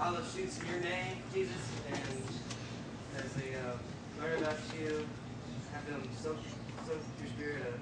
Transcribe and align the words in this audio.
olive 0.00 0.24
shoots 0.34 0.60
in 0.60 0.66
your 0.68 0.80
name, 0.80 1.16
Jesus, 1.34 1.54
and 1.90 1.98
as 3.16 3.32
they 3.32 3.54
uh, 3.54 4.22
learn 4.22 4.38
about 4.42 4.56
you, 4.78 5.06
have 5.72 5.86
them 5.88 6.02
soak, 6.22 6.36
soak 6.86 6.98
your 7.20 7.28
spirit 7.28 7.62
up. 7.62 7.80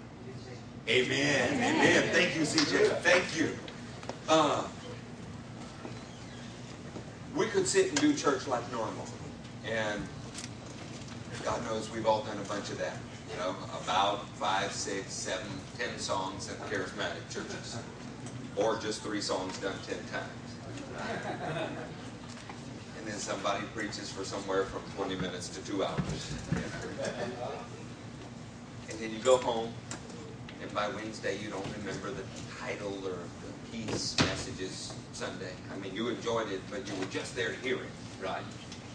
Amen. 0.88 1.54
Amen. 1.54 2.08
Thank 2.12 2.36
you, 2.36 2.42
CJ. 2.42 2.98
Thank 2.98 3.36
you. 3.36 3.50
Uh, 4.28 4.64
we 7.34 7.46
could 7.46 7.66
sit 7.66 7.88
and 7.88 8.00
do 8.00 8.14
church 8.14 8.46
like 8.46 8.70
normal, 8.70 9.04
and 9.66 10.00
God 11.44 11.62
knows 11.64 11.90
we've 11.90 12.06
all 12.06 12.22
done 12.22 12.38
a 12.38 12.48
bunch 12.48 12.70
of 12.70 12.78
that. 12.78 12.96
You 13.30 13.36
know, 13.38 13.56
about 13.82 14.28
five, 14.36 14.70
six, 14.72 15.12
seven, 15.12 15.48
ten 15.76 15.98
songs 15.98 16.48
at 16.48 16.58
charismatic 16.70 17.28
churches, 17.30 17.78
or 18.54 18.78
just 18.78 19.02
three 19.02 19.20
songs 19.20 19.58
done 19.58 19.74
ten 19.86 19.98
times. 20.12 21.86
And 23.06 23.14
then 23.14 23.20
somebody 23.20 23.64
preaches 23.66 24.10
for 24.10 24.24
somewhere 24.24 24.64
from 24.64 24.82
20 24.96 25.14
minutes 25.20 25.48
to 25.50 25.64
two 25.64 25.84
hours. 25.84 26.34
And 28.90 28.98
then 28.98 29.12
you 29.12 29.20
go 29.20 29.36
home, 29.36 29.72
and 30.60 30.74
by 30.74 30.88
Wednesday 30.88 31.38
you 31.38 31.48
don't 31.48 31.64
remember 31.78 32.10
the 32.10 32.24
title 32.60 32.98
or 33.06 33.12
the 33.12 33.70
peace 33.70 34.16
messages 34.18 34.92
Sunday. 35.12 35.52
I 35.72 35.78
mean, 35.78 35.94
you 35.94 36.08
enjoyed 36.08 36.50
it, 36.50 36.60
but 36.68 36.84
you 36.88 36.96
were 36.96 37.04
just 37.04 37.36
there 37.36 37.52
to 37.52 37.60
hear 37.60 37.76
it, 37.76 37.90
right? 38.20 38.42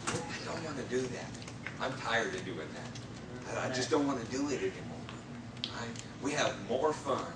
I 0.07 0.11
don't 0.45 0.61
want 0.65 0.75
to 0.75 0.83
do 0.93 0.99
that. 0.99 1.31
I'm 1.79 1.93
tired 1.93 2.35
of 2.35 2.43
doing 2.43 2.57
that. 2.57 3.63
I 3.63 3.73
just 3.73 3.89
don't 3.89 4.05
want 4.05 4.19
to 4.19 4.29
do 4.29 4.49
it 4.49 4.57
anymore. 4.57 5.71
Right? 5.79 6.03
We 6.21 6.33
have 6.33 6.53
more 6.67 6.91
fun 6.91 7.31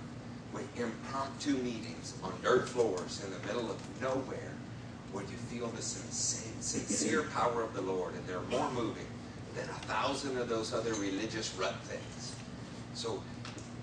with 0.51 0.67
impromptu 0.77 1.53
meetings 1.53 2.15
on 2.21 2.33
dirt 2.43 2.67
floors 2.67 3.23
in 3.23 3.31
the 3.31 3.39
middle 3.47 3.71
of 3.71 3.77
nowhere 4.01 4.54
where 5.11 5.23
you 5.23 5.37
feel 5.49 5.67
the 5.67 5.81
sincere 5.81 7.23
power 7.23 7.63
of 7.63 7.73
the 7.73 7.81
Lord 7.81 8.13
and 8.15 8.25
they're 8.27 8.39
more 8.41 8.69
moving 8.71 9.07
than 9.55 9.69
a 9.69 9.79
thousand 9.85 10.37
of 10.37 10.49
those 10.49 10.73
other 10.73 10.93
religious 10.95 11.53
rut 11.57 11.75
things. 11.83 12.35
So 12.93 13.23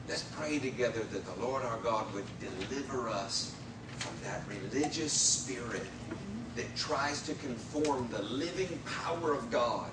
let's 0.08 0.22
pray 0.22 0.58
together 0.58 1.00
that 1.00 1.24
the 1.24 1.42
Lord 1.42 1.62
our 1.62 1.78
God 1.78 2.12
would 2.14 2.26
deliver 2.40 3.08
us 3.08 3.54
from 3.96 4.14
that 4.24 4.42
religious 4.48 5.12
spirit 5.12 5.86
that 6.56 6.74
tries 6.76 7.22
to 7.22 7.34
conform 7.34 8.08
the 8.10 8.22
living 8.22 8.78
power 8.84 9.32
of 9.32 9.50
God 9.50 9.90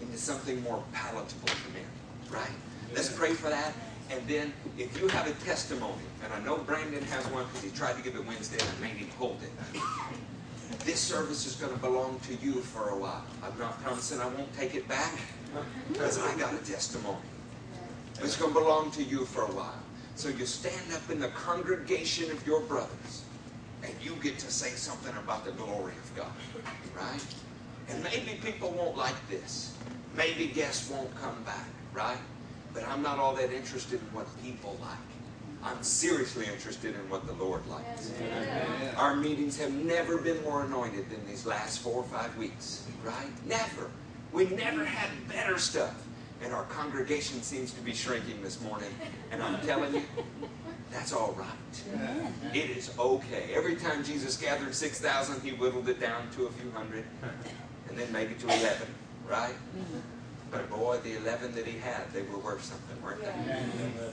into 0.00 0.18
something 0.18 0.60
more 0.62 0.82
palatable 0.92 1.48
to 1.48 1.72
men. 1.72 1.84
Right? 2.30 2.50
Let's 2.94 3.12
pray 3.12 3.34
for 3.34 3.48
that. 3.48 3.72
And 4.10 4.26
then, 4.26 4.52
if 4.76 5.00
you 5.00 5.06
have 5.08 5.28
a 5.28 5.32
testimony, 5.44 6.02
and 6.24 6.32
I 6.32 6.40
know 6.40 6.58
Brandon 6.58 7.02
has 7.04 7.24
one 7.26 7.44
because 7.46 7.62
he 7.62 7.70
tried 7.70 7.96
to 7.96 8.02
give 8.02 8.16
it 8.16 8.26
Wednesday 8.26 8.58
and 8.58 8.68
I 8.76 8.88
made 8.88 8.96
him 8.96 9.08
hold 9.10 9.38
it. 9.42 9.80
This 10.84 10.98
service 10.98 11.46
is 11.46 11.56
going 11.56 11.72
to 11.72 11.78
belong 11.78 12.18
to 12.20 12.34
you 12.36 12.54
for 12.54 12.88
a 12.90 12.96
while. 12.96 13.24
I'm 13.42 13.56
not 13.58 13.82
promising 13.82 14.20
I 14.20 14.26
won't 14.26 14.52
take 14.54 14.74
it 14.74 14.88
back 14.88 15.12
because 15.88 16.18
I 16.18 16.36
got 16.38 16.54
a 16.54 16.58
testimony. 16.58 17.18
It's 18.22 18.36
going 18.36 18.52
to 18.54 18.58
belong 18.58 18.90
to 18.92 19.02
you 19.02 19.24
for 19.26 19.42
a 19.42 19.52
while. 19.52 19.78
So 20.14 20.28
you 20.28 20.46
stand 20.46 20.92
up 20.92 21.10
in 21.10 21.20
the 21.20 21.28
congregation 21.28 22.30
of 22.30 22.46
your 22.46 22.60
brothers 22.62 23.24
and 23.82 23.92
you 24.02 24.14
get 24.22 24.38
to 24.38 24.50
say 24.50 24.70
something 24.70 25.14
about 25.18 25.44
the 25.44 25.52
glory 25.52 25.92
of 25.92 26.16
God. 26.16 26.32
Right? 26.96 27.24
And 27.88 28.02
maybe 28.02 28.38
people 28.42 28.70
won't 28.70 28.96
like 28.96 29.28
this. 29.28 29.76
Maybe 30.16 30.46
guests 30.46 30.90
won't 30.90 31.14
come 31.20 31.42
back. 31.44 31.66
Right? 31.92 32.18
But 32.72 32.86
I'm 32.88 33.02
not 33.02 33.18
all 33.18 33.34
that 33.36 33.52
interested 33.52 34.00
in 34.00 34.06
what 34.14 34.26
people 34.42 34.78
like. 34.80 35.09
I'm 35.62 35.82
seriously 35.82 36.46
interested 36.46 36.94
in 36.94 37.10
what 37.10 37.26
the 37.26 37.34
Lord 37.34 37.66
likes. 37.66 38.12
Amen. 38.20 38.94
Our 38.96 39.14
meetings 39.14 39.58
have 39.58 39.72
never 39.72 40.18
been 40.18 40.42
more 40.42 40.64
anointed 40.64 41.10
than 41.10 41.26
these 41.26 41.44
last 41.44 41.80
four 41.80 41.96
or 41.96 42.04
five 42.04 42.36
weeks. 42.38 42.86
Right? 43.04 43.30
Never. 43.46 43.90
We 44.32 44.46
never 44.46 44.84
had 44.84 45.10
better 45.28 45.58
stuff. 45.58 45.94
And 46.42 46.54
our 46.54 46.64
congregation 46.64 47.42
seems 47.42 47.72
to 47.72 47.80
be 47.82 47.92
shrinking 47.92 48.42
this 48.42 48.60
morning. 48.62 48.88
And 49.30 49.42
I'm 49.42 49.60
telling 49.66 49.94
you, 49.94 50.02
that's 50.90 51.12
all 51.12 51.32
right. 51.32 52.54
It 52.54 52.70
is 52.70 52.92
okay. 52.98 53.50
Every 53.54 53.76
time 53.76 54.02
Jesus 54.02 54.38
gathered 54.38 54.74
6,000, 54.74 55.42
he 55.42 55.50
whittled 55.50 55.88
it 55.90 56.00
down 56.00 56.30
to 56.36 56.46
a 56.46 56.52
few 56.52 56.70
hundred. 56.70 57.04
And 57.88 57.98
then 57.98 58.10
maybe 58.10 58.34
to 58.34 58.46
11. 58.46 58.86
Right? 59.28 59.54
But 60.50 60.70
boy, 60.70 60.98
the 61.04 61.18
11 61.18 61.54
that 61.54 61.66
he 61.66 61.78
had, 61.78 62.10
they 62.14 62.22
were 62.22 62.38
worth 62.38 62.64
something, 62.64 63.02
weren't 63.02 63.22
they? 63.22 64.10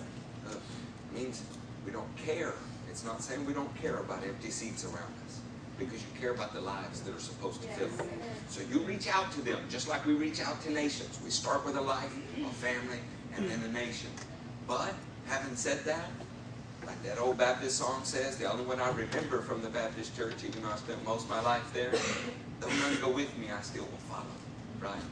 Means 1.17 1.41
we 1.85 1.91
don't 1.91 2.15
care. 2.17 2.53
It's 2.89 3.03
not 3.03 3.21
saying 3.21 3.45
we 3.45 3.53
don't 3.53 3.73
care 3.81 3.97
about 3.97 4.23
empty 4.23 4.49
seats 4.49 4.85
around 4.85 5.13
us 5.25 5.39
because 5.77 6.01
you 6.01 6.07
care 6.19 6.31
about 6.31 6.53
the 6.53 6.61
lives 6.61 7.01
that 7.01 7.15
are 7.15 7.19
supposed 7.19 7.61
to 7.61 7.67
fill 7.69 7.89
them. 7.89 8.07
So 8.49 8.61
you 8.71 8.79
reach 8.79 9.07
out 9.07 9.31
to 9.33 9.41
them 9.41 9.59
just 9.69 9.87
like 9.87 10.05
we 10.05 10.13
reach 10.13 10.41
out 10.41 10.59
to 10.61 10.71
nations. 10.71 11.19
We 11.23 11.29
start 11.29 11.65
with 11.65 11.75
a 11.75 11.81
life, 11.81 12.13
a 12.43 12.49
family, 12.55 12.99
and 13.35 13.49
then 13.49 13.61
a 13.63 13.71
nation. 13.71 14.09
But 14.67 14.93
having 15.27 15.55
said 15.55 15.83
that, 15.85 16.09
like 16.85 17.01
that 17.03 17.19
old 17.19 17.37
Baptist 17.37 17.77
song 17.77 18.01
says, 18.03 18.37
the 18.37 18.51
only 18.51 18.65
one 18.65 18.79
I 18.79 18.89
remember 18.89 19.41
from 19.41 19.61
the 19.61 19.69
Baptist 19.69 20.15
church, 20.15 20.43
even 20.45 20.63
though 20.63 20.69
I 20.69 20.77
spent 20.77 21.03
most 21.05 21.25
of 21.25 21.29
my 21.29 21.41
life 21.41 21.69
there, 21.73 21.91
though 22.59 22.69
none 22.69 22.99
go 23.01 23.11
with 23.11 23.37
me, 23.37 23.51
I 23.51 23.61
still 23.61 23.83
will 23.83 24.03
follow. 24.09 24.25
Right? 24.79 25.03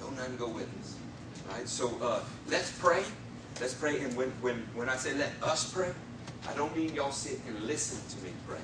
Though 0.00 0.10
none 0.10 0.36
go 0.36 0.48
with 0.48 0.68
us. 0.80 0.94
Right? 1.50 1.68
So 1.68 1.90
uh, 2.00 2.20
let's 2.48 2.70
pray. 2.78 3.02
Let's 3.60 3.74
pray. 3.74 4.00
And 4.00 4.16
when, 4.16 4.30
when, 4.40 4.66
when 4.74 4.88
I 4.88 4.96
say 4.96 5.14
let 5.14 5.32
us 5.42 5.72
pray, 5.72 5.90
I 6.48 6.54
don't 6.54 6.76
mean 6.76 6.94
y'all 6.94 7.12
sit 7.12 7.40
and 7.46 7.60
listen 7.62 7.98
to 8.16 8.24
me 8.24 8.32
pray. 8.46 8.58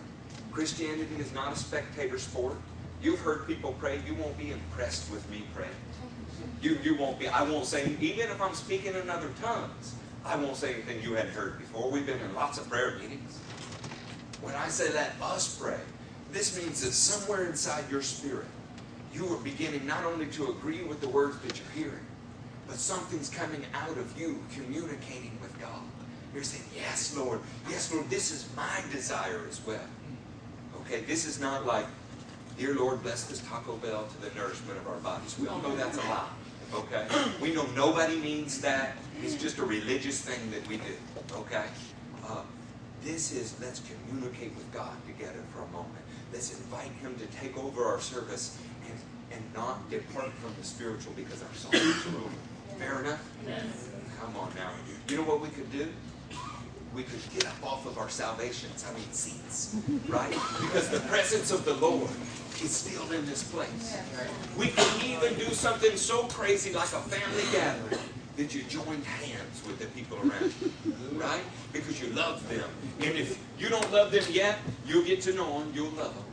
Christianity 0.53 1.17
is 1.19 1.33
not 1.33 1.53
a 1.53 1.57
spectator 1.57 2.19
sport. 2.19 2.57
You've 3.01 3.21
heard 3.21 3.47
people 3.47 3.75
pray. 3.79 4.01
You 4.07 4.15
won't 4.15 4.37
be 4.37 4.51
impressed 4.51 5.11
with 5.11 5.29
me 5.31 5.45
praying. 5.55 5.71
You, 6.61 6.79
you 6.83 6.97
won't 6.97 7.19
be. 7.19 7.29
I 7.29 7.43
won't 7.43 7.65
say, 7.65 7.97
even 8.01 8.29
if 8.29 8.41
I'm 8.41 8.55
speaking 8.55 8.95
in 8.95 9.09
other 9.09 9.31
tongues, 9.41 9.95
I 10.25 10.37
won't 10.37 10.57
say 10.57 10.75
anything 10.75 11.03
you 11.03 11.15
hadn't 11.15 11.33
heard 11.33 11.59
before. 11.59 11.91
We've 11.91 12.05
been 12.05 12.21
in 12.21 12.35
lots 12.35 12.59
of 12.59 12.69
prayer 12.69 12.99
meetings. 12.99 13.39
When 14.43 14.55
I 14.55 14.69
say 14.69 14.93
let 14.93 15.13
us 15.23 15.59
pray, 15.59 15.79
this 16.33 16.57
means 16.59 16.83
that 16.83 16.93
somewhere 16.93 17.47
inside 17.47 17.85
your 17.91 18.03
spirit, 18.03 18.47
you 19.13 19.27
are 19.33 19.39
beginning 19.39 19.87
not 19.87 20.05
only 20.05 20.27
to 20.27 20.51
agree 20.51 20.83
with 20.83 21.01
the 21.01 21.09
words 21.09 21.39
that 21.41 21.59
you're 21.59 21.85
hearing, 21.85 22.07
but 22.71 22.79
something's 22.79 23.29
coming 23.29 23.65
out 23.75 23.99
of 23.99 24.19
you 24.19 24.41
communicating 24.55 25.37
with 25.43 25.61
God. 25.61 25.83
You're 26.33 26.45
saying, 26.45 26.63
Yes, 26.75 27.17
Lord. 27.17 27.41
Yes, 27.69 27.93
Lord, 27.93 28.09
this 28.09 28.31
is 28.31 28.49
my 28.57 28.81
desire 28.93 29.43
as 29.49 29.61
well. 29.67 29.81
Okay, 30.83 31.01
this 31.01 31.27
is 31.27 31.41
not 31.41 31.67
like, 31.67 31.87
Dear 32.57 32.77
Lord, 32.77 33.03
bless 33.03 33.25
this 33.25 33.41
Taco 33.41 33.75
Bell 33.77 34.07
to 34.07 34.29
the 34.29 34.33
nourishment 34.39 34.79
of 34.79 34.87
our 34.87 34.99
bodies. 34.99 35.37
We 35.37 35.49
all 35.49 35.61
know 35.61 35.75
that's 35.75 35.99
a 35.99 36.03
lie. 36.03 36.29
Okay? 36.73 37.09
We 37.43 37.53
know 37.53 37.67
nobody 37.75 38.17
means 38.17 38.61
that. 38.61 38.97
It's 39.21 39.35
just 39.35 39.59
a 39.59 39.65
religious 39.65 40.21
thing 40.21 40.51
that 40.53 40.67
we 40.69 40.77
do. 40.77 40.95
Okay? 41.35 41.65
Uh, 42.25 42.43
this 43.03 43.33
is, 43.33 43.57
let's 43.61 43.81
communicate 43.81 44.55
with 44.55 44.73
God 44.73 44.95
together 45.07 45.43
for 45.53 45.63
a 45.63 45.67
moment. 45.73 46.05
Let's 46.33 46.53
invite 46.57 46.93
Him 47.03 47.17
to 47.17 47.27
take 47.39 47.59
over 47.59 47.85
our 47.85 48.01
service 48.01 48.57
and, 48.87 48.99
and 49.33 49.55
not 49.55 49.91
depart 49.91 50.33
from 50.35 50.55
the 50.57 50.65
spiritual 50.65 51.13
because 51.17 51.43
our 51.43 51.55
soul 51.55 51.75
is 51.75 52.07
ruling. 52.07 52.31
Fair 52.81 53.01
enough? 53.01 53.31
Yes. 53.47 53.89
Come 54.21 54.37
on 54.37 54.53
now. 54.57 54.71
You 55.09 55.19
know 55.19 55.25
what 55.25 55.41
we 55.41 55.49
could 55.49 55.71
do? 55.71 55.89
we 56.95 57.03
could 57.05 57.21
get 57.33 57.47
up 57.47 57.65
off 57.65 57.87
of 57.87 57.99
our 57.99 58.09
salvations, 58.09 58.85
I 58.89 58.95
mean 58.95 59.13
seats, 59.13 59.77
right? 60.09 60.31
Because 60.61 60.89
the 60.89 61.01
presence 61.01 61.53
of 61.53 61.65
the 61.65 61.75
Lord 61.75 62.11
is 62.63 62.71
still 62.71 63.11
in 63.13 63.25
this 63.27 63.45
place. 63.45 63.97
We 64.59 64.69
could 64.69 65.05
even 65.05 65.35
do 65.35 65.53
something 65.55 65.97
so 65.97 66.25
crazy 66.25 66.73
like 66.73 66.89
a 66.89 67.01
family 67.01 67.45
gathering 67.53 68.01
that 68.37 68.55
you 68.55 68.63
joined 68.65 69.05
hands 69.05 69.63
with 69.67 69.79
the 69.79 69.87
people 69.87 70.19
around 70.19 70.53
you, 70.61 70.73
right? 71.19 71.43
Because 71.73 72.01
you 72.03 72.09
love 72.09 72.47
them. 72.49 72.69
And 73.01 73.17
if 73.17 73.39
you 73.59 73.69
don't 73.69 73.91
love 73.93 74.11
them 74.11 74.25
yet, 74.31 74.59
you'll 74.87 75.05
get 75.05 75.21
to 75.23 75.35
know 75.35 75.61
them, 75.61 75.73
you'll 75.75 75.91
love 75.91 76.15
them. 76.15 76.25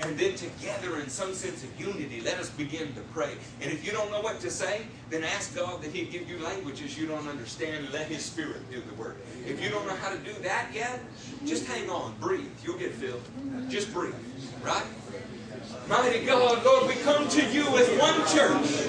And 0.00 0.18
then 0.18 0.34
together, 0.34 1.00
in 1.00 1.08
some 1.08 1.34
sense 1.34 1.64
of 1.64 1.80
unity, 1.80 2.20
let 2.20 2.38
us 2.38 2.50
begin 2.50 2.94
to 2.94 3.00
pray. 3.12 3.32
And 3.60 3.72
if 3.72 3.84
you 3.84 3.92
don't 3.92 4.10
know 4.10 4.20
what 4.20 4.40
to 4.40 4.50
say, 4.50 4.82
then 5.10 5.24
ask 5.24 5.54
God 5.56 5.82
that 5.82 5.92
He'd 5.92 6.10
give 6.10 6.28
you 6.28 6.38
languages 6.38 6.98
you 6.98 7.06
don't 7.06 7.26
understand 7.28 7.84
and 7.84 7.92
let 7.92 8.06
His 8.08 8.24
Spirit 8.24 8.70
do 8.70 8.80
the 8.80 8.94
work. 8.94 9.16
If 9.46 9.62
you 9.62 9.70
don't 9.70 9.86
know 9.86 9.96
how 9.96 10.10
to 10.10 10.18
do 10.18 10.32
that 10.42 10.68
yet, 10.74 11.00
just 11.46 11.66
hang 11.66 11.88
on, 11.88 12.14
breathe. 12.20 12.50
You'll 12.64 12.78
get 12.78 12.92
filled. 12.92 13.22
Just 13.68 13.92
breathe, 13.92 14.14
right? 14.62 14.84
Mighty 15.88 16.24
God, 16.24 16.64
Lord, 16.64 16.88
we 16.88 16.94
come 17.02 17.28
to 17.28 17.46
you 17.50 17.62
as 17.76 17.88
one 17.98 18.20
church. 18.28 18.86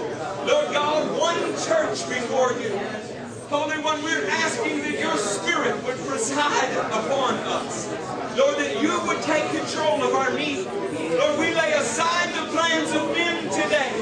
Lord 0.48 0.74
God, 0.74 1.20
one 1.20 1.42
church 1.66 2.08
before 2.10 2.54
you. 2.54 3.15
Holy 3.50 3.78
One, 3.84 4.02
we're 4.04 4.28
asking 4.28 4.80
that 4.82 5.00
your 5.00 5.18
spirit 5.18 5.78
would 5.86 6.00
reside 6.10 6.74
upon 6.90 7.36
us. 7.46 7.88
Lord, 8.38 8.58
that 8.58 8.82
you 8.82 8.90
would 9.06 9.22
take 9.22 9.46
control 9.54 10.02
of 10.04 10.16
our 10.16 10.34
need. 10.34 10.66
Lord, 11.14 11.40
we 11.40 11.54
lay 11.54 11.74
aside 11.78 12.34
the 12.34 12.50
plans 12.52 12.92
of 12.92 13.12
men 13.14 13.46
today. 13.54 13.94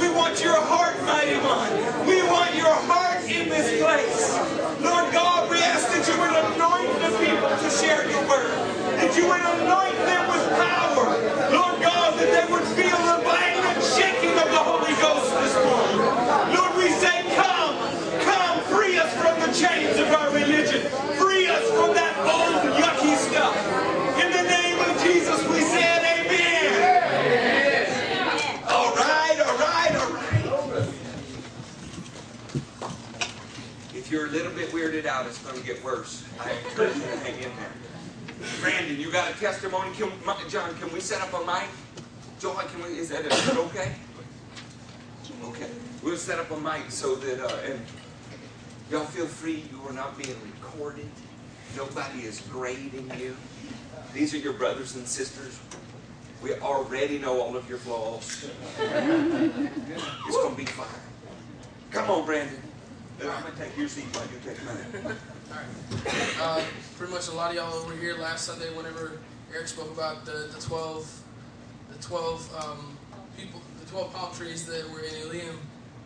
We 0.00 0.08
want 0.16 0.42
your 0.42 0.56
heart, 0.56 0.96
mighty 1.04 1.36
one. 1.44 1.70
We 2.08 2.22
want 2.32 2.54
your 2.56 2.72
heart 2.88 3.24
in 3.28 3.48
this 3.50 3.76
place. 3.76 4.32
Lord 4.80 5.12
God, 5.12 5.50
we 5.50 5.58
ask 5.60 5.86
that 5.92 6.08
you 6.08 6.16
would 6.16 6.32
anoint 6.32 6.92
the 7.04 7.12
people 7.20 7.50
to 7.50 7.68
share 7.76 8.08
your 8.08 8.24
word. 8.24 8.50
That 8.98 9.12
you 9.16 9.28
would 9.28 9.42
anoint 9.42 9.98
them 10.08 10.24
with 10.32 10.44
power. 10.56 11.06
Lord 11.52 11.76
God, 11.84 12.16
that 12.18 12.30
they 12.32 12.46
would 12.50 12.64
feel 12.72 12.96
the 13.04 13.20
violent 13.20 13.84
shaking 13.84 14.32
of 14.32 14.48
the 14.48 14.62
Holy 14.64 14.96
Ghost 14.96 15.28
this 15.44 15.54
morning. 15.60 16.56
Lord, 16.56 16.72
we 16.76 16.88
say 16.96 17.17
chains 19.52 19.98
of 19.98 20.08
our 20.12 20.30
religion. 20.30 20.82
Free 21.16 21.46
us 21.46 21.64
from 21.70 21.94
that 21.94 22.14
old 22.20 22.62
yucky 22.76 23.16
stuff. 23.16 23.56
In 24.22 24.30
the 24.32 24.42
name 24.42 24.78
of 24.78 25.02
Jesus, 25.02 25.46
we 25.48 25.60
said 25.60 26.04
amen. 26.04 26.72
amen. 27.12 28.62
All 28.68 28.94
right, 28.94 29.40
all 29.40 29.58
right, 29.58 29.96
all 29.96 30.12
right. 30.12 30.88
If 33.94 34.10
you're 34.10 34.26
a 34.26 34.30
little 34.30 34.52
bit 34.52 34.70
weirded 34.70 35.06
out, 35.06 35.26
it's 35.26 35.38
going 35.38 35.58
to 35.58 35.66
get 35.66 35.82
worse. 35.82 36.24
I 36.40 36.52
encourage 36.52 36.96
you 36.96 37.02
to 37.02 37.16
hang 37.18 37.36
in 37.36 37.50
there. 37.56 37.72
Brandon, 38.60 39.00
you 39.00 39.10
got 39.10 39.30
a 39.30 39.34
testimony? 39.38 39.92
Can, 39.94 40.12
John, 40.48 40.74
can 40.78 40.92
we 40.92 41.00
set 41.00 41.20
up 41.22 41.32
a 41.34 41.44
mic? 41.44 41.68
John, 42.38 42.56
can 42.68 42.82
we, 42.82 42.98
is 42.98 43.08
that, 43.08 43.24
is 43.24 43.46
that 43.46 43.56
okay? 43.56 43.94
Okay. 45.44 45.70
We'll 46.02 46.16
set 46.16 46.38
up 46.38 46.50
a 46.50 46.56
mic 46.60 46.90
so 46.90 47.16
that, 47.16 47.40
uh, 47.40 47.70
and 47.70 47.80
y'all 48.90 49.04
feel 49.04 49.26
free. 49.26 49.64
You 49.70 49.88
are 49.88 49.92
not 49.92 50.16
being 50.16 50.36
recorded. 50.44 51.08
Nobody 51.76 52.20
is 52.20 52.40
grading 52.50 53.12
you. 53.18 53.36
These 54.14 54.34
are 54.34 54.38
your 54.38 54.54
brothers 54.54 54.96
and 54.96 55.06
sisters. 55.06 55.58
We 56.42 56.54
already 56.54 57.18
know 57.18 57.40
all 57.40 57.56
of 57.56 57.68
your 57.68 57.78
flaws. 57.78 58.48
it's 58.78 60.36
going 60.36 60.50
to 60.50 60.56
be 60.56 60.64
fine. 60.64 60.86
Come 61.90 62.10
on, 62.10 62.24
Brandon. 62.24 62.60
I'm 63.20 63.42
going 63.42 63.54
to 63.54 63.58
take 63.58 63.76
your 63.76 63.88
seat 63.88 64.04
while 64.14 64.24
you 64.26 64.38
take 64.44 64.64
mine. 64.64 65.16
All 65.50 65.56
right. 65.56 66.60
Uh, 66.60 66.64
pretty 66.96 67.12
much 67.12 67.28
a 67.28 67.32
lot 67.32 67.50
of 67.50 67.56
y'all 67.56 67.72
over 67.74 67.94
here 67.96 68.16
last 68.16 68.44
Sunday, 68.44 68.74
whenever 68.76 69.18
Eric 69.52 69.66
spoke 69.66 69.92
about 69.92 70.24
the, 70.24 70.48
the 70.54 70.60
12, 70.60 71.22
the 71.90 72.02
12 72.02 72.64
um, 72.64 72.96
people, 73.36 73.60
the 73.80 73.90
12 73.90 74.12
palm 74.12 74.34
trees 74.34 74.66
that 74.66 74.88
were 74.90 75.00
in 75.00 75.14
Elim, 75.22 75.58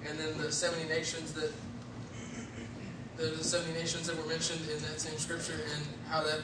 and 0.08 0.18
then 0.18 0.38
the 0.38 0.50
70 0.50 0.88
nations 0.88 1.32
that 1.34 1.52
the, 3.16 3.24
the 3.26 3.44
70 3.44 3.72
nations 3.78 4.06
that 4.06 4.16
were 4.16 4.28
mentioned 4.28 4.60
in 4.70 4.80
that 4.82 5.00
same 5.00 5.18
scripture, 5.18 5.54
and 5.74 5.86
how 6.08 6.22
that 6.22 6.40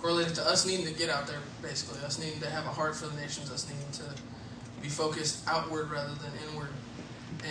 correlated 0.00 0.34
to 0.34 0.46
us 0.46 0.66
needing 0.66 0.86
to 0.86 0.92
get 0.92 1.08
out 1.08 1.26
there, 1.26 1.38
basically, 1.62 2.00
us 2.04 2.18
needing 2.18 2.40
to 2.40 2.50
have 2.50 2.66
a 2.66 2.70
heart 2.70 2.96
for 2.96 3.06
the 3.06 3.20
nations, 3.20 3.50
us 3.50 3.68
needing 3.68 3.90
to 3.92 4.04
be 4.82 4.88
focused 4.88 5.46
outward 5.48 5.90
rather 5.90 6.14
than 6.14 6.32
inward. 6.48 6.70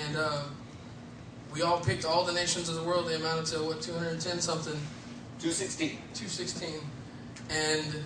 And 0.06 0.18
uh, 0.18 0.44
we 1.54 1.62
all 1.62 1.80
picked 1.80 2.06
all 2.06 2.24
the 2.24 2.34
nations 2.34 2.70
of 2.70 2.76
the 2.76 2.84
world. 2.84 3.08
They 3.08 3.16
amounted 3.16 3.46
to 3.48 3.64
what 3.64 3.82
210 3.82 4.42
something. 4.42 4.80
216. 5.40 5.90
216. 6.14 6.70
And 7.50 8.06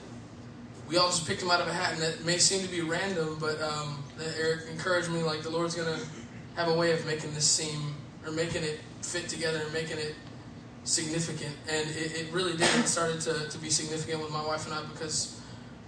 we 0.87 0.97
all 0.97 1.07
just 1.07 1.27
picked 1.27 1.41
them 1.41 1.51
out 1.51 1.61
of 1.61 1.67
a 1.67 1.73
hat, 1.73 1.93
and 1.93 2.01
that 2.01 2.23
may 2.23 2.37
seem 2.37 2.61
to 2.61 2.69
be 2.69 2.81
random, 2.81 3.37
but 3.39 3.61
um, 3.61 4.03
Eric 4.39 4.69
encouraged 4.71 5.09
me 5.09 5.23
like 5.23 5.41
the 5.41 5.49
Lord's 5.49 5.75
gonna 5.75 5.99
have 6.55 6.67
a 6.67 6.73
way 6.73 6.91
of 6.91 7.05
making 7.05 7.33
this 7.33 7.45
seem 7.45 7.95
or 8.25 8.31
making 8.31 8.63
it 8.63 8.79
fit 9.01 9.27
together 9.27 9.59
and 9.63 9.73
making 9.73 9.97
it 9.97 10.15
significant. 10.85 11.55
And 11.69 11.89
it, 11.89 12.17
it 12.17 12.31
really 12.31 12.53
did. 12.53 12.69
It 12.79 12.87
started 12.87 13.19
to, 13.21 13.49
to 13.49 13.57
be 13.57 13.69
significant 13.69 14.21
with 14.21 14.31
my 14.31 14.45
wife 14.45 14.65
and 14.65 14.73
I 14.73 14.81
because 14.93 15.39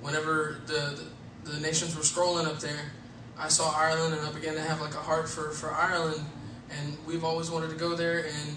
whenever 0.01 0.59
the, 0.65 1.07
the, 1.43 1.51
the 1.51 1.59
nations 1.61 1.95
were 1.95 2.01
scrolling 2.01 2.45
up 2.45 2.59
there, 2.59 2.91
I 3.39 3.47
saw 3.47 3.73
Ireland 3.73 4.15
and 4.15 4.27
I 4.27 4.31
began 4.31 4.55
to 4.55 4.61
have 4.61 4.81
like 4.81 4.93
a 4.93 4.99
heart 4.99 5.29
for, 5.29 5.51
for 5.51 5.71
Ireland 5.71 6.21
and 6.69 6.97
we've 7.05 7.23
always 7.23 7.49
wanted 7.49 7.69
to 7.69 7.75
go 7.75 7.95
there, 7.95 8.25
and 8.25 8.55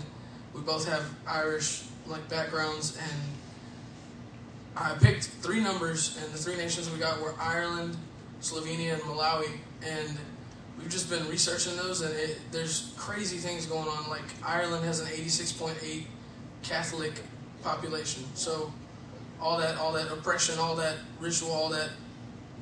we 0.54 0.60
both 0.60 0.87
have 0.88 1.04
Irish 1.26 1.84
like 2.06 2.28
backgrounds, 2.28 2.96
and 2.96 3.22
I 4.76 4.94
picked 4.98 5.25
three 5.25 5.60
numbers, 5.60 6.19
and 6.22 6.32
the 6.32 6.38
three 6.38 6.56
nations 6.56 6.90
we 6.90 6.98
got 6.98 7.20
were 7.20 7.34
Ireland, 7.38 7.96
Slovenia, 8.40 8.94
and 8.94 9.02
Malawi, 9.02 9.50
and 9.82 10.19
we've 10.78 10.90
just 10.90 11.08
been 11.10 11.26
researching 11.28 11.76
those, 11.76 12.00
and 12.00 12.14
it, 12.16 12.40
there's 12.50 12.92
crazy 12.96 13.37
things 13.37 13.66
going 13.66 13.88
on. 13.88 14.08
Like 14.08 14.25
Ireland 14.44 14.84
has 14.84 15.00
an 15.00 15.06
86.8 15.06 16.04
Catholic 16.62 17.23
population, 17.62 18.25
so 18.35 18.73
all 19.41 19.59
that 19.59 19.77
all 19.79 19.93
that 19.93 20.11
oppression, 20.12 20.59
all 20.59 20.77
that 20.77 20.97
ritual, 21.19 21.51
all 21.51 21.69
that 21.71 21.91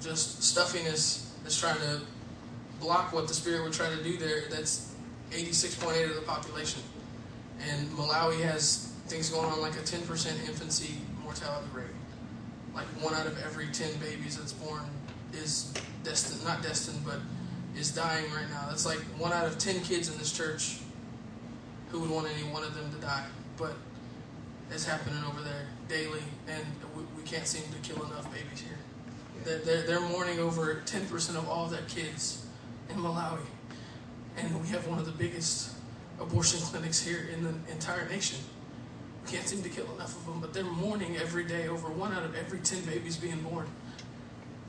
just 0.01 0.43
stuffiness 0.43 1.35
is 1.47 1.59
trying 1.59 1.79
to 1.81 2.01
block 2.81 3.13
what 3.13 3.27
the 3.27 3.35
spirit 3.35 3.65
would 3.65 3.73
try 3.73 3.89
to 3.89 4.03
do 4.03 4.17
there. 4.17 4.43
That's 4.51 4.95
86.8 5.31 6.11
of 6.11 6.17
the 6.17 6.23
population. 6.23 6.83
And 7.69 7.89
Malawi 7.91 8.41
has 8.43 8.93
things 9.07 9.31
going 9.31 9.47
on 9.47 9.61
like 9.61 9.75
a 9.75 9.83
10% 9.83 10.01
infancy 10.49 10.95
mortality 11.23 11.67
rate. 11.75 11.87
Like 12.75 12.87
one 13.03 13.15
out 13.15 13.27
of 13.27 13.43
every 13.45 13.67
10 13.67 13.99
babies 13.99 14.39
that's 14.39 14.53
born 14.53 14.83
is 15.33 15.75
destined, 16.05 16.45
not 16.45 16.63
destined, 16.63 17.01
but 17.05 17.19
is 17.77 17.91
dying 17.91 18.25
right 18.33 18.49
now. 18.51 18.67
That's 18.69 18.87
like 18.87 18.99
one 19.19 19.33
out 19.33 19.47
of 19.47 19.59
10 19.59 19.83
kids 19.83 20.11
in 20.11 20.19
this 20.19 20.33
church 20.33 20.79
who 21.91 22.01
would 22.01 22.11
want 22.11 22.29
any 22.29 22.45
one 22.53 22.63
of 22.63 22.75
them 22.75 22.93
to 22.93 22.99
die. 22.99 23.27
But 23.57 23.75
it's 24.71 24.85
happening 24.85 25.23
over 25.25 25.43
there 25.43 25.67
daily, 25.89 26.23
and 26.49 26.65
we, 26.97 27.03
we 27.17 27.23
can't 27.23 27.47
seem 27.47 27.63
to 27.63 27.89
kill 27.89 28.05
enough 28.05 28.31
babies 28.33 28.61
here. 28.61 28.79
They're, 29.45 29.59
they're, 29.59 29.83
they're 29.83 30.09
mourning 30.09 30.39
over 30.41 30.83
10% 30.85 31.37
of 31.37 31.49
all 31.49 31.67
their 31.67 31.83
kids 31.83 32.47
in 32.91 32.97
Malawi 32.97 33.41
and 34.41 34.61
we 34.61 34.69
have 34.69 34.87
one 34.87 34.99
of 34.99 35.07
the 35.07 35.13
biggest 35.13 35.71
abortion 36.21 36.61
clinics 36.61 37.01
here 37.05 37.29
in 37.33 37.43
the 37.43 37.55
entire 37.71 38.09
nation. 38.09 38.39
We 39.25 39.33
can't 39.33 39.47
seem 39.47 39.63
to 39.63 39.69
kill 39.69 39.87
enough 39.95 40.17
of 40.17 40.27
them, 40.27 40.41
but 40.41 40.53
they're 40.53 40.65
mourning 40.65 41.17
every 41.17 41.45
day 41.45 41.69
over 41.69 41.89
one 41.89 42.13
out 42.13 42.25
of 42.25 42.35
every 42.35 42.61
10 42.61 42.85
babies 42.85 43.17
being 43.17 43.41
born. 43.43 43.67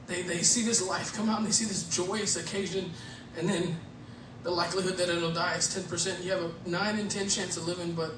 They, 0.07 0.21
they 0.23 0.41
see 0.41 0.63
this 0.63 0.85
life 0.87 1.13
come 1.13 1.29
out 1.29 1.39
and 1.39 1.47
they 1.47 1.51
see 1.51 1.65
this 1.65 1.83
joyous 1.83 2.35
occasion, 2.35 2.91
and 3.37 3.47
then 3.47 3.77
the 4.43 4.51
likelihood 4.51 4.97
that 4.97 5.09
it'll 5.09 5.31
die 5.31 5.55
is 5.55 5.67
10%. 5.67 6.23
You 6.23 6.31
have 6.31 6.41
a 6.41 6.69
9 6.69 6.99
in 6.99 7.07
10 7.07 7.29
chance 7.29 7.57
of 7.57 7.67
living, 7.67 7.93
but 7.93 8.15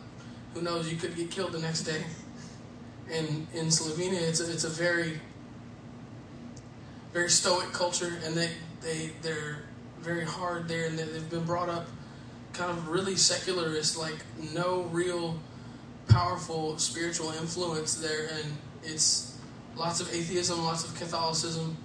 who 0.54 0.62
knows, 0.62 0.92
you 0.92 0.98
could 0.98 1.16
get 1.16 1.32
killed 1.32 1.52
the 1.54 1.60
next 1.60 1.82
day. 1.84 2.04
And 3.10 3.48
in 3.54 3.68
Slovenia, 3.68 4.22
it's 4.22 4.40
a, 4.40 4.52
it's 4.52 4.64
a 4.64 4.70
very, 4.70 5.20
very 7.14 7.30
stoic 7.30 7.72
culture, 7.74 8.20
and 8.26 8.36
they, 8.36 8.50
they, 8.82 9.12
they're 9.22 9.64
very 10.00 10.26
hard 10.26 10.68
there, 10.68 10.86
and 10.86 10.98
they've 10.98 11.30
been 11.30 11.44
brought 11.44 11.70
up 11.70 11.88
kind 12.54 12.72
of 12.72 12.88
really 12.90 13.16
secularist, 13.16 13.98
like 13.98 14.18
no 14.54 14.84
real 14.92 15.40
powerful 16.08 16.78
spiritual 16.78 17.32
influence 17.32 17.96
there, 17.96 18.28
and 18.28 18.58
it's 18.84 19.38
lots 19.76 20.02
of 20.02 20.14
atheism, 20.14 20.64
lots 20.64 20.84
of 20.84 20.94
Catholicism, 20.96 21.78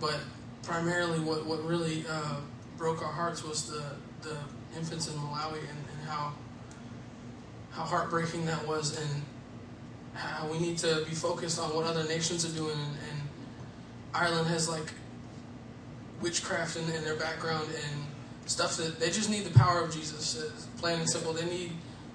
but 0.00 0.20
primarily 0.62 1.20
what 1.20 1.46
what 1.46 1.64
really 1.64 2.04
uh, 2.08 2.36
broke 2.76 3.02
our 3.02 3.12
hearts 3.12 3.42
was 3.44 3.68
the 3.68 3.82
the 4.22 4.36
infants 4.76 5.08
in 5.08 5.14
Malawi 5.14 5.58
and, 5.58 5.84
and 5.92 6.08
how 6.08 6.32
how 7.76 7.84
heartbreaking 7.84 8.46
that 8.46 8.66
was, 8.66 8.98
and 8.98 9.22
how 10.14 10.48
we 10.48 10.58
need 10.58 10.78
to 10.78 11.04
be 11.08 11.14
focused 11.14 11.60
on 11.60 11.74
what 11.76 11.84
other 11.84 12.04
nations 12.04 12.44
are 12.44 12.56
doing, 12.56 12.72
and, 12.72 12.96
and 13.10 13.20
Ireland 14.14 14.48
has 14.48 14.68
like 14.68 14.92
witchcraft 16.22 16.76
in, 16.76 16.90
in, 16.94 17.04
their 17.04 17.16
background 17.16 17.68
and 17.68 18.00
stuff 18.46 18.76
that 18.78 18.98
they 18.98 19.10
just 19.10 19.28
need 19.28 19.44
the 19.44 19.58
power 19.58 19.82
of 19.82 19.92
Jesus. 19.92 20.58
Plain 20.78 21.00
and 21.00 21.10
simple. 21.10 21.34
They 21.34 21.44
need 21.44 21.72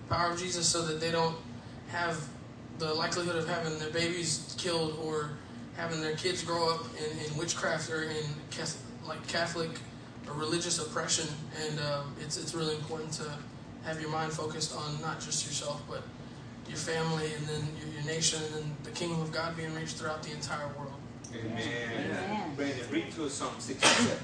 power 0.10 0.32
of 0.32 0.40
Jesus 0.40 0.68
so 0.68 0.82
that 0.88 1.00
they 1.00 1.12
don't 1.12 1.36
have 1.90 2.28
the 2.80 2.92
likelihood 2.94 3.36
of 3.36 3.48
having 3.48 3.78
their 3.78 3.92
babies 3.92 4.56
killed 4.58 4.98
or 5.04 5.32
having 5.78 6.02
their 6.02 6.16
kids 6.16 6.44
grow 6.44 6.74
up 6.74 6.86
in, 6.98 7.26
in 7.26 7.38
witchcraft 7.38 7.92
or 7.92 8.04
in 8.04 8.26
like 9.08 9.26
Catholic 9.28 9.70
or 10.28 10.34
religious 10.34 10.80
oppression. 10.80 11.28
And 11.68 11.80
um, 11.80 12.16
it's 12.20 12.38
it's 12.38 12.56
really 12.56 12.76
important 12.76 13.12
to 13.14 13.38
have 13.84 14.00
your 14.00 14.10
mind 14.10 14.32
focused 14.32 14.76
on 14.76 15.02
not 15.02 15.20
just 15.20 15.46
yourself 15.46 15.82
but 15.90 16.04
your 16.68 16.78
family 16.78 17.34
and 17.38 17.46
then 17.48 17.68
your, 17.80 17.94
your 17.96 18.04
nation 18.04 18.42
and 18.44 18.54
then 18.56 18.76
the 18.84 18.92
kingdom 18.92 19.22
of 19.22 19.32
God 19.32 19.58
being 19.58 19.74
reached 19.76 19.98
throughout 19.98 20.24
the 20.24 20.32
entire 20.32 20.68
world. 20.78 20.94
Amen. 21.34 21.62
Amen. 22.06 22.56
Brandon, 22.56 22.86
read 22.92 23.12
to 23.12 23.26
us 23.26 23.34
Psalm 23.34 23.54
67. 23.58 24.18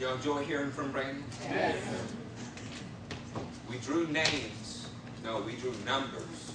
Y'all 0.00 0.14
enjoy 0.14 0.42
hearing 0.44 0.70
from 0.70 0.90
Brandon? 0.92 1.22
Yes. 1.50 1.76
We 3.68 3.76
drew 3.78 4.06
names. 4.08 4.88
No, 5.22 5.40
we 5.42 5.52
drew 5.56 5.74
numbers. 5.84 6.52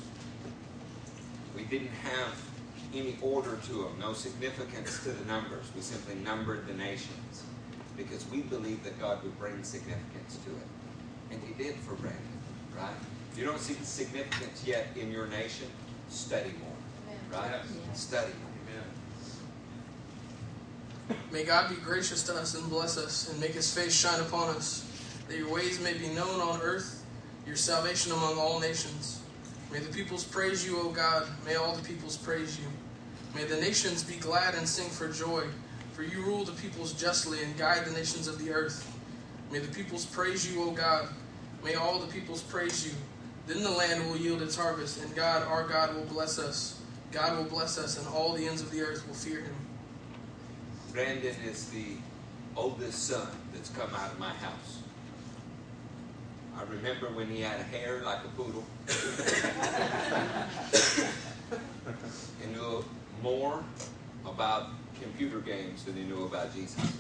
We 1.56 1.64
didn't 1.64 1.94
have 2.04 2.34
any 2.94 3.18
order 3.22 3.58
to 3.68 3.74
them, 3.74 4.00
no 4.00 4.14
significance 4.14 5.04
to 5.04 5.10
the 5.10 5.26
numbers. 5.26 5.66
We 5.76 5.82
simply 5.82 6.16
numbered 6.16 6.68
the 6.68 6.74
nations 6.74 7.45
because 7.98 8.26
we 8.30 8.42
believe 8.42 8.84
that 8.84 9.00
God 9.00 9.24
would 9.24 9.38
bring 9.40 9.64
significance 9.64 10.38
to 10.46 10.52
it. 10.52 10.68
And 11.32 11.42
He 11.44 11.64
did 11.64 11.76
for 11.78 11.96
Brandon, 11.96 12.22
right? 12.78 12.96
you 13.38 13.44
don't 13.44 13.60
see 13.60 13.74
the 13.74 13.86
significance 13.86 14.64
yet 14.66 14.88
in 14.96 15.12
your 15.12 15.28
nation, 15.28 15.68
study 16.10 16.54
more. 16.62 17.42
Right? 17.42 17.52
Yes. 17.90 18.00
Study 18.00 18.32
more. 18.42 18.56
May 21.32 21.44
God 21.44 21.70
be 21.70 21.76
gracious 21.76 22.24
to 22.24 22.34
us 22.34 22.56
and 22.56 22.68
bless 22.70 22.98
us 22.98 23.30
and 23.30 23.40
make 23.40 23.52
his 23.52 23.74
face 23.74 23.94
shine 23.94 24.20
upon 24.22 24.56
us, 24.56 24.90
that 25.28 25.38
your 25.38 25.52
ways 25.52 25.80
may 25.80 25.94
be 25.94 26.08
known 26.10 26.40
on 26.40 26.62
earth, 26.62 27.04
your 27.46 27.56
salvation 27.56 28.12
among 28.12 28.38
all 28.38 28.60
nations. 28.60 29.22
May 29.72 29.80
the 29.80 29.92
peoples 29.94 30.24
praise 30.24 30.66
you, 30.66 30.80
O 30.80 30.90
God. 30.90 31.28
May 31.46 31.56
all 31.56 31.76
the 31.76 31.84
peoples 31.84 32.18
praise 32.18 32.58
you. 32.58 32.66
May 33.36 33.44
the 33.44 33.58
nations 33.58 34.04
be 34.04 34.16
glad 34.16 34.56
and 34.56 34.68
sing 34.68 34.90
for 34.90 35.10
joy, 35.10 35.44
for 35.96 36.04
you 36.04 36.22
rule 36.24 36.44
the 36.44 36.52
peoples 36.52 36.92
justly 36.92 37.42
and 37.42 37.58
guide 37.58 37.86
the 37.86 37.92
nations 37.92 38.28
of 38.28 38.38
the 38.38 38.52
earth. 38.52 38.92
May 39.50 39.60
the 39.60 39.74
peoples 39.74 40.06
praise 40.06 40.52
you, 40.52 40.62
O 40.62 40.72
God. 40.72 41.08
May 41.64 41.76
all 41.76 42.00
the 42.00 42.08
peoples 42.08 42.44
praise 42.44 42.86
you. 42.86 42.92
Then 43.48 43.64
the 43.64 43.72
land 43.72 44.10
will 44.10 44.18
yield 44.18 44.42
its 44.42 44.58
harvest, 44.58 45.02
and 45.02 45.16
God, 45.16 45.48
our 45.48 45.66
God, 45.66 45.96
will 45.96 46.04
bless 46.04 46.38
us. 46.38 46.82
God 47.14 47.38
will 47.38 47.46
bless 47.46 47.78
us, 47.78 47.98
and 47.98 48.06
all 48.10 48.34
the 48.34 48.46
ends 48.46 48.62
of 48.62 48.72
the 48.72 48.82
earth 48.82 49.08
will 49.08 49.16
fear 49.16 49.40
him. 49.40 49.56
Brandon 50.92 51.36
is 51.48 51.70
the 51.70 51.96
oldest 52.58 53.08
son 53.08 53.30
that's 53.54 53.70
come 53.70 53.90
out 53.96 54.12
of 54.12 54.20
my 54.20 54.34
house. 54.34 54.80
I 56.58 56.64
remember 56.64 57.08
when 57.08 57.30
he 57.30 57.42
had 57.42 57.60
a 57.60 57.64
hair 57.64 58.02
like 58.04 58.20
a 58.26 58.30
poodle. 58.30 58.64
and 62.44 62.54
knew 62.54 62.84
more 63.22 63.64
about 64.26 64.70
computer 65.02 65.40
games 65.40 65.84
than 65.84 65.96
he 65.96 66.04
knew 66.04 66.26
about 66.26 66.54
Jesus. 66.54 66.94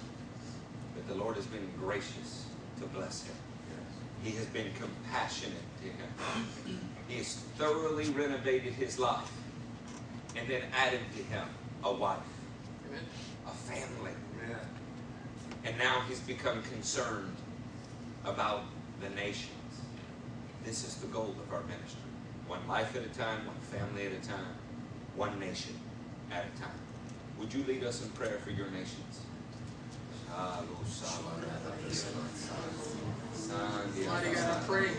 But 0.95 1.07
the 1.07 1.15
Lord 1.15 1.35
has 1.35 1.45
been 1.45 1.67
gracious 1.79 2.45
to 2.79 2.87
bless 2.87 3.23
him. 3.23 3.35
He 4.23 4.31
has 4.31 4.45
been 4.47 4.71
compassionate 4.79 5.53
to 5.81 5.87
him. 5.87 6.79
He 7.07 7.17
has 7.17 7.35
thoroughly 7.57 8.09
renovated 8.09 8.73
his 8.73 8.97
life 8.97 9.31
and 10.35 10.47
then 10.47 10.63
added 10.75 11.01
to 11.15 11.23
him 11.23 11.47
a 11.83 11.93
wife, 11.93 12.17
Amen. 12.89 13.03
a 13.47 13.51
family. 13.51 14.11
And 15.63 15.77
now 15.77 16.01
he's 16.07 16.19
become 16.19 16.61
concerned 16.63 17.35
about 18.23 18.63
the 19.01 19.09
nations. 19.09 19.51
This 20.63 20.83
is 20.83 20.95
the 20.95 21.07
goal 21.07 21.35
of 21.39 21.53
our 21.53 21.61
ministry. 21.63 22.01
One 22.47 22.67
life 22.67 22.95
at 22.95 23.03
a 23.03 23.09
time, 23.09 23.45
one 23.45 23.55
family 23.57 24.05
at 24.05 24.11
a 24.11 24.27
time, 24.27 24.55
one 25.15 25.39
nation 25.39 25.75
at 26.31 26.45
a 26.45 26.59
time. 26.59 26.84
Would 27.39 27.53
you 27.53 27.63
lead 27.65 27.83
us 27.83 28.01
in 28.03 28.09
prayer 28.11 28.39
for 28.43 28.51
your 28.51 28.67
nations? 28.67 29.21
Mighty 34.07 34.33
God, 34.35 34.61
I 34.61 34.65
pray. 34.65 34.89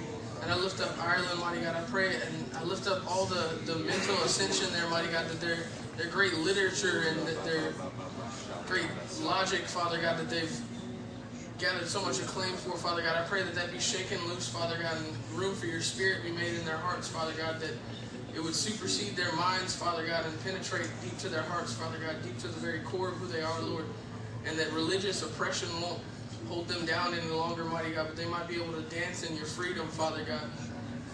And 0.42 0.50
I 0.50 0.56
lift 0.56 0.80
up 0.80 0.96
Ireland, 1.02 1.40
mighty 1.40 1.60
God, 1.62 1.74
I 1.74 1.82
pray, 1.90 2.14
and 2.14 2.56
I 2.56 2.62
lift 2.62 2.86
up 2.86 3.10
all 3.10 3.24
the, 3.24 3.58
the 3.64 3.76
mental 3.78 4.14
ascension 4.22 4.72
there, 4.72 4.88
mighty 4.90 5.08
God, 5.08 5.26
that 5.28 5.40
their 5.40 5.58
their 5.96 6.08
great 6.08 6.34
literature 6.34 7.04
and 7.08 7.26
that 7.26 7.42
their 7.44 7.72
great 8.66 8.86
logic, 9.22 9.62
Father 9.62 9.98
God, 10.00 10.18
that 10.18 10.28
they've 10.28 10.60
gathered 11.58 11.88
so 11.88 12.02
much 12.02 12.18
acclaim 12.20 12.54
for, 12.54 12.76
Father 12.76 13.00
God. 13.02 13.16
I 13.16 13.26
pray 13.26 13.42
that 13.42 13.54
that 13.54 13.72
be 13.72 13.80
shaken 13.80 14.22
loose, 14.28 14.46
Father 14.46 14.76
God, 14.80 14.98
and 14.98 15.38
room 15.38 15.54
for 15.54 15.66
your 15.66 15.80
spirit 15.80 16.22
be 16.22 16.32
made 16.32 16.52
in 16.54 16.64
their 16.66 16.76
hearts, 16.76 17.08
Father 17.08 17.32
God, 17.32 17.60
that 17.60 17.72
it 18.36 18.44
would 18.44 18.54
supersede 18.54 19.16
their 19.16 19.32
minds, 19.32 19.74
Father 19.74 20.06
God, 20.06 20.26
and 20.26 20.44
penetrate 20.44 20.88
deep 21.02 21.16
to 21.18 21.28
their 21.30 21.42
hearts, 21.42 21.72
Father 21.72 21.96
God, 21.98 22.16
deep 22.22 22.38
to 22.40 22.48
the 22.48 22.60
very 22.60 22.80
core 22.80 23.08
of 23.08 23.14
who 23.14 23.26
they 23.26 23.40
are, 23.40 23.60
Lord. 23.62 23.86
And 24.44 24.58
that 24.58 24.70
religious 24.72 25.22
oppression 25.22 25.68
won't 25.80 26.00
hold 26.46 26.68
them 26.68 26.84
down 26.84 27.14
any 27.14 27.30
longer, 27.30 27.64
mighty 27.64 27.92
God, 27.92 28.08
but 28.08 28.16
they 28.16 28.26
might 28.26 28.46
be 28.46 28.56
able 28.56 28.74
to 28.74 28.82
dance 28.94 29.22
in 29.22 29.34
your 29.36 29.46
freedom, 29.46 29.88
Father 29.88 30.22
God. 30.22 30.44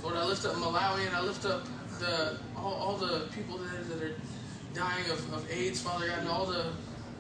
Lord, 0.03 0.17
I 0.17 0.25
lift 0.25 0.45
up 0.45 0.55
Malawi 0.55 1.07
and 1.07 1.15
I 1.15 1.23
lift 1.23 1.47
up 1.47 1.65
the 2.01 2.39
all, 2.57 2.75
all 2.75 2.97
the 2.97 3.29
people 3.33 3.57
that, 3.59 3.89
that 3.89 4.03
are 4.03 4.15
dying 4.75 5.09
of, 5.11 5.33
of 5.33 5.49
AIDS, 5.49 5.81
Father 5.81 6.09
God, 6.09 6.19
and 6.19 6.29
all 6.29 6.45
the 6.45 6.73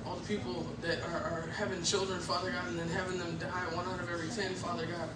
all 0.04 0.16
the 0.16 0.26
people 0.26 0.66
that 0.80 1.00
are, 1.04 1.46
are 1.46 1.48
having 1.54 1.80
children, 1.84 2.18
Father 2.18 2.50
God, 2.50 2.66
and 2.66 2.76
then 2.76 2.88
having 2.88 3.18
them 3.18 3.38
die 3.38 3.76
one 3.76 3.86
out 3.86 4.00
of 4.00 4.10
every 4.10 4.28
ten, 4.30 4.52
Father 4.54 4.84
God. 4.84 5.08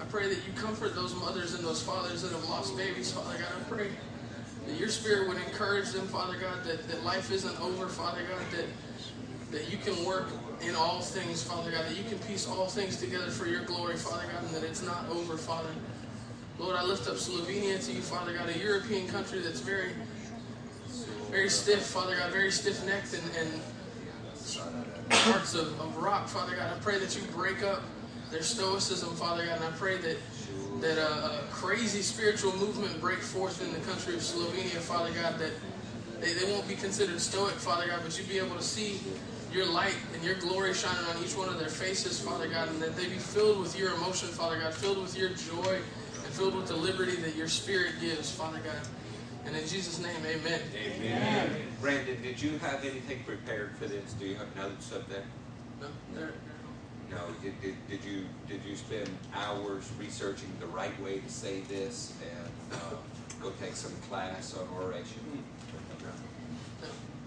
I 0.00 0.04
pray 0.04 0.28
that 0.28 0.38
you 0.46 0.52
comfort 0.56 0.94
those 0.94 1.14
mothers 1.14 1.54
and 1.54 1.62
those 1.62 1.82
fathers 1.82 2.22
that 2.22 2.32
have 2.32 2.48
lost 2.48 2.74
babies, 2.74 3.12
Father 3.12 3.36
God. 3.38 3.48
I 3.60 3.62
pray 3.68 3.90
that 4.66 4.78
your 4.78 4.88
spirit 4.88 5.28
would 5.28 5.38
encourage 5.38 5.90
them, 5.92 6.06
Father 6.08 6.36
God, 6.38 6.64
that, 6.64 6.88
that 6.88 7.04
life 7.04 7.30
isn't 7.30 7.60
over, 7.60 7.88
Father 7.88 8.22
God, 8.28 8.42
that 8.52 8.66
that 9.54 9.70
you 9.70 9.78
can 9.78 10.04
work 10.04 10.26
in 10.62 10.74
all 10.74 11.00
things, 11.00 11.42
Father 11.42 11.70
God, 11.70 11.84
that 11.84 11.96
you 11.96 12.02
can 12.04 12.18
piece 12.26 12.48
all 12.48 12.66
things 12.66 12.96
together 12.96 13.30
for 13.30 13.46
your 13.46 13.62
glory, 13.62 13.96
Father 13.96 14.24
God, 14.32 14.42
and 14.42 14.52
that 14.54 14.64
it's 14.64 14.82
not 14.82 15.08
over, 15.08 15.36
Father. 15.36 15.68
Lord, 16.58 16.74
I 16.74 16.82
lift 16.82 17.08
up 17.08 17.14
Slovenia 17.14 17.84
to 17.86 17.92
you, 17.92 18.00
Father 18.00 18.32
God, 18.32 18.48
a 18.48 18.58
European 18.58 19.06
country 19.06 19.38
that's 19.40 19.60
very, 19.60 19.90
very 21.30 21.48
stiff, 21.48 21.82
Father 21.82 22.16
God, 22.16 22.32
very 22.32 22.50
stiff-necked 22.50 23.14
and, 23.14 23.22
and 23.36 23.62
hearts 25.12 25.54
of, 25.54 25.80
of 25.80 25.96
rock, 25.98 26.26
Father 26.28 26.56
God. 26.56 26.72
I 26.76 26.78
pray 26.80 26.98
that 26.98 27.16
you 27.16 27.22
break 27.32 27.62
up 27.62 27.82
their 28.32 28.42
stoicism, 28.42 29.14
Father 29.14 29.46
God, 29.46 29.56
and 29.56 29.64
I 29.64 29.70
pray 29.72 29.98
that 29.98 30.16
that 30.80 30.98
a, 30.98 31.44
a 31.44 31.46
crazy 31.50 32.02
spiritual 32.02 32.54
movement 32.56 33.00
break 33.00 33.18
forth 33.20 33.62
in 33.62 33.72
the 33.72 33.80
country 33.86 34.14
of 34.14 34.20
Slovenia, 34.20 34.78
Father 34.78 35.12
God, 35.12 35.38
that 35.38 35.52
they, 36.20 36.32
they 36.34 36.50
won't 36.50 36.66
be 36.68 36.74
considered 36.74 37.20
stoic, 37.20 37.54
Father 37.54 37.86
God, 37.86 38.00
but 38.02 38.18
you 38.18 38.24
be 38.24 38.38
able 38.38 38.56
to 38.56 38.62
see 38.62 39.00
your 39.52 39.66
light 39.66 39.96
and 40.14 40.22
your 40.24 40.34
glory 40.36 40.74
shining 40.74 41.04
on 41.04 41.22
each 41.22 41.36
one 41.36 41.48
of 41.48 41.58
their 41.58 41.68
faces, 41.68 42.20
Father 42.20 42.48
God, 42.48 42.68
and 42.68 42.82
that 42.82 42.96
they 42.96 43.04
be 43.04 43.18
filled 43.18 43.60
with 43.60 43.78
your 43.78 43.94
emotion, 43.94 44.28
Father 44.28 44.58
God, 44.58 44.74
filled 44.74 45.00
with 45.00 45.16
your 45.16 45.30
joy, 45.30 45.76
and 45.76 46.32
filled 46.32 46.56
with 46.56 46.66
the 46.66 46.76
liberty 46.76 47.16
that 47.16 47.36
your 47.36 47.48
Spirit 47.48 47.92
gives, 48.00 48.30
Father 48.30 48.58
God. 48.64 48.88
And 49.46 49.54
in 49.54 49.68
Jesus' 49.68 50.00
name, 50.00 50.16
amen. 50.26 50.60
Amen. 50.74 51.50
Brandon, 51.80 52.20
did 52.22 52.40
you 52.40 52.58
have 52.58 52.84
anything 52.84 53.22
prepared 53.24 53.76
for 53.76 53.86
this? 53.86 54.14
Do 54.14 54.26
you 54.26 54.36
have 54.36 54.56
notes 54.56 54.92
up 54.92 55.08
there? 55.08 55.24
No, 55.80 55.86
there- 56.14 56.32
No. 57.10 57.18
Did, 57.42 57.60
did, 57.60 57.74
did 57.88 58.04
you 58.04 58.24
did 58.48 58.60
you 58.64 58.76
spend 58.76 59.08
hours 59.34 59.90
researching 59.98 60.50
the 60.60 60.66
right 60.66 60.98
way 61.02 61.20
to 61.20 61.28
say 61.28 61.60
this 61.62 62.14
and 62.22 62.78
uh, 62.80 62.94
go 63.42 63.52
take 63.60 63.74
some 63.74 63.92
class 64.08 64.56
on 64.56 64.66
oration? 64.82 65.20
no. 66.02 66.10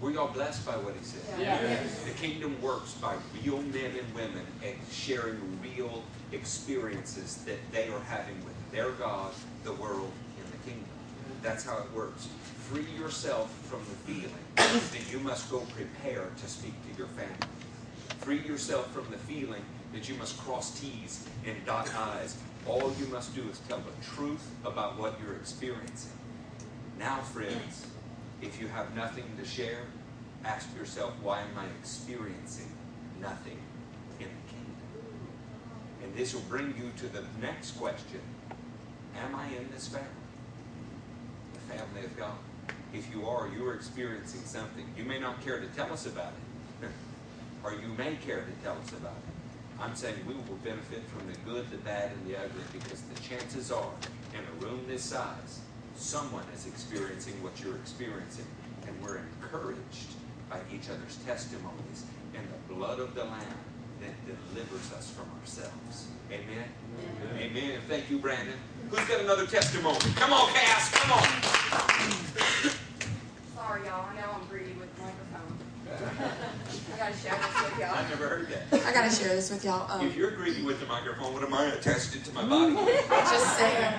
Were 0.00 0.12
y'all 0.12 0.32
blessed 0.32 0.64
by 0.64 0.76
what 0.76 0.94
he 0.94 1.04
said? 1.04 1.22
Yeah. 1.40 1.58
The 2.04 2.12
kingdom 2.12 2.60
works 2.62 2.92
by 2.94 3.16
real 3.42 3.60
men 3.62 3.92
and 3.98 4.14
women 4.14 4.46
and 4.64 4.76
sharing 4.92 5.40
real 5.60 6.04
experiences 6.30 7.38
that 7.46 7.58
they 7.72 7.88
are 7.88 8.00
having 8.00 8.36
with 8.44 8.54
their 8.70 8.90
God, 8.92 9.32
the 9.64 9.72
world, 9.72 10.12
and 10.38 10.52
the 10.52 10.70
kingdom. 10.70 10.86
That's 11.42 11.64
how 11.64 11.78
it 11.78 11.92
works. 11.92 12.28
Free 12.70 12.86
yourself 12.96 13.52
from 13.68 13.80
the 13.80 14.12
feeling 14.12 14.44
that 14.56 15.12
you 15.12 15.18
must 15.18 15.50
go 15.50 15.60
prepare 15.74 16.26
to 16.36 16.48
speak 16.48 16.74
to 16.92 16.98
your 16.98 17.08
family. 17.08 17.34
Free 18.18 18.40
yourself 18.40 18.92
from 18.92 19.10
the 19.10 19.18
feeling 19.18 19.62
that 19.92 20.08
you 20.08 20.14
must 20.16 20.38
cross 20.38 20.78
T's 20.78 21.26
and 21.46 21.56
dot 21.64 21.92
I's. 21.94 22.36
All 22.66 22.92
you 22.98 23.06
must 23.06 23.34
do 23.34 23.42
is 23.48 23.60
tell 23.68 23.78
the 23.78 24.04
truth 24.04 24.50
about 24.64 24.98
what 24.98 25.18
you're 25.22 25.36
experiencing. 25.36 26.12
Now, 26.98 27.18
friends, 27.20 27.86
if 28.42 28.60
you 28.60 28.68
have 28.68 28.94
nothing 28.94 29.24
to 29.38 29.44
share, 29.44 29.84
ask 30.44 30.68
yourself, 30.76 31.14
why 31.22 31.40
am 31.40 31.56
I 31.56 31.64
experiencing 31.80 32.70
nothing 33.20 33.58
in 34.18 34.26
the 34.26 34.52
kingdom? 34.52 34.76
And 36.02 36.14
this 36.14 36.34
will 36.34 36.42
bring 36.42 36.74
you 36.76 36.90
to 36.98 37.06
the 37.08 37.24
next 37.40 37.72
question 37.72 38.20
Am 39.16 39.34
I 39.34 39.46
in 39.48 39.68
this 39.72 39.88
family? 39.88 40.06
The 41.54 41.74
family 41.74 42.04
of 42.04 42.16
God. 42.16 42.36
If 42.92 43.12
you 43.12 43.26
are, 43.28 43.48
you 43.48 43.66
are 43.66 43.74
experiencing 43.74 44.42
something. 44.44 44.86
You 44.96 45.04
may 45.04 45.18
not 45.18 45.42
care 45.44 45.60
to 45.60 45.66
tell 45.68 45.92
us 45.92 46.06
about 46.06 46.32
it, 46.32 46.47
or 47.64 47.72
you 47.72 47.88
may 47.96 48.16
care 48.16 48.44
to 48.44 48.64
tell 48.64 48.76
us 48.76 48.92
about 48.92 49.12
it. 49.12 49.80
I'm 49.80 49.94
saying 49.94 50.16
we 50.26 50.34
will 50.34 50.58
benefit 50.64 51.02
from 51.08 51.30
the 51.30 51.38
good, 51.48 51.70
the 51.70 51.76
bad, 51.78 52.10
and 52.12 52.26
the 52.26 52.36
ugly 52.36 52.62
because 52.72 53.02
the 53.02 53.20
chances 53.20 53.70
are, 53.70 53.90
in 54.34 54.40
a 54.40 54.66
room 54.66 54.84
this 54.88 55.04
size, 55.04 55.60
someone 55.96 56.44
is 56.54 56.66
experiencing 56.66 57.40
what 57.42 57.60
you're 57.62 57.76
experiencing, 57.76 58.46
and 58.86 59.02
we're 59.02 59.18
encouraged 59.18 60.14
by 60.50 60.58
each 60.72 60.88
other's 60.90 61.16
testimonies 61.26 62.04
and 62.34 62.44
the 62.48 62.74
blood 62.74 62.98
of 62.98 63.14
the 63.14 63.24
Lamb 63.24 63.62
that 64.00 64.14
delivers 64.26 64.92
us 64.92 65.10
from 65.10 65.28
ourselves. 65.40 66.08
Amen? 66.30 66.64
Amen. 67.34 67.50
Amen. 67.50 67.80
Thank 67.88 68.10
you, 68.10 68.18
Brandon. 68.18 68.54
Who's 68.90 69.06
got 69.06 69.20
another 69.20 69.46
testimony? 69.46 69.98
Come 70.16 70.32
on, 70.32 70.52
Cass. 70.52 70.90
Come 70.92 71.12
on. 71.12 71.28
Sorry, 73.54 73.84
y'all. 73.84 74.06
I 74.08 74.14
know 74.16 74.30
I'm 74.34 74.46
greedy 74.48 74.72
with 74.72 74.94
the 74.96 75.02
microphone. 75.02 75.58
I 76.98 77.10
gotta 77.10 77.16
share 77.16 77.38
this 77.38 77.62
with 77.70 77.78
y'all. 77.78 77.94
I've 77.94 78.10
never 78.10 78.28
heard 78.28 78.48
that. 78.48 78.84
I 78.86 78.92
gotta 78.92 79.14
share 79.14 79.28
this 79.28 79.50
with 79.50 79.64
y'all. 79.64 79.88
Um, 79.90 80.04
If 80.04 80.16
you're 80.16 80.32
greedy 80.32 80.62
with 80.62 80.80
the 80.80 80.86
microphone, 80.86 81.32
what 81.32 81.44
am 81.44 81.54
I 81.54 81.66
attached 81.66 82.24
to 82.24 82.32
my 82.34 82.44
body? 82.44 82.74
just 83.08 83.56
saying. 83.56 83.94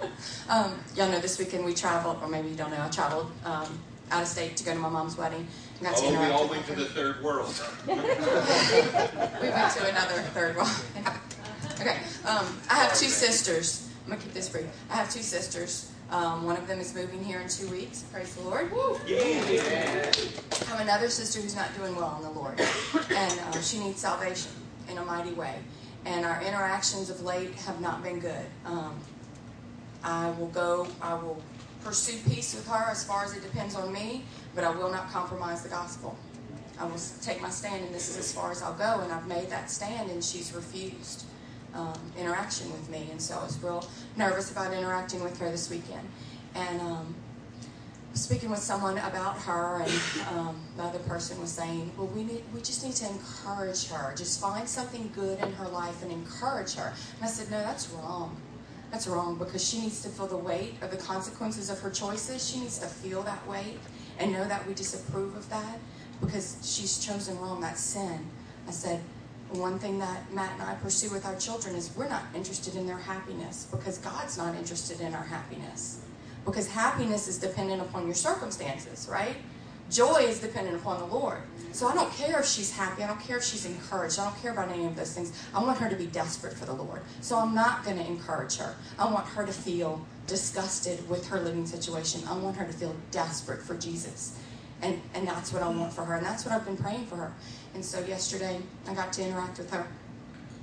um, 0.48 0.74
y'all 0.96 1.08
know 1.08 1.20
this 1.20 1.38
weekend 1.38 1.64
we 1.64 1.74
traveled, 1.74 2.18
or 2.20 2.26
maybe 2.28 2.48
you 2.48 2.56
don't 2.56 2.70
know, 2.72 2.82
I 2.82 2.88
traveled 2.88 3.30
um, 3.44 3.78
out 4.10 4.22
of 4.22 4.28
state 4.28 4.56
to 4.56 4.64
go 4.64 4.72
to 4.74 4.78
my 4.80 4.88
mom's 4.88 5.16
wedding. 5.16 5.46
and 5.78 5.82
got 5.82 5.96
to 5.98 6.04
Oh, 6.06 6.10
we 6.10 6.30
all 6.32 6.48
went 6.48 6.66
to 6.66 6.74
the 6.74 6.86
third 6.86 7.22
world. 7.22 7.54
We 7.86 7.94
went 7.94 9.72
to 9.74 9.88
another 9.88 10.20
third 10.34 10.56
world. 10.56 10.68
okay. 11.80 11.98
Um, 12.26 12.58
I 12.68 12.74
have 12.74 12.90
two 12.98 13.06
sisters. 13.06 13.88
I'm 14.04 14.10
gonna 14.10 14.20
keep 14.22 14.32
this 14.34 14.48
brief. 14.48 14.66
I 14.90 14.96
have 14.96 15.10
two 15.12 15.22
sisters. 15.22 15.92
Um, 16.10 16.44
one 16.44 16.56
of 16.56 16.66
them 16.66 16.80
is 16.80 16.94
moving 16.94 17.22
here 17.22 17.40
in 17.40 17.48
two 17.48 17.68
weeks. 17.68 18.02
Praise 18.04 18.34
the 18.34 18.42
Lord. 18.42 18.70
Yeah. 19.06 19.20
I 19.20 20.64
have 20.64 20.80
another 20.80 21.10
sister 21.10 21.40
who's 21.40 21.54
not 21.54 21.76
doing 21.76 21.94
well 21.94 22.16
in 22.16 22.22
the 22.22 22.30
Lord, 22.30 22.58
and 23.10 23.40
uh, 23.40 23.60
she 23.60 23.78
needs 23.78 24.00
salvation 24.00 24.52
in 24.88 24.96
a 24.96 25.04
mighty 25.04 25.32
way. 25.32 25.56
And 26.06 26.24
our 26.24 26.40
interactions 26.42 27.10
of 27.10 27.22
late 27.22 27.52
have 27.56 27.80
not 27.82 28.02
been 28.02 28.20
good. 28.20 28.46
Um, 28.64 28.98
I 30.02 30.30
will 30.30 30.46
go. 30.46 30.86
I 31.02 31.14
will 31.14 31.42
pursue 31.84 32.18
peace 32.30 32.54
with 32.54 32.66
her 32.68 32.90
as 32.90 33.04
far 33.04 33.24
as 33.24 33.36
it 33.36 33.42
depends 33.42 33.74
on 33.74 33.92
me, 33.92 34.24
but 34.54 34.64
I 34.64 34.70
will 34.70 34.90
not 34.90 35.10
compromise 35.10 35.62
the 35.62 35.68
gospel. 35.68 36.16
I 36.80 36.86
will 36.86 37.00
take 37.20 37.42
my 37.42 37.50
stand, 37.50 37.84
and 37.84 37.94
this 37.94 38.08
is 38.08 38.16
as 38.16 38.32
far 38.32 38.50
as 38.50 38.62
I'll 38.62 38.72
go. 38.72 39.00
And 39.02 39.12
I've 39.12 39.26
made 39.26 39.50
that 39.50 39.70
stand, 39.70 40.10
and 40.10 40.24
she's 40.24 40.54
refused 40.54 41.24
um, 41.74 41.98
interaction 42.18 42.70
with 42.72 42.88
me, 42.90 43.08
and 43.10 43.20
so 43.20 43.38
I 43.38 43.44
was 43.44 43.62
real 43.62 43.86
nervous 44.16 44.50
about 44.50 44.72
interacting 44.72 45.22
with 45.22 45.38
her 45.38 45.50
this 45.50 45.70
weekend. 45.70 46.08
And 46.54 46.80
um, 46.80 47.14
speaking 48.14 48.50
with 48.50 48.58
someone 48.58 48.98
about 48.98 49.38
her, 49.38 49.82
and 49.82 49.92
um, 50.36 50.60
the 50.76 50.84
other 50.84 50.98
person 51.00 51.40
was 51.40 51.50
saying, 51.50 51.92
"Well, 51.96 52.06
we 52.08 52.24
need, 52.24 52.42
we 52.54 52.60
just 52.60 52.84
need 52.84 52.94
to 52.96 53.08
encourage 53.08 53.88
her. 53.88 54.14
Just 54.16 54.40
find 54.40 54.68
something 54.68 55.10
good 55.14 55.38
in 55.40 55.52
her 55.52 55.68
life 55.68 56.02
and 56.02 56.10
encourage 56.10 56.74
her." 56.74 56.92
And 57.16 57.24
I 57.24 57.28
said, 57.28 57.50
"No, 57.50 57.60
that's 57.60 57.90
wrong. 57.90 58.36
That's 58.90 59.06
wrong 59.06 59.36
because 59.36 59.66
she 59.66 59.80
needs 59.80 60.02
to 60.02 60.08
feel 60.08 60.26
the 60.26 60.36
weight 60.36 60.74
of 60.80 60.90
the 60.90 60.96
consequences 60.96 61.68
of 61.68 61.78
her 61.80 61.90
choices. 61.90 62.48
She 62.48 62.60
needs 62.60 62.78
to 62.78 62.86
feel 62.86 63.22
that 63.22 63.46
weight 63.46 63.78
and 64.18 64.32
know 64.32 64.46
that 64.48 64.66
we 64.66 64.74
disapprove 64.74 65.36
of 65.36 65.48
that 65.50 65.78
because 66.20 66.56
she's 66.62 66.98
chosen 67.04 67.38
wrong. 67.40 67.60
That's 67.60 67.80
sin." 67.80 68.26
I 68.66 68.70
said, 68.70 69.00
one 69.52 69.78
thing 69.78 69.98
that 69.98 70.32
Matt 70.32 70.52
and 70.54 70.62
I 70.62 70.74
pursue 70.74 71.10
with 71.10 71.24
our 71.24 71.36
children 71.36 71.74
is 71.74 71.90
we're 71.96 72.08
not 72.08 72.24
interested 72.34 72.76
in 72.76 72.86
their 72.86 72.98
happiness 72.98 73.66
because 73.70 73.98
God's 73.98 74.36
not 74.36 74.54
interested 74.54 75.00
in 75.00 75.14
our 75.14 75.24
happiness. 75.24 76.00
Because 76.44 76.68
happiness 76.68 77.28
is 77.28 77.38
dependent 77.38 77.82
upon 77.82 78.06
your 78.06 78.14
circumstances, 78.14 79.08
right? 79.10 79.36
Joy 79.90 80.18
is 80.18 80.38
dependent 80.38 80.76
upon 80.76 80.98
the 80.98 81.06
Lord. 81.06 81.38
So 81.72 81.88
I 81.88 81.94
don't 81.94 82.12
care 82.12 82.40
if 82.40 82.46
she's 82.46 82.70
happy. 82.70 83.02
I 83.02 83.06
don't 83.06 83.20
care 83.20 83.38
if 83.38 83.44
she's 83.44 83.64
encouraged. 83.64 84.18
I 84.18 84.24
don't 84.24 84.40
care 84.42 84.52
about 84.52 84.70
any 84.70 84.84
of 84.84 84.94
those 84.96 85.14
things. 85.14 85.32
I 85.54 85.62
want 85.62 85.78
her 85.78 85.88
to 85.88 85.96
be 85.96 86.06
desperate 86.06 86.52
for 86.54 86.66
the 86.66 86.74
Lord. 86.74 87.02
So 87.22 87.38
I'm 87.38 87.54
not 87.54 87.84
going 87.84 87.96
to 87.96 88.06
encourage 88.06 88.56
her. 88.56 88.74
I 88.98 89.10
want 89.10 89.26
her 89.28 89.46
to 89.46 89.52
feel 89.52 90.04
disgusted 90.26 91.08
with 91.08 91.26
her 91.28 91.40
living 91.40 91.66
situation. 91.66 92.20
I 92.28 92.36
want 92.36 92.56
her 92.56 92.66
to 92.66 92.72
feel 92.72 92.94
desperate 93.10 93.62
for 93.62 93.76
Jesus. 93.76 94.38
And, 94.82 95.00
and 95.14 95.26
that's 95.26 95.52
what 95.52 95.62
I 95.62 95.68
want 95.68 95.92
for 95.92 96.04
her. 96.04 96.16
And 96.16 96.24
that's 96.24 96.44
what 96.44 96.54
I've 96.54 96.66
been 96.66 96.76
praying 96.76 97.06
for 97.06 97.16
her. 97.16 97.32
And 97.78 97.84
so 97.84 98.00
yesterday, 98.06 98.58
I 98.88 98.94
got 98.94 99.12
to 99.12 99.22
interact 99.24 99.58
with 99.58 99.70
her. 99.70 99.86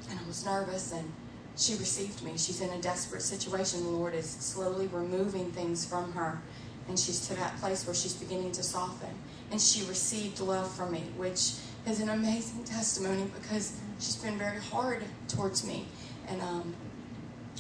And 0.10 0.20
I 0.20 0.28
was 0.28 0.46
nervous. 0.46 0.92
And 0.92 1.10
she 1.56 1.76
received 1.76 2.22
me. 2.22 2.34
She's 2.36 2.60
in 2.60 2.70
a 2.72 2.82
desperate 2.82 3.22
situation. 3.22 3.84
The 3.84 3.90
Lord 3.90 4.14
is 4.14 4.30
slowly 4.30 4.88
removing 4.88 5.50
things 5.54 5.86
from 5.86 6.12
her. 6.12 6.42
And 6.90 7.00
she's 7.00 7.26
to 7.30 7.36
that 7.36 7.56
place 7.62 7.88
where 7.88 7.96
she's 7.96 8.16
beginning 8.16 8.52
to 8.52 8.64
soften. 8.64 9.16
And 9.50 9.62
she 9.62 9.86
received 9.86 10.42
love 10.42 10.70
from 10.70 10.92
me, 10.92 11.04
which 11.16 11.54
is 11.88 12.02
an 12.02 12.10
amazing 12.10 12.66
testimony 12.66 13.32
because 13.34 13.80
she's 13.98 14.18
been 14.18 14.38
very 14.38 14.60
hard 14.60 15.02
towards 15.30 15.66
me. 15.66 15.86
And 16.28 16.42
um, 16.42 16.76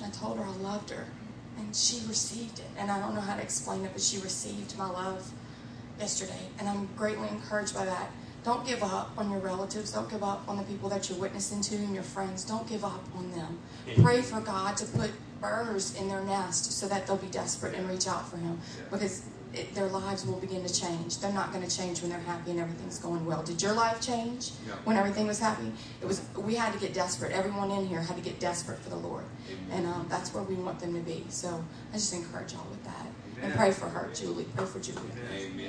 I 0.04 0.10
told 0.10 0.38
her 0.38 0.44
I 0.44 0.52
loved 0.58 0.90
her. 0.90 1.06
And 1.60 1.74
she 1.74 2.06
received 2.10 2.60
it. 2.60 2.68
And 2.78 2.92
I 2.92 3.00
don't 3.00 3.16
know 3.16 3.22
how 3.22 3.38
to 3.38 3.42
explain 3.42 3.86
it, 3.86 3.92
but 3.94 4.02
she 4.02 4.18
received 4.18 4.78
my 4.78 4.90
love 4.90 5.32
yesterday. 5.98 6.50
And 6.60 6.68
I'm 6.68 6.90
greatly 6.98 7.30
encouraged 7.30 7.74
by 7.74 7.86
that. 7.86 8.12
Don't 8.46 8.64
give 8.64 8.84
up 8.84 9.12
on 9.18 9.32
your 9.32 9.40
relatives. 9.40 9.92
Don't 9.92 10.08
give 10.08 10.24
up 10.24 10.48
on 10.48 10.58
the 10.58 10.64
people 10.64 10.88
that 10.90 11.10
you're 11.10 11.18
witnessing 11.18 11.62
to 11.62 11.76
and 11.78 11.96
your 11.96 12.04
friends. 12.04 12.46
Don't 12.46 12.68
give 12.70 12.86
up 12.86 13.04
on 13.18 13.32
them. 13.32 13.58
Pray 14.04 14.22
for 14.22 14.40
God 14.40 14.78
to 14.78 14.86
put 14.86 15.10
birds 15.42 16.00
in 16.00 16.08
their 16.08 16.22
nest 16.22 16.72
so 16.72 16.88
that 16.88 17.08
they'll 17.08 17.18
be 17.18 17.28
desperate 17.28 17.74
and 17.74 17.90
reach 17.90 18.08
out 18.08 18.30
for 18.30 18.38
Him 18.38 18.60
because 18.92 19.24
it, 19.52 19.74
their 19.74 19.88
lives 19.88 20.28
will 20.28 20.40
begin 20.40 20.64
to 20.64 20.72
change. 20.72 21.18
They're 21.20 21.34
not 21.34 21.52
going 21.54 21.68
to 21.68 21.76
change 21.76 22.02
when 22.02 22.12
they're 22.12 22.20
happy 22.20 22.52
and 22.52 22.60
everything's 22.60 23.00
going 23.00 23.26
well. 23.26 23.42
Did 23.42 23.64
your 23.64 23.74
life 23.74 24.00
change 24.00 24.52
when 24.84 24.96
everything 24.96 25.26
was 25.26 25.40
happy? 25.40 25.72
It 26.00 26.06
was. 26.06 26.22
We 26.38 26.54
had 26.54 26.72
to 26.74 26.80
get 26.80 26.94
desperate. 26.94 27.32
Everyone 27.32 27.72
in 27.72 27.88
here 27.88 28.02
had 28.02 28.16
to 28.16 28.22
get 28.22 28.40
desperate 28.40 28.78
for 28.78 28.92
the 28.92 28.98
Lord, 28.98 29.26
and 29.72 29.88
um, 29.88 30.06
that's 30.08 30.36
where 30.36 30.44
we 30.44 30.54
want 30.54 30.80
them 30.80 30.94
to 30.94 31.00
be. 31.00 31.26
So 31.30 31.64
I 31.92 31.96
just 31.96 32.14
encourage 32.14 32.54
y'all 32.54 32.68
with 32.70 32.84
that. 32.84 33.08
And 33.42 33.54
pray 33.54 33.72
for 33.72 33.90
her, 33.90 34.10
Julie. 34.14 34.46
Pray 34.56 34.66
for 34.66 34.80
Julie. 34.80 35.02
Amen. 35.34 35.68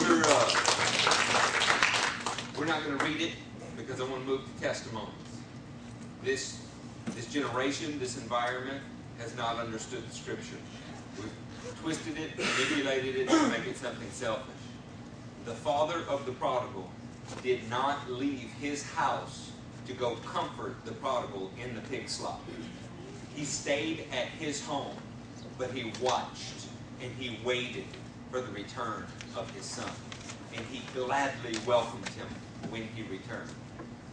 We're, 0.00 0.22
uh, 0.24 1.48
we're 2.58 2.66
not 2.66 2.84
going 2.84 2.98
to 2.98 3.04
read 3.04 3.20
it 3.20 3.32
because 3.76 4.00
I 4.00 4.04
want 4.04 4.22
to 4.22 4.28
move 4.28 4.40
to 4.44 4.62
testimonies. 4.62 5.08
This, 6.22 6.62
this 7.14 7.32
generation, 7.32 7.98
this 7.98 8.16
environment 8.16 8.82
has 9.18 9.36
not 9.36 9.56
understood 9.56 10.08
the 10.08 10.14
scripture. 10.14 10.56
We've 11.16 11.32
twisted 11.80 12.18
it, 12.18 12.38
manipulated 12.38 13.16
it 13.16 13.28
to 13.28 13.48
make 13.48 13.66
it 13.66 13.76
something 13.76 14.10
selfish. 14.10 14.54
The 15.44 15.54
father 15.54 16.00
of 16.08 16.26
the 16.26 16.32
prodigal 16.32 16.90
did 17.42 17.68
not 17.70 18.10
leave 18.10 18.50
his 18.60 18.82
house 18.82 19.50
to 19.86 19.92
go 19.94 20.16
comfort 20.16 20.76
the 20.84 20.92
prodigal 20.92 21.50
in 21.62 21.74
the 21.74 21.80
pig 21.82 22.08
slop. 22.08 22.42
He 23.34 23.44
stayed 23.44 24.06
at 24.12 24.26
his 24.26 24.64
home, 24.64 24.96
but 25.58 25.70
he 25.72 25.92
watched 26.00 26.66
and 27.02 27.10
he 27.18 27.38
waited 27.44 27.84
for 28.30 28.40
the 28.40 28.52
return 28.52 29.04
of 29.36 29.50
his 29.50 29.64
son. 29.64 29.90
And 30.54 30.64
he 30.66 30.82
gladly 30.94 31.58
welcomed 31.66 32.08
him 32.10 32.26
when 32.70 32.82
he 32.94 33.02
returned. 33.02 33.50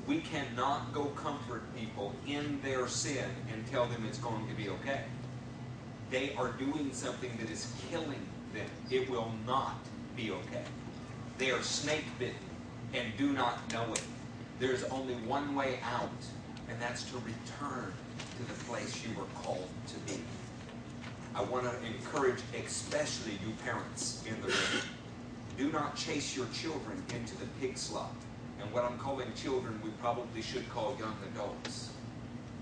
We 0.08 0.22
cannot 0.22 0.94
go 0.94 1.06
comfort 1.06 1.64
people 1.76 2.16
in 2.26 2.60
their 2.62 2.88
sin 2.88 3.30
and 3.52 3.66
tell 3.68 3.86
them 3.86 4.06
it's 4.08 4.18
going 4.18 4.48
to 4.48 4.54
be 4.54 4.70
okay. 4.70 5.04
They 6.10 6.34
are 6.36 6.52
doing 6.54 6.92
something 6.94 7.32
that 7.40 7.50
is 7.52 7.72
killing 7.90 8.26
them. 8.54 8.68
It 8.90 9.10
will 9.10 9.32
not 9.46 9.76
be 10.16 10.32
okay. 10.32 10.64
They 11.38 11.52
are 11.52 11.62
snake 11.62 12.06
bitten 12.18 12.36
and 12.94 13.16
do 13.18 13.34
not 13.34 13.72
know 13.72 13.94
it. 13.94 14.02
There's 14.60 14.84
only 14.86 15.14
one 15.14 15.56
way 15.56 15.80
out, 15.84 16.10
and 16.70 16.82
that's 16.82 17.04
to 17.12 17.18
return 17.18 17.94
to 18.38 18.44
the 18.44 18.64
place 18.66 19.04
you 19.06 19.16
were 19.18 19.28
called 19.42 19.70
to 19.88 20.12
be. 20.12 20.20
I 21.36 21.44
want 21.44 21.66
to 21.66 21.76
encourage, 21.86 22.40
especially 22.66 23.34
you 23.34 23.54
parents 23.64 24.24
in 24.28 24.42
the 24.42 24.48
room, 24.48 24.84
do 25.60 25.70
not 25.74 25.94
chase 25.94 26.38
your 26.38 26.48
children 26.54 27.04
into 27.14 27.38
the 27.38 27.46
pig 27.60 27.78
slop. 27.78 28.16
And 28.62 28.72
what 28.72 28.86
I'm 28.86 28.98
calling 28.98 29.28
children, 29.36 29.80
we 29.84 29.90
probably 30.02 30.42
should 30.42 30.68
call 30.70 30.96
young 30.98 31.18
adults. 31.34 31.92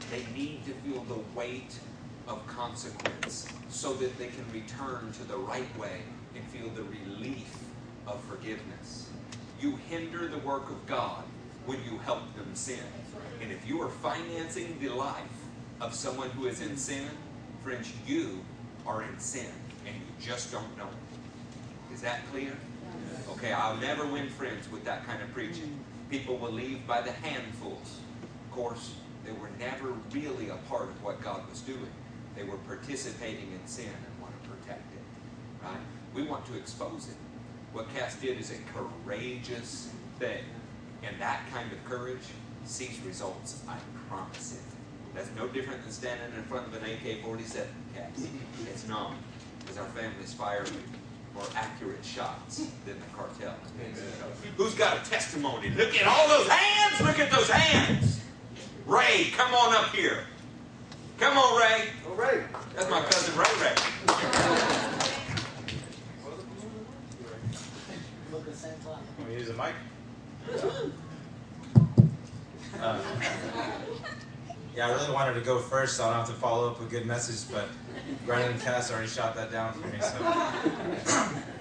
They 0.09 0.25
need 0.35 0.65
to 0.65 0.71
feel 0.73 1.03
the 1.03 1.21
weight 1.35 1.77
of 2.27 2.45
consequence 2.47 3.47
so 3.69 3.93
that 3.93 4.17
they 4.17 4.27
can 4.27 4.45
return 4.51 5.11
to 5.11 5.23
the 5.25 5.37
right 5.37 5.77
way 5.77 6.01
and 6.35 6.43
feel 6.45 6.69
the 6.69 6.83
relief 6.83 7.55
of 8.07 8.19
forgiveness. 8.23 9.09
You 9.61 9.75
hinder 9.89 10.27
the 10.27 10.39
work 10.39 10.67
of 10.71 10.83
God 10.87 11.23
when 11.67 11.77
you 11.83 11.99
help 11.99 12.35
them 12.35 12.49
sin. 12.55 12.79
And 13.43 13.51
if 13.51 13.67
you 13.67 13.79
are 13.83 13.89
financing 13.89 14.75
the 14.79 14.89
life 14.89 15.21
of 15.81 15.93
someone 15.93 16.31
who 16.31 16.47
is 16.47 16.61
in 16.61 16.75
sin, 16.75 17.09
friends, 17.63 17.93
you 18.07 18.39
are 18.87 19.03
in 19.03 19.19
sin 19.19 19.51
and 19.85 19.95
you 19.95 20.25
just 20.25 20.51
don't 20.51 20.77
know 20.79 20.85
it. 20.87 21.93
Is 21.93 22.01
that 22.01 22.21
clear? 22.31 22.53
Okay, 23.31 23.53
I'll 23.53 23.77
never 23.77 24.05
win 24.05 24.29
friends 24.29 24.69
with 24.71 24.83
that 24.85 25.05
kind 25.05 25.21
of 25.21 25.31
preaching. 25.33 25.79
People 26.09 26.37
will 26.37 26.51
leave 26.51 26.87
by 26.87 27.01
the 27.01 27.11
handfuls. 27.11 27.99
Of 28.23 28.55
course, 28.55 28.95
they 29.25 29.31
were 29.31 29.49
never 29.59 29.93
really 30.11 30.49
a 30.49 30.55
part 30.69 30.89
of 30.89 31.03
what 31.03 31.21
God 31.21 31.47
was 31.49 31.61
doing. 31.61 31.91
They 32.35 32.43
were 32.43 32.57
participating 32.57 33.51
in 33.51 33.67
sin 33.67 33.85
and 33.85 34.21
want 34.21 34.33
to 34.41 34.49
protect 34.49 34.91
it. 34.93 35.63
Right? 35.63 35.77
We 36.13 36.23
want 36.23 36.45
to 36.47 36.55
expose 36.55 37.09
it. 37.09 37.15
What 37.73 37.93
Cass 37.93 38.15
did 38.15 38.39
is 38.39 38.51
a 38.51 38.57
courageous 38.73 39.91
thing. 40.19 40.43
And 41.03 41.19
that 41.21 41.41
kind 41.53 41.71
of 41.71 41.83
courage 41.85 42.25
sees 42.65 42.99
results, 43.05 43.61
I 43.67 43.77
promise 44.09 44.55
it. 44.55 45.15
That's 45.15 45.29
no 45.35 45.47
different 45.47 45.83
than 45.83 45.91
standing 45.91 46.35
in 46.35 46.43
front 46.43 46.67
of 46.67 46.73
an 46.73 46.83
AK-47, 46.83 47.65
Cass. 47.95 48.27
It's 48.67 48.87
not. 48.87 49.13
Because 49.59 49.77
our 49.77 49.87
families 49.87 50.33
fire 50.33 50.65
more 51.37 51.45
accurate 51.55 52.03
shots 52.03 52.67
than 52.85 52.99
the 52.99 53.05
cartel. 53.15 53.55
Who's 54.57 54.73
got 54.73 54.97
a 54.97 55.09
testimony? 55.09 55.69
Look 55.69 55.95
at 55.95 56.07
all 56.07 56.27
those 56.27 56.47
hands! 56.47 56.99
Look 57.01 57.19
at 57.19 57.29
those 57.29 57.49
hands! 57.49 58.21
Ray, 58.87 59.27
come 59.35 59.53
on 59.53 59.75
up 59.75 59.93
here. 59.93 60.23
Come 61.19 61.37
on, 61.37 61.59
Ray. 61.59 61.89
Oh, 62.07 62.13
Ray. 62.15 62.43
That's 62.75 62.89
my 62.89 63.01
cousin 63.01 63.37
Ray 63.37 63.45
Ray. 63.61 63.75
Look 68.31 68.41
at 68.41 68.45
the 68.45 68.53
same 68.53 68.73
time. 68.79 69.03
Want 69.17 69.29
me 69.29 69.35
to 69.35 69.39
use 69.39 69.49
a 69.49 69.53
mic? 69.53 69.73
Uh, 72.81 72.99
yeah, 74.77 74.87
I 74.87 74.91
really 74.91 75.11
wanted 75.11 75.33
to 75.33 75.41
go 75.41 75.57
first, 75.57 75.97
so 75.97 76.03
I 76.03 76.09
don't 76.09 76.17
have 76.17 76.27
to 76.27 76.35
follow 76.35 76.69
up 76.69 76.79
a 76.79 76.83
good 76.83 77.07
message, 77.07 77.51
but 77.51 77.67
Brandon 78.27 78.51
and 78.51 78.61
Cass 78.61 78.91
already 78.91 79.07
shot 79.07 79.33
that 79.35 79.51
down 79.51 79.73
for 79.73 79.87
me. 79.87 79.99
So 79.99 80.17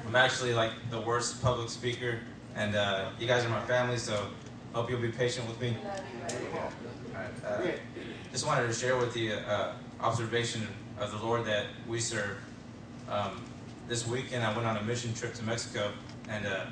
I'm 0.06 0.14
actually 0.14 0.52
like 0.52 0.72
the 0.90 1.00
worst 1.00 1.40
public 1.40 1.70
speaker, 1.70 2.20
and 2.54 2.76
uh, 2.76 3.08
you 3.18 3.26
guys 3.26 3.42
are 3.46 3.48
my 3.48 3.64
family, 3.64 3.96
so 3.96 4.26
hope 4.74 4.90
you'll 4.90 5.00
be 5.00 5.08
patient 5.08 5.48
with 5.48 5.58
me. 5.62 5.78
Uh, 7.42 7.62
just 8.32 8.46
wanted 8.46 8.66
to 8.66 8.74
share 8.74 8.98
with 8.98 9.16
you 9.16 9.32
uh, 9.32 9.72
observation 10.00 10.68
of 10.98 11.10
the 11.10 11.26
Lord 11.26 11.46
that 11.46 11.68
we 11.88 11.98
serve. 11.98 12.36
Um, 13.08 13.42
this 13.88 14.06
weekend, 14.06 14.44
I 14.44 14.54
went 14.54 14.66
on 14.66 14.76
a 14.76 14.82
mission 14.82 15.14
trip 15.14 15.32
to 15.34 15.42
Mexico, 15.42 15.90
and 16.28 16.46
uh, 16.46 16.66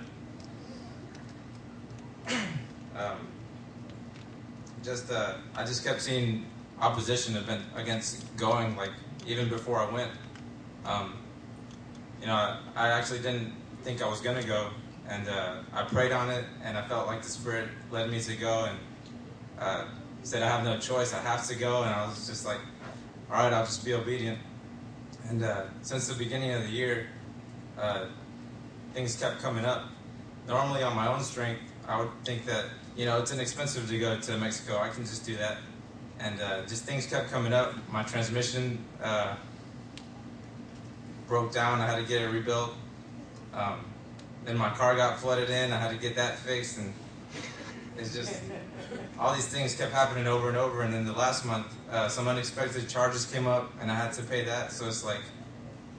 um, 2.98 3.28
just 4.84 5.10
uh, 5.10 5.34
I 5.56 5.64
just 5.64 5.84
kept 5.84 6.02
seeing 6.02 6.46
opposition 6.80 7.36
against 7.74 8.36
going. 8.36 8.76
Like 8.76 8.90
even 9.26 9.48
before 9.48 9.78
I 9.78 9.90
went, 9.90 10.10
um, 10.84 11.14
you 12.20 12.26
know, 12.26 12.34
I, 12.34 12.58
I 12.76 12.88
actually 12.90 13.20
didn't 13.20 13.52
think 13.82 14.02
I 14.02 14.08
was 14.08 14.20
gonna 14.20 14.42
go, 14.42 14.68
and 15.08 15.28
uh, 15.28 15.56
I 15.72 15.82
prayed 15.82 16.12
on 16.12 16.30
it, 16.30 16.44
and 16.62 16.76
I 16.76 16.86
felt 16.86 17.06
like 17.06 17.22
the 17.22 17.28
Spirit 17.28 17.68
led 17.90 18.10
me 18.10 18.20
to 18.20 18.36
go, 18.36 18.66
and 18.66 18.78
uh, 19.58 19.84
said 20.22 20.42
I 20.42 20.48
have 20.48 20.64
no 20.64 20.78
choice, 20.78 21.14
I 21.14 21.20
have 21.20 21.46
to 21.48 21.54
go, 21.54 21.82
and 21.82 21.90
I 21.94 22.06
was 22.06 22.26
just 22.26 22.46
like, 22.46 22.58
all 23.30 23.42
right, 23.42 23.52
I'll 23.52 23.64
just 23.64 23.84
be 23.84 23.94
obedient. 23.94 24.38
And 25.28 25.42
uh, 25.42 25.64
since 25.82 26.08
the 26.08 26.14
beginning 26.14 26.52
of 26.52 26.62
the 26.62 26.70
year, 26.70 27.08
uh, 27.78 28.06
things 28.92 29.16
kept 29.16 29.40
coming 29.40 29.64
up. 29.64 29.84
Normally, 30.46 30.82
on 30.82 30.94
my 30.94 31.06
own 31.06 31.22
strength, 31.22 31.62
I 31.88 31.98
would 31.98 32.10
think 32.24 32.44
that 32.44 32.66
you 32.96 33.04
know 33.06 33.18
it's 33.18 33.32
inexpensive 33.32 33.88
to 33.88 33.98
go 33.98 34.18
to 34.18 34.38
Mexico. 34.38 34.78
I 34.78 34.88
can 34.88 35.04
just 35.04 35.26
do 35.26 35.36
that, 35.36 35.58
and 36.20 36.40
uh, 36.40 36.62
just 36.62 36.84
things 36.84 37.06
kept 37.06 37.30
coming 37.30 37.52
up. 37.52 37.74
My 37.90 38.02
transmission 38.02 38.84
uh, 39.02 39.34
broke 41.26 41.52
down. 41.52 41.80
I 41.80 41.86
had 41.86 41.96
to 41.96 42.04
get 42.04 42.22
it 42.22 42.26
rebuilt. 42.26 42.74
Um, 43.52 43.84
then 44.44 44.56
my 44.56 44.70
car 44.70 44.94
got 44.94 45.18
flooded 45.18 45.50
in. 45.50 45.72
I 45.72 45.78
had 45.78 45.90
to 45.90 45.96
get 45.96 46.16
that 46.16 46.38
fixed, 46.38 46.78
and 46.78 46.92
it's 47.96 48.14
just 48.14 48.42
all 49.18 49.34
these 49.34 49.48
things 49.48 49.74
kept 49.74 49.92
happening 49.92 50.26
over 50.26 50.48
and 50.48 50.56
over. 50.56 50.82
And 50.82 50.92
then 50.92 51.04
the 51.04 51.12
last 51.12 51.44
month, 51.44 51.66
uh, 51.90 52.08
some 52.08 52.28
unexpected 52.28 52.88
charges 52.88 53.26
came 53.26 53.46
up, 53.46 53.72
and 53.80 53.90
I 53.90 53.94
had 53.94 54.12
to 54.14 54.22
pay 54.22 54.44
that. 54.44 54.72
So 54.72 54.86
it's 54.86 55.04
like, 55.04 55.20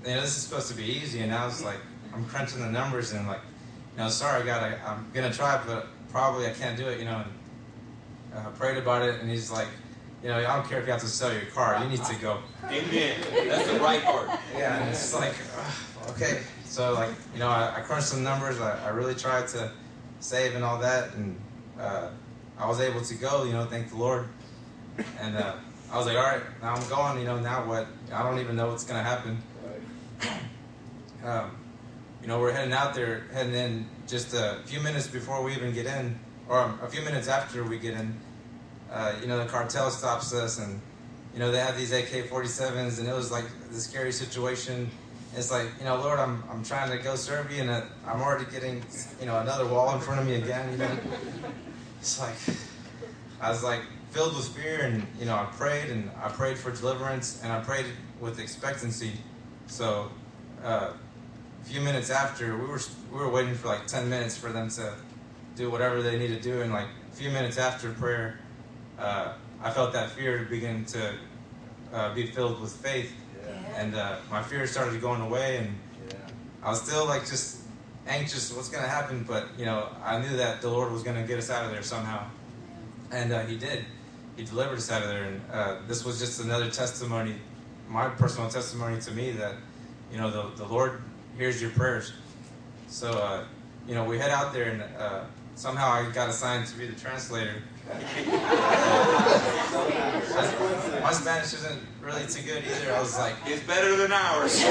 you 0.03 0.13
know, 0.13 0.21
this 0.21 0.37
is 0.37 0.43
supposed 0.43 0.69
to 0.69 0.75
be 0.75 0.83
easy, 0.83 1.21
and 1.21 1.31
now 1.31 1.47
it's 1.47 1.63
like 1.63 1.79
I'm 2.13 2.25
crunching 2.25 2.61
the 2.61 2.69
numbers 2.69 3.11
and 3.11 3.27
like, 3.27 3.41
you 3.93 4.03
know, 4.03 4.09
sorry, 4.09 4.45
God, 4.45 4.63
I, 4.63 4.89
I'm 4.89 5.09
gonna 5.13 5.33
try, 5.33 5.61
but 5.65 5.87
probably 6.09 6.47
I 6.47 6.51
can't 6.51 6.77
do 6.77 6.87
it. 6.87 6.99
You 6.99 7.05
know, 7.05 7.23
and 8.35 8.47
uh, 8.47 8.49
prayed 8.51 8.77
about 8.77 9.01
it, 9.01 9.21
and 9.21 9.29
He's 9.29 9.51
like, 9.51 9.67
you 10.21 10.29
know, 10.29 10.37
I 10.37 10.55
don't 10.55 10.67
care 10.67 10.79
if 10.79 10.85
you 10.85 10.91
have 10.91 11.01
to 11.01 11.07
sell 11.07 11.31
your 11.31 11.45
car, 11.45 11.81
you 11.83 11.89
need 11.89 12.03
to 12.03 12.15
go. 12.15 12.39
Amen. 12.65 13.19
That's 13.47 13.71
the 13.71 13.79
right 13.79 14.03
part. 14.03 14.29
Yeah, 14.57 14.77
and 14.79 14.89
it's 14.89 15.13
like, 15.13 15.35
uh, 15.55 16.11
okay. 16.11 16.41
So 16.65 16.93
like, 16.93 17.11
you 17.33 17.39
know, 17.39 17.47
I, 17.47 17.75
I 17.77 17.81
crunched 17.81 18.07
some 18.07 18.23
numbers. 18.23 18.59
I, 18.59 18.85
I 18.85 18.89
really 18.89 19.15
tried 19.15 19.47
to 19.49 19.71
save 20.19 20.55
and 20.55 20.63
all 20.63 20.79
that, 20.79 21.13
and 21.13 21.39
uh, 21.79 22.09
I 22.57 22.67
was 22.67 22.79
able 22.79 23.01
to 23.01 23.13
go. 23.15 23.43
You 23.43 23.53
know, 23.53 23.65
thank 23.65 23.89
the 23.89 23.97
Lord. 23.97 24.27
And 25.19 25.37
uh, 25.37 25.55
I 25.91 25.97
was 25.97 26.07
like, 26.07 26.17
all 26.17 26.23
right, 26.23 26.41
now 26.61 26.73
I'm 26.73 26.89
going. 26.89 27.19
You 27.19 27.25
know, 27.25 27.39
now 27.39 27.65
what? 27.65 27.87
I 28.11 28.23
don't 28.23 28.39
even 28.39 28.55
know 28.55 28.67
what's 28.67 28.83
gonna 28.83 29.03
happen. 29.03 29.41
Um, 31.23 31.51
you 32.25 32.31
know, 32.31 32.39
we're 32.39 32.51
heading 32.51 32.73
out 32.73 32.95
there, 32.95 33.21
heading 33.33 33.53
in 33.53 33.87
just 34.07 34.33
a 34.33 34.57
few 34.65 34.79
minutes 34.79 35.05
before 35.05 35.43
we 35.43 35.53
even 35.53 35.71
get 35.71 35.85
in, 35.85 36.17
or 36.49 36.73
a 36.81 36.87
few 36.87 37.03
minutes 37.03 37.27
after 37.27 37.63
we 37.63 37.77
get 37.77 37.93
in. 37.93 38.19
Uh, 38.91 39.13
you 39.21 39.27
know, 39.27 39.37
the 39.37 39.45
cartel 39.45 39.91
stops 39.91 40.33
us, 40.33 40.57
and 40.57 40.81
you 41.35 41.39
know 41.39 41.51
they 41.51 41.59
have 41.59 41.77
these 41.77 41.91
AK-47s, 41.91 42.97
and 42.97 43.07
it 43.07 43.13
was 43.13 43.31
like 43.31 43.45
the 43.69 43.79
scary 43.79 44.11
situation. 44.11 44.89
It's 45.35 45.51
like, 45.51 45.67
you 45.77 45.85
know, 45.85 45.97
Lord, 45.97 46.17
I'm 46.17 46.43
I'm 46.49 46.63
trying 46.63 46.89
to 46.89 46.97
go 46.97 47.15
serve 47.15 47.51
you, 47.51 47.61
and 47.61 47.69
uh, 47.69 47.81
I'm 48.07 48.23
already 48.23 48.49
getting, 48.49 48.83
you 49.19 49.27
know, 49.27 49.37
another 49.37 49.67
wall 49.67 49.93
in 49.93 50.01
front 50.01 50.19
of 50.19 50.25
me 50.25 50.33
again. 50.33 50.71
You 50.71 50.77
know, 50.79 50.97
it's 51.99 52.19
like 52.19 52.57
I 53.39 53.51
was 53.51 53.63
like 53.63 53.81
filled 54.09 54.35
with 54.35 54.47
fear, 54.47 54.81
and 54.81 55.05
you 55.19 55.25
know, 55.27 55.35
I 55.35 55.45
prayed, 55.51 55.91
and 55.91 56.09
I 56.19 56.29
prayed 56.29 56.57
for 56.57 56.71
deliverance, 56.71 57.41
and 57.43 57.53
I 57.53 57.59
prayed 57.59 57.85
with 58.19 58.39
expectancy. 58.39 59.11
So. 59.67 60.09
Uh, 60.63 60.93
few 61.65 61.81
minutes 61.81 62.09
after, 62.11 62.55
we 62.57 62.67
were 62.67 62.79
we 63.11 63.17
were 63.17 63.29
waiting 63.29 63.55
for 63.55 63.67
like 63.67 63.87
ten 63.87 64.09
minutes 64.09 64.37
for 64.37 64.51
them 64.51 64.69
to 64.69 64.93
do 65.55 65.69
whatever 65.71 66.01
they 66.01 66.17
need 66.17 66.27
to 66.27 66.39
do, 66.39 66.61
and 66.61 66.71
like 66.71 66.87
a 67.11 67.15
few 67.15 67.29
minutes 67.31 67.57
after 67.57 67.91
prayer, 67.93 68.39
uh, 68.99 69.33
I 69.61 69.71
felt 69.71 69.91
that 69.93 70.11
fear 70.11 70.45
begin 70.49 70.85
to 70.85 71.13
uh, 71.91 72.13
be 72.13 72.27
filled 72.27 72.61
with 72.61 72.71
faith, 72.71 73.11
and 73.75 73.95
uh, 73.95 74.17
my 74.29 74.43
fear 74.43 74.67
started 74.67 75.01
going 75.01 75.21
away, 75.21 75.57
and 75.57 75.75
I 76.61 76.69
was 76.69 76.81
still 76.81 77.05
like 77.05 77.21
just 77.21 77.61
anxious, 78.07 78.53
what's 78.53 78.69
gonna 78.69 78.87
happen? 78.87 79.25
But 79.27 79.47
you 79.57 79.65
know, 79.65 79.89
I 80.03 80.19
knew 80.19 80.37
that 80.37 80.61
the 80.61 80.69
Lord 80.69 80.91
was 80.91 81.01
gonna 81.01 81.23
get 81.25 81.39
us 81.39 81.49
out 81.49 81.65
of 81.65 81.71
there 81.71 81.83
somehow, 81.83 82.27
and 83.11 83.33
uh, 83.33 83.41
He 83.45 83.57
did. 83.57 83.85
He 84.35 84.43
delivered 84.43 84.77
us 84.77 84.91
out 84.91 85.01
of 85.01 85.07
there, 85.07 85.23
and 85.23 85.41
uh, 85.51 85.77
this 85.87 86.05
was 86.05 86.19
just 86.19 86.41
another 86.41 86.69
testimony, 86.69 87.35
my 87.89 88.09
personal 88.09 88.49
testimony 88.49 89.01
to 89.01 89.11
me 89.11 89.31
that 89.31 89.55
you 90.11 90.19
know 90.19 90.29
the 90.29 90.63
the 90.63 90.67
Lord 90.67 91.01
hears 91.37 91.61
your 91.61 91.71
prayers. 91.71 92.13
So, 92.87 93.11
uh, 93.11 93.43
you 93.87 93.95
know, 93.95 94.03
we 94.03 94.17
head 94.17 94.31
out 94.31 94.53
there, 94.53 94.71
and 94.71 94.81
uh, 94.97 95.25
somehow 95.55 95.91
I 95.91 96.09
got 96.11 96.29
assigned 96.29 96.67
to 96.67 96.77
be 96.77 96.87
the 96.87 96.99
translator. 96.99 97.61
my 101.01 101.11
Spanish 101.11 101.53
isn't 101.53 101.79
really 102.01 102.25
too 102.25 102.41
good 102.41 102.63
either. 102.63 102.93
I 102.93 102.99
was 102.99 103.15
like, 103.17 103.35
It's 103.45 103.61
better 103.63 103.95
than 103.95 104.11
ours. 104.11 104.63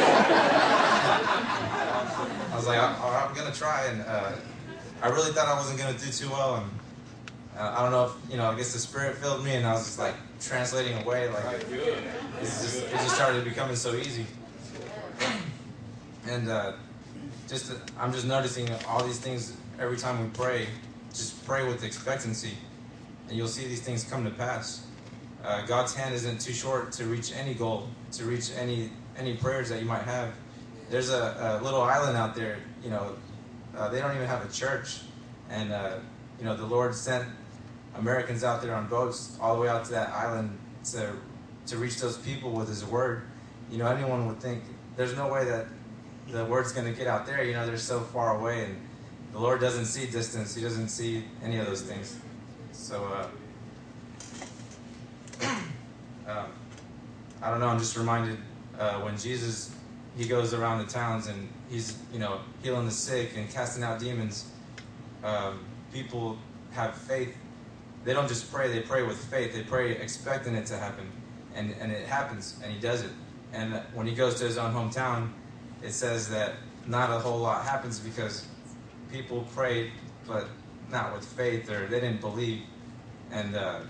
I 2.44 2.57
was 2.57 2.66
like, 2.66 2.79
right, 2.79 3.27
I'm 3.29 3.35
gonna 3.37 3.55
try, 3.55 3.85
and 3.87 4.03
uh, 4.03 4.33
I 5.03 5.09
really 5.09 5.33
thought 5.33 5.46
I 5.46 5.55
wasn't 5.55 5.79
gonna 5.79 5.96
do 5.96 6.11
too 6.11 6.29
well, 6.31 6.57
and 6.57 6.68
uh, 7.57 7.74
I 7.77 7.83
don't 7.83 7.92
know 7.92 8.07
if 8.07 8.12
you 8.31 8.37
know. 8.37 8.50
I 8.50 8.57
guess 8.57 8.72
the 8.72 8.81
Spirit 8.81 9.16
filled 9.16 9.44
me, 9.44 9.55
and 9.55 9.64
I 9.64 9.74
was 9.74 9.85
just 9.85 9.98
like 9.98 10.14
translating 10.40 11.00
away, 11.03 11.29
like 11.29 11.44
it's 12.40 12.62
just, 12.62 12.83
it 12.85 12.90
just 12.90 13.14
started 13.14 13.44
becoming 13.44 13.77
so 13.77 13.94
easy. 13.94 14.27
And 16.29 16.49
uh, 16.49 16.73
just 17.49 17.73
I'm 17.99 18.13
just 18.13 18.27
noticing 18.27 18.69
all 18.89 19.03
these 19.05 19.19
things 19.19 19.57
every 19.79 19.97
time 19.97 20.23
we 20.23 20.29
pray. 20.31 20.67
Just 21.11 21.45
pray 21.45 21.67
with 21.67 21.85
expectancy, 21.85 22.53
and 23.29 23.37
you'll 23.37 23.49
see 23.49 23.67
these 23.67 23.83
things 23.83 24.05
come 24.05 24.25
to 24.25 24.31
pass. 24.31 24.87
Uh, 25.45 25.65
God's 25.67 25.95
hand 25.95 26.15
isn't 26.15 26.41
too 26.41 26.53
short 26.53 26.91
to 26.93 27.05
reach 27.05 27.33
any 27.37 27.55
goal, 27.55 27.89
to 28.13 28.25
reach 28.25 28.51
any 28.57 28.91
any 29.17 29.37
prayers 29.37 29.69
that 29.69 29.81
you 29.81 29.87
might 29.87 30.03
have. 30.03 30.35
There's 30.91 31.11
a, 31.11 31.61
a 31.61 31.65
little 31.65 31.83
island 31.83 32.17
out 32.17 32.35
there, 32.35 32.59
you 32.83 32.91
know, 32.91 33.17
uh, 33.77 33.89
they 33.89 34.01
don't 34.01 34.15
even 34.15 34.27
have 34.27 34.45
a 34.45 34.53
church, 34.53 35.01
and 35.51 35.73
uh, 35.73 35.99
you 36.39 36.45
know 36.45 36.57
the 36.57 36.67
Lord 36.67 36.95
sent 36.95 37.29
Americans 37.97 38.45
out 38.45 38.63
there 38.63 38.75
on 38.75 38.87
boats 38.87 39.37
all 39.41 39.57
the 39.57 39.63
way 39.63 39.69
out 39.69 39.85
to 39.87 39.91
that 39.93 40.11
island 40.11 40.57
to 40.93 41.13
to 41.67 41.77
reach 41.77 41.99
those 42.01 42.19
people 42.19 42.51
with 42.51 42.69
His 42.69 42.85
word. 42.85 43.23
You 43.71 43.79
know, 43.79 43.87
anyone 43.87 44.27
would 44.27 44.41
think 44.41 44.63
there's 44.97 45.17
no 45.17 45.29
way 45.29 45.45
that 45.45 45.67
the 46.29 46.45
word's 46.45 46.73
going 46.73 46.87
to 46.87 46.97
get 46.97 47.07
out 47.07 47.27
there. 47.27 47.45
You 47.45 47.55
know, 47.55 47.67
they're 47.67 47.77
so 47.77 48.01
far 48.01 48.39
away, 48.39 48.65
and 48.65 48.77
the 49.33 49.39
Lord 49.39 49.61
doesn't 49.61 49.87
see 49.87 50.07
distance. 50.07 50.55
He 50.55 50.63
doesn't 50.63 50.89
see 50.89 51.25
any 51.43 51.59
of 51.59 51.67
those 51.67 51.83
things. 51.83 52.19
So, 52.73 53.05
uh, 53.05 53.29
um, 56.29 56.47
I 57.43 57.51
don't 57.51 57.61
know. 57.61 57.69
I'm 57.69 57.79
just 57.79 57.97
reminded 57.97 58.39
uh, 58.79 59.01
when 59.01 59.17
Jesus 59.17 59.71
he 60.17 60.27
goes 60.27 60.55
around 60.55 60.79
the 60.79 60.93
towns 60.93 61.27
and 61.27 61.49
he's 61.69 61.99
you 62.13 62.19
know 62.19 62.41
healing 62.63 62.87
the 62.87 62.93
sick 62.93 63.33
and 63.37 63.51
casting 63.51 63.83
out 63.83 63.99
demons. 63.99 64.47
Um, 65.23 65.61
people 65.93 66.39
have 66.73 66.95
faith. 66.95 67.35
They 68.05 68.13
don't 68.13 68.29
just 68.29 68.53
pray; 68.53 68.71
they 68.71 68.81
pray 68.81 69.03
with 69.03 69.17
faith. 69.17 69.53
They 69.53 69.63
pray 69.63 69.93
expecting 69.93 70.55
it 70.55 70.67
to 70.67 70.77
happen, 70.77 71.11
and 71.55 71.75
and 71.81 71.91
it 71.91 72.07
happens, 72.07 72.61
and 72.63 72.73
he 72.73 72.79
does 72.79 73.03
it. 73.03 73.11
And 73.53 73.81
when 73.93 74.07
he 74.07 74.15
goes 74.15 74.35
to 74.41 74.45
his 74.45 74.59
own 74.59 74.75
hometown, 74.75 75.31
it 75.85 75.92
says 75.92 76.31
that 76.31 76.55
not 76.87 77.11
a 77.11 77.18
whole 77.18 77.38
lot 77.38 77.64
happens 77.64 78.01
because 78.01 78.47
people 79.12 79.47
prayed, 79.55 79.92
but 80.27 80.47
not 80.90 81.12
with 81.14 81.25
faith, 81.25 81.70
or 81.70 81.87
they 81.87 82.01
didn't 82.01 82.20
believe. 82.20 82.62
And 83.31 83.55
uh, 83.55 83.81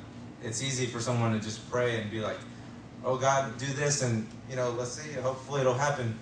it's 0.42 0.62
easy 0.62 0.86
for 0.86 1.00
someone 1.00 1.32
to 1.32 1.40
just 1.40 1.70
pray 1.70 2.00
and 2.00 2.10
be 2.10 2.20
like, 2.20 2.38
"Oh 3.04 3.16
God, 3.16 3.56
do 3.58 3.66
this," 3.66 4.02
and 4.02 4.26
you 4.50 4.56
know, 4.56 4.70
let's 4.70 4.92
see, 4.92 5.12
hopefully 5.12 5.60
it'll 5.60 5.74
happen. 5.74 6.18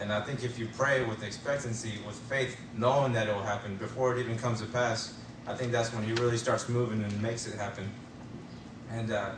And 0.00 0.12
I 0.12 0.20
think 0.20 0.44
if 0.44 0.58
you 0.58 0.68
pray 0.76 1.04
with 1.04 1.24
expectancy, 1.24 1.94
with 2.06 2.14
faith, 2.14 2.56
knowing 2.76 3.12
that 3.14 3.28
it 3.28 3.34
will 3.34 3.42
happen 3.42 3.76
before 3.76 4.16
it 4.16 4.20
even 4.20 4.38
comes 4.38 4.60
to 4.60 4.66
pass, 4.66 5.14
I 5.46 5.54
think 5.54 5.72
that's 5.72 5.92
when 5.92 6.04
He 6.04 6.12
really 6.14 6.36
starts 6.36 6.68
moving 6.68 7.02
and 7.02 7.22
makes 7.22 7.46
it 7.46 7.56
happen. 7.56 7.90
And 8.90 9.10
uh, 9.12 9.30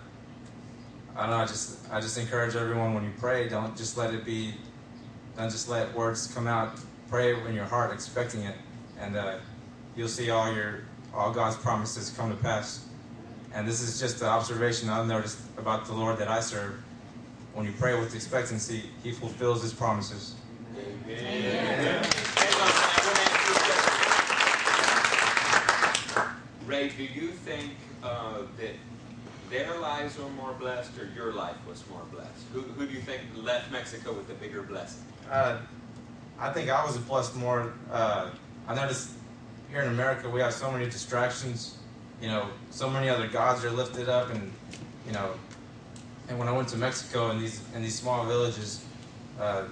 I 1.17 1.23
don't 1.23 1.31
know. 1.31 1.37
I 1.37 1.47
just 1.47 1.91
I 1.91 2.01
just 2.01 2.17
encourage 2.19 2.57
everyone 2.57 2.95
when 2.95 3.05
you 3.05 3.13
pray, 3.19 3.49
don't 3.49 3.77
just 3.77 3.97
let 3.97 4.15
it 4.15 4.25
be 4.25 4.55
don't 5.37 5.51
just 5.51 5.69
let 5.69 5.95
words 5.95 6.27
come 6.35 6.47
out. 6.47 6.79
Pray 7.09 7.35
in 7.47 7.55
your 7.55 7.65
heart, 7.65 7.93
expecting 7.93 8.43
it, 8.43 8.55
and 8.99 9.17
uh, 9.17 9.39
you'll 9.97 10.09
see 10.09 10.31
all 10.31 10.53
your 10.53 10.83
all 11.13 11.33
God's 11.33 11.57
promises 11.57 12.11
come 12.17 12.31
to 12.31 12.37
pass. 12.37 12.87
And 13.53 13.67
this 13.67 13.81
is 13.81 13.99
just 13.99 14.21
an 14.21 14.29
observation 14.29 14.89
I've 14.89 15.09
noticed 15.09 15.39
about 15.59 15.87
the 15.87 15.93
Lord 15.93 16.19
that 16.19 16.29
I 16.29 16.41
serve. 16.41 16.81
When 17.53 17.67
you 17.67 17.73
pray 17.73 17.99
with 17.99 18.15
expectancy, 18.15 18.85
He 19.03 19.11
fulfills 19.11 19.63
His 19.63 19.73
promises. 19.73 20.37
Amen. 21.09 22.07
Ray, 26.65 26.91
do 26.91 27.03
you 27.03 27.33
think 27.33 27.73
uh, 28.05 28.43
that 28.59 28.75
their 29.51 29.77
lives 29.79 30.17
were 30.17 30.29
more 30.31 30.53
blessed 30.53 30.97
or 30.99 31.09
your 31.15 31.33
life 31.33 31.57
was 31.69 31.83
more 31.91 32.03
blessed? 32.13 32.45
Who, 32.53 32.61
who 32.61 32.87
do 32.87 32.93
you 32.93 33.01
think 33.01 33.23
left 33.37 33.71
Mexico 33.71 34.13
with 34.13 34.29
the 34.29 34.35
bigger 34.35 34.63
blessing? 34.63 35.03
Uh, 35.31 35.59
I 36.39 36.53
think 36.53 36.71
I 36.71 36.85
was 36.85 36.97
blessed 36.99 37.37
more. 37.37 37.75
Uh, 37.91 38.31
I 38.67 38.75
noticed 38.75 39.11
here 39.71 39.83
in 39.83 39.89
America 39.89 40.31
we 40.31 40.41
have 40.41 40.55
so 40.55 40.71
many 40.71 40.85
distractions. 40.87 41.77
You 42.23 42.29
know, 42.29 42.49
so 42.71 42.89
many 42.89 43.09
other 43.09 43.29
gods 43.29 43.65
are 43.65 43.71
lifted 43.71 44.09
up, 44.09 44.31
and 44.31 44.53
you 45.07 45.13
know, 45.13 45.33
and 46.29 46.39
when 46.39 46.49
I 46.49 46.53
went 46.53 46.69
to 46.69 46.77
Mexico 46.77 47.31
and 47.31 47.41
these 47.41 47.63
in 47.75 47.83
these 47.83 47.99
small 47.99 48.25
villages, 48.27 48.85
uh, 49.41 49.65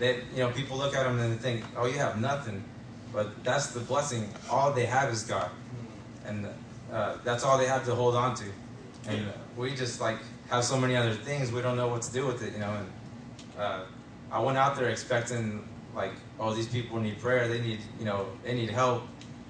you 0.00 0.22
know 0.36 0.50
people 0.50 0.76
look 0.76 0.94
at 0.94 1.04
them 1.04 1.18
and 1.18 1.32
they 1.32 1.36
think, 1.36 1.64
oh, 1.76 1.86
you 1.86 1.98
have 1.98 2.20
nothing, 2.20 2.64
but 3.12 3.44
that's 3.44 3.68
the 3.68 3.80
blessing. 3.80 4.28
All 4.50 4.72
they 4.72 4.86
have 4.86 5.10
is 5.10 5.22
God, 5.22 5.50
and 6.24 6.48
uh, 6.92 7.16
that's 7.24 7.44
all 7.44 7.58
they 7.58 7.66
have 7.66 7.84
to 7.84 7.94
hold 7.94 8.16
on 8.16 8.34
to. 8.36 8.44
And 9.08 9.26
we 9.56 9.74
just 9.74 10.00
like 10.00 10.18
have 10.48 10.64
so 10.64 10.78
many 10.78 10.96
other 10.96 11.14
things 11.14 11.50
we 11.50 11.62
don't 11.62 11.76
know 11.76 11.88
what 11.88 12.02
to 12.02 12.12
do 12.12 12.26
with 12.26 12.42
it, 12.42 12.52
you 12.52 12.60
know. 12.60 12.74
And 12.74 12.86
uh, 13.58 13.80
I 14.30 14.38
went 14.40 14.58
out 14.58 14.76
there 14.76 14.88
expecting 14.88 15.68
like, 15.94 16.12
oh, 16.38 16.54
these 16.54 16.68
people 16.68 17.00
need 17.00 17.18
prayer. 17.20 17.48
They 17.48 17.60
need, 17.60 17.80
you 17.98 18.04
know, 18.04 18.26
they 18.44 18.54
need 18.54 18.70
help. 18.70 19.02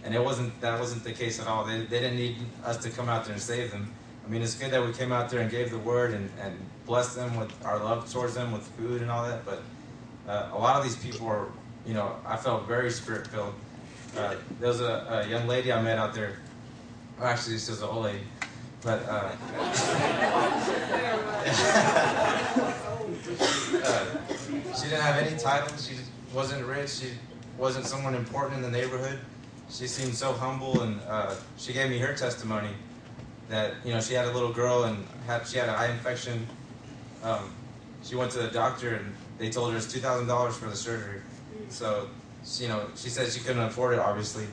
And 0.04 0.14
it 0.14 0.22
wasn't 0.22 0.60
that 0.60 0.80
wasn't 0.80 1.04
the 1.04 1.12
case 1.12 1.40
at 1.40 1.46
all. 1.46 1.64
They, 1.64 1.80
they 1.80 2.00
didn't 2.00 2.16
need 2.16 2.36
us 2.64 2.78
to 2.78 2.90
come 2.90 3.08
out 3.08 3.24
there 3.24 3.34
and 3.34 3.42
save 3.42 3.70
them. 3.70 3.92
I 4.24 4.28
mean, 4.28 4.42
it's 4.42 4.54
good 4.54 4.70
that 4.70 4.84
we 4.84 4.92
came 4.92 5.12
out 5.12 5.30
there 5.30 5.40
and 5.40 5.50
gave 5.50 5.70
the 5.70 5.78
word 5.78 6.14
and, 6.14 6.30
and 6.40 6.58
blessed 6.86 7.16
them 7.16 7.36
with 7.36 7.52
our 7.64 7.78
love 7.78 8.10
towards 8.10 8.34
them 8.34 8.52
with 8.52 8.62
food 8.78 9.02
and 9.02 9.10
all 9.10 9.24
that. 9.24 9.44
But 9.44 9.62
uh, 10.28 10.50
a 10.52 10.58
lot 10.58 10.76
of 10.76 10.84
these 10.84 10.96
people 10.96 11.26
are, 11.26 11.46
you 11.86 11.94
know, 11.94 12.16
I 12.24 12.36
felt 12.36 12.66
very 12.66 12.90
spirit 12.90 13.26
filled. 13.26 13.54
Uh, 14.16 14.36
there 14.60 14.68
was 14.68 14.80
a, 14.80 15.24
a, 15.24 15.28
young 15.28 15.48
lady 15.48 15.72
I 15.72 15.80
met 15.80 15.98
out 15.98 16.14
there. 16.14 16.38
Actually, 17.20 17.54
this 17.54 17.68
is 17.68 17.82
an 17.82 17.88
old 17.88 18.04
lady, 18.04 18.20
but 18.82 19.08
uh, 19.08 19.12
uh, 23.84 24.06
she 24.74 24.84
didn't 24.88 25.00
have 25.00 25.18
any 25.18 25.38
titles. 25.38 25.86
She 25.86 25.96
wasn't 26.34 26.66
rich. 26.66 26.90
She 26.90 27.10
wasn't 27.58 27.86
someone 27.86 28.14
important 28.14 28.56
in 28.56 28.62
the 28.62 28.70
neighborhood. 28.70 29.18
She 29.70 29.86
seemed 29.86 30.14
so 30.14 30.32
humble, 30.32 30.82
and 30.82 31.00
uh, 31.08 31.34
she 31.56 31.72
gave 31.72 31.90
me 31.90 31.98
her 31.98 32.14
testimony 32.14 32.70
that 33.48 33.74
you 33.84 33.92
know 33.92 34.00
she 34.00 34.14
had 34.14 34.26
a 34.26 34.32
little 34.32 34.52
girl 34.52 34.84
and 34.84 35.06
had 35.26 35.46
she 35.46 35.58
had 35.58 35.68
an 35.68 35.74
eye 35.74 35.90
infection. 35.90 36.46
Um, 37.22 37.54
she 38.02 38.16
went 38.16 38.32
to 38.32 38.38
the 38.38 38.48
doctor 38.48 38.96
and 38.96 39.14
they 39.38 39.50
told 39.50 39.70
her 39.70 39.76
it's 39.76 39.92
two 39.92 40.00
thousand 40.00 40.26
dollars 40.26 40.56
for 40.56 40.66
the 40.66 40.76
surgery. 40.76 41.20
So 41.68 42.08
she, 42.44 42.64
you 42.64 42.68
know 42.68 42.86
she 42.96 43.08
said 43.08 43.30
she 43.30 43.40
couldn't 43.40 43.62
afford 43.62 43.94
it 43.94 44.00
obviously, 44.00 44.46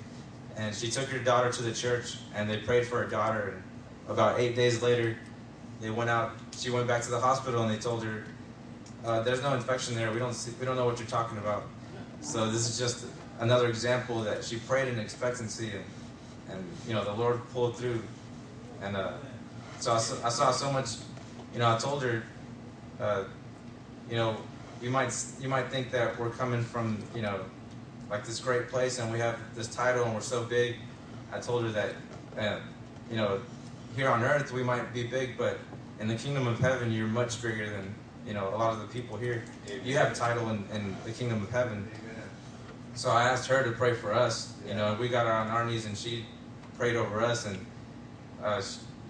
and 0.55 0.75
she 0.75 0.91
took 0.91 1.05
her 1.05 1.19
daughter 1.19 1.51
to 1.51 1.63
the 1.63 1.73
church 1.73 2.17
and 2.35 2.49
they 2.49 2.57
prayed 2.57 2.85
for 2.85 3.01
her 3.01 3.09
daughter. 3.09 3.53
And 3.55 3.63
about 4.09 4.39
eight 4.39 4.55
days 4.55 4.81
later, 4.81 5.17
they 5.79 5.89
went 5.89 6.09
out. 6.09 6.31
She 6.57 6.69
went 6.69 6.87
back 6.87 7.01
to 7.03 7.11
the 7.11 7.19
hospital 7.19 7.63
and 7.63 7.71
they 7.71 7.77
told 7.77 8.03
her, 8.03 8.25
uh, 9.05 9.21
"There's 9.21 9.41
no 9.41 9.53
infection 9.53 9.95
there. 9.95 10.11
We 10.11 10.19
don't 10.19 10.33
see, 10.33 10.51
we 10.59 10.65
don't 10.65 10.75
know 10.75 10.85
what 10.85 10.99
you're 10.99 11.07
talking 11.07 11.37
about." 11.37 11.63
So 12.21 12.49
this 12.51 12.67
is 12.67 12.77
just 12.77 13.05
another 13.39 13.69
example 13.69 14.21
that 14.21 14.43
she 14.43 14.57
prayed 14.57 14.87
in 14.89 14.99
expectancy 14.99 15.71
and 15.71 15.85
and 16.51 16.65
you 16.87 16.93
know 16.93 17.03
the 17.03 17.13
Lord 17.13 17.39
pulled 17.53 17.77
through. 17.77 18.01
And 18.81 18.97
uh, 18.97 19.13
so 19.79 19.93
I 19.93 19.97
saw, 19.97 20.25
I 20.25 20.29
saw 20.29 20.51
so 20.51 20.71
much. 20.71 20.89
You 21.53 21.59
know, 21.59 21.73
I 21.73 21.77
told 21.77 22.03
her, 22.03 22.23
uh, 22.99 23.23
you 24.09 24.15
know, 24.15 24.37
you 24.81 24.89
might 24.89 25.13
you 25.39 25.49
might 25.49 25.69
think 25.69 25.91
that 25.91 26.19
we're 26.19 26.29
coming 26.29 26.63
from 26.63 26.97
you 27.15 27.21
know 27.21 27.39
like 28.09 28.25
this 28.25 28.39
great 28.39 28.69
place 28.69 28.97
and 28.99 29.11
we 29.11 29.19
have 29.19 29.37
this 29.55 29.67
title 29.67 30.03
and 30.03 30.13
we're 30.13 30.21
so 30.21 30.43
big. 30.43 30.77
I 31.31 31.39
told 31.39 31.63
her 31.63 31.69
that, 31.69 31.91
uh, 32.37 32.59
you 33.09 33.17
know, 33.17 33.39
here 33.99 34.09
on 34.09 34.23
earth 34.23 34.53
we 34.53 34.63
might 34.63 34.93
be 34.93 35.03
big, 35.03 35.37
but 35.37 35.59
in 35.99 36.07
the 36.07 36.15
kingdom 36.15 36.47
of 36.47 36.57
heaven 36.57 36.89
you're 36.89 37.05
much 37.07 37.41
bigger 37.41 37.69
than 37.69 37.93
you 38.25 38.33
know 38.33 38.47
a 38.47 38.55
lot 38.55 38.71
of 38.71 38.79
the 38.79 38.87
people 38.87 39.17
here. 39.17 39.43
You 39.83 39.97
have 39.97 40.13
a 40.13 40.15
title 40.15 40.49
in, 40.51 40.63
in 40.73 40.95
the 41.03 41.11
kingdom 41.11 41.43
of 41.43 41.49
heaven. 41.51 41.85
So 42.95 43.11
I 43.11 43.23
asked 43.23 43.47
her 43.49 43.61
to 43.61 43.71
pray 43.71 43.93
for 43.93 44.13
us. 44.13 44.53
You 44.65 44.73
know, 44.73 44.95
we 44.99 45.09
got 45.09 45.27
on 45.27 45.47
our 45.49 45.65
knees 45.65 45.85
and 45.85 45.97
she 45.97 46.25
prayed 46.77 46.95
over 46.95 47.21
us, 47.21 47.45
and 47.45 47.57
uh, 48.41 48.61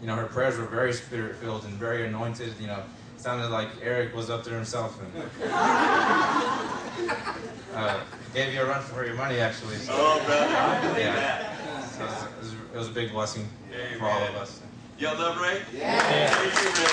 you 0.02 0.08
know 0.08 0.15
her 0.15 0.25
prayers 0.25 0.58
were 0.58 0.65
very 0.65 0.91
spirit 0.93 1.36
filled 1.36 1.65
and 1.65 1.73
very 1.75 2.08
anointed. 2.08 2.54
You 2.60 2.65
know, 2.67 2.82
sounded 3.17 3.49
like 3.52 3.69
Eric 3.84 4.15
was 4.15 4.32
up 4.32 4.43
there 4.43 4.56
himself 4.56 4.99
and 5.04 5.12
uh, 7.75 7.99
gave 8.34 8.54
you 8.56 8.62
a 8.62 8.65
run 8.65 8.82
for 8.82 9.06
your 9.06 9.13
money, 9.15 9.39
actually. 9.39 9.75
So, 9.75 9.93
Oh, 9.95 10.19
brother. 10.25 10.99
yeah. 10.99 11.56
So 11.86 12.04
it, 12.04 12.08
was, 12.08 12.23
it, 12.23 12.39
was, 12.39 12.54
it 12.73 12.78
was 12.78 12.88
a 12.88 12.91
big 12.91 13.12
blessing 13.12 13.47
for 13.99 14.06
all 14.06 14.23
of 14.23 14.36
us. 14.36 14.62
Y'all 14.99 15.17
love 15.17 15.39
Ray? 15.39 15.62
Yeah. 15.73 15.97
Thank 16.29 16.53
you, 16.53 16.83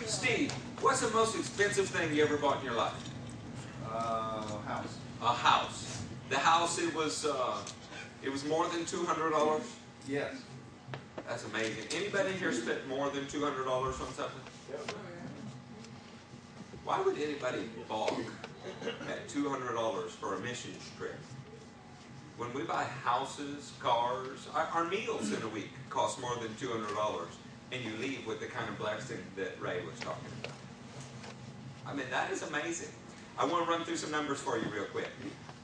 Ray. 0.00 0.06
Steve, 0.06 0.52
what's 0.80 1.02
the 1.02 1.10
most 1.10 1.36
expensive 1.36 1.86
thing 1.86 2.14
you 2.14 2.22
ever 2.24 2.38
bought 2.38 2.60
in 2.60 2.64
your 2.64 2.76
life? 2.76 2.94
Uh, 3.86 4.40
house. 4.66 4.96
A 5.20 5.26
house. 5.26 6.02
The 6.30 6.38
house, 6.38 6.78
it 6.78 6.94
was, 6.94 7.26
uh, 7.26 7.58
it 8.22 8.32
was 8.32 8.46
more 8.46 8.66
than 8.68 8.86
two 8.86 9.04
hundred 9.04 9.32
dollars. 9.32 9.64
Yes. 10.08 10.36
That's 11.28 11.44
amazing. 11.44 11.84
Anybody 11.94 12.32
here 12.32 12.54
spent 12.54 12.88
more 12.88 13.10
than 13.10 13.26
two 13.26 13.44
hundred 13.44 13.64
dollars 13.64 14.00
on 14.00 14.10
something? 14.14 14.40
Why 16.84 17.02
would 17.02 17.18
anybody 17.18 17.68
balk 17.86 18.14
at 19.10 19.28
two 19.28 19.50
hundred 19.50 19.74
dollars 19.74 20.12
for 20.12 20.36
a 20.36 20.40
mission 20.40 20.72
trip? 20.96 21.18
When 22.38 22.54
we 22.54 22.62
buy 22.62 22.84
houses, 22.84 23.72
cars, 23.80 24.46
our, 24.54 24.66
our 24.72 24.84
meals 24.84 25.32
in 25.32 25.42
a 25.42 25.48
week 25.48 25.70
cost 25.90 26.20
more 26.20 26.36
than 26.36 26.54
two 26.54 26.68
hundred 26.68 26.94
dollars, 26.94 27.30
and 27.72 27.84
you 27.84 27.90
leave 28.00 28.24
with 28.28 28.38
the 28.38 28.46
kind 28.46 28.68
of 28.68 28.78
blessing 28.78 29.18
that 29.34 29.60
Ray 29.60 29.80
was 29.84 29.98
talking 29.98 30.30
about. 30.40 30.54
I 31.84 31.94
mean, 31.94 32.06
that 32.12 32.30
is 32.30 32.42
amazing. 32.42 32.90
I 33.36 33.44
want 33.44 33.64
to 33.64 33.70
run 33.70 33.84
through 33.84 33.96
some 33.96 34.12
numbers 34.12 34.38
for 34.38 34.56
you 34.56 34.66
real 34.72 34.84
quick. 34.84 35.08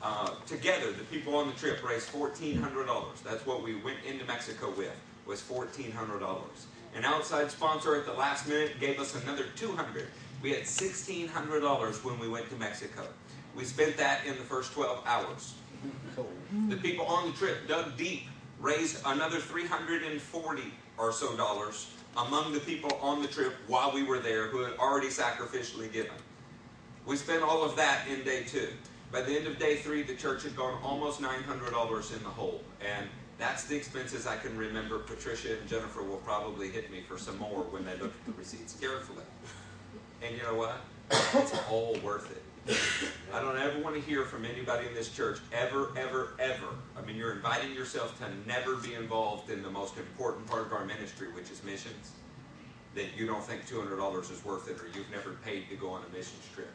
Uh, 0.03 0.31
together, 0.47 0.91
the 0.91 1.05
people 1.05 1.37
on 1.37 1.47
the 1.47 1.55
trip 1.55 1.89
raised 1.89 2.09
fourteen 2.09 2.61
hundred 2.61 2.87
dollars. 2.87 3.21
That's 3.21 3.47
what 3.47 3.63
we 3.63 3.77
went 3.77 3.99
into 4.05 4.25
Mexico 4.25 4.73
with 4.77 4.91
was 5.27 5.41
fourteen 5.41 5.93
hundred 5.93 6.19
dollars. 6.19 6.67
An 6.97 7.05
outside 7.05 7.53
sponsor 7.53 7.95
at 7.95 8.05
the 8.05 8.13
last 8.15 8.49
minute 8.49 8.81
gave 8.81 8.99
us 8.99 9.15
another 9.23 9.45
two 9.55 9.71
hundred. 9.71 10.09
We 10.43 10.51
had 10.51 10.67
sixteen 10.67 11.29
hundred 11.29 11.61
dollars 11.61 12.03
when 12.03 12.19
we 12.19 12.27
went 12.29 12.51
to 12.51 12.57
Mexico. 12.57 13.07
We 13.55 13.63
spent 13.63 13.97
that 13.99 14.27
in 14.27 14.35
the 14.35 14.43
first 14.43 14.73
twelve 14.73 15.01
hours. 15.07 15.55
The 16.69 16.77
people 16.77 17.07
on 17.07 17.31
the 17.31 17.37
trip 17.37 17.67
dug 17.69 17.97
deep, 17.97 18.25
raised 18.61 19.03
another 19.05 19.39
three 19.39 19.67
hundred 19.67 20.03
and 20.03 20.21
forty 20.21 20.73
or 20.97 21.13
so 21.13 21.37
dollars 21.37 21.91
among 22.17 22.53
the 22.53 22.61
people 22.61 22.97
on 23.03 23.21
the 23.21 23.29
trip 23.29 23.55
while 23.67 23.93
we 23.93 24.03
were 24.03 24.19
there 24.19 24.47
who 24.47 24.61
had 24.63 24.77
already 24.79 25.09
sacrificially 25.09 25.93
given. 25.93 26.13
We 27.07 27.17
spent 27.17 27.43
all 27.43 27.65
of 27.65 27.75
that 27.77 28.07
in 28.09 28.25
day 28.25 28.45
two. 28.45 28.69
By 29.11 29.23
the 29.23 29.33
end 29.33 29.47
of 29.47 29.59
day 29.59 29.77
three, 29.77 30.03
the 30.03 30.15
church 30.15 30.43
had 30.43 30.57
gone 30.57 30.81
almost 30.83 31.21
$900 31.21 32.17
in 32.17 32.23
the 32.23 32.29
hole. 32.29 32.63
And 32.81 33.07
that's 33.39 33.65
the 33.65 33.77
expenses 33.77 34.27
I 34.27 34.37
can 34.37 34.57
remember. 34.57 35.01
Patricia 35.01 35.59
and 35.59 35.69
Jennifer 35.69 36.03
will 36.03 36.19
probably 36.19 36.71
hit 36.71 36.91
me 36.91 37.03
for 37.07 37.19
some 37.19 37.37
more 37.39 37.63
when 37.65 37.85
they 37.85 37.97
look 37.99 38.13
at 38.13 38.27
the 38.27 38.33
receipts 38.33 38.75
carefully. 38.75 39.25
And 40.23 40.37
you 40.37 40.43
know 40.45 40.55
what? 40.55 40.77
It's 41.11 41.53
all 41.69 41.97
worth 42.03 42.31
it. 42.31 42.44
I 42.67 43.41
don't 43.41 43.59
ever 43.59 43.79
want 43.81 43.95
to 43.97 44.01
hear 44.01 44.25
from 44.25 44.45
anybody 44.45 44.87
in 44.87 44.95
this 44.95 45.11
church, 45.11 45.39
ever, 45.53 45.93
ever, 45.97 46.35
ever. 46.39 46.69
I 46.97 47.05
mean, 47.05 47.17
you're 47.17 47.33
inviting 47.33 47.75
yourself 47.75 48.19
to 48.19 48.49
never 48.49 48.77
be 48.77 48.95
involved 48.95 49.51
in 49.51 49.63
the 49.63 49.71
most 49.71 49.99
important 49.99 50.47
part 50.47 50.67
of 50.67 50.73
our 50.73 50.85
ministry, 50.85 51.29
which 51.33 51.51
is 51.51 51.63
missions, 51.65 52.13
that 52.95 53.07
you 53.17 53.27
don't 53.27 53.43
think 53.43 53.67
$200 53.67 54.31
is 54.31 54.45
worth 54.45 54.71
it 54.71 54.81
or 54.81 54.87
you've 54.97 55.11
never 55.11 55.33
paid 55.45 55.69
to 55.69 55.77
go 55.77 55.91
on 55.91 56.03
a 56.09 56.13
missions 56.17 56.49
trip. 56.55 56.71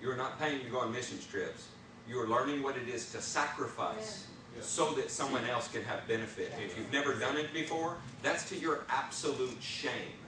You're 0.00 0.16
not 0.16 0.38
paying 0.38 0.62
to 0.64 0.70
go 0.70 0.80
on 0.80 0.92
missions 0.92 1.26
trips. 1.26 1.68
You're 2.08 2.28
learning 2.28 2.62
what 2.62 2.76
it 2.76 2.88
is 2.88 3.10
to 3.12 3.22
sacrifice 3.22 4.26
so 4.60 4.92
that 4.92 5.10
someone 5.10 5.44
else 5.46 5.68
can 5.68 5.82
have 5.84 6.06
benefit. 6.06 6.52
If 6.62 6.76
you've 6.76 6.92
never 6.92 7.14
done 7.14 7.36
it 7.38 7.54
before, 7.54 7.96
that's 8.22 8.48
to 8.50 8.58
your 8.58 8.84
absolute 8.88 9.62
shame. 9.62 10.18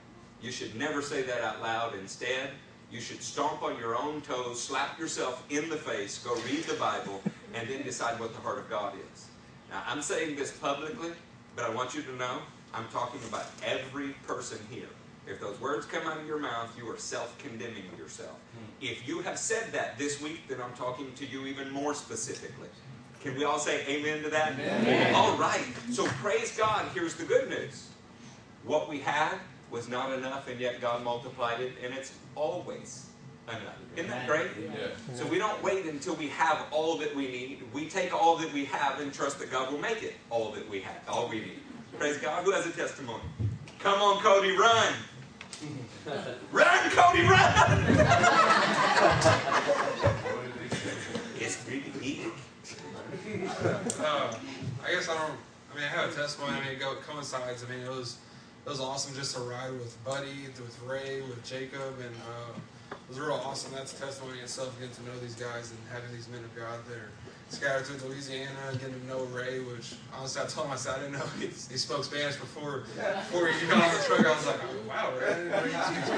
You 0.40 0.50
should 0.50 0.74
never 0.76 1.02
say 1.02 1.22
that 1.22 1.42
out 1.42 1.60
loud. 1.60 1.94
Instead, 1.98 2.50
you 2.94 3.00
should 3.00 3.22
stomp 3.22 3.62
on 3.62 3.76
your 3.78 3.96
own 3.96 4.20
toes, 4.20 4.62
slap 4.62 4.98
yourself 5.00 5.44
in 5.50 5.68
the 5.68 5.76
face, 5.76 6.18
go 6.18 6.32
read 6.46 6.62
the 6.62 6.74
Bible, 6.74 7.20
and 7.52 7.68
then 7.68 7.82
decide 7.82 8.20
what 8.20 8.32
the 8.32 8.40
heart 8.40 8.58
of 8.58 8.70
God 8.70 8.94
is. 9.12 9.26
Now, 9.68 9.82
I'm 9.86 10.00
saying 10.00 10.36
this 10.36 10.52
publicly, 10.52 11.10
but 11.56 11.64
I 11.64 11.70
want 11.70 11.94
you 11.94 12.02
to 12.02 12.14
know 12.14 12.38
I'm 12.72 12.86
talking 12.92 13.20
about 13.28 13.46
every 13.64 14.10
person 14.28 14.58
here. 14.70 14.86
If 15.26 15.40
those 15.40 15.60
words 15.60 15.86
come 15.86 16.06
out 16.06 16.18
of 16.18 16.26
your 16.26 16.38
mouth, 16.38 16.70
you 16.78 16.88
are 16.88 16.98
self 16.98 17.36
condemning 17.38 17.84
yourself. 17.98 18.36
Hmm. 18.52 18.84
If 18.86 19.08
you 19.08 19.22
have 19.22 19.38
said 19.38 19.72
that 19.72 19.98
this 19.98 20.20
week, 20.20 20.46
then 20.48 20.60
I'm 20.62 20.74
talking 20.74 21.10
to 21.16 21.26
you 21.26 21.46
even 21.46 21.70
more 21.72 21.94
specifically. 21.94 22.68
Can 23.22 23.34
we 23.34 23.44
all 23.44 23.58
say 23.58 23.84
amen 23.88 24.22
to 24.22 24.28
that? 24.28 24.52
Amen. 24.52 25.14
All 25.14 25.36
right. 25.36 25.64
So 25.90 26.04
praise 26.22 26.56
God. 26.56 26.86
Here's 26.94 27.14
the 27.14 27.24
good 27.24 27.48
news. 27.48 27.88
What 28.64 28.88
we 28.88 29.00
had 29.00 29.38
was 29.70 29.88
not 29.88 30.12
enough, 30.12 30.46
and 30.46 30.60
yet 30.60 30.80
God 30.80 31.02
multiplied 31.02 31.60
it, 31.60 31.72
and 31.82 31.94
it's 31.94 32.12
always 32.36 33.06
enough. 33.48 33.60
Isn't 33.96 34.10
that 34.10 34.26
great? 34.26 34.48
So 35.14 35.26
we 35.26 35.38
don't 35.38 35.62
wait 35.62 35.86
until 35.86 36.14
we 36.14 36.28
have 36.28 36.66
all 36.70 36.98
that 36.98 37.14
we 37.14 37.28
need. 37.28 37.62
We 37.72 37.88
take 37.88 38.12
all 38.12 38.36
that 38.38 38.52
we 38.52 38.64
have 38.66 39.00
and 39.00 39.12
trust 39.12 39.38
that 39.38 39.50
God 39.50 39.72
will 39.72 39.78
make 39.80 40.02
it 40.02 40.14
all 40.30 40.50
that 40.52 40.68
we 40.68 40.80
have, 40.80 40.96
all 41.08 41.28
we 41.28 41.40
need. 41.40 41.60
Praise 41.98 42.18
God. 42.18 42.44
Who 42.44 42.50
has 42.52 42.66
a 42.66 42.70
testimony? 42.70 43.22
Come 43.78 44.00
on, 44.00 44.22
Cody, 44.22 44.56
run. 44.56 44.94
Run, 46.52 46.90
Cody, 46.90 47.22
run! 47.22 47.84
it's 51.40 51.64
really 51.66 51.92
needed. 52.00 52.32
Uh, 54.00 54.34
I 54.84 54.90
guess 54.90 55.08
I 55.08 55.14
don't. 55.14 55.38
I 55.72 55.76
mean, 55.76 55.84
I 55.84 55.88
have 55.88 56.12
a 56.12 56.14
testimony. 56.14 56.52
I 56.52 56.60
mean, 56.60 56.72
it 56.72 56.80
go, 56.80 56.96
coincides. 57.06 57.64
I 57.64 57.68
mean, 57.70 57.80
it 57.80 57.88
was 57.88 58.18
it 58.66 58.68
was 58.70 58.80
awesome 58.80 59.14
just 59.14 59.34
to 59.36 59.42
ride 59.42 59.72
with 59.72 59.96
Buddy, 60.04 60.46
with 60.56 60.78
Ray, 60.86 61.20
with 61.22 61.44
Jacob, 61.44 61.98
and 62.00 62.14
uh, 62.28 62.58
it 62.90 63.08
was 63.08 63.20
real 63.20 63.34
awesome. 63.44 63.72
That's 63.74 63.92
testimony 63.98 64.40
itself, 64.40 64.78
getting 64.80 64.94
to 64.96 65.02
know 65.02 65.18
these 65.20 65.34
guys 65.34 65.70
and 65.70 65.78
having 65.92 66.14
these 66.14 66.28
men 66.28 66.42
of 66.42 66.54
God 66.56 66.78
that 66.88 66.96
are 66.96 67.10
scattered 67.50 67.84
through 67.84 68.08
Louisiana, 68.08 68.48
getting 68.80 68.98
to 68.98 69.06
know 69.06 69.24
Ray, 69.26 69.60
which 69.60 69.94
honestly 70.16 70.42
I 70.42 70.46
told 70.46 70.68
myself 70.70 70.96
I 70.96 71.00
didn't 71.02 71.18
know 71.18 71.26
he, 71.38 71.46
he 71.46 71.76
spoke 71.76 72.04
Spanish 72.04 72.36
before 72.36 72.84
before 72.96 73.48
he 73.48 73.66
got 73.66 73.84
on 73.84 73.94
the 73.94 74.02
truck. 74.02 74.24
I 74.26 74.34
was 74.34 74.46
like, 74.46 74.60
oh, 74.64 74.88
wow, 74.88 75.12
Ray, 75.20 75.52
I 75.52 75.62
didn't 75.62 75.72
you 75.72 76.14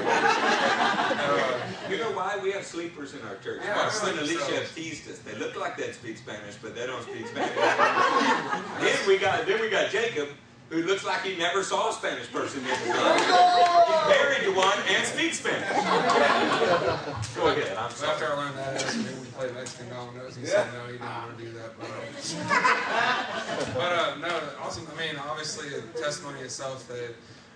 Uh, 1.27 1.91
You 1.91 1.97
know 1.97 2.11
why? 2.15 2.39
We 2.41 2.51
have 2.53 2.65
sleepers 2.65 3.13
in 3.13 3.21
our 3.27 3.35
church. 3.35 3.61
Yeah, 3.63 3.75
Marcel 3.75 4.09
and. 4.09 4.19
Alicia 4.19 4.55
have 4.55 4.73
teased 4.73 5.09
us. 5.11 5.19
They 5.19 5.35
look 5.37 5.57
like 5.59 5.75
they 5.77 5.91
speak 5.91 6.17
Spanish, 6.17 6.55
but 6.55 6.75
they 6.75 6.87
don't 6.87 7.03
speak 7.03 7.27
Spanish. 7.27 7.53
then 8.79 9.07
we 9.07 9.17
got 9.17 9.45
then 9.45 9.59
we 9.59 9.69
got 9.69 9.91
Jacob, 9.91 10.29
who 10.69 10.83
looks 10.83 11.05
like 11.05 11.21
he 11.23 11.37
never 11.37 11.63
saw 11.63 11.89
a 11.89 11.93
Spanish 11.93 12.31
person 12.31 12.59
in 12.61 12.65
his 12.67 12.87
life. 12.89 13.19
He's 13.87 14.17
married 14.17 14.43
to 14.43 14.51
one 14.55 14.77
and 14.89 15.05
speaks 15.05 15.39
Spanish. 15.39 15.67
Go 17.35 17.47
ahead. 17.47 17.77
I'm 17.77 17.91
So 17.91 18.07
after 18.07 18.25
sorry. 18.25 18.31
I 18.31 18.43
learned 18.43 18.57
that, 18.57 18.67
I 18.67 18.75
asked 18.75 18.95
him 18.95 19.05
if 19.05 19.19
we 19.21 19.27
play 19.27 19.51
Mexican 19.53 19.89
dominoes. 19.89 20.35
He 20.35 20.45
said 20.45 20.67
no, 20.73 20.85
he 20.87 20.93
didn't 20.93 21.07
want 21.07 21.37
to 21.37 21.43
do 21.43 21.51
that. 21.53 21.79
But, 21.79 21.89
uh, 22.51 23.73
but 23.73 23.91
uh, 23.91 24.15
no, 24.19 24.41
awesome. 24.61 24.87
I 24.93 24.99
mean, 24.99 25.15
obviously, 25.29 25.69
the 25.69 25.81
testimony 25.99 26.41
itself 26.41 26.87
that 26.89 27.13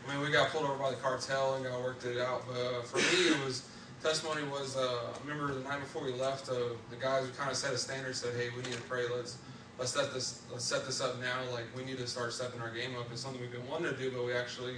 I 0.08 0.14
mean, 0.14 0.24
we 0.26 0.32
got 0.32 0.50
pulled 0.50 0.66
over 0.66 0.76
by 0.78 0.92
the 0.92 0.98
cartel 0.98 1.56
and 1.56 1.66
got 1.66 1.82
worked 1.82 2.06
it 2.06 2.20
out. 2.20 2.44
But 2.48 2.58
uh, 2.60 2.82
for 2.84 2.98
me, 2.98 3.30
it 3.36 3.46
was 3.46 3.68
testimony 4.02 4.44
was. 4.44 4.78
Uh, 4.78 5.12
I 5.14 5.28
remember 5.28 5.54
the 5.54 5.62
night 5.68 5.80
before 5.82 6.04
we 6.04 6.14
left, 6.14 6.50
uh, 6.50 6.56
the 6.90 6.96
guys 7.00 7.26
who 7.26 7.32
kind 7.34 7.52
of 7.52 7.58
set 7.58 7.74
a 7.74 7.78
standard 7.78 8.16
said, 8.16 8.34
"Hey, 8.36 8.50
we 8.56 8.64
need 8.64 8.74
to 8.74 8.82
pray. 8.84 9.04
Let's." 9.14 9.38
Let's 9.82 9.94
set 9.94 10.14
this. 10.14 10.44
Let's 10.52 10.64
set 10.64 10.86
this 10.86 11.02
up 11.02 11.20
now. 11.20 11.40
Like 11.52 11.64
we 11.76 11.84
need 11.84 11.98
to 11.98 12.06
start 12.06 12.34
stepping 12.34 12.62
our 12.62 12.70
game 12.70 12.96
up. 13.00 13.08
It's 13.12 13.22
something 13.22 13.42
we've 13.42 13.52
been 13.52 13.68
wanting 13.68 13.92
to 13.92 13.98
do, 13.98 14.12
but 14.12 14.24
we 14.24 14.32
actually 14.32 14.76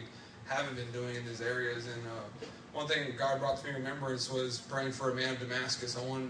haven't 0.48 0.78
been 0.78 0.90
doing 0.94 1.14
in 1.18 1.26
these 1.26 1.42
areas. 1.42 1.88
And 1.88 2.02
uh, 2.08 2.46
one 2.72 2.88
thing 2.88 3.14
God 3.18 3.42
brought 3.42 3.58
to 3.58 3.68
me 3.68 3.74
remembrance 3.74 4.32
was 4.32 4.60
praying 4.60 4.94
for 4.94 5.12
a 5.12 5.14
man 5.14 5.34
of 5.34 5.42
Damascus. 5.42 5.98
I 5.98 6.08
wanted 6.08 6.30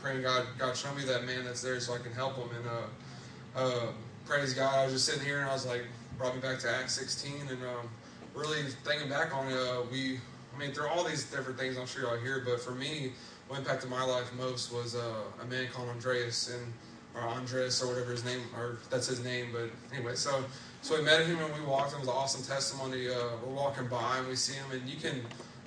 praying 0.00 0.22
God, 0.22 0.46
God 0.58 0.74
show 0.74 0.94
me 0.94 1.04
that 1.04 1.26
man 1.26 1.44
that's 1.44 1.60
there 1.60 1.78
so 1.80 1.92
I 1.92 1.98
can 1.98 2.12
help 2.12 2.36
him. 2.36 2.48
And 2.56 2.66
uh, 2.66 3.60
uh, 3.60 3.92
praise 4.24 4.54
God, 4.54 4.74
I 4.74 4.84
was 4.84 4.94
just 4.94 5.04
sitting 5.04 5.22
here 5.22 5.40
and 5.40 5.50
I 5.50 5.52
was 5.52 5.66
like, 5.66 5.82
brought 6.16 6.34
me 6.34 6.40
back 6.40 6.58
to 6.60 6.70
Acts 6.70 6.94
16, 6.94 7.48
and 7.50 7.62
um, 7.62 7.90
really 8.34 8.62
thinking 8.84 9.10
back 9.10 9.34
on 9.34 9.48
it, 9.48 9.54
uh, 9.54 9.82
we, 9.92 10.18
I 10.54 10.58
mean, 10.58 10.72
through 10.72 10.88
all 10.88 11.04
these 11.04 11.24
different 11.24 11.58
things, 11.58 11.76
I'm 11.76 11.86
sure 11.86 12.04
y'all 12.04 12.16
hear, 12.16 12.42
but 12.42 12.58
for 12.58 12.70
me, 12.70 13.12
what 13.48 13.58
impacted 13.58 13.90
my 13.90 14.02
life 14.02 14.32
most 14.38 14.72
was 14.72 14.94
uh, 14.94 15.24
a 15.42 15.44
man 15.44 15.68
called 15.70 15.90
Andreas 15.90 16.54
and 16.54 16.72
or 17.14 17.20
Andres 17.22 17.82
or 17.82 17.88
whatever 17.88 18.10
his 18.10 18.24
name, 18.24 18.40
or 18.56 18.78
that's 18.90 19.06
his 19.06 19.22
name. 19.24 19.48
But 19.52 19.70
anyway, 19.94 20.14
so 20.14 20.44
so 20.82 20.96
we 20.96 21.02
met 21.02 21.24
him 21.26 21.38
and 21.38 21.52
we 21.54 21.64
walked. 21.66 21.92
It 21.92 21.98
was 22.00 22.08
an 22.08 22.14
awesome 22.14 22.42
testimony. 22.42 23.08
Uh, 23.08 23.14
we're 23.44 23.54
walking 23.54 23.86
by 23.88 24.18
and 24.18 24.28
we 24.28 24.36
see 24.36 24.54
him, 24.54 24.66
and 24.72 24.88
you 24.88 24.96
can, 25.00 25.22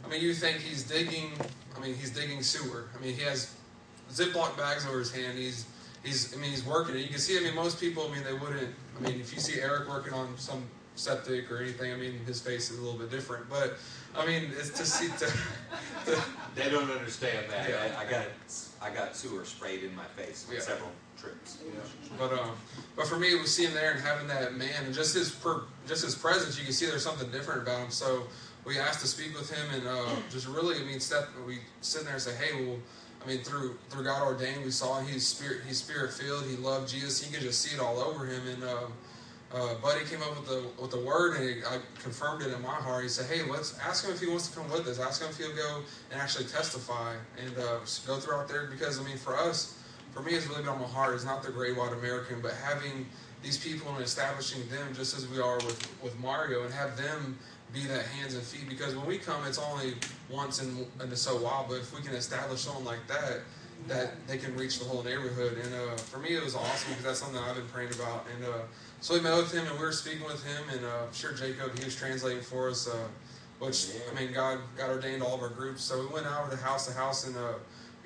I 0.06 0.10
mean, 0.10 0.22
you 0.22 0.34
think 0.34 0.60
he's 0.60 0.84
digging. 0.84 1.32
I 1.76 1.80
mean, 1.80 1.96
he's 1.96 2.12
digging 2.12 2.42
sewer. 2.44 2.86
I 2.98 3.04
mean, 3.04 3.16
he 3.16 3.22
has 3.24 3.54
Ziploc 4.12 4.58
bags 4.58 4.86
over 4.88 5.00
his 5.00 5.12
hand. 5.12 5.38
He's 5.38 5.66
he's. 6.04 6.34
I 6.36 6.38
mean, 6.38 6.52
he's 6.52 6.66
working 6.66 6.96
it. 6.96 7.00
You 7.00 7.10
can 7.10 7.20
see. 7.20 7.38
I 7.38 7.42
mean, 7.42 7.56
most 7.56 7.80
people. 7.80 8.08
I 8.10 8.16
mean, 8.16 8.24
they 8.24 8.34
wouldn't. 8.34 8.74
I 8.98 9.02
mean, 9.02 9.20
if 9.20 9.34
you 9.34 9.40
see 9.40 9.60
Eric 9.62 9.88
working 9.88 10.14
on 10.14 10.38
some 10.38 10.64
septic 10.96 11.52
or 11.52 11.60
anything, 11.60 11.94
I 11.94 11.96
mean, 11.96 12.20
his 12.26 12.42
face 12.42 12.72
is 12.72 12.80
a 12.80 12.82
little 12.82 12.98
bit 12.98 13.12
different. 13.12 13.48
But 13.50 13.78
I 14.18 14.26
mean, 14.26 14.52
it's 14.58 14.72
to 14.72 14.86
see 14.86 15.08
to, 15.20 15.26
to 16.12 16.24
They 16.56 16.70
don't 16.70 16.90
understand 16.90 17.46
that. 17.52 17.70
Yeah. 17.70 17.96
I, 17.98 18.02
I 18.06 18.10
got 18.10 18.26
I 18.82 18.90
got 18.90 19.16
sewer 19.16 19.46
sprayed 19.46 19.84
in 19.84 19.96
my 19.96 20.06
face 20.16 20.48
Yeah. 20.52 20.60
several 20.60 20.90
trips. 21.18 21.58
But 22.18 22.34
um, 22.34 22.52
but 22.96 23.08
for 23.08 23.18
me, 23.18 23.28
it 23.30 23.42
was 23.42 23.54
seeing 23.54 23.74
there 23.74 23.92
and 23.92 24.00
having 24.00 24.28
that 24.28 24.56
man 24.56 24.86
and 24.86 24.94
just 24.94 25.14
his 25.16 25.30
per, 25.32 25.64
just 25.88 26.04
his 26.04 26.16
presence. 26.16 26.58
You 26.58 26.64
can 26.64 26.74
see 26.74 26.86
there's 26.86 27.04
something 27.04 27.30
different 27.32 27.64
about 27.64 27.86
him. 27.86 27.92
So 27.92 28.24
we 28.66 28.80
asked 28.80 29.02
to 29.02 29.08
speak 29.08 29.38
with 29.38 29.50
him 29.50 29.66
and 29.74 29.88
uh, 29.88 30.16
just 30.30 30.48
really, 30.48 30.76
I 30.76 30.86
mean, 30.86 31.00
step. 31.00 31.30
We 31.46 31.60
sit 31.82 32.04
there 32.04 32.14
and 32.14 32.22
say, 32.22 32.36
hey, 32.36 32.66
well, 32.66 32.78
I 33.24 33.28
mean, 33.28 33.44
through 33.44 33.78
through 33.90 34.04
God 34.04 34.24
ordained, 34.24 34.64
we 34.64 34.72
saw 34.72 35.00
he's 35.02 35.28
spirit 35.28 35.62
he's 35.68 35.78
spirit 35.78 36.14
filled. 36.14 36.46
He 36.46 36.56
loved 36.58 36.90
Jesus. 36.90 37.24
He 37.24 37.34
could 37.34 37.44
just 37.44 37.62
see 37.62 37.76
it 37.76 37.82
all 37.82 38.00
over 38.00 38.26
him. 38.26 38.48
And 38.48 38.64
um, 38.64 38.94
uh, 39.54 39.76
Buddy 39.76 40.04
came 40.06 40.22
up 40.22 40.38
with 40.38 40.48
the 40.48 40.82
with 40.82 40.92
the 40.92 41.00
word, 41.00 41.38
and 41.38 41.64
I 41.66 41.80
confirmed 42.02 42.42
it 42.44 42.54
in 42.54 42.62
my 42.62 42.76
heart. 42.76 43.04
He 43.04 43.10
said, 43.10 43.30
"Hey, 43.30 43.50
let's 43.50 43.78
ask 43.80 44.06
him 44.06 44.14
if 44.14 44.20
he 44.20 44.28
wants 44.28 44.50
to 44.50 44.58
come 44.58 44.70
with 44.70 44.86
us. 44.88 45.00
Ask 45.00 45.22
him 45.22 45.30
if 45.30 45.38
he'll 45.38 45.56
go 45.56 45.82
and 46.12 46.20
actually 46.20 46.46
testify 46.46 47.16
and 47.44 47.58
uh, 47.58 47.80
go 48.06 48.18
through 48.18 48.36
out 48.36 48.50
there. 48.50 48.68
Because 48.68 49.00
I 49.00 49.04
mean, 49.04 49.18
for 49.18 49.38
us, 49.38 49.77
for 50.12 50.22
me, 50.22 50.34
it's 50.34 50.48
really 50.48 50.62
been 50.62 50.70
on 50.70 50.82
my 50.82 50.88
heart. 50.88 51.16
It's 51.16 51.26
not 51.26 51.44
the 51.44 51.52
Great 51.52 51.78
White 51.78 51.94
American, 51.94 52.42
but 52.42 52.54
having 52.54 53.06
these 53.44 53.58
people 53.58 53.94
and 53.94 54.04
establishing 54.04 54.68
them, 54.70 54.94
just 54.94 55.16
as 55.16 55.28
we 55.28 55.40
are 55.40 55.58
with 55.58 55.88
with 56.02 56.18
Mario, 56.20 56.64
and 56.64 56.74
have 56.74 56.98
them 56.98 57.38
be 57.74 57.82
that 57.82 58.06
hands 58.08 58.34
and 58.34 58.44
feet. 58.44 58.68
Because 58.68 58.96
when 58.96 59.06
we 59.06 59.18
come, 59.18 59.46
it's 59.46 59.60
only 59.60 59.96
once 60.30 60.62
in 60.62 60.86
in 61.02 61.16
so 61.16 61.38
while. 61.38 61.66
But 61.68 61.80
if 61.80 61.96
we 61.96 62.02
can 62.02 62.14
establish 62.16 62.62
someone 62.62 62.86
like 62.86 63.06
that, 63.08 63.42
that 63.88 64.28
they 64.28 64.38
can 64.38 64.56
reach 64.56 64.80
the 64.80 64.86
whole 64.86 65.04
neighborhood. 65.04 65.58
And 65.64 65.74
uh, 65.74 65.98
for 65.98 66.20
me, 66.20 66.30
it 66.30 66.44
was 66.44 66.56
awesome 66.56 66.90
because 66.92 67.04
that's 67.04 67.20
something 67.20 67.40
I've 67.40 67.56
been 67.56 67.68
praying 67.68 67.94
about. 67.94 68.26
And 68.36 68.46
uh, 68.46 68.58
so 69.02 69.14
we 69.14 69.22
met 69.22 69.38
with 69.38 69.54
him, 69.54 69.68
and 69.68 69.76
we 69.76 69.86
were 69.86 69.92
speaking 69.92 70.26
with 70.26 70.44
him, 70.44 70.64
and 70.72 70.84
uh, 70.84 71.12
sure 71.12 71.34
Jacob 71.34 71.78
he 71.78 71.86
was 71.86 71.96
translating 71.96 72.42
for 72.42 72.70
us. 72.70 72.88
Uh, 72.88 73.08
which 73.60 73.90
I 74.12 74.20
mean, 74.20 74.34
God 74.34 74.60
God 74.78 74.90
ordained 74.90 75.24
all 75.24 75.36
of 75.36 75.42
our 75.42 75.50
groups. 75.50 75.84
So 75.84 76.00
we 76.00 76.08
went 76.08 76.28
out 76.28 76.50
to 76.52 76.58
house 76.58 76.88
to 76.88 76.94
house, 76.94 77.28
and 77.28 77.36
uh, 77.36 77.54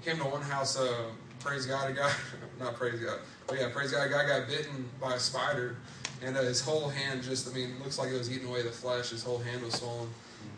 came 0.03 0.17
to 0.17 0.23
one 0.23 0.41
house. 0.41 0.77
Uh, 0.77 1.11
praise 1.39 1.65
God, 1.65 1.89
a 1.89 1.93
guy, 1.93 2.11
not 2.59 2.75
praise 2.75 2.99
God, 2.99 3.19
but 3.47 3.59
yeah, 3.59 3.69
praise 3.69 3.91
God, 3.91 4.07
a 4.07 4.09
guy 4.09 4.27
got 4.27 4.47
bitten 4.47 4.89
by 4.99 5.15
a 5.15 5.19
spider, 5.19 5.77
and 6.23 6.37
uh, 6.37 6.41
his 6.41 6.61
whole 6.61 6.89
hand 6.89 7.23
just, 7.23 7.49
I 7.49 7.53
mean, 7.53 7.75
looks 7.83 7.97
like 7.97 8.09
it 8.09 8.17
was 8.17 8.31
eating 8.31 8.47
away 8.47 8.61
the 8.61 8.69
flesh. 8.69 9.09
His 9.09 9.23
whole 9.23 9.39
hand 9.39 9.63
was 9.63 9.75
swollen, 9.75 10.09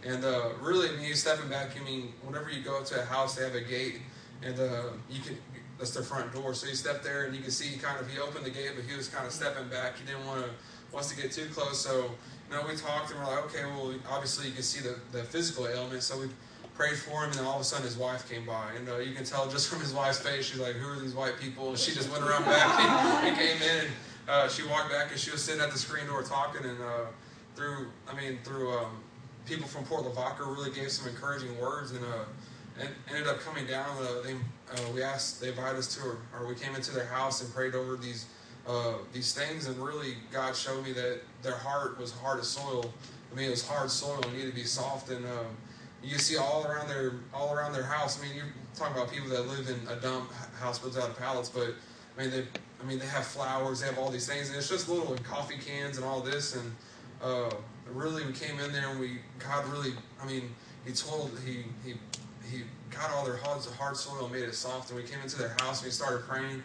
and 0.06 0.23
uh, 0.23 0.49
really, 0.62 0.89
mean, 0.89 0.99
he's 0.99 1.21
stepping 1.21 1.49
back. 1.49 1.79
I 1.79 1.84
mean, 1.84 2.13
whenever 2.23 2.49
you 2.49 2.62
go 2.63 2.84
to 2.84 3.01
a 3.01 3.06
house, 3.06 3.36
they 3.36 3.43
have 3.43 3.56
a 3.56 3.62
gate, 3.62 3.99
and 4.41 4.60
uh, 4.60 4.84
you 5.10 5.21
can. 5.21 5.38
That's 5.79 5.89
their 5.91 6.03
front 6.03 6.32
door. 6.32 6.53
So 6.53 6.67
he 6.67 6.75
stepped 6.75 7.03
there, 7.03 7.25
and 7.25 7.36
you 7.36 7.41
can 7.41 7.49
see 7.49 7.77
kind 7.79 7.99
of 7.99 8.08
he 8.08 8.19
opened 8.19 8.45
the 8.45 8.51
gate, 8.51 8.69
but 8.75 8.86
he 8.86 8.95
was 8.95 9.08
kind 9.08 9.25
of 9.25 9.34
stepping 9.34 9.67
back. 9.69 9.97
He 9.97 10.06
didn't 10.06 10.25
want 10.27 10.45
to 10.45 10.49
wants 10.93 11.10
to 11.10 11.19
get 11.19 11.32
too 11.32 11.47
close. 11.47 11.79
So 11.79 12.12
you 12.49 12.56
know, 12.56 12.62
we 12.67 12.75
talked, 12.75 13.12
and 13.12 13.19
we're 13.19 13.25
like, 13.25 13.43
okay, 13.45 13.65
well, 13.65 13.93
obviously 14.10 14.47
you 14.47 14.53
can 14.53 14.62
see 14.62 14.82
the, 14.82 14.95
the 15.12 15.23
physical 15.23 15.67
ailment. 15.67 16.03
So 16.03 16.19
we 16.19 16.27
prayed 16.75 16.97
for 16.97 17.23
him, 17.23 17.29
and 17.29 17.33
then 17.33 17.45
all 17.45 17.55
of 17.55 17.62
a 17.62 17.63
sudden 17.63 17.86
his 17.86 17.97
wife 17.97 18.29
came 18.29 18.45
by, 18.45 18.71
and 18.77 18.89
uh, 18.89 18.97
you 18.97 19.13
can 19.13 19.23
tell 19.23 19.49
just 19.49 19.67
from 19.67 19.79
his 19.79 19.93
wife's 19.93 20.19
face, 20.19 20.45
she's 20.45 20.59
like, 20.59 20.75
"Who 20.75 20.89
are 20.89 20.99
these 20.99 21.13
white 21.13 21.39
people?" 21.39 21.75
She 21.75 21.93
just 21.93 22.12
went 22.12 22.23
around 22.23 22.45
back 22.45 22.79
and, 22.79 23.27
and 23.27 23.38
came 23.38 23.62
in, 23.62 23.86
and 23.86 23.89
uh, 24.27 24.49
she 24.49 24.63
walked 24.67 24.91
back, 24.91 25.12
and 25.12 25.19
she 25.19 25.31
was 25.31 25.43
sitting 25.43 25.62
at 25.62 25.71
the 25.71 25.77
screen 25.77 26.07
door 26.07 26.23
talking, 26.23 26.65
and 26.65 26.79
uh, 26.81 27.05
through, 27.55 27.88
I 28.12 28.15
mean, 28.19 28.39
through 28.43 28.71
um, 28.71 29.03
people 29.45 29.67
from 29.67 29.83
Port 29.86 30.03
Lavaca 30.03 30.43
really 30.43 30.71
gave 30.71 30.91
some 30.91 31.09
encouraging 31.09 31.59
words, 31.59 31.91
and 31.91 32.03
uh, 32.05 32.25
and 32.79 32.89
ended 33.09 33.27
up 33.27 33.39
coming 33.39 33.67
down. 33.67 33.97
Uh, 34.01 34.21
they 34.23 34.33
uh, 34.33 34.91
we 34.93 35.03
asked, 35.03 35.41
they 35.41 35.49
invited 35.49 35.77
us 35.77 35.93
to, 35.95 36.01
or, 36.01 36.47
we 36.47 36.55
came 36.55 36.73
into 36.73 36.91
their 36.91 37.05
house 37.05 37.43
and 37.43 37.53
prayed 37.53 37.75
over 37.75 37.95
these 37.95 38.25
uh, 38.67 38.93
these 39.12 39.33
things, 39.33 39.67
and 39.67 39.77
really 39.77 40.15
God 40.31 40.55
showed 40.55 40.83
me 40.83 40.93
that 40.93 41.19
their 41.41 41.57
heart 41.57 41.99
was 41.99 42.12
hard 42.12 42.39
as 42.39 42.47
soil. 42.47 42.91
I 43.31 43.36
mean, 43.36 43.47
it 43.47 43.51
was 43.51 43.67
hard 43.67 43.91
soil 43.91 44.19
and 44.23 44.33
needed 44.33 44.51
to 44.51 44.55
be 44.55 44.63
soft, 44.63 45.09
and 45.09 45.25
um, 45.25 45.57
you 46.03 46.09
can 46.11 46.19
see 46.19 46.37
all 46.37 46.65
around 46.65 46.89
their 46.89 47.13
all 47.33 47.53
around 47.55 47.73
their 47.73 47.83
house. 47.83 48.19
I 48.19 48.25
mean, 48.25 48.35
you're 48.35 48.45
talking 48.75 48.95
about 48.95 49.11
people 49.11 49.29
that 49.29 49.47
live 49.47 49.69
in 49.69 49.87
a 49.87 49.95
dump 49.99 50.31
house 50.59 50.79
built 50.79 50.97
out 50.97 51.09
of 51.09 51.17
pallets, 51.17 51.49
but 51.49 51.73
I 52.17 52.21
mean 52.21 52.31
they 52.31 52.43
I 52.81 52.85
mean 52.85 52.99
they 52.99 53.05
have 53.05 53.25
flowers, 53.25 53.79
they 53.79 53.87
have 53.87 53.97
all 53.97 54.09
these 54.09 54.27
things, 54.27 54.49
and 54.49 54.57
it's 54.57 54.69
just 54.69 54.89
little 54.89 55.15
coffee 55.23 55.57
cans 55.57 55.97
and 55.97 56.05
all 56.05 56.19
this, 56.19 56.55
and 56.55 56.75
uh, 57.23 57.49
really 57.91 58.25
we 58.25 58.33
came 58.33 58.59
in 58.59 58.73
there 58.73 58.89
and 58.89 58.99
we 58.99 59.19
God 59.39 59.65
really 59.67 59.93
I 60.21 60.27
mean 60.27 60.53
he 60.85 60.91
told 60.91 61.31
he 61.45 61.63
he 61.85 61.95
he 62.51 62.63
got 62.89 63.09
all 63.11 63.25
their 63.25 63.37
hard, 63.37 63.63
hard 63.77 63.97
soil 63.97 64.25
and 64.25 64.33
made 64.33 64.43
it 64.43 64.53
soft, 64.53 64.91
and 64.91 64.99
we 64.99 65.07
came 65.07 65.19
into 65.21 65.37
their 65.37 65.55
house 65.59 65.79
and 65.79 65.85
we 65.85 65.91
started 65.91 66.27
praying, 66.27 66.61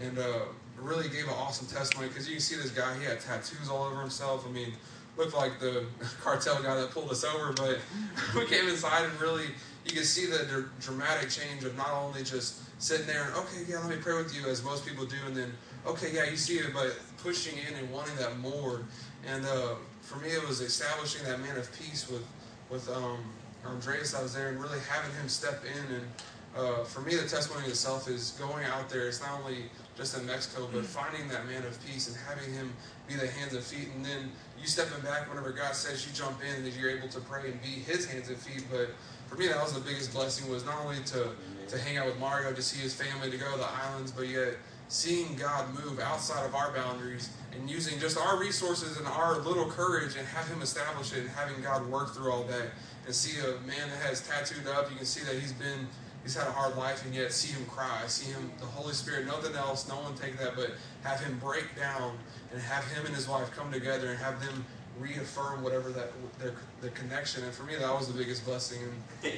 and 0.00 0.18
uh, 0.18 0.40
really 0.78 1.08
gave 1.08 1.24
an 1.24 1.34
awesome 1.38 1.66
testimony 1.66 2.08
because 2.08 2.28
you 2.28 2.34
can 2.34 2.42
see 2.42 2.56
this 2.56 2.70
guy 2.70 2.96
he 2.98 3.04
had 3.04 3.20
tattoos 3.20 3.70
all 3.70 3.84
over 3.84 4.00
himself. 4.00 4.46
I 4.46 4.50
mean 4.50 4.74
looked 5.16 5.34
like 5.34 5.60
the 5.60 5.84
cartel 6.20 6.62
guy 6.62 6.74
that 6.74 6.90
pulled 6.90 7.10
us 7.10 7.24
over, 7.24 7.52
but 7.52 7.78
we 8.34 8.46
came 8.46 8.68
inside 8.68 9.04
and 9.04 9.20
really 9.20 9.46
you 9.84 9.92
could 9.92 10.06
see 10.06 10.26
the 10.26 10.44
dr- 10.44 10.70
dramatic 10.80 11.28
change 11.28 11.64
of 11.64 11.76
not 11.76 11.90
only 11.92 12.22
just 12.22 12.60
sitting 12.80 13.06
there 13.06 13.24
and 13.24 13.34
okay, 13.34 13.62
yeah, 13.68 13.78
let 13.78 13.90
me 13.90 13.96
pray 13.96 14.16
with 14.16 14.34
you 14.34 14.48
as 14.48 14.64
most 14.64 14.86
people 14.86 15.04
do, 15.04 15.16
and 15.26 15.36
then 15.36 15.52
okay, 15.86 16.12
yeah, 16.12 16.28
you 16.28 16.36
see 16.36 16.54
it, 16.54 16.72
but 16.72 16.96
pushing 17.22 17.58
in 17.68 17.74
and 17.78 17.90
wanting 17.92 18.16
that 18.16 18.38
more. 18.38 18.82
And 19.26 19.44
uh, 19.44 19.74
for 20.00 20.18
me, 20.18 20.30
it 20.30 20.46
was 20.46 20.60
establishing 20.60 21.24
that 21.26 21.40
man 21.40 21.56
of 21.56 21.70
peace 21.78 22.08
with 22.10 22.24
with 22.70 22.88
um, 22.88 23.18
Andreas. 23.64 24.14
I 24.14 24.22
was 24.22 24.34
there 24.34 24.48
and 24.48 24.60
really 24.60 24.78
having 24.90 25.14
him 25.16 25.28
step 25.28 25.62
in. 25.64 25.94
And 25.94 26.06
uh, 26.56 26.84
for 26.84 27.00
me, 27.00 27.14
the 27.14 27.28
testimony 27.28 27.66
itself 27.66 28.08
is 28.08 28.32
going 28.38 28.64
out 28.64 28.88
there. 28.88 29.08
It's 29.08 29.20
not 29.20 29.40
only 29.40 29.64
just 29.96 30.16
in 30.18 30.26
Mexico, 30.26 30.68
but 30.72 30.84
finding 30.84 31.28
that 31.28 31.46
man 31.46 31.64
of 31.64 31.78
peace 31.86 32.08
and 32.08 32.16
having 32.28 32.52
him 32.52 32.72
be 33.06 33.14
the 33.14 33.26
hands 33.26 33.54
and 33.54 33.62
feet, 33.62 33.88
and 33.94 34.04
then 34.04 34.32
you 34.62 34.68
stepping 34.68 35.02
back 35.02 35.28
whenever 35.28 35.50
God 35.50 35.74
says 35.74 36.06
you 36.06 36.12
jump 36.14 36.38
in, 36.42 36.64
that 36.64 36.72
you're 36.74 36.90
able 36.90 37.08
to 37.08 37.20
pray 37.20 37.50
and 37.50 37.60
be 37.60 37.68
His 37.68 38.06
hands 38.06 38.28
and 38.28 38.38
feet. 38.38 38.64
But 38.70 38.90
for 39.26 39.36
me, 39.36 39.48
that 39.48 39.60
was 39.60 39.74
the 39.74 39.80
biggest 39.80 40.12
blessing 40.14 40.50
was 40.50 40.64
not 40.64 40.78
only 40.84 41.02
to 41.06 41.28
to 41.68 41.78
hang 41.78 41.96
out 41.96 42.06
with 42.06 42.18
Mario, 42.18 42.52
to 42.52 42.62
see 42.62 42.80
his 42.80 42.94
family, 42.94 43.30
to 43.30 43.36
go 43.38 43.50
to 43.50 43.56
the 43.56 43.68
islands, 43.68 44.12
but 44.12 44.28
yet 44.28 44.56
seeing 44.88 45.34
God 45.36 45.72
move 45.72 46.00
outside 46.00 46.44
of 46.44 46.54
our 46.54 46.70
boundaries 46.72 47.30
and 47.52 47.70
using 47.70 47.98
just 47.98 48.18
our 48.18 48.38
resources 48.38 48.98
and 48.98 49.06
our 49.06 49.38
little 49.38 49.64
courage 49.70 50.16
and 50.16 50.26
have 50.28 50.46
Him 50.48 50.60
establish 50.60 51.12
it 51.14 51.20
and 51.20 51.28
having 51.30 51.62
God 51.62 51.86
work 51.88 52.14
through 52.14 52.30
all 52.30 52.44
that 52.44 52.72
and 53.06 53.14
see 53.14 53.40
a 53.40 53.52
man 53.66 53.88
that 53.88 54.02
has 54.06 54.26
tattooed 54.26 54.66
up. 54.66 54.90
You 54.90 54.96
can 54.96 55.06
see 55.06 55.24
that 55.24 55.34
he's 55.34 55.52
been 55.52 55.88
he's 56.22 56.34
had 56.34 56.46
a 56.46 56.52
hard 56.52 56.76
life, 56.76 57.04
and 57.04 57.14
yet 57.14 57.32
see 57.32 57.52
him 57.52 57.64
cry, 57.66 58.02
see 58.06 58.30
him, 58.30 58.50
the 58.60 58.66
Holy 58.66 58.92
Spirit, 58.92 59.26
nothing 59.26 59.56
else, 59.56 59.88
no 59.88 59.96
one 59.96 60.14
take 60.14 60.38
that, 60.38 60.54
but 60.54 60.72
have 61.02 61.20
him 61.20 61.38
break 61.38 61.74
down 61.76 62.16
and 62.52 62.60
have 62.62 62.84
him 62.92 63.06
and 63.06 63.14
his 63.14 63.28
wife 63.28 63.50
come 63.56 63.72
together 63.72 64.08
and 64.08 64.18
have 64.18 64.40
them 64.40 64.64
reaffirm 64.98 65.62
whatever 65.62 65.90
that 65.90 66.12
their 66.38 66.52
the 66.80 66.90
connection. 66.90 67.44
And 67.44 67.52
for 67.52 67.64
me, 67.64 67.76
that 67.76 67.92
was 67.92 68.08
the 68.08 68.14
biggest 68.18 68.44
blessing. 68.44 68.78
And 68.82 69.32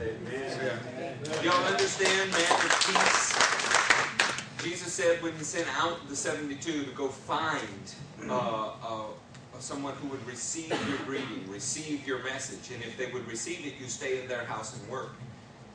Amen. 0.00 0.50
so, 0.50 0.62
yeah. 0.62 1.42
Y'all 1.42 1.64
understand, 1.64 2.30
man, 2.30 2.48
the 2.48 2.68
peace. 2.86 3.62
Jesus 4.62 4.92
said 4.92 5.20
when 5.22 5.32
he 5.34 5.42
sent 5.42 5.66
out 5.82 6.08
the 6.08 6.14
72 6.14 6.84
to 6.84 6.90
go 6.92 7.08
find 7.08 7.94
uh, 8.28 8.70
uh, 8.82 9.04
someone 9.58 9.94
who 9.94 10.08
would 10.08 10.24
receive 10.26 10.70
your 10.88 10.98
greeting, 11.04 11.48
receive 11.48 12.06
your 12.06 12.22
message, 12.22 12.74
and 12.74 12.82
if 12.84 12.96
they 12.96 13.10
would 13.12 13.26
receive 13.26 13.66
it, 13.66 13.74
you 13.80 13.88
stay 13.88 14.22
in 14.22 14.28
their 14.28 14.44
house 14.44 14.78
and 14.78 14.88
work. 14.88 15.14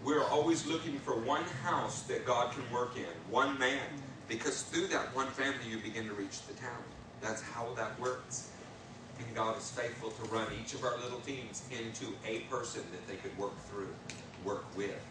We're 0.05 0.23
always 0.23 0.65
looking 0.65 0.99
for 0.99 1.19
one 1.19 1.43
house 1.63 2.03
that 2.03 2.25
God 2.25 2.53
can 2.53 2.63
work 2.71 2.95
in, 2.95 3.05
one 3.29 3.59
man, 3.59 3.81
because 4.27 4.63
through 4.63 4.87
that 4.87 5.15
one 5.15 5.27
family 5.27 5.69
you 5.69 5.77
begin 5.77 6.07
to 6.07 6.13
reach 6.13 6.45
the 6.47 6.53
town. 6.53 6.83
That's 7.21 7.41
how 7.41 7.73
that 7.75 7.99
works. 7.99 8.51
And 9.19 9.35
God 9.35 9.57
is 9.57 9.69
faithful 9.71 10.11
to 10.11 10.23
run 10.31 10.47
each 10.61 10.73
of 10.73 10.83
our 10.83 10.97
little 10.97 11.19
teams 11.21 11.63
into 11.71 12.13
a 12.25 12.41
person 12.41 12.83
that 12.91 13.07
they 13.07 13.15
could 13.15 13.35
work 13.37 13.57
through, 13.65 13.93
work 14.43 14.65
with. 14.77 15.01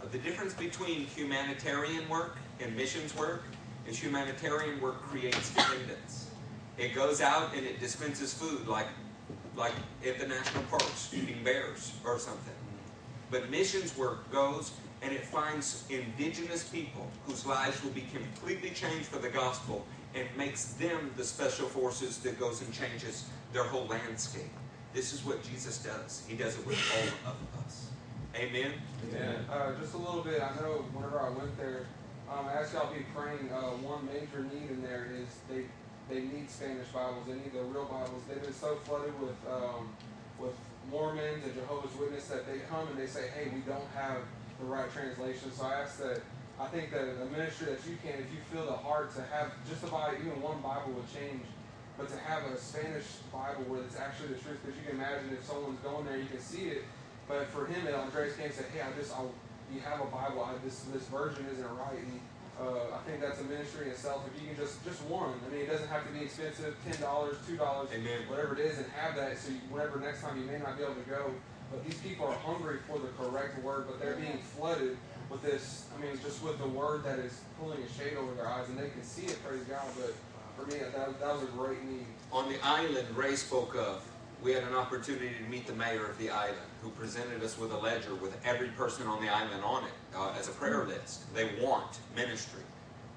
Uh, 0.00 0.06
the 0.10 0.18
difference 0.18 0.54
between 0.54 1.00
humanitarian 1.06 2.08
work 2.08 2.38
and 2.60 2.74
missions 2.74 3.14
work 3.16 3.42
is 3.86 3.98
humanitarian 3.98 4.80
work 4.80 5.02
creates 5.02 5.50
dependence. 5.50 6.30
It 6.78 6.94
goes 6.94 7.20
out 7.20 7.54
and 7.54 7.66
it 7.66 7.80
dispenses 7.80 8.32
food 8.32 8.66
like 8.66 8.88
like 9.54 9.74
at 10.06 10.18
the 10.18 10.26
national 10.26 10.62
parks, 10.64 11.06
feeding 11.06 11.44
bears 11.44 11.92
or 12.04 12.18
something. 12.18 12.54
But 13.30 13.50
missions 13.50 13.96
work 13.96 14.30
goes 14.32 14.72
and 15.02 15.12
it 15.12 15.24
finds 15.24 15.84
indigenous 15.90 16.64
people 16.68 17.08
whose 17.26 17.44
lives 17.44 17.82
will 17.82 17.90
be 17.90 18.04
completely 18.14 18.70
changed 18.70 19.06
for 19.06 19.18
the 19.18 19.28
gospel 19.28 19.84
and 20.14 20.26
makes 20.36 20.74
them 20.74 21.10
the 21.16 21.24
special 21.24 21.66
forces 21.66 22.18
that 22.18 22.38
goes 22.38 22.62
and 22.62 22.72
changes 22.72 23.26
their 23.52 23.64
whole 23.64 23.86
landscape. 23.86 24.50
This 24.94 25.12
is 25.12 25.24
what 25.24 25.42
Jesus 25.42 25.78
does. 25.78 26.22
He 26.28 26.36
does 26.36 26.58
it 26.58 26.66
with 26.66 26.78
all 27.24 27.32
of 27.32 27.64
us. 27.64 27.88
Amen. 28.36 28.72
Yeah. 29.12 29.32
Uh, 29.50 29.72
just 29.80 29.94
a 29.94 29.98
little 29.98 30.22
bit. 30.22 30.40
I 30.40 30.54
know 30.60 30.84
whenever 30.92 31.20
I 31.20 31.30
went 31.30 31.56
there, 31.56 31.86
um, 32.30 32.46
I 32.46 32.60
asked 32.60 32.72
y'all 32.72 32.90
to 32.90 32.96
be 32.96 33.04
praying. 33.14 33.50
Uh, 33.52 33.76
one 33.84 34.06
major 34.06 34.44
need 34.44 34.70
in 34.70 34.82
there 34.82 35.08
is 35.12 35.28
they 35.50 35.64
they 36.08 36.22
need 36.22 36.50
Spanish 36.50 36.88
Bibles. 36.88 37.26
They 37.26 37.34
need 37.34 37.52
the 37.52 37.62
real 37.62 37.84
Bibles. 37.84 38.22
They've 38.28 38.42
been 38.42 38.54
so 38.54 38.76
flooded 38.84 39.12
with 39.20 39.36
um, 39.50 39.92
with 40.38 40.54
Mormons 40.90 41.44
and 41.44 41.54
Jehovah's 41.54 41.94
Witnesses 41.98 42.28
that 42.30 42.46
they 42.46 42.60
come 42.70 42.88
and 42.88 42.98
they 42.98 43.06
say, 43.06 43.28
"Hey, 43.36 43.50
we 43.52 43.60
don't 43.60 43.88
have 43.94 44.24
the 44.62 44.70
right 44.70 44.90
translation." 44.92 45.50
So 45.52 45.66
I 45.66 45.82
ask 45.82 45.98
that. 45.98 46.22
I 46.60 46.66
think 46.68 46.92
that 46.92 47.02
a 47.02 47.26
ministry 47.26 47.66
that 47.74 47.82
you 47.88 47.96
can, 48.04 48.20
if 48.22 48.30
you 48.30 48.38
feel 48.52 48.66
the 48.66 48.76
heart 48.76 49.10
to 49.16 49.22
have 49.34 49.50
just 49.66 49.82
about 49.82 50.14
even 50.14 50.38
one 50.38 50.60
Bible 50.60 50.92
would 50.94 51.10
change, 51.10 51.42
but 51.98 52.06
to 52.12 52.18
have 52.22 52.44
a 52.46 52.54
Spanish 52.56 53.18
Bible 53.32 53.64
where 53.66 53.82
it's 53.82 53.96
actually 53.96 54.36
the 54.36 54.38
truth, 54.38 54.60
because 54.62 54.78
you 54.78 54.84
can 54.86 54.94
imagine 55.00 55.32
if 55.32 55.42
someone's 55.42 55.80
going 55.80 56.06
there, 56.06 56.20
you 56.20 56.28
can 56.30 56.38
see 56.38 56.70
it, 56.70 56.84
but 57.26 57.48
for 57.50 57.66
him, 57.66 57.88
Andres 57.88 58.36
came 58.36 58.46
and 58.46 58.54
said, 58.54 58.66
"Hey, 58.70 58.84
I 58.84 58.92
just, 58.94 59.10
I, 59.10 59.24
you 59.72 59.80
have 59.80 60.00
a 60.04 60.08
Bible. 60.12 60.44
I, 60.44 60.54
this 60.62 60.86
this 60.92 61.08
version 61.08 61.48
isn't 61.50 61.66
right." 61.66 61.98
And 61.98 62.20
uh, 62.60 62.94
I 62.94 63.00
think 63.08 63.24
that's 63.24 63.40
a 63.40 63.48
ministry 63.48 63.86
in 63.88 63.96
itself. 63.96 64.22
If 64.28 64.36
you 64.38 64.46
can 64.46 64.56
just 64.56 64.84
just 64.84 65.02
one, 65.08 65.34
I 65.42 65.50
mean, 65.50 65.66
it 65.66 65.70
doesn't 65.72 65.88
have 65.88 66.06
to 66.06 66.12
be 66.12 66.28
expensive, 66.28 66.76
ten 66.84 67.00
dollars, 67.00 67.40
two 67.48 67.56
dollars, 67.56 67.88
whatever 68.28 68.54
it 68.54 68.60
is, 68.60 68.78
and 68.78 68.86
have 68.92 69.16
that. 69.16 69.34
So 69.38 69.50
you, 69.50 69.58
whenever 69.72 69.98
next 69.98 70.22
time 70.22 70.38
you 70.38 70.44
may 70.44 70.60
not 70.60 70.76
be 70.76 70.84
able 70.84 71.00
to 71.00 71.08
go, 71.08 71.32
but 71.72 71.84
these 71.84 71.98
people 72.00 72.26
are 72.26 72.34
hungry 72.34 72.78
for 72.86 72.98
the 72.98 73.08
correct 73.18 73.62
word, 73.64 73.86
but 73.88 73.98
they're 73.98 74.16
being 74.16 74.38
flooded 74.38 74.96
with 75.30 75.42
this. 75.42 75.86
I 75.96 76.02
mean, 76.02 76.12
just 76.22 76.42
with 76.44 76.58
the 76.58 76.68
word 76.68 77.02
that 77.04 77.18
is 77.18 77.40
pulling 77.58 77.82
a 77.82 77.88
shade 77.88 78.16
over 78.16 78.32
their 78.34 78.46
eyes, 78.46 78.68
and 78.68 78.78
they 78.78 78.90
can 78.90 79.02
see 79.02 79.26
it. 79.26 79.38
Praise 79.44 79.64
God. 79.64 79.86
But 79.98 80.14
for 80.56 80.70
me, 80.70 80.78
that, 80.80 81.18
that 81.18 81.34
was 81.34 81.42
a 81.42 81.46
great 81.46 81.82
need. 81.84 82.06
On 82.30 82.48
the 82.48 82.62
island 82.64 83.06
Ray 83.16 83.34
spoke 83.36 83.74
of, 83.74 84.06
we 84.42 84.52
had 84.52 84.64
an 84.64 84.74
opportunity 84.74 85.30
to 85.42 85.50
meet 85.50 85.66
the 85.66 85.72
mayor 85.72 86.04
of 86.06 86.18
the 86.18 86.28
island 86.28 86.58
who 86.82 86.90
presented 86.90 87.42
us 87.42 87.58
with 87.58 87.72
a 87.72 87.78
ledger 87.78 88.14
with 88.16 88.36
every 88.44 88.68
person 88.68 89.06
on 89.06 89.24
the 89.24 89.32
island 89.32 89.62
on 89.64 89.84
it 89.84 89.92
uh, 90.16 90.34
as 90.38 90.48
a 90.48 90.52
prayer 90.52 90.84
list. 90.84 91.32
They 91.32 91.48
want 91.62 91.98
ministry. 92.14 92.62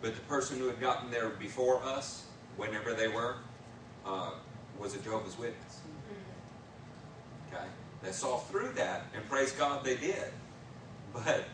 But 0.02 0.14
the 0.16 0.22
person 0.22 0.60
who 0.60 0.68
had 0.68 0.80
gotten 0.80 1.10
there 1.10 1.30
before 1.30 1.84
us, 1.84 2.26
whenever 2.58 2.94
they 2.94 3.08
were, 3.08 3.38
uh, 4.06 4.32
was 4.80 4.94
a 4.94 5.00
Jehovah's 5.00 5.38
Witness. 5.40 5.80
They 8.06 8.12
saw 8.12 8.38
through 8.38 8.74
that, 8.74 9.08
and 9.16 9.28
praise 9.28 9.52
God 9.52 9.84
they 9.84 9.96
did. 9.96 10.32
But 11.12 11.46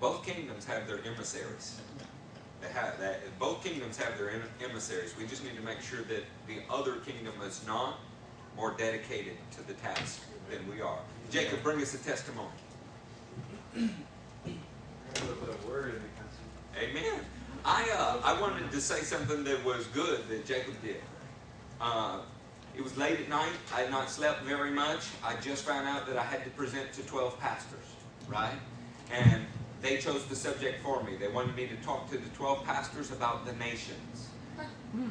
both 0.00 0.24
kingdoms 0.24 0.64
have 0.66 0.86
their 0.86 1.00
emissaries. 1.04 1.80
They 2.60 2.68
have 2.68 3.00
that. 3.00 3.20
Both 3.38 3.64
kingdoms 3.64 3.96
have 3.96 4.16
their 4.16 4.30
emissaries. 4.62 5.14
We 5.18 5.26
just 5.26 5.42
need 5.44 5.56
to 5.56 5.62
make 5.62 5.80
sure 5.80 6.02
that 6.02 6.24
the 6.46 6.58
other 6.70 6.96
kingdom 6.96 7.34
is 7.44 7.66
not 7.66 7.98
more 8.56 8.74
dedicated 8.78 9.34
to 9.52 9.66
the 9.66 9.74
task 9.74 10.22
than 10.50 10.68
we 10.72 10.80
are. 10.80 10.98
Jacob, 11.30 11.62
bring 11.62 11.80
us 11.80 11.94
a 11.94 11.98
testimony. 11.98 12.48
Amen. 16.80 17.20
I 17.64 17.90
uh, 17.90 18.20
I 18.24 18.40
wanted 18.40 18.70
to 18.70 18.80
say 18.80 19.00
something 19.00 19.42
that 19.44 19.64
was 19.64 19.86
good 19.88 20.28
that 20.28 20.46
Jacob 20.46 20.74
did. 20.82 21.00
Uh, 21.80 22.20
it 22.78 22.84
was 22.84 22.96
late 22.96 23.18
at 23.18 23.28
night. 23.28 23.52
I 23.74 23.80
had 23.80 23.90
not 23.90 24.08
slept 24.08 24.42
very 24.44 24.70
much. 24.70 25.00
I 25.24 25.34
just 25.40 25.64
found 25.64 25.88
out 25.88 26.06
that 26.06 26.16
I 26.16 26.22
had 26.22 26.44
to 26.44 26.50
present 26.50 26.92
to 26.92 27.02
12 27.02 27.38
pastors, 27.40 27.84
right? 28.28 28.54
And 29.10 29.44
they 29.82 29.96
chose 29.96 30.24
the 30.26 30.36
subject 30.36 30.82
for 30.84 31.02
me. 31.02 31.16
They 31.16 31.26
wanted 31.26 31.56
me 31.56 31.66
to 31.66 31.74
talk 31.84 32.08
to 32.10 32.16
the 32.16 32.28
12 32.30 32.64
pastors 32.64 33.10
about 33.10 33.44
the 33.44 33.52
nations. 33.54 34.28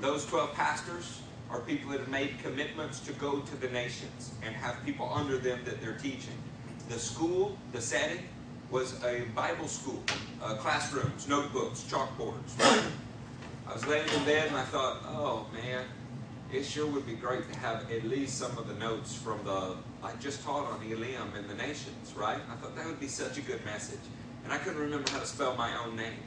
Those 0.01 0.25
12 0.25 0.53
pastors 0.53 1.21
are 1.49 1.59
people 1.59 1.91
that 1.91 1.99
have 1.99 2.09
made 2.09 2.35
commitments 2.41 3.01
to 3.01 3.11
go 3.13 3.39
to 3.41 3.55
the 3.57 3.67
nations 3.69 4.31
and 4.43 4.55
have 4.55 4.83
people 4.85 5.11
under 5.13 5.37
them 5.37 5.59
that 5.65 5.81
they're 5.81 5.97
teaching. 5.97 6.37
The 6.87 6.97
school, 6.97 7.57
the 7.73 7.81
setting, 7.81 8.23
was 8.71 9.01
a 9.03 9.25
Bible 9.35 9.67
school, 9.67 10.01
uh, 10.41 10.55
classrooms, 10.55 11.27
notebooks, 11.27 11.81
chalkboards. 11.89 12.57
Right? 12.59 12.83
I 13.67 13.73
was 13.73 13.85
laying 13.87 14.07
in 14.07 14.23
bed 14.23 14.47
and 14.47 14.55
I 14.55 14.63
thought, 14.63 15.01
oh 15.05 15.45
man, 15.53 15.83
it 16.53 16.63
sure 16.63 16.87
would 16.87 17.05
be 17.05 17.13
great 17.13 17.51
to 17.51 17.59
have 17.59 17.91
at 17.91 18.03
least 18.05 18.37
some 18.37 18.57
of 18.57 18.67
the 18.67 18.73
notes 18.75 19.13
from 19.15 19.43
the 19.43 19.75
I 20.03 20.13
just 20.19 20.43
taught 20.43 20.65
on 20.65 20.79
Eliam 20.79 21.35
and 21.37 21.49
the 21.49 21.55
nations, 21.55 22.13
right? 22.15 22.39
I 22.51 22.55
thought 22.55 22.75
that 22.75 22.85
would 22.85 22.99
be 22.99 23.07
such 23.07 23.37
a 23.37 23.41
good 23.41 23.63
message, 23.65 23.99
and 24.43 24.53
I 24.53 24.57
couldn't 24.57 24.79
remember 24.79 25.09
how 25.11 25.19
to 25.19 25.25
spell 25.25 25.55
my 25.55 25.75
own 25.83 25.95
name. 25.95 26.19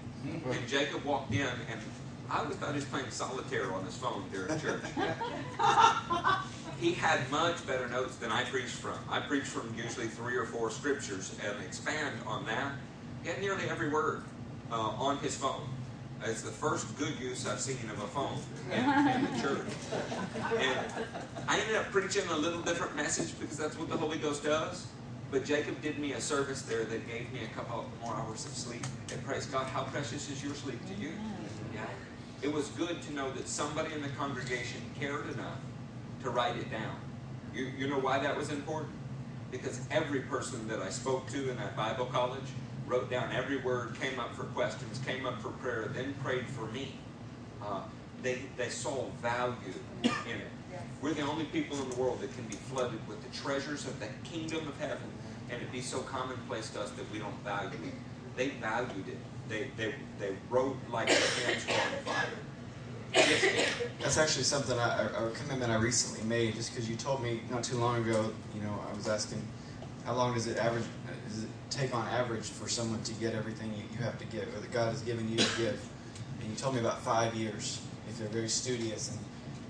And 0.50 0.68
Jacob 0.68 1.04
walked 1.04 1.32
in, 1.32 1.40
and 1.40 1.80
I 2.28 2.40
always 2.40 2.56
thought 2.56 2.70
he 2.70 2.76
was 2.76 2.84
playing 2.84 3.10
solitaire 3.10 3.72
on 3.72 3.84
his 3.84 3.96
phone 3.96 4.24
during 4.30 4.60
church. 4.60 4.82
he 6.80 6.92
had 6.92 7.28
much 7.30 7.66
better 7.66 7.88
notes 7.88 8.16
than 8.16 8.30
I 8.30 8.44
preached 8.44 8.68
from. 8.68 8.98
I 9.08 9.20
preach 9.20 9.44
from 9.44 9.74
usually 9.76 10.08
three 10.08 10.36
or 10.36 10.44
four 10.44 10.70
scriptures 10.70 11.34
and 11.44 11.64
expand 11.64 12.14
on 12.26 12.44
that. 12.46 12.72
He 13.22 13.30
had 13.30 13.40
nearly 13.40 13.68
every 13.68 13.88
word 13.88 14.22
uh, 14.70 14.74
on 14.74 15.18
his 15.18 15.36
phone. 15.36 15.68
It's 16.24 16.42
the 16.42 16.50
first 16.50 16.96
good 16.98 17.18
use 17.18 17.46
I've 17.46 17.60
seen 17.60 17.78
of 17.90 18.02
a 18.02 18.06
phone 18.08 18.38
in, 18.70 18.78
in 18.78 19.34
the 19.34 19.40
church. 19.40 19.66
And 20.58 20.78
I 21.48 21.58
ended 21.58 21.76
up 21.76 21.86
preaching 21.86 22.28
a 22.28 22.36
little 22.36 22.60
different 22.60 22.94
message 22.94 23.38
because 23.40 23.56
that's 23.56 23.78
what 23.78 23.88
the 23.88 23.96
Holy 23.96 24.18
Ghost 24.18 24.44
does. 24.44 24.86
But 25.30 25.44
Jacob 25.44 25.80
did 25.80 25.98
me 25.98 26.12
a 26.12 26.20
service 26.20 26.62
there 26.62 26.84
that 26.84 27.08
gave 27.08 27.32
me 27.32 27.40
a 27.44 27.54
couple 27.56 27.88
more 28.02 28.14
hours 28.14 28.44
of 28.44 28.52
sleep. 28.52 28.84
And 29.12 29.24
praise 29.24 29.46
God, 29.46 29.66
how 29.68 29.84
precious 29.84 30.28
is 30.28 30.42
your 30.44 30.54
sleep 30.54 30.80
to 30.88 30.94
you? 30.94 31.12
Yeah. 31.72 31.86
It 32.42 32.52
was 32.52 32.68
good 32.68 33.00
to 33.02 33.12
know 33.14 33.30
that 33.32 33.46
somebody 33.46 33.94
in 33.94 34.02
the 34.02 34.08
congregation 34.10 34.80
cared 34.98 35.30
enough 35.32 35.58
to 36.22 36.30
write 36.30 36.56
it 36.56 36.70
down. 36.70 36.96
You, 37.54 37.70
you 37.78 37.88
know 37.88 37.98
why 37.98 38.18
that 38.18 38.36
was 38.36 38.50
important? 38.50 38.92
Because 39.50 39.80
every 39.90 40.20
person 40.20 40.66
that 40.68 40.80
I 40.80 40.90
spoke 40.90 41.28
to 41.30 41.50
in 41.50 41.56
that 41.56 41.76
Bible 41.76 42.06
college 42.06 42.42
wrote 42.90 43.08
down 43.08 43.30
every 43.32 43.58
word, 43.58 43.96
came 44.00 44.18
up 44.18 44.34
for 44.34 44.44
questions, 44.44 45.00
came 45.06 45.24
up 45.24 45.40
for 45.40 45.50
prayer, 45.50 45.90
then 45.94 46.12
prayed 46.24 46.46
for 46.46 46.66
me. 46.66 46.96
Uh, 47.62 47.82
they, 48.22 48.42
they 48.56 48.68
saw 48.68 49.06
value 49.22 49.54
in 50.02 50.10
it. 50.40 50.48
We're 51.00 51.14
the 51.14 51.22
only 51.22 51.44
people 51.46 51.80
in 51.80 51.88
the 51.88 51.96
world 51.96 52.20
that 52.20 52.34
can 52.34 52.44
be 52.44 52.56
flooded 52.56 53.06
with 53.08 53.22
the 53.22 53.36
treasures 53.36 53.86
of 53.86 53.98
the 54.00 54.08
kingdom 54.24 54.66
of 54.68 54.78
heaven, 54.78 55.08
and 55.50 55.62
it 55.62 55.70
be 55.72 55.80
so 55.80 56.00
commonplace 56.00 56.70
to 56.70 56.80
us 56.80 56.90
that 56.90 57.10
we 57.12 57.18
don't 57.18 57.38
value 57.44 57.78
it. 57.86 57.94
They 58.36 58.48
valued 58.48 59.08
it. 59.08 59.18
They, 59.48 59.70
they, 59.76 59.94
they 60.18 60.36
wrote 60.50 60.76
like 60.90 61.08
their 61.08 61.16
hands 61.46 61.66
were 61.66 61.72
on 61.72 62.14
fire. 62.14 62.28
That's 64.00 64.18
actually 64.18 64.44
something 64.44 64.78
I, 64.78 65.08
a 65.08 65.26
a 65.26 65.30
commitment 65.30 65.72
I 65.72 65.76
recently 65.76 66.24
made. 66.28 66.54
Just 66.54 66.72
because 66.72 66.88
you 66.88 66.96
told 66.96 67.22
me 67.22 67.40
not 67.50 67.64
too 67.64 67.76
long 67.76 67.96
ago, 67.96 68.30
you 68.54 68.62
know, 68.62 68.78
I 68.88 68.96
was 68.96 69.08
asking, 69.08 69.42
how 70.04 70.14
long 70.14 70.34
does 70.34 70.46
it 70.46 70.58
average? 70.58 70.84
Does 71.28 71.44
it 71.44 71.50
take 71.70 71.94
on 71.94 72.06
average 72.08 72.44
for 72.44 72.68
someone 72.68 73.02
to 73.02 73.12
get 73.14 73.34
everything 73.34 73.72
you, 73.74 73.84
you 73.92 74.04
have 74.04 74.18
to 74.18 74.24
give, 74.26 74.54
or 74.54 74.60
that 74.60 74.72
God 74.72 74.90
has 74.90 75.02
given 75.02 75.30
you 75.30 75.38
to 75.38 75.56
give? 75.56 75.88
And 76.40 76.50
you 76.50 76.56
told 76.56 76.74
me 76.74 76.80
about 76.80 77.00
five 77.02 77.34
years 77.34 77.80
if 78.08 78.18
they're 78.18 78.28
very 78.28 78.48
studious. 78.48 79.10
And 79.10 79.18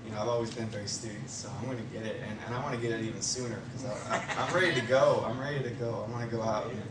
you 0.05 0.11
know, 0.11 0.21
I've 0.21 0.29
always 0.29 0.53
been 0.53 0.67
very 0.67 0.87
studious, 0.87 1.31
so 1.31 1.49
I'm 1.59 1.65
going 1.65 1.77
to 1.77 1.83
get 1.93 2.05
it, 2.05 2.21
and, 2.27 2.37
and 2.45 2.55
I 2.55 2.63
want 2.63 2.73
to 2.73 2.81
get 2.81 2.91
it 2.91 3.05
even 3.05 3.21
sooner 3.21 3.59
because 3.71 3.95
I'm 4.09 4.53
ready 4.53 4.73
to 4.73 4.85
go. 4.87 5.23
I'm 5.27 5.39
ready 5.39 5.63
to 5.63 5.69
go. 5.71 6.05
I 6.07 6.11
want 6.11 6.29
to 6.29 6.35
go 6.35 6.41
out 6.41 6.65
and 6.71 6.81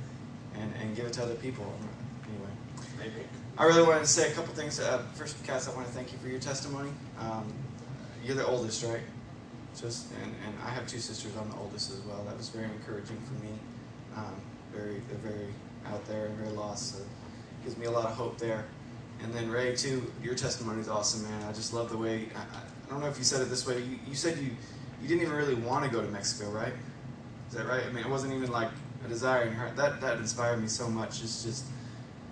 and, 0.61 0.73
and 0.81 0.97
give 0.97 1.07
it 1.07 1.13
to 1.15 1.23
other 1.23 1.35
people. 1.35 1.73
Anyway, 2.25 3.25
I 3.59 3.65
really 3.65 3.83
wanted 3.83 4.01
to 4.01 4.07
say 4.07 4.31
a 4.31 4.35
couple 4.35 4.55
things. 4.55 4.79
Uh, 4.79 5.03
first, 5.15 5.43
Cass, 5.45 5.69
I 5.69 5.75
want 5.75 5.87
to 5.87 5.93
thank 5.93 6.13
you 6.13 6.19
for 6.19 6.29
your 6.29 6.41
testimony. 6.41 6.91
Um, 7.19 7.53
you're 8.25 8.37
the 8.37 8.47
oldest, 8.47 8.85
right? 8.85 9.01
Just 9.79 10.11
and, 10.23 10.35
and 10.47 10.55
I 10.65 10.71
have 10.71 10.87
two 10.87 10.99
sisters. 10.99 11.33
I'm 11.41 11.49
the 11.51 11.57
oldest 11.57 11.91
as 11.91 12.01
well. 12.01 12.23
That 12.25 12.37
was 12.37 12.49
very 12.49 12.67
encouraging 12.67 13.19
for 13.19 13.45
me. 13.45 13.53
Um, 14.17 14.35
very 14.73 15.01
they're 15.09 15.33
very 15.33 15.49
out 15.87 16.05
there 16.07 16.27
and 16.27 16.37
very 16.37 16.51
lost. 16.51 16.95
So 16.95 17.03
it 17.03 17.65
gives 17.65 17.77
me 17.77 17.87
a 17.87 17.91
lot 17.91 18.05
of 18.07 18.13
hope 18.13 18.39
there. 18.39 18.67
And 19.23 19.33
then 19.35 19.51
Ray 19.51 19.77
too, 19.77 20.11
your 20.23 20.35
testimony 20.35 20.81
is 20.81 20.89
awesome, 20.89 21.23
man. 21.23 21.43
I 21.49 21.53
just 21.53 21.73
love 21.73 21.91
the 21.91 21.97
way. 21.97 22.29
I, 22.35 22.41
I 22.41 22.91
don't 22.91 23.01
know 23.01 23.07
if 23.09 23.19
you 23.19 23.25
said 23.25 23.43
it 23.43 23.49
this 23.51 23.67
way. 23.67 23.81
You, 23.81 23.99
you 24.09 24.15
said 24.15 24.39
you 24.39 24.51
you 25.01 25.09
didn't 25.09 25.23
even 25.23 25.35
really 25.35 25.55
want 25.55 25.85
to 25.85 25.91
go 25.91 26.03
to 26.03 26.09
Mexico, 26.09 26.51
right? 26.51 26.73
Is 27.49 27.55
that 27.55 27.67
right? 27.67 27.83
I 27.85 27.91
mean, 27.91 28.05
it 28.05 28.11
wasn't 28.11 28.35
even 28.35 28.51
like 28.51 28.71
a 29.05 29.09
desire 29.09 29.43
in 29.43 29.55
heart. 29.55 29.77
That 29.77 30.01
that 30.01 30.19
inspired 30.19 30.61
me 30.61 30.69
so 30.69 30.89
much. 30.89 31.23
It's 31.23 31.43
just, 31.43 31.65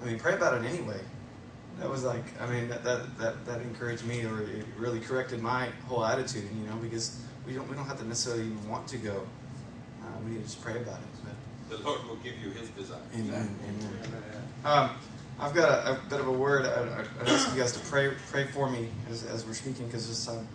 I 0.03 0.07
mean, 0.07 0.18
pray 0.18 0.34
about 0.34 0.62
it 0.62 0.68
anyway. 0.68 1.01
That 1.78 1.89
was 1.89 2.03
like, 2.05 2.24
I 2.41 2.51
mean, 2.51 2.68
that 2.68 2.84
that 2.84 3.18
that, 3.18 3.47
that 3.47 3.61
encouraged 3.62 4.05
me, 4.05 4.24
or 4.24 4.43
it 4.43 4.66
really 4.76 5.01
corrected 5.01 5.41
my 5.41 5.68
whole 5.86 6.05
attitude, 6.05 6.49
you 6.59 6.66
know, 6.66 6.76
because 6.76 7.20
we 7.49 7.55
don't 7.55 7.68
we 7.68 7.74
don't 7.74 7.86
have 7.86 7.99
to 7.99 8.07
necessarily 8.07 8.44
even 8.44 8.68
want 8.68 8.86
to 8.88 8.99
go. 8.99 9.26
Uh, 10.03 10.07
we 10.24 10.32
need 10.32 10.38
to 10.38 10.42
just 10.44 10.62
pray 10.62 10.76
about 10.76 11.01
it. 11.01 11.07
But, 11.24 11.78
The 11.78 11.84
Lord 11.84 12.07
will 12.07 12.16
give 12.16 12.34
you 12.38 12.51
his 12.51 12.68
desire. 12.70 13.01
amen. 13.14 13.57
Amen. 13.64 13.99
Um, 14.64 14.90
I've 15.40 15.55
got 15.55 15.68
a, 15.86 15.92
a 15.92 16.01
bit 16.11 16.20
of 16.20 16.28
a 16.28 16.32
word. 16.32 16.66
I, 16.66 16.68
I, 16.68 17.26
I 17.26 17.32
ask 17.32 17.53
you 17.53 17.61
guys 17.61 17.72
to 17.72 17.80
pray 17.80 18.12
pray 18.30 18.44
for 18.46 18.70
me 18.70 18.88
as, 19.11 19.24
as 19.24 19.46
we're 19.46 19.55
speaking 19.55 19.86
because 19.86 20.07
this 20.09 20.28
um, 20.28 20.46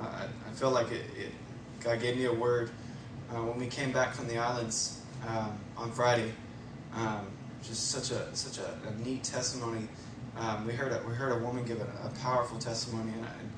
I, 0.00 0.24
I 0.48 0.52
feel 0.54 0.70
like 0.70 0.90
it, 0.92 1.04
it, 1.18 1.32
God 1.80 2.00
gave 2.00 2.16
me 2.16 2.26
a 2.26 2.32
word 2.32 2.70
uh, 3.30 3.34
when 3.42 3.58
we 3.58 3.66
came 3.66 3.92
back 3.92 4.14
from 4.14 4.28
the 4.28 4.38
islands 4.38 5.00
um, 5.26 5.58
on 5.76 5.90
Friday. 5.90 6.32
Um, 6.94 7.26
just 7.62 7.90
such 7.90 8.10
a 8.10 8.34
such 8.34 8.58
a, 8.58 8.88
a 8.88 8.92
neat 9.04 9.24
testimony. 9.24 9.88
Um, 10.36 10.66
we 10.66 10.72
heard 10.74 10.92
a, 10.92 11.02
we 11.06 11.12
heard 11.14 11.32
a 11.32 11.44
woman 11.44 11.64
give 11.64 11.80
a, 11.80 12.06
a 12.06 12.10
powerful 12.22 12.58
testimony, 12.58 13.12
and, 13.12 13.24
I, 13.24 13.28
and 13.40 13.49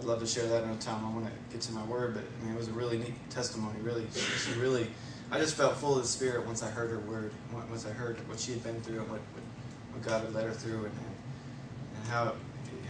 I'd 0.00 0.06
love 0.06 0.20
to 0.20 0.26
share 0.26 0.46
that 0.46 0.64
another 0.64 0.80
time. 0.80 1.04
I 1.04 1.10
want 1.10 1.26
to 1.26 1.32
get 1.52 1.60
to 1.60 1.72
my 1.74 1.84
word, 1.84 2.14
but 2.14 2.24
I 2.24 2.44
mean, 2.44 2.54
it 2.54 2.58
was 2.58 2.68
a 2.68 2.72
really 2.72 2.96
neat 2.96 3.12
testimony. 3.28 3.78
Really, 3.82 4.06
she, 4.14 4.58
really, 4.58 4.86
I 5.30 5.38
just 5.38 5.56
felt 5.56 5.76
full 5.76 5.96
of 5.96 6.02
the 6.02 6.08
Spirit 6.08 6.46
once 6.46 6.62
I 6.62 6.70
heard 6.70 6.88
her 6.88 7.00
word, 7.00 7.32
once 7.52 7.84
I 7.84 7.90
heard 7.90 8.16
what 8.26 8.40
she 8.40 8.52
had 8.52 8.64
been 8.64 8.80
through 8.80 9.00
and 9.00 9.10
what, 9.10 9.20
what, 9.20 10.02
God 10.02 10.22
had 10.24 10.32
led 10.32 10.46
her 10.46 10.52
through, 10.52 10.86
and, 10.86 10.92
and, 11.96 12.06
how 12.08 12.32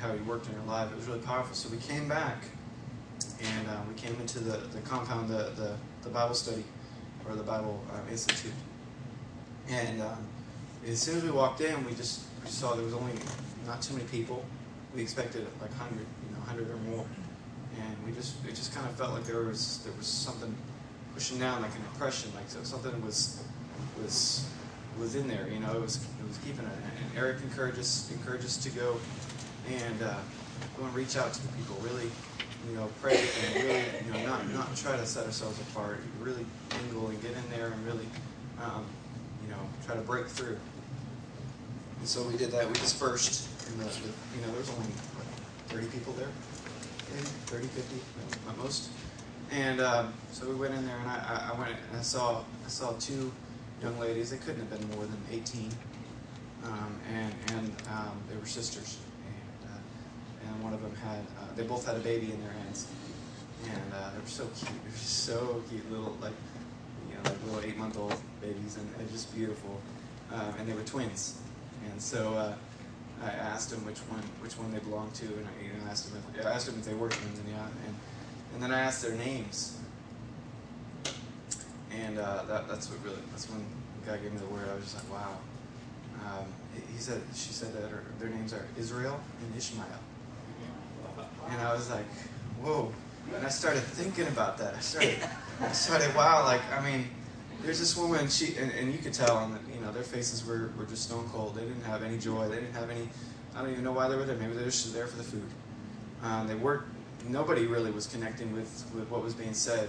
how 0.01 0.13
He 0.13 0.21
worked 0.21 0.47
in 0.47 0.53
her 0.53 0.63
life. 0.69 0.93
It 0.93 0.97
was 0.97 1.07
really 1.07 1.19
powerful. 1.19 1.53
So 1.53 1.69
we 1.69 1.79
came 1.79 2.09
back, 2.09 2.45
and 3.43 3.69
uh, 3.69 3.81
we 3.89 3.95
came 3.95 4.15
into 4.21 4.39
the, 4.39 4.59
the 4.69 4.79
compound, 4.83 5.29
the, 5.29 5.51
the, 5.57 5.75
the 6.03 6.11
Bible 6.11 6.37
study, 6.37 6.63
or 7.29 7.35
the 7.35 7.43
Bible 7.43 7.83
um, 7.93 8.09
Institute. 8.09 8.53
And 9.69 10.01
um, 10.01 10.29
as 10.87 11.01
soon 11.01 11.17
as 11.17 11.25
we 11.25 11.33
walked 11.33 11.61
in, 11.61 11.85
we 11.85 11.93
just 11.95 12.21
we 12.45 12.51
saw 12.51 12.75
there 12.75 12.85
was 12.85 12.95
only 12.95 13.15
not 13.67 13.83
too 13.83 13.95
many 13.95 14.07
people. 14.07 14.45
We 14.95 15.03
expected 15.03 15.45
like 15.61 15.73
hundred, 15.75 16.07
you 16.55 16.65
hundred 16.65 16.75
or 16.75 16.91
more, 16.91 17.07
and 17.79 17.97
we 18.07 18.13
just 18.13 18.35
it 18.47 18.55
just 18.55 18.75
kind 18.75 18.87
of 18.89 18.95
felt 18.97 19.13
like 19.13 19.25
there 19.25 19.43
was 19.43 19.81
there 19.85 19.93
was 19.97 20.07
something 20.07 20.55
pushing 21.15 21.39
down, 21.39 21.63
like 21.63 21.71
an 21.73 21.83
oppression, 21.95 22.31
like 22.35 22.49
so 22.49 22.63
something 22.63 23.05
was 23.05 23.43
was 24.03 24.49
was 24.99 25.15
in 25.15 25.29
there. 25.29 25.49
You 25.49 25.61
know, 25.61 25.73
it 25.73 25.81
was 25.81 25.97
it 25.97 26.27
was 26.27 26.39
keeping 26.39 26.65
it. 26.65 26.73
And 26.73 27.19
Eric 27.19 27.39
encouraged 27.43 27.79
us 27.79 28.57
to 28.63 28.71
go 28.71 28.97
and 29.69 30.03
uh, 30.03 30.15
go 30.77 30.85
and 30.85 30.95
reach 30.95 31.17
out 31.17 31.33
to 31.33 31.43
the 31.43 31.53
people. 31.55 31.77
Really, 31.83 32.11
you 32.69 32.77
know, 32.77 32.89
pray 33.01 33.19
and 33.19 33.55
really, 33.55 33.85
you 34.07 34.13
know, 34.13 34.27
not 34.27 34.49
not 34.53 34.77
try 34.77 34.97
to 34.97 35.07
set 35.07 35.27
ourselves 35.27 35.61
apart. 35.61 36.01
Really 36.21 36.45
mingle 36.83 37.09
and 37.09 37.23
get 37.23 37.33
in 37.33 37.51
there 37.51 37.69
and 37.69 37.87
really, 37.87 38.07
um, 38.63 38.85
you 39.43 39.51
know, 39.51 39.61
try 39.87 39.95
to 39.95 40.03
break 40.03 40.27
through. 40.27 40.59
And 42.01 42.09
so 42.09 42.23
we 42.23 42.37
did 42.37 42.51
that. 42.53 42.67
We 42.67 42.73
dispersed. 42.75 43.47
And 43.69 43.79
the, 43.79 43.85
the, 43.85 44.09
you 44.35 44.41
know, 44.41 44.49
there 44.51 44.61
was 44.61 44.71
only 44.71 44.89
30 45.71 45.87
people 45.87 46.13
there, 46.15 46.29
maybe 47.15 47.27
30, 47.47 47.67
50 47.69 47.97
at 48.49 48.59
most. 48.59 48.91
And 49.53 49.81
um, 49.81 50.13
so 50.33 50.49
we 50.49 50.55
went 50.55 50.75
in 50.75 50.85
there, 50.87 50.97
and 50.97 51.09
I, 51.09 51.51
I 51.53 51.59
went 51.59 51.71
and 51.71 51.99
I 51.99 52.03
saw 52.03 52.43
I 52.65 52.69
saw 52.69 52.93
two 52.99 53.33
young 53.83 53.99
ladies. 53.99 54.31
They 54.31 54.37
couldn't 54.37 54.61
have 54.61 54.71
been 54.71 54.97
more 54.97 55.07
than 55.07 55.21
18, 55.31 55.71
um, 56.65 57.01
and 57.13 57.35
and 57.55 57.73
um, 57.91 58.17
they 58.29 58.37
were 58.37 58.47
sisters. 58.47 58.99
And 59.27 59.71
uh, 59.71 60.49
and 60.49 60.63
one 60.63 60.73
of 60.73 60.83
them 60.83 60.95
had 60.97 61.21
uh, 61.41 61.55
they 61.57 61.65
both 61.65 61.87
had 61.87 61.97
a 61.97 62.01
baby 62.01 62.33
in 62.33 62.41
their 62.43 62.53
hands, 62.53 62.87
and 63.65 63.93
uh, 63.93 64.11
they 64.11 64.21
were 64.21 64.27
so 64.27 64.47
cute. 64.57 64.71
They 64.85 64.91
were 64.91 64.97
so 64.97 65.63
cute, 65.69 65.91
little 65.91 66.17
like 66.21 66.35
you 67.09 67.15
know 67.15 67.23
like 67.25 67.45
little 67.47 67.61
eight 67.69 67.77
month 67.77 67.99
old 67.99 68.15
babies, 68.41 68.77
and 68.77 69.11
just 69.11 69.35
beautiful. 69.35 69.81
Um, 70.33 70.55
and 70.59 70.69
they 70.69 70.75
were 70.75 70.85
twins. 70.85 71.41
And 71.91 72.01
so 72.01 72.35
uh, 72.35 72.55
I 73.23 73.29
asked 73.29 73.71
them 73.71 73.85
which 73.85 73.99
one 73.99 74.23
which 74.41 74.55
one 74.55 74.73
they 74.73 74.79
belonged 74.79 75.15
to, 75.15 75.27
and 75.27 75.47
I 75.87 75.91
asked 75.91 76.11
them 76.11 76.23
if 76.35 76.47
I 76.47 76.51
asked 76.51 76.69
if 76.69 76.85
they 76.85 76.93
twins, 76.93 77.39
and 77.39 77.49
yeah, 77.49 77.67
and 77.87 77.95
and 78.55 78.63
then 78.63 78.73
I 78.73 78.81
asked 78.81 79.03
their 79.03 79.15
names, 79.15 79.79
and 81.91 82.19
uh, 82.19 82.45
that 82.45 82.69
that's 82.69 82.91
what 82.91 83.05
really 83.05 83.21
that's 83.31 83.49
when 83.51 83.65
the 84.01 84.11
guy 84.11 84.17
gave 84.19 84.33
me 84.33 84.39
the 84.39 84.47
word. 84.47 84.69
I 84.71 84.75
was 84.75 84.85
just 84.85 84.97
like, 84.97 85.13
wow. 85.13 85.37
Um, 86.27 86.47
he 86.93 86.99
said 86.99 87.21
she 87.35 87.53
said 87.53 87.73
that 87.75 87.91
her, 87.91 88.05
their 88.19 88.29
names 88.29 88.53
are 88.53 88.67
Israel 88.79 89.21
and 89.41 89.57
Ishmael, 89.57 89.87
and 91.51 91.61
I 91.61 91.73
was 91.75 91.91
like, 91.91 92.07
whoa. 92.63 92.93
And 93.35 93.47
I 93.47 93.51
started 93.51 93.83
thinking 93.83 94.27
about 94.29 94.59
that. 94.59 94.75
I 94.75 94.81
started 94.81 95.19
I 95.61 95.73
started 95.73 96.15
wow, 96.15 96.45
like 96.45 96.63
I 96.73 96.83
mean 96.85 97.07
there's 97.63 97.79
this 97.79 97.97
woman 97.97 98.29
she 98.29 98.57
and, 98.57 98.73
and 98.73 98.93
you 98.93 98.99
could 98.99 99.13
tell 99.13 99.37
on 99.37 99.53
the 99.53 99.59
know 99.91 99.95
their 99.95 100.05
faces 100.05 100.45
were, 100.45 100.71
were 100.79 100.85
just 100.85 101.05
stone 101.05 101.29
cold. 101.33 101.55
They 101.55 101.63
didn't 101.63 101.83
have 101.83 102.03
any 102.03 102.19
joy. 102.19 102.49
They 102.49 102.57
didn't 102.57 102.75
have 102.75 102.91
any 102.91 103.09
i 103.53 103.61
don't 103.61 103.73
even 103.73 103.83
know 103.83 103.93
why 103.93 104.09
they 104.09 104.15
were 104.15 104.25
there. 104.25 104.37
Maybe 104.37 104.53
they 104.53 104.61
were 104.61 104.67
just 104.67 104.95
there 104.95 105.09
for 105.09 105.17
the 105.17 105.25
food. 105.25 105.51
Um, 106.23 106.47
they 106.47 106.55
weren't 106.55 106.85
nobody 107.27 107.67
really 107.67 107.91
was 107.91 108.07
connecting 108.07 108.53
with, 108.53 108.89
with 108.95 109.11
what 109.11 109.25
was 109.25 109.35
being 109.35 109.55
said. 109.55 109.89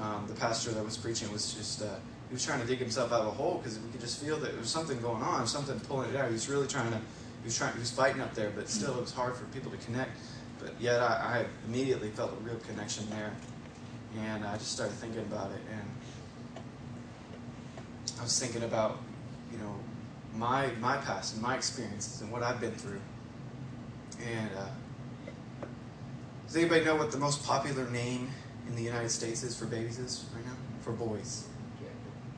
Um, 0.00 0.26
the 0.28 0.34
pastor 0.34 0.70
that 0.70 0.84
was 0.84 0.96
preaching 0.96 1.30
was 1.32 1.52
just 1.52 1.82
uh, 1.82 1.96
he 2.28 2.34
was 2.34 2.44
trying 2.44 2.60
to 2.60 2.66
dig 2.66 2.78
himself 2.78 3.12
out 3.12 3.22
of 3.22 3.26
a 3.26 3.30
hole 3.32 3.58
because 3.58 3.80
we 3.80 3.90
could 3.90 4.00
just 4.00 4.22
feel 4.22 4.36
that 4.36 4.52
there 4.52 4.60
was 4.60 4.70
something 4.70 5.00
going 5.00 5.22
on 5.22 5.46
something 5.46 5.78
pulling 5.80 6.08
it 6.10 6.16
out. 6.16 6.28
He 6.28 6.32
was 6.32 6.48
really 6.48 6.68
trying 6.68 6.92
to 6.92 6.98
he 6.98 7.46
was 7.46 7.58
trying 7.58 7.72
he 7.72 7.80
was 7.80 7.90
fighting 7.90 8.20
up 8.20 8.34
there 8.34 8.50
but 8.54 8.68
still 8.68 8.96
it 8.96 9.00
was 9.00 9.12
hard 9.12 9.36
for 9.36 9.44
people 9.46 9.72
to 9.72 9.78
connect. 9.78 10.12
But 10.60 10.74
yet 10.78 11.00
i, 11.00 11.40
I 11.40 11.46
immediately 11.66 12.10
felt 12.10 12.32
a 12.32 12.44
real 12.44 12.60
connection 12.68 13.10
there. 13.10 13.32
And 14.20 14.44
i 14.44 14.56
just 14.56 14.72
started 14.72 14.94
thinking 14.94 15.22
about 15.22 15.50
it. 15.50 15.60
And 15.72 15.90
I 18.20 18.22
was 18.22 18.38
thinking 18.38 18.62
about, 18.62 18.98
you 19.52 19.58
know, 19.58 19.74
my 20.34 20.68
my 20.80 20.96
past 20.98 21.34
and 21.34 21.42
my 21.42 21.54
experiences 21.56 22.20
and 22.20 22.30
what 22.30 22.42
I've 22.42 22.60
been 22.60 22.74
through. 22.74 23.00
And 24.20 24.50
uh, 24.56 25.66
does 26.46 26.56
anybody 26.56 26.84
know 26.84 26.96
what 26.96 27.10
the 27.10 27.18
most 27.18 27.44
popular 27.44 27.88
name 27.90 28.30
in 28.68 28.76
the 28.76 28.82
United 28.82 29.10
States 29.10 29.42
is 29.42 29.58
for 29.58 29.66
babies 29.66 29.98
is 29.98 30.26
right 30.34 30.44
now? 30.44 30.56
For 30.82 30.92
boys? 30.92 31.46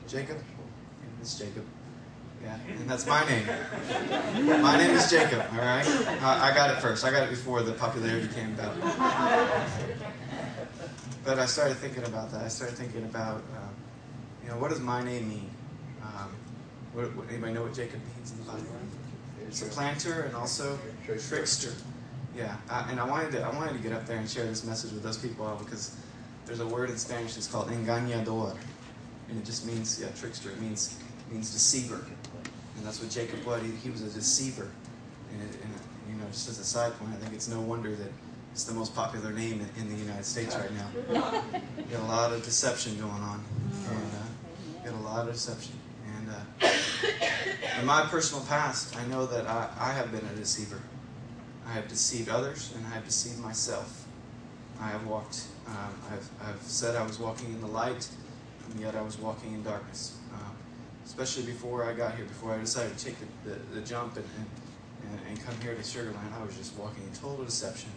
Jacob. 0.07 0.37
Yeah, 0.37 1.21
it's 1.21 1.37
Jacob. 1.39 1.65
Yeah, 2.43 2.57
and 2.67 2.89
that's 2.89 3.07
my 3.07 3.25
name. 3.25 3.45
My 4.61 4.77
name 4.77 4.91
is 4.91 5.09
Jacob. 5.09 5.45
All 5.53 5.59
right, 5.59 5.87
I, 6.21 6.51
I 6.51 6.53
got 6.53 6.71
it 6.71 6.81
first. 6.81 7.05
I 7.05 7.11
got 7.11 7.23
it 7.23 7.29
before 7.29 7.61
the 7.61 7.71
popularity 7.71 8.27
came 8.35 8.53
about. 8.53 8.75
But 11.23 11.39
I 11.39 11.45
started 11.45 11.77
thinking 11.77 12.03
about 12.03 12.31
that. 12.31 12.43
I 12.43 12.49
started 12.49 12.77
thinking 12.77 13.05
about, 13.05 13.37
uh, 13.55 13.69
you 14.43 14.49
know, 14.49 14.57
what 14.57 14.71
does 14.71 14.81
my 14.81 15.01
name 15.01 15.29
mean? 15.29 15.49
Um, 16.03 16.31
what, 16.93 17.15
what, 17.15 17.29
anybody 17.29 17.53
know 17.53 17.63
what 17.63 17.73
Jacob 17.73 17.99
means 18.15 18.31
in 18.31 18.37
the 18.39 18.51
Bible? 18.51 18.65
a 19.47 19.51
Supplanter 19.51 20.21
and 20.21 20.35
also 20.35 20.79
trickster. 21.05 21.73
Yeah, 22.35 22.55
and 22.89 22.99
I 22.99 23.07
wanted 23.07 23.31
to 23.33 23.43
I 23.43 23.55
wanted 23.55 23.73
to 23.73 23.79
get 23.79 23.93
up 23.93 24.07
there 24.07 24.17
and 24.17 24.27
share 24.27 24.45
this 24.45 24.63
message 24.63 24.91
with 24.91 25.03
those 25.03 25.17
people 25.17 25.55
because 25.63 25.95
there's 26.45 26.59
a 26.59 26.67
word 26.67 26.89
in 26.89 26.97
Spanish 26.97 27.35
that's 27.35 27.47
called 27.47 27.67
engañador, 27.67 28.55
and 29.29 29.37
it 29.37 29.45
just 29.45 29.65
means 29.65 30.01
yeah 30.01 30.07
trickster. 30.19 30.49
It 30.49 30.59
means 30.59 30.97
it 31.27 31.33
means 31.33 31.51
deceiver, 31.53 32.03
and 32.77 32.85
that's 32.85 32.99
what 32.99 33.11
Jacob 33.11 33.45
was. 33.45 33.61
He, 33.61 33.69
he 33.71 33.89
was 33.91 34.01
a 34.01 34.09
deceiver, 34.09 34.69
and, 35.31 35.41
it, 35.43 35.59
and 35.61 35.73
you 36.09 36.15
know 36.15 36.25
just 36.31 36.49
as 36.49 36.57
a 36.57 36.63
side 36.63 36.97
point, 36.97 37.11
I 37.13 37.17
think 37.17 37.33
it's 37.33 37.47
no 37.47 37.61
wonder 37.61 37.95
that 37.95 38.11
it's 38.51 38.63
the 38.63 38.73
most 38.73 38.95
popular 38.95 39.31
name 39.31 39.61
in, 39.77 39.83
in 39.83 39.89
the 39.89 39.95
United 39.95 40.25
States 40.25 40.55
right 40.55 40.71
now. 40.73 41.41
You 41.77 41.97
got 41.97 42.01
a 42.01 42.07
lot 42.07 42.33
of 42.33 42.43
deception 42.43 42.97
going 42.97 43.11
on, 43.11 43.43
and 43.89 44.11
uh, 44.15 44.89
got 44.89 44.99
a 44.99 45.03
lot 45.03 45.27
of 45.27 45.33
deception. 45.33 45.73
Uh, 46.33 46.67
in 47.79 47.85
my 47.85 48.03
personal 48.03 48.43
past, 48.45 48.95
I 48.97 49.05
know 49.07 49.25
that 49.25 49.47
I, 49.47 49.69
I 49.79 49.91
have 49.93 50.11
been 50.11 50.25
a 50.25 50.35
deceiver. 50.35 50.81
I 51.67 51.71
have 51.73 51.87
deceived 51.87 52.29
others, 52.29 52.73
and 52.75 52.85
I 52.87 52.89
have 52.91 53.05
deceived 53.05 53.39
myself. 53.39 54.05
I 54.79 54.89
have 54.89 55.05
walked. 55.05 55.43
Um, 55.67 55.93
I've, 56.11 56.29
I've 56.45 56.61
said 56.61 56.95
I 56.95 57.05
was 57.05 57.19
walking 57.19 57.47
in 57.47 57.61
the 57.61 57.67
light, 57.67 58.07
and 58.69 58.79
yet 58.79 58.95
I 58.95 59.01
was 59.01 59.17
walking 59.17 59.53
in 59.53 59.63
darkness. 59.63 60.17
Um, 60.33 60.55
especially 61.05 61.43
before 61.43 61.83
I 61.83 61.93
got 61.93 62.15
here, 62.15 62.25
before 62.25 62.53
I 62.53 62.57
decided 62.59 62.97
to 62.97 63.05
take 63.05 63.15
the, 63.19 63.49
the, 63.49 63.55
the 63.75 63.81
jump 63.81 64.17
and, 64.17 64.25
and, 65.09 65.19
and 65.29 65.45
come 65.45 65.55
here 65.61 65.73
to 65.73 65.81
Sugarland, 65.81 66.33
I 66.39 66.45
was 66.45 66.55
just 66.57 66.77
walking 66.77 67.03
in 67.03 67.13
total 67.13 67.45
deception. 67.45 67.91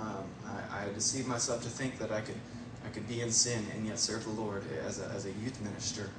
Um, 0.00 0.24
I, 0.46 0.84
I 0.84 0.92
deceived 0.94 1.28
myself 1.28 1.62
to 1.62 1.68
think 1.68 1.98
that 1.98 2.10
I 2.10 2.20
could, 2.20 2.38
I 2.84 2.88
could 2.88 3.06
be 3.08 3.20
in 3.20 3.30
sin 3.30 3.66
and 3.74 3.86
yet 3.86 3.98
serve 3.98 4.24
the 4.24 4.30
Lord 4.30 4.64
as 4.86 5.00
a, 5.00 5.06
as 5.06 5.26
a 5.26 5.32
youth 5.44 5.60
minister. 5.60 6.10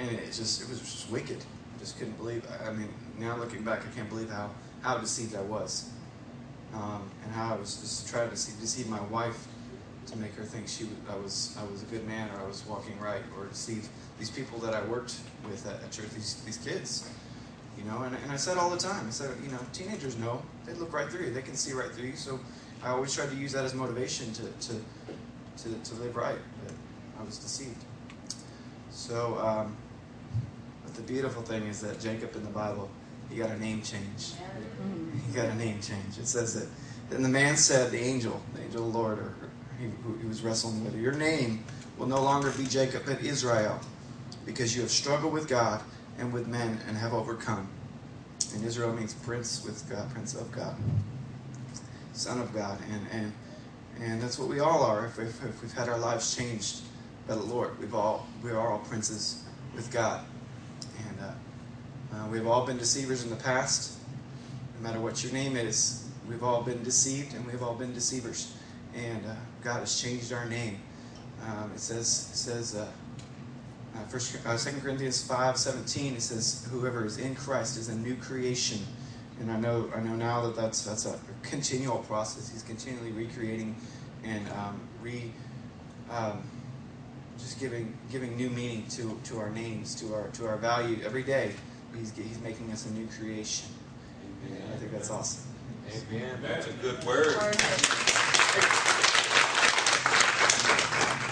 And 0.00 0.10
it 0.10 0.32
just 0.32 0.62
it 0.62 0.68
was 0.68 0.80
just 0.80 1.10
wicked. 1.10 1.38
I 1.76 1.78
just 1.78 1.98
couldn't 1.98 2.16
believe. 2.16 2.44
I 2.66 2.72
mean, 2.72 2.88
now 3.18 3.36
looking 3.36 3.62
back, 3.62 3.82
I 3.86 3.94
can't 3.94 4.08
believe 4.08 4.30
how 4.30 4.50
how 4.82 4.96
deceived 4.98 5.36
I 5.36 5.42
was, 5.42 5.90
um, 6.74 7.10
and 7.22 7.32
how 7.32 7.54
I 7.54 7.58
was 7.58 7.76
just 7.76 8.08
trying 8.08 8.28
to 8.28 8.34
deceive, 8.34 8.58
deceive 8.60 8.88
my 8.88 9.00
wife 9.02 9.46
to 10.06 10.16
make 10.16 10.34
her 10.34 10.44
think 10.44 10.68
she 10.68 10.88
I 11.08 11.16
was 11.16 11.56
I 11.60 11.70
was 11.70 11.82
a 11.82 11.86
good 11.86 12.06
man 12.06 12.30
or 12.34 12.40
I 12.40 12.46
was 12.46 12.64
walking 12.66 12.98
right, 12.98 13.22
or 13.36 13.46
deceive 13.46 13.88
these 14.18 14.30
people 14.30 14.58
that 14.60 14.74
I 14.74 14.82
worked 14.84 15.16
with 15.44 15.66
at, 15.66 15.82
at 15.82 15.90
church, 15.90 16.10
these 16.14 16.42
these 16.46 16.56
kids. 16.56 17.08
You 17.78 17.84
know, 17.84 18.02
and, 18.02 18.14
and 18.22 18.32
I 18.32 18.36
said 18.36 18.58
all 18.58 18.68
the 18.68 18.76
time, 18.76 19.06
I 19.06 19.10
said, 19.10 19.30
you 19.42 19.50
know, 19.50 19.58
teenagers 19.72 20.18
know. 20.18 20.42
They 20.66 20.74
look 20.74 20.92
right 20.92 21.08
through 21.08 21.26
you. 21.26 21.32
They 21.32 21.40
can 21.40 21.54
see 21.54 21.72
right 21.72 21.90
through 21.90 22.08
you. 22.08 22.16
So 22.16 22.38
I 22.82 22.88
always 22.88 23.14
tried 23.14 23.30
to 23.30 23.36
use 23.36 23.52
that 23.52 23.64
as 23.64 23.74
motivation 23.74 24.32
to, 24.34 24.42
to, 24.42 24.74
to, 25.62 25.74
to 25.84 25.94
live 25.94 26.14
right. 26.14 26.38
But 26.64 26.74
I 27.18 27.24
was 27.24 27.38
deceived. 27.38 27.82
So, 28.90 29.38
um, 29.38 29.76
but 30.90 31.06
the 31.06 31.12
beautiful 31.12 31.42
thing 31.42 31.62
is 31.68 31.80
that 31.82 32.00
Jacob 32.00 32.34
in 32.34 32.42
the 32.42 32.50
Bible, 32.50 32.90
he 33.28 33.36
got 33.36 33.50
a 33.50 33.58
name 33.58 33.82
change. 33.82 34.32
Mm-hmm. 34.32 35.18
He 35.20 35.32
got 35.32 35.46
a 35.46 35.54
name 35.54 35.80
change. 35.80 36.18
It 36.18 36.26
says 36.26 36.54
that, 36.54 36.68
then 37.10 37.22
the 37.22 37.28
man 37.28 37.56
said, 37.56 37.92
the 37.92 38.00
angel, 38.00 38.42
the 38.54 38.62
angel 38.62 38.86
of 38.86 38.92
the 38.92 38.98
Lord, 38.98 39.18
or 39.18 39.34
he, 39.78 39.86
who 40.02 40.16
he 40.18 40.26
was 40.26 40.42
wrestling 40.42 40.84
with, 40.84 40.96
your 40.96 41.12
name 41.12 41.64
will 41.96 42.08
no 42.08 42.20
longer 42.20 42.50
be 42.52 42.64
Jacob, 42.66 43.02
but 43.06 43.22
Israel, 43.22 43.78
because 44.44 44.74
you 44.74 44.82
have 44.82 44.90
struggled 44.90 45.32
with 45.32 45.48
God 45.48 45.80
and 46.18 46.32
with 46.32 46.48
men 46.48 46.80
and 46.88 46.96
have 46.96 47.14
overcome. 47.14 47.68
And 48.54 48.64
Israel 48.64 48.92
means 48.92 49.14
prince 49.14 49.64
with 49.64 49.88
God, 49.88 50.10
prince 50.10 50.34
of 50.34 50.50
God, 50.50 50.74
son 52.14 52.40
of 52.40 52.52
God, 52.52 52.78
and 52.90 53.06
and 53.12 53.32
and 54.00 54.20
that's 54.20 54.38
what 54.38 54.48
we 54.48 54.58
all 54.58 54.82
are. 54.82 55.06
If, 55.06 55.18
if, 55.20 55.44
if 55.44 55.62
we've 55.62 55.72
had 55.72 55.88
our 55.88 55.98
lives 55.98 56.34
changed 56.34 56.80
by 57.28 57.36
the 57.36 57.42
Lord, 57.42 57.78
we've 57.78 57.94
all 57.94 58.26
we 58.42 58.50
are 58.50 58.72
all 58.72 58.78
princes 58.78 59.44
with 59.74 59.90
God, 59.92 60.24
uh, 62.12 62.26
we've 62.30 62.46
all 62.46 62.66
been 62.66 62.78
deceivers 62.78 63.24
in 63.24 63.30
the 63.30 63.36
past. 63.36 63.98
No 64.76 64.88
matter 64.88 65.00
what 65.00 65.22
your 65.22 65.32
name 65.32 65.56
is, 65.56 66.08
we've 66.28 66.42
all 66.42 66.62
been 66.62 66.82
deceived, 66.82 67.34
and 67.34 67.46
we've 67.46 67.62
all 67.62 67.74
been 67.74 67.92
deceivers. 67.92 68.54
And 68.94 69.24
uh, 69.26 69.34
God 69.62 69.80
has 69.80 70.00
changed 70.00 70.32
our 70.32 70.46
name. 70.46 70.80
Um, 71.46 71.70
it 71.74 71.80
says 71.80 72.30
it 72.32 72.36
says. 72.36 72.74
Uh, 72.74 72.88
uh, 73.94 74.04
First, 74.04 74.38
uh, 74.46 74.56
2 74.56 74.80
Corinthians 74.80 75.26
5, 75.26 75.56
17, 75.56 76.14
it 76.14 76.22
says, 76.22 76.66
whoever 76.70 77.04
is 77.04 77.18
in 77.18 77.34
Christ 77.34 77.76
is 77.76 77.88
a 77.88 77.94
new 77.96 78.14
creation. 78.16 78.78
And 79.40 79.50
I 79.50 79.58
know, 79.58 79.90
I 79.94 80.00
know 80.00 80.14
now 80.14 80.42
that 80.46 80.54
that's, 80.54 80.82
that's 80.82 81.06
a 81.06 81.18
continual 81.42 81.98
process. 81.98 82.50
He's 82.52 82.62
continually 82.62 83.10
recreating 83.10 83.74
and 84.22 84.46
um, 84.50 84.80
re, 85.02 85.32
um, 86.10 86.42
just 87.38 87.58
giving, 87.58 87.96
giving 88.12 88.36
new 88.36 88.50
meaning 88.50 88.86
to, 88.90 89.18
to 89.24 89.38
our 89.38 89.50
names, 89.50 89.94
to 89.96 90.14
our, 90.14 90.28
to 90.28 90.46
our 90.46 90.56
value 90.56 90.98
every 91.04 91.22
day. 91.22 91.52
He's, 91.96 92.12
he's 92.12 92.40
making 92.40 92.70
us 92.72 92.86
a 92.86 92.90
new 92.92 93.06
creation. 93.06 93.68
Amen. 94.46 94.62
I 94.72 94.76
think 94.76 94.92
that's 94.92 95.10
awesome. 95.10 95.42
Amen. 96.10 96.38
That's 96.42 96.66
a 96.66 96.72
good 96.74 97.02
word. 97.04 97.34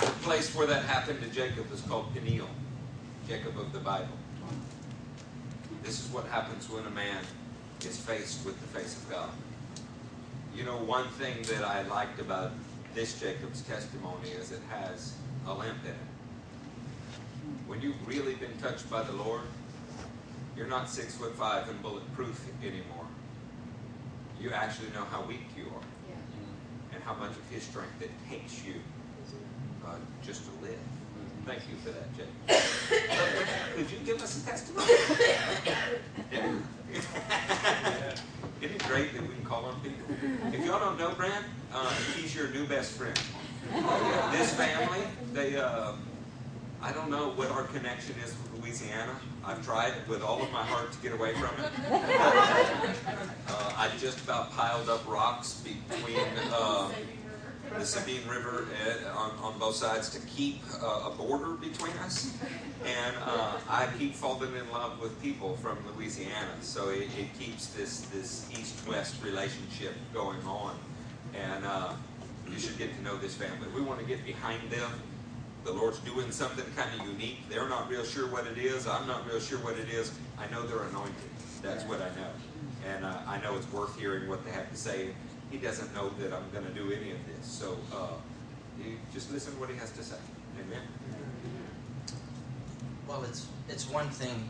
The 0.00 0.12
place 0.22 0.54
where 0.54 0.66
that 0.66 0.84
happened 0.84 1.22
to 1.22 1.28
Jacob 1.28 1.72
is 1.72 1.80
called 1.82 2.12
Peniel, 2.12 2.48
Jacob 3.28 3.58
of 3.58 3.72
the 3.72 3.78
Bible. 3.78 4.08
This 5.82 6.04
is 6.04 6.12
what 6.12 6.26
happens 6.26 6.68
when 6.68 6.84
a 6.84 6.90
man 6.90 7.22
is 7.80 7.96
faced 7.96 8.44
with 8.44 8.60
the 8.60 8.66
face 8.78 8.96
of 8.96 9.10
God. 9.10 9.30
You 10.54 10.64
know, 10.64 10.76
one 10.76 11.08
thing 11.10 11.42
that 11.44 11.64
I 11.64 11.82
liked 11.82 12.20
about 12.20 12.50
this 12.94 13.18
Jacob's 13.20 13.62
testimony 13.62 14.30
is 14.30 14.50
it 14.50 14.60
has 14.70 15.14
a 15.46 15.54
limp 15.54 15.84
in 15.84 15.90
it. 15.90 15.96
When 17.66 17.80
you've 17.80 18.06
really 18.06 18.34
been 18.34 18.56
touched 18.60 18.90
by 18.90 19.02
the 19.02 19.12
Lord, 19.12 19.42
you're 20.58 20.66
not 20.66 20.90
six 20.90 21.14
foot 21.14 21.34
five 21.36 21.68
and 21.68 21.80
bulletproof 21.80 22.44
anymore. 22.60 23.06
You 24.40 24.50
actually 24.50 24.88
know 24.90 25.04
how 25.04 25.22
weak 25.22 25.46
you 25.56 25.66
are 25.66 25.86
and 26.92 27.02
how 27.04 27.14
much 27.14 27.30
of 27.30 27.48
His 27.48 27.62
strength 27.62 28.02
it 28.02 28.10
takes 28.28 28.64
you 28.64 28.74
uh, 29.86 29.94
just 30.22 30.42
to 30.44 30.50
live. 30.64 30.78
Thank 31.46 31.62
you 31.70 31.76
for 31.76 31.90
that, 31.90 32.14
Jake. 32.16 32.26
Could 33.76 33.90
you 33.90 33.98
give 34.04 34.20
us 34.20 34.42
a 34.42 34.46
testimony? 34.46 34.92
Isn't 38.60 38.74
it 38.74 38.84
great 38.86 39.14
that 39.14 39.22
we 39.22 39.28
can 39.28 39.44
call 39.44 39.64
on 39.64 39.80
people? 39.80 40.06
If 40.52 40.66
y'all 40.66 40.80
don't 40.80 40.98
know 40.98 41.14
Brent, 41.14 41.44
uh, 41.72 41.94
he's 42.16 42.34
your 42.34 42.48
new 42.48 42.66
best 42.66 42.92
friend. 42.92 43.18
This 44.32 44.52
family, 44.54 45.00
they, 45.32 45.56
uh, 45.56 45.92
I 46.82 46.92
don't 46.92 47.10
know 47.10 47.30
what 47.30 47.50
our 47.50 47.64
connection 47.64 48.16
is 48.24 48.34
with 48.42 48.47
Louisiana. 48.68 49.16
I've 49.44 49.64
tried 49.64 49.94
with 50.08 50.22
all 50.22 50.42
of 50.42 50.52
my 50.52 50.62
heart 50.62 50.92
to 50.92 50.98
get 50.98 51.12
away 51.12 51.32
from 51.34 51.50
it. 51.64 51.72
Uh, 53.50 53.72
I 53.78 53.88
just 53.98 54.22
about 54.22 54.52
piled 54.52 54.90
up 54.90 55.08
rocks 55.08 55.62
between 55.64 56.28
uh, 56.52 56.90
the 57.78 57.84
Sabine 57.84 58.20
River 58.28 58.68
uh, 58.86 59.18
on, 59.18 59.30
on 59.42 59.58
both 59.58 59.74
sides 59.74 60.10
to 60.10 60.20
keep 60.26 60.60
uh, 60.82 61.08
a 61.10 61.14
border 61.16 61.54
between 61.54 61.94
us. 62.04 62.30
And 62.84 63.16
uh, 63.24 63.56
I 63.70 63.88
keep 63.98 64.14
falling 64.14 64.54
in 64.54 64.70
love 64.70 65.00
with 65.00 65.20
people 65.22 65.56
from 65.56 65.78
Louisiana, 65.96 66.52
so 66.60 66.90
it, 66.90 67.08
it 67.18 67.38
keeps 67.38 67.68
this, 67.68 68.02
this 68.12 68.48
east-west 68.52 69.16
relationship 69.24 69.94
going 70.12 70.42
on. 70.42 70.78
And 71.34 71.64
uh, 71.64 71.94
you 72.50 72.58
should 72.58 72.76
get 72.76 72.94
to 72.96 73.02
know 73.02 73.16
this 73.16 73.34
family. 73.34 73.66
We 73.74 73.80
want 73.80 73.98
to 74.00 74.06
get 74.06 74.24
behind 74.26 74.70
them. 74.70 74.90
The 75.68 75.74
Lord's 75.74 75.98
doing 75.98 76.30
something 76.30 76.64
kind 76.74 76.98
of 76.98 77.06
unique. 77.06 77.46
They're 77.50 77.68
not 77.68 77.90
real 77.90 78.02
sure 78.02 78.26
what 78.28 78.46
it 78.46 78.56
is. 78.56 78.86
I'm 78.86 79.06
not 79.06 79.26
real 79.26 79.38
sure 79.38 79.58
what 79.58 79.76
it 79.76 79.90
is. 79.90 80.10
I 80.38 80.50
know 80.50 80.66
they're 80.66 80.84
anointed. 80.84 81.12
That's 81.62 81.84
what 81.84 82.00
I 82.00 82.08
know. 82.16 82.30
And 82.90 83.04
uh, 83.04 83.18
I 83.26 83.38
know 83.42 83.54
it's 83.54 83.70
worth 83.70 83.94
hearing 84.00 84.30
what 84.30 84.42
they 84.46 84.50
have 84.50 84.70
to 84.70 84.76
say. 84.78 85.10
He 85.50 85.58
doesn't 85.58 85.92
know 85.92 86.08
that 86.20 86.32
I'm 86.32 86.50
going 86.52 86.64
to 86.64 86.72
do 86.72 86.90
any 86.90 87.10
of 87.10 87.18
this. 87.26 87.44
So 87.44 87.76
uh, 87.94 88.12
you 88.82 88.96
just 89.12 89.30
listen 89.30 89.52
to 89.52 89.60
what 89.60 89.68
he 89.68 89.76
has 89.76 89.90
to 89.90 90.02
say. 90.02 90.16
Amen. 90.58 90.80
Well, 93.06 93.22
it's 93.24 93.46
it's 93.68 93.90
one 93.90 94.08
thing 94.08 94.48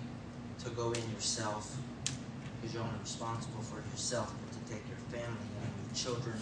to 0.62 0.71
go 0.71 0.93
in 0.93 1.03
yourself 1.11 1.77
because 2.61 2.75
you're 2.75 2.85
only 2.85 3.01
responsible 3.01 3.62
for 3.62 3.83
yourself, 3.91 4.33
but 4.45 4.53
to 4.53 4.73
take 4.73 4.85
your 4.87 4.99
family 5.11 5.49
and 5.64 5.73
your 5.85 5.97
children 5.97 6.37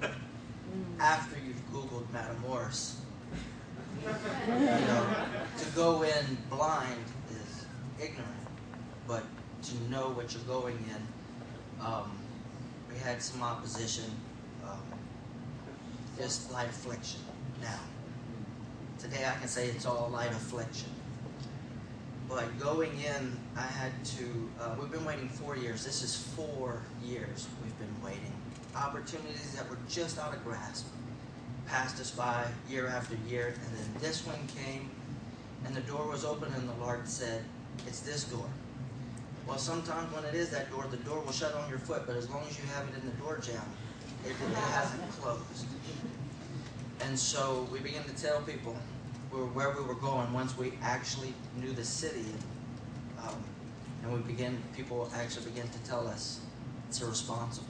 and 0.00 0.12
after 1.00 1.36
you've 1.44 1.72
Googled 1.72 2.06
Matamoros, 2.14 3.01
you 4.48 4.86
know, 4.86 5.06
to 5.58 5.64
go 5.76 6.02
in 6.02 6.36
blind 6.50 7.04
is 7.30 7.64
ignorant, 8.00 8.28
but 9.06 9.22
to 9.62 9.90
know 9.90 10.10
what 10.10 10.34
you're 10.34 10.42
going 10.44 10.76
in, 10.76 11.84
um, 11.84 12.10
we 12.90 12.98
had 12.98 13.22
some 13.22 13.42
opposition, 13.42 14.10
um, 14.66 14.80
just 16.18 16.50
light 16.52 16.68
affliction 16.68 17.20
now. 17.60 17.78
Today 18.98 19.24
I 19.26 19.38
can 19.38 19.48
say 19.48 19.68
it's 19.68 19.86
all 19.86 20.10
light 20.12 20.30
affliction. 20.30 20.88
But 22.28 22.58
going 22.58 22.92
in, 23.00 23.38
I 23.56 23.62
had 23.62 23.92
to, 24.04 24.50
uh, 24.60 24.74
we've 24.80 24.90
been 24.90 25.04
waiting 25.04 25.28
four 25.28 25.56
years. 25.56 25.84
This 25.84 26.02
is 26.02 26.16
four 26.16 26.80
years 27.04 27.46
we've 27.62 27.78
been 27.78 28.02
waiting. 28.02 28.32
Opportunities 28.74 29.54
that 29.54 29.68
were 29.68 29.78
just 29.88 30.18
out 30.18 30.32
of 30.32 30.42
grasp 30.42 30.86
passed 31.66 32.00
us 32.00 32.10
by 32.10 32.46
year 32.68 32.86
after 32.86 33.16
year. 33.28 33.48
And 33.48 33.78
then 33.78 34.02
this 34.02 34.26
one 34.26 34.38
came, 34.48 34.90
and 35.64 35.74
the 35.74 35.80
door 35.82 36.08
was 36.08 36.24
open, 36.24 36.52
and 36.54 36.68
the 36.68 36.84
Lord 36.84 37.08
said, 37.08 37.44
It's 37.86 38.00
this 38.00 38.24
door. 38.24 38.48
Well, 39.46 39.58
sometimes 39.58 40.12
when 40.14 40.24
it 40.24 40.34
is 40.34 40.50
that 40.50 40.70
door, 40.70 40.86
the 40.90 40.98
door 40.98 41.20
will 41.20 41.32
shut 41.32 41.54
on 41.54 41.68
your 41.68 41.78
foot, 41.78 42.04
but 42.06 42.16
as 42.16 42.30
long 42.30 42.44
as 42.48 42.58
you 42.58 42.64
have 42.74 42.86
it 42.88 42.94
in 43.02 43.06
the 43.06 43.16
door 43.16 43.38
jam, 43.38 43.60
it, 44.24 44.30
it 44.30 44.54
hasn't 44.54 45.10
closed. 45.12 45.66
And 47.00 47.18
so 47.18 47.66
we 47.72 47.80
began 47.80 48.04
to 48.04 48.14
tell 48.14 48.40
people 48.42 48.76
where 49.30 49.70
we 49.70 49.82
were 49.82 49.94
going 49.94 50.32
once 50.32 50.56
we 50.56 50.72
actually 50.82 51.34
knew 51.60 51.72
the 51.72 51.84
city. 51.84 52.26
Um, 53.20 53.34
and 54.02 54.12
we 54.12 54.20
began, 54.20 54.62
people 54.76 55.10
actually 55.14 55.46
began 55.46 55.68
to 55.68 55.78
tell 55.80 56.06
us 56.06 56.40
it's 56.88 57.00
irresponsible. 57.00 57.66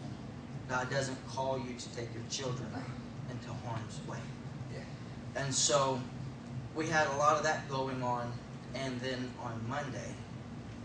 God 0.69 0.91
doesn't 0.91 1.17
call 1.29 1.59
you 1.59 1.75
to 1.79 1.89
take 1.97 2.13
your 2.13 2.25
children 2.31 2.67
into 3.43 3.55
harm's 3.67 4.01
way. 4.09 4.19
Yeah. 4.73 4.81
And 5.43 5.55
so 5.55 6.01
we 6.75 6.87
had 6.87 7.07
a 7.09 7.17
lot 7.17 7.37
of 7.37 7.43
that 7.45 7.69
going 7.69 8.03
on. 8.03 8.33
And 8.75 9.01
then 9.01 9.31
on 9.43 9.61
Monday, 9.69 10.15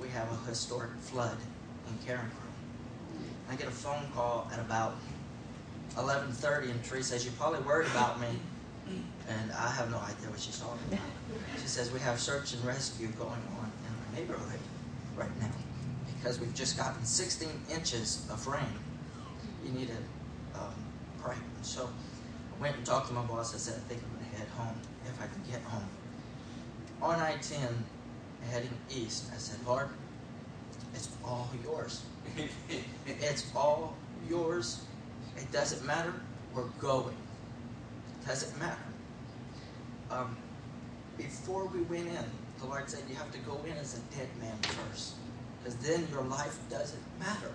we 0.01 0.09
have 0.09 0.31
a 0.31 0.49
historic 0.49 0.91
flood 0.99 1.37
in 1.87 2.07
Carencro. 2.07 2.31
I 3.49 3.55
get 3.55 3.67
a 3.67 3.71
phone 3.71 4.03
call 4.13 4.49
at 4.51 4.59
about 4.59 4.95
11.30 5.95 6.71
and 6.71 6.83
Teresa 6.83 7.09
says, 7.09 7.23
you're 7.23 7.33
probably 7.33 7.61
worried 7.61 7.87
about 7.87 8.19
me. 8.19 8.27
And 9.29 9.51
I 9.51 9.69
have 9.71 9.89
no 9.89 9.97
idea 9.97 10.29
what 10.29 10.39
she's 10.39 10.59
talking 10.59 10.79
about. 10.87 11.01
She 11.61 11.67
says, 11.67 11.91
we 11.91 11.99
have 11.99 12.19
search 12.19 12.53
and 12.53 12.63
rescue 12.63 13.07
going 13.19 13.31
on 13.31 13.71
in 13.85 14.19
our 14.19 14.19
neighborhood 14.19 14.59
right 15.17 15.39
now 15.41 15.51
because 16.15 16.39
we've 16.39 16.53
just 16.53 16.77
gotten 16.77 17.03
16 17.03 17.49
inches 17.69 18.25
of 18.31 18.45
rain. 18.47 18.61
You 19.65 19.71
need 19.71 19.87
to 19.87 20.59
um, 20.59 20.73
pray. 21.21 21.35
So 21.61 21.89
went 22.59 22.75
and 22.75 22.85
talked 22.85 23.07
to 23.07 23.13
my 23.13 23.23
boss. 23.23 23.53
I 23.53 23.57
said, 23.57 23.75
I 23.75 23.87
think 23.89 24.01
I'm 24.03 24.17
going 24.17 24.31
to 24.31 24.37
head 24.37 24.47
home 24.49 24.79
if 25.05 25.21
I 25.21 25.27
can 25.27 25.41
get 25.49 25.61
home. 25.63 25.87
on 27.01 27.19
I 27.19 27.35
10 27.37 27.59
heading 28.49 28.73
east. 28.89 29.29
I 29.33 29.37
said, 29.37 29.59
Lord, 29.65 29.89
it's 30.93 31.09
all 31.23 31.49
yours. 31.63 32.03
it's 33.07 33.51
all 33.55 33.95
yours. 34.29 34.81
It 35.37 35.51
doesn't 35.51 35.85
matter. 35.85 36.13
We're 36.53 36.63
going. 36.79 37.15
It 38.21 38.27
doesn't 38.27 38.59
matter. 38.59 38.77
Um, 40.09 40.35
before 41.17 41.65
we 41.67 41.81
went 41.81 42.07
in, 42.07 42.25
the 42.59 42.65
Lord 42.65 42.89
said 42.89 43.03
you 43.09 43.15
have 43.15 43.31
to 43.31 43.39
go 43.39 43.59
in 43.65 43.73
as 43.77 43.99
a 43.99 44.15
dead 44.17 44.29
man 44.39 44.57
first. 44.63 45.15
Because 45.59 45.75
then 45.77 46.07
your 46.11 46.23
life 46.23 46.57
doesn't 46.69 47.01
matter. 47.19 47.51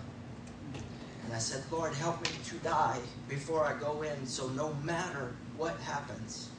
And 1.25 1.35
I 1.35 1.39
said, 1.39 1.63
Lord, 1.71 1.95
help 1.95 2.21
me 2.23 2.29
to 2.45 2.57
die 2.57 3.01
before 3.29 3.65
I 3.65 3.79
go 3.79 4.03
in 4.03 4.27
so 4.27 4.49
no 4.49 4.75
matter 4.83 5.35
what 5.57 5.79
happens, 5.81 6.51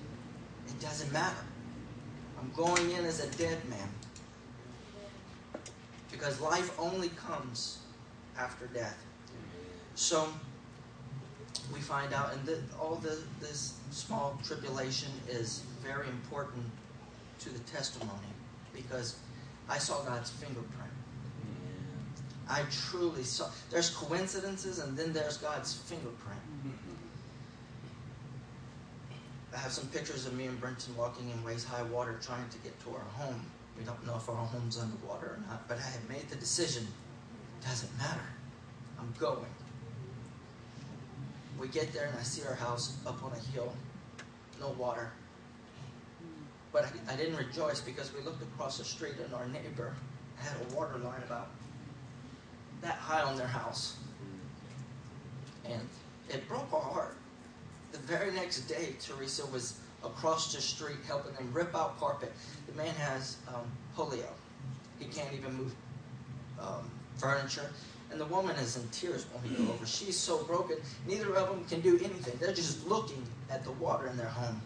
it 0.68 0.80
doesn't 0.80 1.12
matter. 1.12 1.44
I'm 2.40 2.52
going 2.56 2.92
in 2.92 3.06
as 3.06 3.24
a 3.24 3.38
dead 3.38 3.58
man. 3.70 3.90
Because 6.12 6.40
life 6.42 6.78
only 6.80 7.10
comes 7.10 7.80
after 8.38 8.68
death. 8.68 8.98
So 9.96 10.28
we 11.74 11.80
find 11.80 12.14
out, 12.14 12.34
and 12.34 12.46
the, 12.46 12.60
all 12.80 12.96
the, 12.96 13.18
this 13.40 13.74
small 13.92 14.40
tribulation 14.44 15.12
is 15.28 15.64
very 15.84 16.08
important 16.08 16.66
to 17.40 17.50
the 17.50 17.60
testimony 17.60 18.10
because 18.74 19.18
I 19.70 19.78
saw 19.78 20.04
God's 20.04 20.30
fingerprint. 20.30 20.83
I 22.50 22.64
truly 22.72 23.24
saw. 23.24 23.50
There's 23.70 23.90
coincidences, 23.90 24.80
and 24.80 24.98
then 24.98 25.14
there's 25.14 25.38
God's 25.38 25.74
fingerprint. 25.74 26.42
I 29.54 29.58
have 29.58 29.72
some 29.72 29.88
pictures 29.88 30.26
of 30.26 30.34
me 30.34 30.48
and 30.48 30.60
Brenton 30.60 30.96
walking 30.98 31.30
in 31.30 31.44
waist 31.44 31.68
high 31.68 31.84
water 31.84 32.20
trying 32.22 32.50
to 32.50 32.58
get 32.60 32.78
to 32.84 32.90
our 32.90 33.06
home. 33.14 33.40
We 33.78 33.84
don't 33.84 34.06
know 34.06 34.16
if 34.16 34.28
our 34.28 34.36
home's 34.36 34.80
underwater 34.80 35.28
or 35.28 35.40
not, 35.48 35.68
but 35.68 35.78
I 35.78 35.82
had 35.82 36.10
made 36.10 36.28
the 36.30 36.36
decision. 36.36 36.88
It 37.62 37.66
Doesn't 37.68 37.96
matter. 37.98 38.26
I'm 39.00 39.14
going. 39.20 39.46
We 41.60 41.68
get 41.68 41.94
there 41.94 42.08
and 42.08 42.18
I 42.18 42.24
see 42.24 42.46
our 42.48 42.56
house 42.56 42.98
up 43.06 43.24
on 43.24 43.32
a 43.32 43.52
hill, 43.52 43.72
no 44.60 44.70
water. 44.70 45.12
But 46.72 46.86
I, 46.86 47.14
I 47.14 47.16
didn't 47.16 47.38
rejoice 47.38 47.80
because 47.80 48.12
we 48.14 48.22
looked 48.22 48.42
across 48.42 48.80
the 48.80 48.84
street 48.84 49.16
and 49.24 49.34
our 49.34 49.48
neighbor 49.48 49.94
had 50.38 50.54
a 50.60 50.76
water 50.76 50.98
line 50.98 51.22
about 51.26 51.50
that 52.84 52.96
high 52.96 53.22
on 53.22 53.38
their 53.38 53.48
house. 53.48 53.98
And 55.66 55.82
it 56.30 56.48
broke 56.48 56.72
our 56.74 56.82
heart. 56.82 57.16
The 57.92 58.00
very 58.00 58.32
next 58.32 58.62
day, 58.62 58.96
Teresa 59.00 59.46
was 59.48 59.80
across 60.04 60.54
the 60.54 60.62
street 60.62 60.98
helping 61.08 61.34
them 61.36 61.50
rip 61.54 61.76
out 61.76 62.00
carpet. 62.00 62.34
The 62.68 62.74
man 62.74 62.94
has 62.96 63.38
um, 63.48 63.64
polio. 63.96 64.28
He 65.00 65.06
can't 65.06 65.34
even 65.34 65.54
move 65.54 65.74
um, 66.60 66.90
furniture. 67.18 67.70
And 68.12 68.20
the 68.20 68.26
woman 68.26 68.56
is 68.58 68.78
in 68.78 68.88
tears 68.90 69.26
when 69.32 69.58
we 69.58 69.66
go 69.66 69.74
over. 69.74 69.86
She's 69.86 70.18
so 70.18 70.44
broken. 70.44 70.78
Neither 71.08 71.34
of 71.36 71.50
them 71.50 71.66
can 71.66 71.82
do 71.82 71.96
anything. 71.96 72.38
They're 72.40 72.54
just 72.54 72.88
looking 72.88 73.24
at 73.50 73.64
the 73.64 73.72
water 73.72 74.08
in 74.08 74.18
their 74.18 74.28
home. 74.28 74.62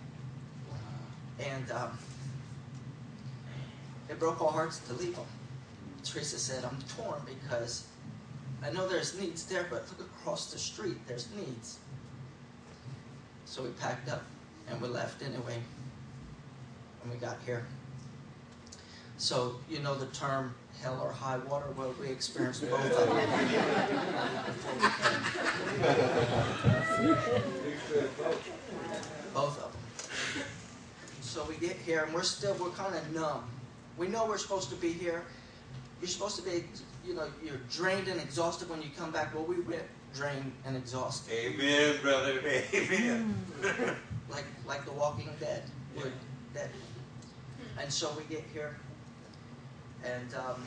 And 1.40 1.72
um, 1.72 1.98
it 4.10 4.20
broke 4.20 4.42
our 4.42 4.52
hearts 4.52 4.80
to 4.80 4.94
leave 4.94 5.16
them. 5.16 5.26
Teresa 6.04 6.40
said, 6.40 6.64
I'm 6.66 6.78
torn 6.98 7.22
because 7.26 7.86
I 8.64 8.72
know 8.72 8.88
there's 8.88 9.20
needs 9.20 9.46
there, 9.46 9.68
but 9.70 9.86
look 9.98 10.10
across 10.20 10.52
the 10.52 10.60
street, 10.60 10.98
there's 11.08 11.28
needs. 11.36 11.80
So 13.46 13.64
we 13.64 13.70
packed 13.70 14.10
up 14.10 14.24
and 14.70 14.82
we 14.82 14.88
left 14.88 15.22
anyway 15.22 15.62
when 17.02 17.14
we 17.14 17.20
got 17.20 17.38
here. 17.46 17.66
So, 19.18 19.56
you 19.70 19.80
know 19.80 19.96
the 19.96 20.06
term 20.08 20.54
hell 20.82 21.00
or 21.04 21.12
high 21.12 21.38
water? 21.38 21.66
Well, 21.76 21.94
we 22.00 22.08
experienced 22.08 22.62
both 22.70 22.86
of 22.86 22.92
them. 22.92 23.08
both 29.34 29.64
of 29.64 29.72
them. 29.72 29.82
So 31.22 31.46
we 31.46 31.56
get 31.56 31.78
here 31.78 32.04
and 32.04 32.14
we're 32.14 32.24
still, 32.24 32.54
we're 32.56 32.70
kind 32.70 32.96
of 32.96 33.16
numb. 33.16 33.44
We 33.98 34.08
know 34.08 34.28
we're 34.28 34.38
supposed 34.38 34.70
to 34.70 34.76
be 34.76 34.92
here. 34.92 35.24
You're 36.00 36.10
supposed 36.10 36.36
to 36.36 36.44
be 36.44 36.64
you 37.08 37.14
know, 37.14 37.28
you're 37.44 37.62
drained 37.72 38.08
and 38.08 38.20
exhausted 38.20 38.70
when 38.70 38.82
you 38.82 38.90
come 38.98 39.12
back. 39.12 39.34
Well, 39.34 39.46
we 39.46 39.60
went 39.62 39.84
drained 40.14 40.52
and 40.66 40.76
exhausted. 40.76 41.34
Amen, 41.34 41.96
brother. 42.02 42.42
Amen. 42.74 43.46
like 44.30 44.46
like 44.66 44.86
the 44.86 44.92
Walking 44.92 45.30
Dead. 45.40 45.64
We're 45.96 46.12
dead. 46.54 46.70
And 47.80 47.92
so 47.92 48.12
we 48.18 48.24
get 48.24 48.44
here, 48.54 48.76
and 50.04 50.34
um, 50.34 50.64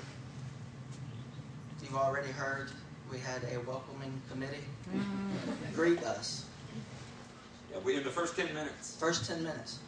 you've 1.83 1.97
already 1.97 2.31
heard 2.31 2.71
we 3.11 3.19
had 3.19 3.43
a 3.53 3.59
welcoming 3.61 4.21
committee 4.31 4.65
mm-hmm. 4.95 5.75
greet 5.75 6.03
us. 6.05 6.47
Yeah, 7.73 7.79
we 7.85 7.97
in 7.97 8.05
the 8.05 8.11
first 8.11 8.37
ten 8.37 8.53
minutes. 8.55 8.97
First 8.97 9.27
ten 9.27 9.43
minutes. 9.43 9.81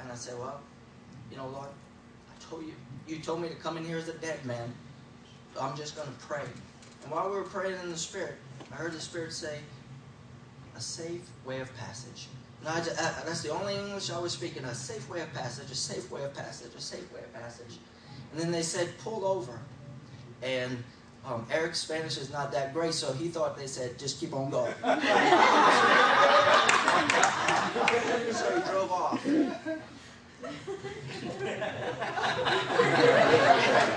And 0.00 0.10
I 0.10 0.14
said, 0.14 0.38
well, 0.38 0.60
you 1.30 1.36
know, 1.36 1.46
Lord, 1.48 1.68
I 1.68 2.50
told 2.50 2.64
you, 2.64 2.72
you 3.06 3.18
told 3.18 3.42
me 3.42 3.48
to 3.48 3.54
come 3.54 3.76
in 3.76 3.84
here 3.84 3.98
as 3.98 4.08
a 4.08 4.14
dead 4.14 4.44
man. 4.46 4.72
I'm 5.58 5.76
just 5.76 5.96
going 5.96 6.08
to 6.08 6.14
pray. 6.26 6.44
And 7.02 7.12
while 7.12 7.30
we 7.30 7.36
were 7.36 7.44
praying 7.44 7.78
in 7.82 7.90
the 7.90 7.96
Spirit, 7.96 8.34
I 8.70 8.74
heard 8.76 8.92
the 8.92 9.00
Spirit 9.00 9.32
say, 9.32 9.58
a 10.76 10.80
safe 10.80 11.28
way 11.44 11.60
of 11.60 11.74
passage. 11.76 12.28
And 12.60 12.68
I 12.68 12.78
just, 12.78 13.00
I, 13.00 13.22
that's 13.24 13.42
the 13.42 13.50
only 13.50 13.74
English 13.74 14.10
I 14.10 14.18
was 14.18 14.32
speaking, 14.32 14.64
a 14.64 14.74
safe 14.74 15.08
way 15.08 15.20
of 15.20 15.32
passage, 15.32 15.70
a 15.70 15.74
safe 15.74 16.10
way 16.10 16.22
of 16.24 16.34
passage, 16.34 16.74
a 16.76 16.80
safe 16.80 17.12
way 17.12 17.20
of 17.20 17.32
passage. 17.32 17.78
And 18.32 18.40
then 18.40 18.50
they 18.50 18.62
said, 18.62 18.88
pull 18.98 19.24
over. 19.24 19.58
And 20.42 20.82
um, 21.26 21.46
Eric's 21.50 21.80
Spanish 21.80 22.16
is 22.16 22.30
not 22.32 22.52
that 22.52 22.72
great, 22.72 22.94
so 22.94 23.12
he 23.12 23.28
thought 23.28 23.56
they 23.56 23.66
said, 23.66 23.98
just 23.98 24.20
keep 24.20 24.32
on 24.34 24.50
going. 24.50 24.72
so 28.32 28.54
he 28.54 28.62
drove 28.70 28.90
off. 28.90 29.26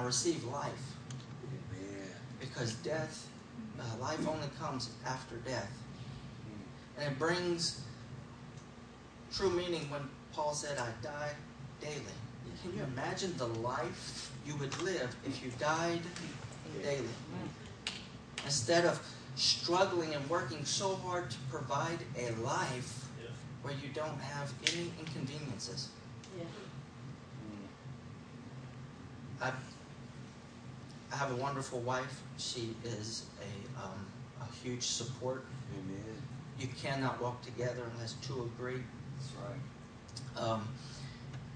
and 0.00 0.04
I 0.04 0.06
receive 0.06 0.44
life. 0.44 0.96
Because 2.38 2.74
death, 2.76 3.28
uh, 3.78 3.84
life 4.00 4.26
only 4.26 4.48
comes 4.58 4.90
after 5.06 5.36
death. 5.36 5.70
And 6.98 7.12
it 7.12 7.18
brings 7.18 7.82
true 9.32 9.50
meaning 9.50 9.90
when 9.90 10.02
Paul 10.32 10.54
said, 10.54 10.78
I 10.78 10.88
die 11.02 11.32
daily. 11.80 12.16
Can 12.62 12.76
you 12.76 12.82
imagine 12.82 13.34
the 13.36 13.46
life 13.46 14.30
you 14.46 14.56
would 14.56 14.82
live 14.82 15.14
if 15.26 15.42
you 15.44 15.50
died 15.58 16.00
daily? 16.82 17.04
Instead 18.44 18.84
of 18.84 19.00
struggling 19.36 20.14
and 20.14 20.28
working 20.28 20.64
so 20.64 20.96
hard 20.96 21.30
to 21.30 21.36
provide 21.50 21.98
a 22.18 22.32
life 22.42 23.06
where 23.62 23.74
you 23.74 23.88
don't 23.94 24.20
have 24.20 24.52
any 24.72 24.90
inconveniences. 24.98 25.88
Yeah. 26.36 26.44
I, 29.42 29.52
I 31.12 31.16
have 31.16 31.32
a 31.32 31.36
wonderful 31.36 31.80
wife. 31.80 32.22
She 32.38 32.74
is 32.84 33.24
a, 33.40 33.82
um, 33.82 34.06
a 34.40 34.52
huge 34.62 34.82
support. 34.82 35.44
Amen. 35.74 36.22
You 36.58 36.68
cannot 36.80 37.20
walk 37.20 37.42
together 37.42 37.82
unless 37.94 38.14
two 38.14 38.50
agree. 38.56 38.82
That's 39.18 39.32
right. 39.42 40.50
Um, 40.50 40.68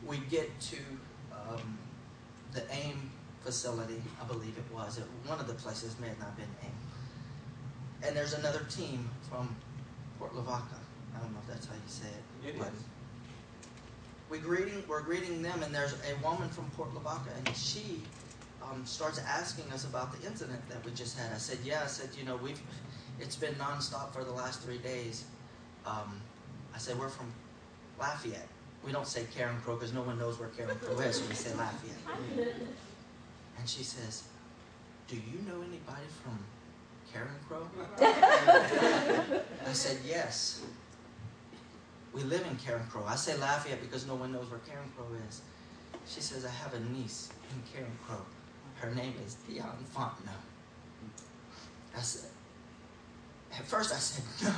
we 0.07 0.19
get 0.31 0.49
to 0.61 0.77
um, 1.33 1.79
the 2.53 2.63
AIM 2.73 3.11
facility, 3.43 4.03
I 4.21 4.25
believe 4.27 4.57
it 4.57 4.75
was. 4.75 4.99
It, 4.99 5.05
one 5.27 5.39
of 5.39 5.47
the 5.47 5.55
places 5.55 5.97
may 6.01 6.09
have 6.09 6.19
not 6.19 6.37
been 6.37 6.49
AIM. 6.63 6.71
And 8.03 8.17
there's 8.17 8.35
another 8.35 8.61
team 8.69 9.09
from 9.31 9.55
Port 10.19 10.35
Lavaca. 10.35 10.81
I 11.15 11.21
don't 11.21 11.33
know 11.33 11.39
if 11.47 11.49
that's 11.49 11.67
how 11.67 11.75
you 11.75 11.81
say 11.87 12.09
it. 12.09 12.49
It 12.49 12.59
but 12.59 12.69
is. 12.69 12.85
We 14.31 14.39
greeting, 14.39 14.83
we're 14.89 15.03
greeting 15.03 15.43
them, 15.43 15.63
and 15.63 15.75
there's 15.75 15.93
a 15.93 16.25
woman 16.25 16.49
from 16.49 16.65
Port 16.71 16.93
Lavaca, 16.95 17.31
and 17.37 17.57
she 17.57 18.03
um, 18.71 18.85
starts 18.87 19.19
asking 19.19 19.71
us 19.73 19.85
about 19.85 20.19
the 20.19 20.27
incident 20.27 20.67
that 20.69 20.85
we 20.85 20.93
just 20.93 21.19
had. 21.19 21.33
I 21.33 21.39
said, 21.39 21.59
"Yeah." 21.65 21.83
I 21.85 21.87
said, 21.87 22.11
"You 22.19 22.25
know, 22.25 22.37
we've 22.37 22.61
it's 23.21 23.37
been 23.37 23.55
nonstop 23.55 24.13
for 24.13 24.25
the 24.25 24.33
last 24.33 24.63
three 24.63 24.79
days." 24.79 25.25
Um, 25.87 26.21
I 26.75 26.79
said, 26.79 26.99
"We're 26.99 27.09
from 27.09 27.33
Lafayette. 27.99 28.49
We 28.85 28.93
don't 28.93 29.07
say 29.07 29.27
Carencro 29.37 29.79
because 29.79 29.93
no 29.93 30.03
one 30.03 30.19
knows 30.19 30.39
where 30.39 30.49
Carencro 30.49 31.05
is, 31.07 31.27
we 31.29 31.35
say 31.35 31.55
Lafayette." 31.55 32.55
And 33.59 33.69
she 33.69 33.83
says, 33.83 34.25
"Do 35.09 35.17
you 35.17 35.41
know 35.47 35.63
anybody 35.63 36.07
from 36.23 36.39
Karen 37.13 37.29
Crow?" 37.49 37.67
I 38.01 39.73
said, 39.73 39.99
"Yes." 40.07 40.63
We 42.13 42.23
live 42.23 42.47
in 42.47 42.57
Carencro. 42.57 43.05
I 43.09 43.17
say 43.17 43.37
Lafayette 43.37 43.81
because 43.81 44.07
no 44.07 44.15
one 44.15 44.31
knows 44.33 44.49
where 44.49 44.61
Carencro 44.61 45.05
is. 45.29 45.41
She 46.07 46.21
says, 46.21 46.45
I 46.45 46.51
have 46.51 46.73
a 46.75 46.81
niece 46.93 47.29
in 47.51 47.61
Carencro. 47.63 48.21
Her 48.85 48.95
name 48.95 49.15
is 49.25 49.35
Dion 49.49 49.79
Fontenot. 49.97 50.45
I 51.97 52.03
said, 52.03 52.29
at 53.57 53.65
first 53.65 53.95
I 53.95 53.97
said, 53.97 54.25
no. 54.47 54.55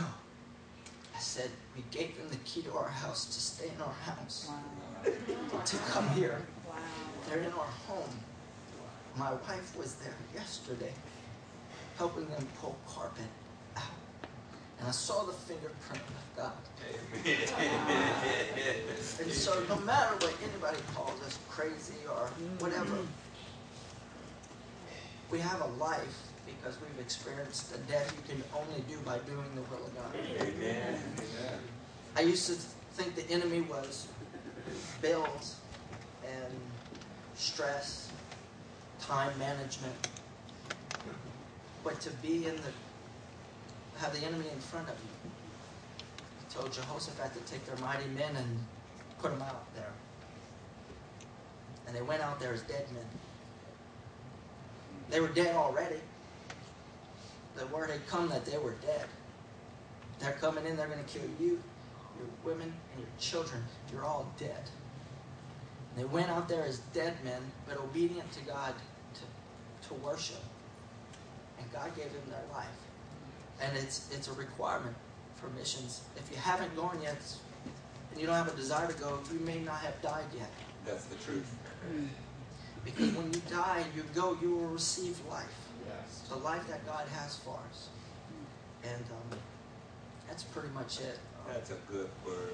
I 1.15 1.19
said, 1.21 1.49
we 1.77 1.85
gave 1.93 2.19
them 2.19 2.29
the 2.29 2.37
key 2.39 2.63
to 2.63 2.73
our 2.73 2.89
house 2.89 3.27
to 3.27 3.41
stay 3.41 3.71
in 3.73 3.81
our 3.81 3.95
house, 4.03 4.51
wow. 4.51 5.61
to 5.65 5.77
come 5.91 6.09
here. 6.11 6.43
Wow. 6.69 6.75
They're 7.29 7.39
in 7.39 7.53
our 7.53 7.71
home. 7.87 8.11
My 9.17 9.31
wife 9.31 9.77
was 9.79 9.95
there 9.95 10.17
yesterday, 10.35 10.93
helping 11.97 12.27
them 12.27 12.49
pull 12.61 12.77
carpet 12.89 13.31
out. 13.77 13.85
And 14.81 14.89
I 14.89 14.91
saw 14.91 15.23
the 15.23 15.35
fingerprint 15.35 16.03
of 16.03 16.37
God. 16.37 16.53
and 19.21 19.33
so 19.33 19.63
no 19.69 19.77
matter 19.83 20.17
what 20.17 20.35
anybody 20.43 20.79
calls 20.97 21.23
us 21.23 21.39
crazy 21.49 21.95
or 22.09 22.29
whatever, 22.59 22.99
we 25.31 25.39
have 25.39 25.61
a 25.61 25.67
life 25.79 26.29
because 26.47 26.77
we've 26.81 27.01
experienced 27.01 27.73
the 27.73 27.79
death 27.93 28.15
you 28.17 28.35
can 28.35 28.43
only 28.55 28.83
do 28.89 28.99
by 29.05 29.19
doing 29.19 29.49
the 29.55 29.63
will 29.63 29.85
of 29.85 29.95
God. 29.95 30.15
Amen. 30.41 30.99
I 32.17 32.21
used 32.21 32.47
to 32.47 32.55
think 32.95 33.15
the 33.15 33.31
enemy 33.31 33.61
was 33.63 34.09
bills 35.03 35.57
and 36.25 36.55
stress, 37.35 38.11
time 39.01 39.37
management. 39.39 39.95
But 41.85 42.01
to 42.01 42.11
be 42.23 42.47
in 42.47 42.57
the 42.57 42.73
have 43.99 44.19
the 44.19 44.27
enemy 44.27 44.47
in 44.53 44.61
front 44.61 44.89
of 44.89 44.95
you. 44.95 45.31
Told 46.51 46.73
Jehoshaphat 46.73 47.35
to 47.35 47.53
take 47.53 47.65
their 47.67 47.77
mighty 47.77 48.07
men 48.09 48.35
and 48.37 48.65
put 49.21 49.31
them 49.31 49.43
out 49.43 49.75
there. 49.75 49.93
And 51.87 51.95
they 51.95 52.03
went 52.03 52.23
out 52.23 52.41
there 52.41 52.53
as 52.53 52.63
dead 52.63 52.87
men. 52.95 53.05
They 55.11 55.21
were 55.21 55.29
dead 55.29 55.55
already. 55.55 56.01
The 57.57 57.67
word 57.69 57.91
had 57.91 58.07
come 58.07 58.29
that 58.29 58.45
they 58.45 58.59
were 58.59 58.75
dead. 58.83 59.07
They're 60.19 60.33
coming 60.33 60.67
in, 60.67 60.77
they're 60.77 60.89
going 60.89 61.03
to 61.03 61.19
kill 61.19 61.29
you, 61.41 61.63
your 62.19 62.29
women, 62.45 62.73
and 62.93 63.01
your 63.01 63.09
children. 63.19 63.63
You're 63.93 64.05
all 64.05 64.31
dead. 64.39 64.71
And 65.91 66.05
they 66.05 66.05
went 66.05 66.31
out 66.31 66.49
there 66.49 66.65
as 66.65 66.79
dead 66.93 67.15
men, 67.25 67.41
but 67.67 67.79
obedient 67.79 68.31
to 68.33 68.41
God 68.41 68.75
to, 69.15 69.89
to 69.89 69.95
worship. 69.95 70.43
And 71.59 71.73
God 71.73 71.95
gave 71.97 72.13
them 72.13 72.23
their 72.29 72.45
life. 72.53 72.67
And 73.61 73.77
it's, 73.77 74.11
it's 74.13 74.29
a 74.29 74.33
requirement 74.33 74.97
for 75.37 75.49
missions. 75.51 76.03
If 76.17 76.31
you 76.31 76.37
haven't 76.37 76.75
gone 76.77 76.99
yet, 77.03 77.17
and 78.11 78.21
you 78.21 78.27
don't 78.27 78.37
have 78.37 78.53
a 78.53 78.57
desire 78.57 78.91
to 78.91 78.99
go, 78.99 79.19
you 79.33 79.41
may 79.41 79.61
not 79.61 79.79
have 79.79 80.01
died 80.03 80.25
yet. 80.37 80.51
That's 80.85 81.05
the 81.07 81.17
truth. 81.17 81.55
Mm. 81.91 82.09
Because 82.87 83.11
when 83.17 83.33
you 83.33 83.41
die 83.51 83.83
and 83.85 83.95
you 83.97 84.05
go, 84.15 84.39
you 84.41 84.55
will 84.55 84.69
receive 84.69 85.21
life. 85.29 85.45
Yes. 85.89 86.29
The 86.29 86.37
life 86.37 86.67
that 86.69 86.87
God 86.87 87.09
has 87.09 87.35
for 87.37 87.59
us. 87.69 87.89
And 88.85 89.05
um, 89.11 89.39
that's 90.29 90.45
pretty 90.45 90.69
much 90.69 91.01
it. 91.01 91.19
That's 91.49 91.71
a 91.71 91.77
good 91.91 92.09
word. 92.25 92.51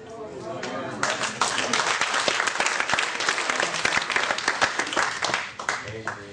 Amen. 5.93 6.23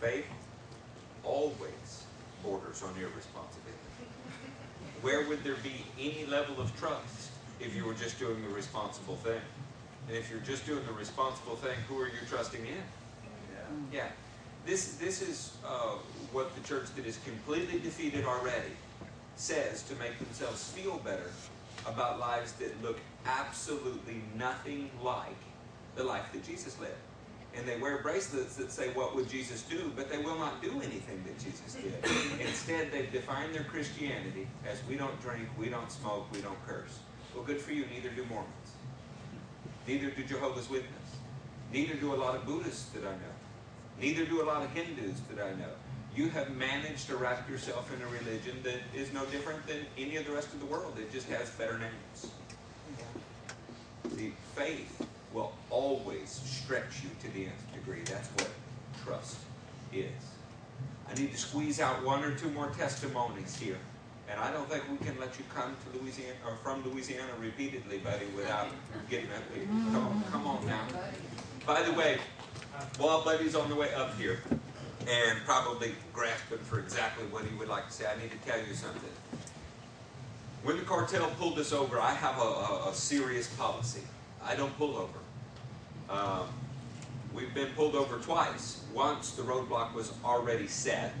Faith 0.00 0.26
always 1.22 2.04
borders 2.42 2.82
on 2.82 2.98
your 2.98 3.10
responsibility. 3.10 3.78
Where 5.02 5.28
would 5.28 5.44
there 5.44 5.56
be 5.62 5.84
any 6.00 6.26
level 6.26 6.60
of 6.60 6.76
trust 6.80 7.30
if 7.60 7.76
you 7.76 7.84
were 7.84 7.94
just 7.94 8.18
doing 8.18 8.42
the 8.42 8.48
responsible 8.48 9.16
thing? 9.16 9.40
And 10.08 10.16
if 10.16 10.30
you're 10.30 10.40
just 10.40 10.66
doing 10.66 10.84
the 10.86 10.92
responsible 10.92 11.56
thing, 11.56 11.76
who 11.88 11.98
are 12.00 12.06
you 12.08 12.20
trusting 12.28 12.60
in? 12.60 12.66
Yeah. 13.92 14.00
yeah. 14.00 14.08
This, 14.66 14.94
this 14.94 15.22
is 15.22 15.56
uh, 15.66 15.96
what 16.32 16.54
the 16.56 16.66
church 16.66 16.86
that 16.96 17.06
is 17.06 17.18
completely 17.24 17.78
defeated 17.78 18.24
already 18.24 18.72
says 19.36 19.82
to 19.84 19.94
make 19.96 20.18
themselves 20.18 20.70
feel 20.70 20.98
better 20.98 21.30
about 21.86 22.18
lives 22.18 22.52
that 22.52 22.82
look 22.82 22.98
absolutely 23.26 24.22
nothing 24.38 24.90
like 25.02 25.36
the 25.96 26.04
life 26.04 26.32
that 26.32 26.44
Jesus 26.44 26.78
lived. 26.80 26.94
and 27.56 27.66
they 27.66 27.78
wear 27.78 27.98
bracelets 27.98 28.56
that 28.56 28.72
say, 28.72 28.88
What 28.94 29.14
would 29.14 29.28
Jesus 29.28 29.62
do? 29.62 29.92
But 29.94 30.10
they 30.10 30.18
will 30.18 30.38
not 30.38 30.60
do 30.62 30.70
anything 30.82 31.22
that 31.24 31.38
Jesus 31.38 31.74
did. 31.74 31.94
Instead, 32.40 32.90
they've 32.92 33.10
defined 33.12 33.54
their 33.54 33.64
Christianity 33.64 34.48
as 34.68 34.78
we 34.88 34.96
don't 34.96 35.20
drink, 35.20 35.48
we 35.58 35.68
don't 35.68 35.90
smoke, 35.90 36.26
we 36.32 36.40
don't 36.40 36.58
curse. 36.66 36.98
Well, 37.34 37.44
good 37.44 37.60
for 37.60 37.72
you, 37.72 37.84
neither 37.92 38.10
do 38.10 38.24
Mormons. 38.26 38.63
Neither 39.86 40.10
do 40.10 40.24
Jehovah's 40.24 40.68
Witnesses. 40.68 40.94
Neither 41.72 41.94
do 41.94 42.14
a 42.14 42.16
lot 42.16 42.34
of 42.34 42.46
Buddhists 42.46 42.90
that 42.90 43.04
I 43.04 43.12
know. 43.12 43.34
Neither 44.00 44.24
do 44.24 44.42
a 44.42 44.46
lot 44.46 44.62
of 44.62 44.70
Hindus 44.70 45.20
that 45.30 45.44
I 45.44 45.50
know. 45.50 45.70
You 46.16 46.28
have 46.30 46.54
managed 46.56 47.08
to 47.08 47.16
wrap 47.16 47.48
yourself 47.50 47.92
in 47.92 48.00
a 48.00 48.06
religion 48.06 48.56
that 48.62 48.78
is 48.94 49.12
no 49.12 49.24
different 49.26 49.66
than 49.66 49.78
any 49.98 50.16
of 50.16 50.26
the 50.26 50.32
rest 50.32 50.52
of 50.52 50.60
the 50.60 50.66
world. 50.66 50.94
It 50.98 51.12
just 51.12 51.28
has 51.28 51.50
better 51.50 51.78
names. 51.78 52.30
The 54.16 54.30
faith 54.54 55.06
will 55.32 55.52
always 55.70 56.28
stretch 56.30 57.02
you 57.02 57.10
to 57.22 57.34
the 57.34 57.46
nth 57.46 57.74
degree. 57.74 58.02
That's 58.04 58.28
what 58.28 58.48
trust 59.04 59.38
is. 59.92 60.06
I 61.10 61.14
need 61.14 61.32
to 61.32 61.38
squeeze 61.38 61.80
out 61.80 62.04
one 62.04 62.22
or 62.22 62.34
two 62.36 62.50
more 62.50 62.70
testimonies 62.70 63.56
here. 63.56 63.78
And 64.30 64.40
I 64.40 64.50
don't 64.50 64.68
think 64.68 64.84
we 64.90 65.04
can 65.04 65.18
let 65.20 65.38
you 65.38 65.44
come 65.54 65.76
to 65.84 65.98
Louisiana 65.98 66.34
or 66.46 66.56
from 66.56 66.82
Louisiana 66.84 67.30
repeatedly, 67.38 67.98
buddy, 67.98 68.26
without 68.36 68.68
getting 69.10 69.30
up 69.30 69.42
here. 69.54 69.66
Come 69.66 69.96
on, 69.96 70.24
come 70.30 70.46
on 70.46 70.66
now. 70.66 70.86
By 71.66 71.82
the 71.82 71.92
way, 71.92 72.18
while 72.98 73.22
Buddy's 73.24 73.54
on 73.54 73.68
the 73.68 73.74
way 73.74 73.92
up 73.94 74.18
here 74.18 74.40
and 75.06 75.38
probably 75.44 75.94
grasping 76.12 76.58
for 76.58 76.78
exactly 76.78 77.26
what 77.26 77.44
he 77.44 77.54
would 77.56 77.68
like 77.68 77.86
to 77.86 77.92
say, 77.92 78.06
I 78.06 78.20
need 78.20 78.30
to 78.30 78.38
tell 78.48 78.58
you 78.58 78.74
something. 78.74 79.10
When 80.62 80.78
the 80.78 80.82
cartel 80.82 81.30
pulled 81.38 81.58
us 81.58 81.72
over, 81.72 82.00
I 82.00 82.12
have 82.14 82.38
a, 82.38 82.40
a, 82.40 82.88
a 82.90 82.94
serious 82.94 83.48
policy. 83.48 84.00
I 84.42 84.56
don't 84.56 84.76
pull 84.78 84.96
over. 84.96 85.18
Um, 86.08 86.48
we've 87.34 87.52
been 87.54 87.68
pulled 87.76 87.94
over 87.94 88.18
twice. 88.18 88.82
Once 88.94 89.32
the 89.32 89.42
roadblock 89.42 89.94
was 89.94 90.12
already 90.24 90.66
set. 90.66 91.12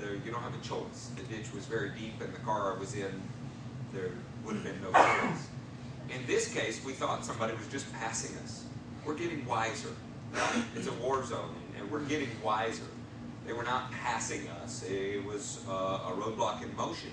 There, 0.00 0.14
you 0.14 0.32
don't 0.32 0.42
have 0.42 0.54
a 0.54 0.66
choice. 0.66 1.10
The 1.16 1.22
ditch 1.24 1.52
was 1.54 1.66
very 1.66 1.90
deep, 1.90 2.20
and 2.22 2.32
the 2.34 2.38
car 2.40 2.74
I 2.74 2.78
was 2.78 2.94
in, 2.94 3.20
there 3.92 4.12
would 4.44 4.54
have 4.54 4.64
been 4.64 4.80
no 4.82 4.90
choice. 4.92 5.48
In 6.08 6.26
this 6.26 6.52
case, 6.52 6.82
we 6.84 6.92
thought 6.92 7.24
somebody 7.24 7.52
was 7.52 7.68
just 7.68 7.92
passing 7.92 8.34
us. 8.38 8.64
We're 9.04 9.14
getting 9.14 9.44
wiser. 9.44 9.90
It's 10.74 10.86
a 10.86 10.92
war 10.94 11.24
zone, 11.24 11.54
and 11.78 11.90
we're 11.90 12.04
getting 12.04 12.30
wiser. 12.42 12.84
They 13.46 13.52
were 13.52 13.62
not 13.62 13.92
passing 13.92 14.48
us. 14.62 14.84
It 14.84 15.24
was 15.24 15.62
uh, 15.68 15.72
a 15.72 16.12
roadblock 16.16 16.62
in 16.62 16.74
motion. 16.76 17.10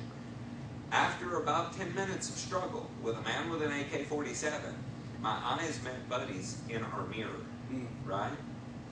After 0.92 1.42
about 1.42 1.74
10 1.74 1.94
minutes 1.94 2.30
of 2.30 2.36
struggle 2.36 2.90
with 3.04 3.18
a 3.18 3.22
man 3.22 3.50
with 3.50 3.62
an 3.64 3.72
AK-47, 3.72 4.74
my 5.22 5.38
eyes 5.44 5.82
met 5.84 6.08
Buddy's 6.08 6.62
in 6.70 6.84
our 6.84 7.06
mirror, 7.08 7.42
right? 8.06 8.32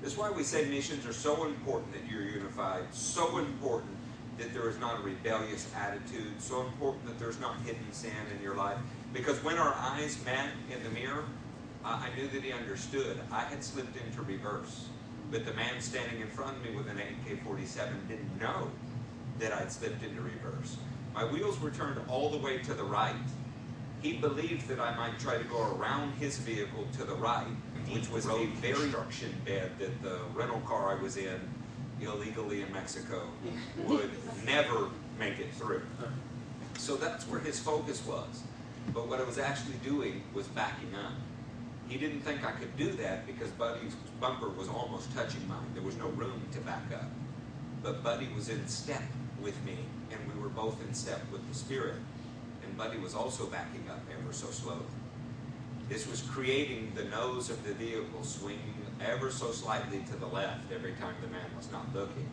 That's 0.02 0.18
why 0.18 0.30
we 0.30 0.44
say 0.44 0.66
missions 0.66 1.06
are 1.06 1.14
so 1.14 1.46
important 1.46 1.94
that 1.94 2.10
you're 2.10 2.24
unified, 2.24 2.84
so 2.92 3.38
important 3.38 3.92
that 4.38 4.54
there 4.54 4.70
is 4.70 4.78
not 4.78 5.00
a 5.00 5.04
rebellious 5.04 5.68
attitude, 5.76 6.40
so 6.40 6.62
important 6.62 7.06
that 7.08 7.18
there's 7.18 7.40
not 7.40 7.56
hidden 7.62 7.92
sin 7.92 8.12
in 8.36 8.44
your 8.44 8.56
life. 8.56 8.78
Because 9.14 9.42
when 9.44 9.58
our 9.58 9.74
eyes 9.74 10.18
met 10.26 10.50
in 10.72 10.84
the 10.84 10.90
mirror, 10.90 11.24
I 11.84 12.10
knew 12.18 12.28
that 12.28 12.44
he 12.44 12.52
understood. 12.52 13.20
I 13.32 13.42
had 13.42 13.64
slipped 13.64 13.96
into 13.96 14.22
reverse. 14.24 14.88
But 15.32 15.46
the 15.46 15.54
man 15.54 15.80
standing 15.80 16.22
in 16.22 16.28
front 16.28 16.58
of 16.58 16.64
me 16.64 16.76
with 16.76 16.88
an 16.88 16.98
AK-47 17.00 18.08
didn't 18.08 18.40
know 18.40 18.70
that 19.40 19.54
I'd 19.54 19.72
slipped 19.72 20.04
into 20.04 20.22
reverse. 20.22 20.78
My 21.14 21.26
wheels 21.26 21.60
were 21.62 21.72
turned 21.72 22.00
all 22.10 22.30
the 22.30 22.38
way 22.38 22.58
to 22.60 22.74
the 22.74 22.84
right 22.84 23.16
he 24.06 24.14
believed 24.14 24.68
that 24.68 24.80
I 24.80 24.96
might 24.96 25.18
try 25.20 25.38
to 25.38 25.44
go 25.46 25.76
around 25.76 26.14
his 26.14 26.38
vehicle 26.38 26.86
to 26.98 27.06
the 27.06 27.16
right, 27.16 27.48
which 27.90 28.10
was 28.10 28.26
a 28.26 28.46
very 28.62 28.76
construction 28.76 29.34
bed 29.46 29.72
that 29.80 30.02
the 30.02 30.20
rental 30.34 30.60
car 30.62 30.98
I 30.98 31.02
was 31.02 31.18
in 31.18 31.40
illegally 32.02 32.62
in 32.62 32.72
Mexico 32.74 33.28
would 33.86 34.12
never 34.46 34.90
make 35.20 35.40
it 35.40 35.54
through. 35.54 35.84
So 36.78 36.96
that's 36.96 37.28
where 37.28 37.40
his 37.40 37.60
focus 37.60 38.06
was. 38.06 38.44
But 38.94 39.08
what 39.08 39.20
I 39.20 39.24
was 39.24 39.38
actually 39.38 39.78
doing 39.84 40.24
was 40.34 40.48
backing 40.48 40.94
up. 40.96 41.14
He 41.88 41.98
didn't 41.98 42.22
think 42.22 42.46
I 42.46 42.52
could 42.52 42.76
do 42.78 42.92
that 42.94 43.26
because 43.28 43.50
Buddy's 43.52 43.96
bumper 44.20 44.50
was 44.50 44.68
almost 44.68 45.14
touching 45.16 45.48
mine. 45.48 45.66
There 45.74 45.84
was 45.84 45.98
no 45.98 46.08
room 46.10 46.42
to 46.52 46.60
back 46.62 46.84
up. 46.94 47.10
But 47.84 48.04
Buddy 48.04 48.28
was 48.36 48.50
in 48.50 48.68
step 48.68 49.04
with 49.42 49.56
me, 49.64 49.78
and 50.12 50.20
we 50.34 50.42
were 50.42 50.50
both 50.50 50.82
in 50.88 50.94
step 50.94 51.22
with 51.32 51.48
the 51.48 51.54
Spirit. 51.54 51.96
And 52.64 52.76
Buddy 52.78 52.98
was 52.98 53.14
also 53.14 53.46
backing 53.46 53.86
up 53.90 54.00
ever 54.12 54.34
so 54.34 54.48
slowly. 54.48 54.82
This 55.88 56.08
was 56.08 56.22
creating 56.22 56.94
the 56.96 57.04
nose 57.06 57.50
of 57.50 57.64
the 57.64 57.74
vehicle 57.74 58.24
swinging 58.24 58.74
ever 59.00 59.30
so 59.30 59.52
slightly 59.52 60.00
to 60.10 60.16
the 60.16 60.26
left 60.26 60.72
every 60.72 60.94
time 60.94 61.14
the 61.22 61.28
man 61.28 61.46
was 61.56 61.72
not 61.72 61.94
looking. 61.94 62.28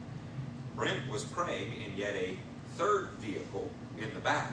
Brent 0.74 1.07
was 1.11 1.24
praying 1.24 1.74
in 1.82 1.96
yet 1.96 2.14
a 2.14 2.38
third 2.76 3.11
vehicle 3.18 3.70
in 3.98 4.12
the 4.14 4.20
back 4.20 4.53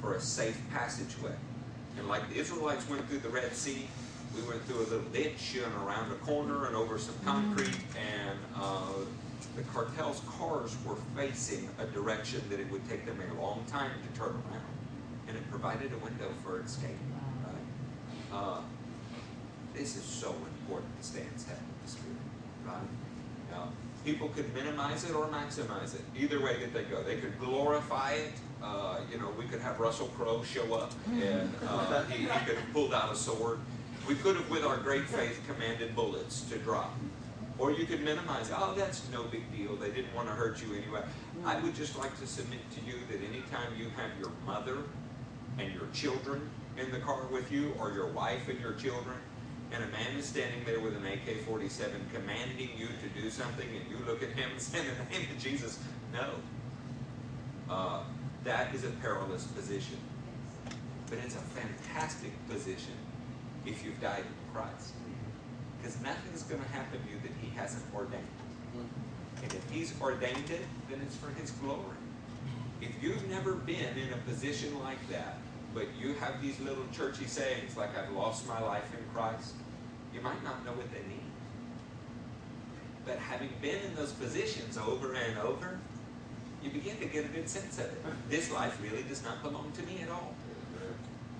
for 0.00 0.14
a 0.14 0.20
safe 0.20 0.60
passageway. 0.70 1.34
And 1.98 2.08
like 2.08 2.28
the 2.28 2.36
Israelites 2.36 2.88
went 2.88 3.08
through 3.08 3.18
the 3.18 3.28
Red 3.28 3.52
Sea, 3.54 3.88
we 4.36 4.42
went 4.42 4.62
through 4.66 4.78
a 4.78 4.86
little 4.86 5.08
ditch 5.12 5.56
and 5.56 5.74
around 5.84 6.12
a 6.12 6.16
corner 6.16 6.66
and 6.66 6.76
over 6.76 6.98
some 6.98 7.14
concrete, 7.24 7.76
and 7.96 8.38
uh, 8.54 8.92
the 9.56 9.62
cartel's 9.72 10.20
cars 10.38 10.76
were 10.86 10.96
facing 11.16 11.68
a 11.80 11.86
direction 11.86 12.42
that 12.50 12.60
it 12.60 12.70
would 12.70 12.88
take 12.88 13.04
them 13.06 13.18
a 13.36 13.40
long 13.40 13.64
time 13.66 13.90
to 13.90 14.18
turn 14.20 14.30
around, 14.30 14.76
and 15.26 15.36
it 15.36 15.50
provided 15.50 15.92
a 15.92 15.98
window 16.04 16.30
for 16.44 16.60
escape. 16.60 16.96
Uh, 18.32 18.60
this 19.74 19.96
is 19.96 20.02
so 20.02 20.34
important 20.60 20.90
to 21.00 21.06
stay 21.06 21.20
in 21.20 21.38
step 21.38 21.58
with 21.58 21.82
the 21.84 21.90
Spirit, 21.90 22.16
right? 22.66 22.76
Now, 23.50 23.68
people 24.04 24.28
could 24.28 24.52
minimize 24.54 25.04
it 25.04 25.14
or 25.14 25.26
maximize 25.26 25.94
it. 25.94 26.02
Either 26.16 26.42
way 26.42 26.58
that 26.60 26.72
they 26.72 26.84
go, 26.84 27.02
they 27.02 27.16
could 27.16 27.38
glorify 27.38 28.12
it. 28.12 28.32
Uh, 28.62 28.98
you 29.10 29.18
know, 29.18 29.30
we 29.38 29.44
could 29.44 29.60
have 29.60 29.78
Russell 29.78 30.08
Crowe 30.08 30.42
show 30.42 30.74
up, 30.74 30.92
and 31.12 31.50
uh, 31.68 32.04
he, 32.04 32.22
he 32.22 32.26
could 32.26 32.56
have 32.56 32.72
pulled 32.72 32.92
out 32.92 33.12
a 33.12 33.16
sword. 33.16 33.60
We 34.08 34.14
could 34.16 34.36
have, 34.36 34.50
with 34.50 34.64
our 34.64 34.78
great 34.78 35.06
faith, 35.06 35.40
commanded 35.46 35.94
bullets 35.94 36.42
to 36.42 36.58
drop. 36.58 36.94
Or 37.58 37.72
you 37.72 37.86
could 37.86 38.04
minimize, 38.04 38.50
oh, 38.54 38.72
that's 38.76 39.02
no 39.12 39.24
big 39.24 39.42
deal. 39.54 39.74
They 39.74 39.90
didn't 39.90 40.14
want 40.14 40.28
to 40.28 40.34
hurt 40.34 40.62
you 40.62 40.74
anyway. 40.74 41.02
I 41.44 41.58
would 41.60 41.74
just 41.74 41.98
like 41.98 42.16
to 42.20 42.26
submit 42.26 42.60
to 42.76 42.84
you 42.86 42.94
that 43.10 43.16
anytime 43.16 43.76
you 43.76 43.86
have 43.96 44.10
your 44.20 44.30
mother 44.46 44.78
and 45.58 45.72
your 45.74 45.88
children 45.92 46.48
in 46.78 46.90
the 46.90 46.98
car 46.98 47.26
with 47.30 47.50
you, 47.50 47.74
or 47.78 47.92
your 47.92 48.08
wife 48.08 48.48
and 48.48 48.60
your 48.60 48.72
children, 48.72 49.16
and 49.72 49.84
a 49.84 49.86
man 49.88 50.16
is 50.16 50.24
standing 50.24 50.64
there 50.64 50.80
with 50.80 50.96
an 50.96 51.04
AK 51.04 51.42
47 51.46 52.00
commanding 52.12 52.70
you 52.76 52.86
to 52.86 53.20
do 53.20 53.30
something, 53.30 53.68
and 53.68 53.90
you 53.90 54.04
look 54.06 54.22
at 54.22 54.30
him 54.30 54.50
and 54.50 54.60
say, 54.60 54.80
In 54.80 54.86
the 54.86 55.18
name 55.18 55.28
of 55.30 55.42
Jesus, 55.42 55.78
no. 56.12 56.30
Uh, 57.68 58.02
that 58.44 58.74
is 58.74 58.84
a 58.84 58.90
perilous 59.02 59.44
position. 59.44 59.98
But 61.10 61.18
it's 61.24 61.34
a 61.34 61.38
fantastic 61.38 62.32
position 62.48 62.94
if 63.66 63.84
you've 63.84 64.00
died 64.00 64.24
in 64.24 64.54
Christ. 64.54 64.94
Because 65.78 66.00
nothing's 66.00 66.42
going 66.44 66.62
to 66.62 66.68
happen 66.68 67.00
to 67.02 67.10
you 67.10 67.20
that 67.22 67.32
He 67.40 67.54
hasn't 67.56 67.84
ordained. 67.94 68.24
And 69.42 69.52
if 69.52 69.70
He's 69.70 69.94
ordained 70.00 70.50
it, 70.50 70.64
then 70.88 71.00
it's 71.02 71.16
for 71.16 71.30
His 71.40 71.50
glory. 71.52 71.82
If 72.80 73.02
you've 73.02 73.28
never 73.28 73.54
been 73.54 73.96
in 73.98 74.12
a 74.12 74.18
position 74.28 74.78
like 74.80 75.06
that, 75.10 75.38
but 75.74 75.86
you 76.00 76.14
have 76.14 76.40
these 76.40 76.58
little 76.60 76.84
churchy 76.92 77.26
sayings 77.26 77.76
like, 77.76 77.96
I've 77.96 78.10
lost 78.12 78.46
my 78.46 78.60
life 78.60 78.90
in 78.92 79.04
Christ, 79.14 79.54
you 80.14 80.20
might 80.20 80.42
not 80.42 80.64
know 80.64 80.72
what 80.72 80.90
they 80.92 81.06
mean. 81.08 81.30
But 83.04 83.18
having 83.18 83.50
been 83.62 83.78
in 83.82 83.94
those 83.94 84.12
positions 84.12 84.76
over 84.76 85.14
and 85.14 85.38
over, 85.38 85.78
you 86.62 86.70
begin 86.70 86.96
to 86.98 87.06
get 87.06 87.24
a 87.24 87.28
good 87.28 87.48
sense 87.48 87.78
of 87.78 87.84
it. 87.84 88.04
This 88.28 88.50
life 88.50 88.78
really 88.82 89.02
does 89.02 89.22
not 89.22 89.42
belong 89.42 89.72
to 89.72 89.82
me 89.82 90.00
at 90.02 90.10
all. 90.10 90.34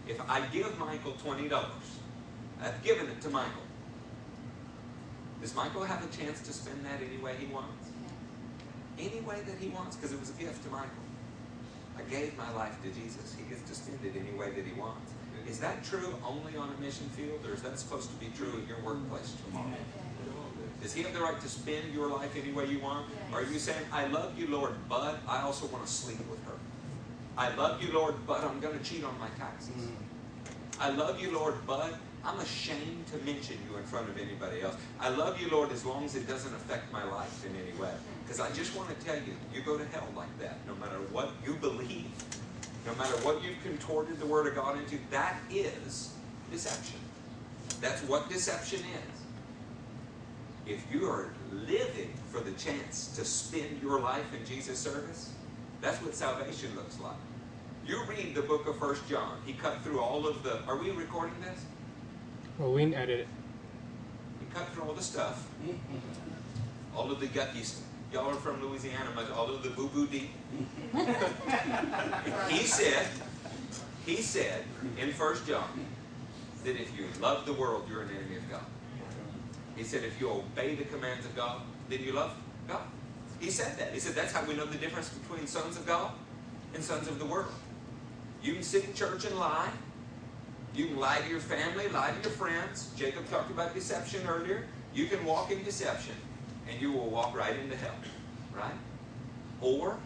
If 0.06 0.20
I 0.28 0.40
give 0.46 0.78
Michael 0.78 1.12
$20, 1.12 1.50
I've 2.62 2.82
given 2.82 3.08
it 3.08 3.20
to 3.22 3.30
Michael. 3.30 3.62
Does 5.40 5.54
Michael 5.54 5.84
have 5.84 6.02
a 6.02 6.16
chance 6.16 6.40
to 6.42 6.52
spend 6.52 6.84
that 6.84 7.00
any 7.06 7.22
way 7.22 7.34
he 7.38 7.46
wants? 7.46 7.90
Any 8.98 9.20
way 9.20 9.40
that 9.46 9.58
he 9.58 9.68
wants, 9.68 9.96
because 9.96 10.12
it 10.12 10.18
was 10.18 10.30
a 10.30 10.32
gift 10.32 10.64
to 10.64 10.70
Michael. 10.70 11.07
I 11.98 12.02
gave 12.10 12.36
my 12.38 12.50
life 12.52 12.80
to 12.82 12.90
Jesus. 12.90 13.34
He 13.36 13.44
gets 13.50 13.68
to 13.68 13.74
spend 13.74 13.98
it 14.04 14.14
any 14.18 14.38
way 14.38 14.50
that 14.50 14.64
he 14.64 14.72
wants. 14.78 15.12
Is 15.48 15.58
that 15.60 15.82
true 15.82 16.14
only 16.24 16.56
on 16.56 16.72
a 16.76 16.80
mission 16.80 17.08
field, 17.10 17.40
or 17.44 17.54
is 17.54 17.62
that 17.62 17.78
supposed 17.78 18.10
to 18.10 18.16
be 18.16 18.30
true 18.36 18.52
in 18.60 18.68
your 18.68 18.80
workplace 18.84 19.34
tomorrow? 19.46 19.66
Does 20.82 20.92
he 20.92 21.02
have 21.02 21.12
the 21.12 21.20
right 21.20 21.40
to 21.40 21.48
spend 21.48 21.92
your 21.92 22.08
life 22.08 22.36
any 22.40 22.52
way 22.52 22.66
you 22.66 22.78
want? 22.78 23.06
Or 23.32 23.40
are 23.40 23.44
you 23.44 23.58
saying, 23.58 23.84
I 23.92 24.06
love 24.06 24.38
you, 24.38 24.46
Lord, 24.46 24.74
but 24.88 25.18
I 25.26 25.40
also 25.42 25.66
want 25.66 25.84
to 25.84 25.90
sleep 25.90 26.18
with 26.30 26.44
her? 26.44 26.52
I 27.36 27.54
love 27.56 27.82
you, 27.82 27.92
Lord, 27.92 28.14
but 28.26 28.44
I'm 28.44 28.60
going 28.60 28.78
to 28.78 28.84
cheat 28.84 29.02
on 29.04 29.18
my 29.18 29.28
taxes. 29.38 29.74
Mm. 29.74 29.90
I 30.80 30.90
love 30.90 31.20
you, 31.20 31.32
Lord, 31.32 31.54
but 31.66 31.94
I'm 32.24 32.38
ashamed 32.40 33.06
to 33.08 33.18
mention 33.24 33.56
you 33.68 33.76
in 33.76 33.84
front 33.84 34.08
of 34.08 34.18
anybody 34.18 34.60
else. 34.60 34.76
I 35.00 35.08
love 35.08 35.40
you, 35.40 35.48
Lord, 35.48 35.72
as 35.72 35.84
long 35.84 36.04
as 36.04 36.14
it 36.14 36.28
doesn't 36.28 36.54
affect 36.54 36.92
my 36.92 37.04
life 37.04 37.44
in 37.44 37.52
any 37.56 37.76
way. 37.80 37.92
Because 38.28 38.40
I 38.40 38.54
just 38.54 38.76
want 38.76 38.90
to 38.90 39.06
tell 39.06 39.16
you, 39.16 39.34
you 39.54 39.62
go 39.62 39.78
to 39.78 39.86
hell 39.86 40.06
like 40.14 40.38
that, 40.38 40.58
no 40.66 40.74
matter 40.74 40.98
what 41.12 41.30
you 41.46 41.54
believe, 41.54 42.10
no 42.84 42.94
matter 42.96 43.16
what 43.24 43.42
you've 43.42 43.62
contorted 43.62 44.20
the 44.20 44.26
Word 44.26 44.46
of 44.46 44.54
God 44.54 44.76
into, 44.76 44.98
that 45.10 45.38
is 45.50 46.12
deception. 46.50 46.98
That's 47.80 48.02
what 48.02 48.28
deception 48.28 48.80
is. 48.80 50.70
If 50.70 50.84
you 50.92 51.06
are 51.08 51.32
living 51.50 52.12
for 52.30 52.40
the 52.40 52.50
chance 52.52 53.16
to 53.16 53.24
spend 53.24 53.80
your 53.80 53.98
life 53.98 54.26
in 54.38 54.44
Jesus' 54.44 54.78
service, 54.78 55.32
that's 55.80 55.96
what 56.02 56.14
salvation 56.14 56.68
looks 56.76 57.00
like. 57.00 57.16
You 57.86 58.04
read 58.04 58.34
the 58.34 58.42
book 58.42 58.66
of 58.66 58.78
First 58.78 59.08
John. 59.08 59.38
He 59.46 59.54
cut 59.54 59.80
through 59.82 60.00
all 60.00 60.26
of 60.26 60.42
the. 60.42 60.62
Are 60.66 60.76
we 60.76 60.90
recording 60.90 61.40
this? 61.40 61.64
Well, 62.58 62.74
we 62.74 62.82
can 62.82 62.92
edit 62.92 63.20
it. 63.20 63.28
He 64.38 64.54
cut 64.54 64.68
through 64.74 64.82
all 64.82 64.92
the 64.92 65.02
stuff, 65.02 65.48
all 66.94 67.10
of 67.10 67.20
the 67.20 67.28
yucky 67.28 67.64
stuff. 67.64 67.87
Y'all 68.10 68.30
are 68.30 68.34
from 68.34 68.62
Louisiana, 68.62 69.10
all 69.36 69.50
of 69.54 69.62
the 69.62 69.68
boo 69.68 69.88
boo 69.88 70.06
deep. 70.06 70.30
he 72.48 72.64
said, 72.64 73.06
he 74.06 74.16
said 74.16 74.64
in 74.98 75.12
First 75.12 75.46
John 75.46 75.68
that 76.64 76.80
if 76.80 76.96
you 76.96 77.06
love 77.20 77.44
the 77.44 77.52
world, 77.52 77.86
you're 77.88 78.02
an 78.02 78.08
enemy 78.16 78.36
of 78.36 78.50
God. 78.50 78.64
He 79.76 79.84
said 79.84 80.04
if 80.04 80.18
you 80.18 80.30
obey 80.30 80.74
the 80.74 80.84
commands 80.84 81.26
of 81.26 81.36
God, 81.36 81.60
then 81.90 82.02
you 82.02 82.12
love 82.12 82.34
God. 82.66 82.80
He 83.40 83.50
said 83.50 83.78
that. 83.78 83.92
He 83.92 84.00
said 84.00 84.14
that's 84.14 84.32
how 84.32 84.42
we 84.46 84.54
know 84.54 84.64
the 84.64 84.78
difference 84.78 85.10
between 85.10 85.46
sons 85.46 85.76
of 85.76 85.86
God 85.86 86.12
and 86.74 86.82
sons 86.82 87.08
of 87.08 87.18
the 87.18 87.26
world. 87.26 87.52
You 88.42 88.54
can 88.54 88.62
sit 88.62 88.84
in 88.86 88.94
church 88.94 89.26
and 89.26 89.38
lie. 89.38 89.70
You 90.74 90.86
can 90.86 90.96
lie 90.96 91.18
to 91.18 91.28
your 91.28 91.40
family, 91.40 91.88
lie 91.88 92.12
to 92.12 92.22
your 92.22 92.36
friends. 92.36 92.90
Jacob 92.96 93.28
talked 93.28 93.50
about 93.50 93.74
deception 93.74 94.26
earlier. 94.26 94.64
You 94.94 95.06
can 95.06 95.24
walk 95.26 95.50
in 95.50 95.62
deception 95.62 96.14
and 96.68 96.80
you 96.80 96.92
will 96.92 97.08
walk 97.08 97.36
right 97.36 97.56
into 97.56 97.76
hell. 97.76 97.94
Right? 98.54 98.72
Or 99.60 99.98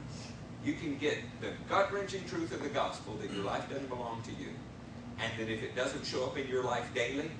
you 0.65 0.75
can 0.75 0.97
get 0.97 1.19
the 1.41 1.49
gut 1.69 1.93
wrenching 1.93 2.25
truth 2.25 2.53
of 2.53 2.63
the 2.63 2.69
gospel 2.69 3.15
that 3.21 3.33
your 3.33 3.45
life 3.45 3.69
doesn't 3.69 3.89
belong 3.89 4.23
to 4.23 4.31
you. 4.31 4.51
And 5.19 5.33
that 5.39 5.53
if 5.53 5.63
it 5.63 5.77
doesn't 5.77 6.05
show 6.05 6.25
up 6.25 6.39
in 6.39 6.49
your 6.49 6.63
life 6.63 6.87
daily, 6.95 7.31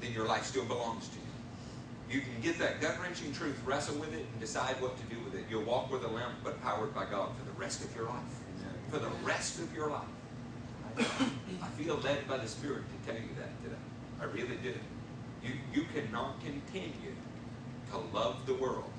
then 0.00 0.12
your 0.12 0.26
life 0.26 0.44
still 0.44 0.64
belongs 0.64 1.08
to 1.08 1.14
you. 1.14 2.16
You 2.16 2.20
can 2.20 2.40
get 2.42 2.58
that 2.58 2.80
gut 2.80 2.96
wrenching 3.00 3.32
truth, 3.32 3.58
wrestle 3.64 3.96
with 3.96 4.12
it, 4.12 4.26
and 4.30 4.40
decide 4.40 4.80
what 4.82 4.96
to 4.98 5.04
do 5.14 5.20
with 5.24 5.34
it. 5.34 5.44
You'll 5.48 5.64
walk 5.64 5.90
with 5.90 6.04
a 6.04 6.08
lamp, 6.08 6.34
but 6.44 6.60
powered 6.62 6.94
by 6.94 7.06
God 7.06 7.30
for 7.38 7.44
the 7.44 7.58
rest 7.58 7.84
of 7.84 7.94
your 7.96 8.06
life. 8.06 8.22
For 8.90 8.98
the 8.98 9.08
rest 9.24 9.58
of 9.60 9.74
your 9.74 9.90
life. 9.90 10.02
I 10.98 11.68
feel 11.78 11.96
led 11.96 12.28
by 12.28 12.36
the 12.36 12.48
Spirit 12.48 12.82
to 12.82 13.10
tell 13.10 13.20
you 13.20 13.30
that 13.38 13.62
today. 13.62 13.76
I 14.20 14.24
really 14.24 14.58
do. 14.62 14.74
You, 15.42 15.54
you 15.72 15.86
cannot 15.94 16.40
continue 16.40 17.14
to 17.92 17.98
love 18.16 18.44
the 18.46 18.54
world 18.54 18.90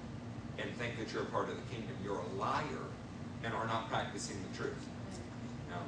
and 0.58 0.70
think 0.76 0.98
that 0.98 1.12
you're 1.12 1.24
a 1.24 1.28
part 1.28 1.50
of 1.50 1.56
the 1.56 1.74
kingdom. 1.74 1.96
You're 2.04 2.20
a 2.20 2.40
liar 2.40 2.86
and 3.44 3.54
are 3.54 3.68
not 3.68 3.90
practicing 3.90 4.38
the 4.52 4.58
truth. 4.58 4.86
Now, 5.70 5.80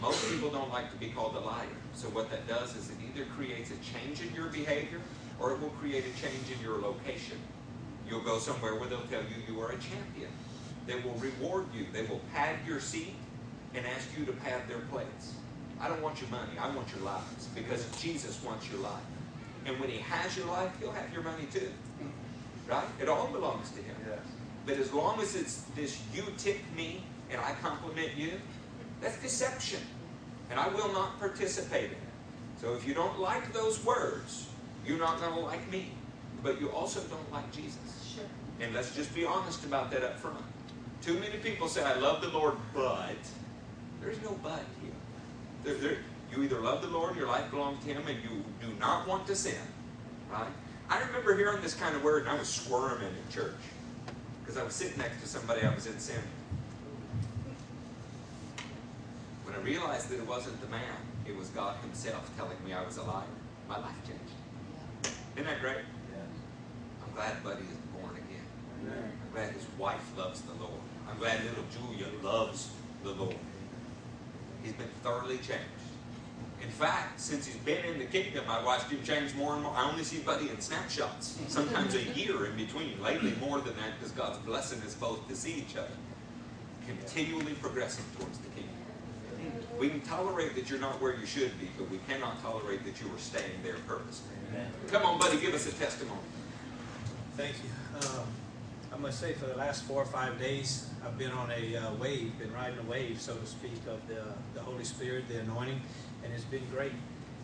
most 0.00 0.30
people 0.30 0.50
don't 0.50 0.70
like 0.70 0.90
to 0.92 0.96
be 0.96 1.08
called 1.08 1.34
a 1.34 1.40
liar. 1.40 1.66
So 1.94 2.08
what 2.08 2.30
that 2.30 2.46
does 2.46 2.76
is 2.76 2.90
it 2.90 2.96
either 3.04 3.26
creates 3.36 3.70
a 3.70 3.76
change 3.82 4.20
in 4.20 4.34
your 4.34 4.46
behavior 4.46 5.00
or 5.40 5.52
it 5.52 5.60
will 5.60 5.70
create 5.70 6.04
a 6.04 6.20
change 6.20 6.50
in 6.54 6.62
your 6.62 6.78
location. 6.80 7.38
You'll 8.08 8.22
go 8.22 8.38
somewhere 8.38 8.76
where 8.76 8.88
they'll 8.88 9.06
tell 9.10 9.22
you 9.22 9.54
you 9.54 9.60
are 9.60 9.70
a 9.70 9.78
champion. 9.78 10.30
They 10.86 10.96
will 10.96 11.14
reward 11.14 11.66
you. 11.74 11.86
They 11.92 12.02
will 12.02 12.20
pad 12.32 12.56
your 12.66 12.78
seat 12.78 13.14
and 13.74 13.84
ask 13.86 14.08
you 14.16 14.24
to 14.24 14.32
pad 14.32 14.68
their 14.68 14.80
plates. 14.92 15.34
I 15.80 15.88
don't 15.88 16.00
want 16.00 16.20
your 16.20 16.30
money. 16.30 16.52
I 16.58 16.74
want 16.74 16.88
your 16.94 17.04
lives 17.04 17.48
because 17.54 17.84
Jesus 18.00 18.40
wants 18.42 18.70
your 18.70 18.80
life. 18.80 19.02
And 19.66 19.78
when 19.80 19.90
he 19.90 19.98
has 19.98 20.36
your 20.36 20.46
life, 20.46 20.70
he'll 20.78 20.92
have 20.92 21.12
your 21.12 21.22
money 21.22 21.46
too. 21.52 21.70
Right? 22.68 22.84
It 23.00 23.08
all 23.08 23.28
belongs 23.28 23.70
to 23.70 23.82
him. 23.82 23.96
Yes. 24.08 24.18
But 24.66 24.76
as 24.78 24.92
long 24.92 25.20
as 25.20 25.36
it's 25.36 25.62
this 25.76 26.00
you 26.14 26.24
tip 26.36 26.58
me 26.76 27.04
and 27.30 27.40
I 27.40 27.52
compliment 27.62 28.16
you, 28.16 28.32
that's 29.00 29.18
deception. 29.18 29.80
And 30.50 30.58
I 30.58 30.68
will 30.68 30.92
not 30.92 31.18
participate 31.18 31.86
in 31.86 31.90
it. 31.92 31.98
So 32.60 32.74
if 32.74 32.86
you 32.86 32.94
don't 32.94 33.18
like 33.18 33.52
those 33.52 33.84
words, 33.84 34.48
you're 34.84 34.98
not 34.98 35.20
going 35.20 35.34
to 35.34 35.40
like 35.40 35.70
me. 35.70 35.92
But 36.42 36.60
you 36.60 36.70
also 36.70 37.00
don't 37.00 37.32
like 37.32 37.50
Jesus. 37.52 38.14
Sure. 38.14 38.24
And 38.60 38.74
let's 38.74 38.94
just 38.94 39.14
be 39.14 39.24
honest 39.24 39.64
about 39.64 39.90
that 39.90 40.02
up 40.02 40.18
front. 40.18 40.38
Too 41.02 41.14
many 41.14 41.38
people 41.38 41.68
say, 41.68 41.82
I 41.82 41.94
love 41.94 42.20
the 42.20 42.28
Lord, 42.28 42.54
but 42.74 43.16
there's 44.00 44.20
no 44.22 44.38
but 44.42 44.62
here. 44.82 44.92
There, 45.64 45.74
there, 45.74 45.98
you 46.32 46.42
either 46.42 46.60
love 46.60 46.82
the 46.82 46.88
Lord, 46.88 47.16
your 47.16 47.26
life 47.26 47.50
belongs 47.50 47.84
to 47.84 47.92
Him, 47.92 48.02
and 48.06 48.18
you 48.22 48.44
do 48.60 48.72
not 48.78 49.06
want 49.06 49.26
to 49.28 49.36
sin. 49.36 49.54
Right? 50.30 50.48
I 50.88 51.00
remember 51.00 51.36
hearing 51.36 51.60
this 51.62 51.74
kind 51.74 51.96
of 51.96 52.04
word, 52.04 52.22
and 52.22 52.30
I 52.30 52.38
was 52.38 52.48
squirming 52.48 53.08
in 53.08 53.32
church 53.32 53.54
because 54.40 54.56
I 54.56 54.62
was 54.62 54.74
sitting 54.74 54.98
next 54.98 55.20
to 55.20 55.28
somebody 55.28 55.62
I 55.62 55.74
was 55.74 55.86
in 55.86 55.98
sin. 55.98 56.20
When 59.44 59.54
I 59.54 59.58
realized 59.58 60.08
that 60.10 60.18
it 60.18 60.26
wasn't 60.26 60.60
the 60.60 60.68
man, 60.68 60.94
it 61.26 61.36
was 61.36 61.48
God 61.48 61.76
Himself 61.82 62.30
telling 62.36 62.56
me 62.64 62.72
I 62.72 62.84
was 62.84 62.98
a 62.98 63.02
liar, 63.02 63.24
my 63.68 63.78
life 63.78 63.96
changed. 64.06 65.16
Isn't 65.34 65.46
that 65.46 65.60
great? 65.60 65.84
I'm 67.04 67.14
glad 67.14 67.42
Buddy 67.42 67.62
is 67.62 67.76
born 68.00 68.14
again. 68.14 68.46
I'm 68.92 69.32
glad 69.34 69.52
his 69.52 69.66
wife 69.78 70.16
loves 70.16 70.40
the 70.42 70.54
Lord. 70.54 70.80
I'm 71.10 71.18
glad 71.18 71.42
little 71.44 71.64
Julia 71.72 72.06
loves 72.22 72.70
the 73.02 73.10
Lord. 73.10 73.36
He's 74.62 74.72
been 74.72 74.88
thoroughly 75.02 75.38
changed. 75.38 75.75
In 76.62 76.70
fact, 76.70 77.20
since 77.20 77.46
he's 77.46 77.56
been 77.56 77.84
in 77.84 77.98
the 77.98 78.06
kingdom, 78.06 78.44
I've 78.48 78.64
watched 78.64 78.90
him 78.90 79.02
change 79.02 79.34
more 79.34 79.54
and 79.54 79.62
more. 79.62 79.74
I 79.76 79.90
only 79.90 80.04
see 80.04 80.18
Buddy 80.18 80.48
in 80.48 80.60
snapshots, 80.60 81.38
sometimes 81.48 81.94
a 81.94 82.02
year 82.02 82.46
in 82.46 82.56
between. 82.56 83.00
Lately, 83.02 83.34
more 83.40 83.58
than 83.60 83.74
that, 83.76 83.98
because 83.98 84.12
God's 84.12 84.38
blessing 84.38 84.80
us 84.82 84.94
both 84.94 85.26
to 85.28 85.36
see 85.36 85.54
each 85.54 85.76
other. 85.76 85.88
Continually 86.86 87.54
progressing 87.54 88.04
towards 88.18 88.38
the 88.38 88.48
kingdom. 88.48 88.72
We 89.78 89.90
can 89.90 90.00
tolerate 90.00 90.54
that 90.54 90.70
you're 90.70 90.78
not 90.78 91.00
where 91.00 91.14
you 91.14 91.26
should 91.26 91.58
be, 91.60 91.68
but 91.76 91.90
we 91.90 91.98
cannot 92.08 92.40
tolerate 92.42 92.84
that 92.84 93.00
you 93.00 93.06
are 93.14 93.18
staying 93.18 93.62
there 93.62 93.76
purposely. 93.86 94.30
Come 94.90 95.04
on, 95.04 95.18
buddy, 95.18 95.38
give 95.38 95.54
us 95.54 95.66
a 95.66 95.72
testimony. 95.72 96.20
Thank 97.36 97.56
you. 97.62 98.08
Um, 98.08 98.26
I 98.92 98.98
must 98.98 99.20
say, 99.20 99.34
for 99.34 99.46
the 99.46 99.56
last 99.56 99.84
four 99.84 100.02
or 100.02 100.06
five 100.06 100.38
days, 100.38 100.88
I've 101.04 101.18
been 101.18 101.32
on 101.32 101.50
a 101.50 101.76
uh, 101.76 101.94
wave, 101.94 102.38
been 102.38 102.52
riding 102.52 102.78
a 102.78 102.90
wave, 102.90 103.20
so 103.20 103.34
to 103.34 103.46
speak, 103.46 103.76
of 103.88 104.00
the, 104.08 104.22
the 104.54 104.60
Holy 104.60 104.84
Spirit, 104.84 105.28
the 105.28 105.40
anointing, 105.40 105.82
and 106.26 106.34
it's 106.34 106.44
been 106.44 106.66
great. 106.74 106.92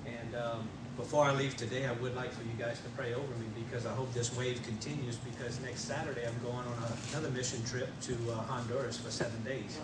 And 0.05 0.35
um, 0.35 0.69
before 0.97 1.25
I 1.25 1.33
leave 1.33 1.57
today, 1.57 1.87
I 1.87 1.93
would 1.93 2.15
like 2.17 2.33
for 2.33 2.43
you 2.43 2.53
guys 2.59 2.81
to 2.81 2.89
pray 2.91 3.15
over 3.15 3.33
me 3.39 3.47
because 3.55 3.87
I 3.87 3.93
hope 3.95 4.13
this 4.13 4.37
wave 4.37 4.61
continues. 4.65 5.17
Because 5.17 5.61
next 5.61 5.83
Saturday, 5.83 6.27
I'm 6.27 6.39
going 6.43 6.67
on 6.67 6.77
a, 6.83 7.17
another 7.17 7.31
mission 7.31 7.65
trip 7.65 7.89
to 8.03 8.13
uh, 8.31 8.35
Honduras 8.35 8.99
for 8.99 9.11
seven 9.11 9.43
days. 9.45 9.79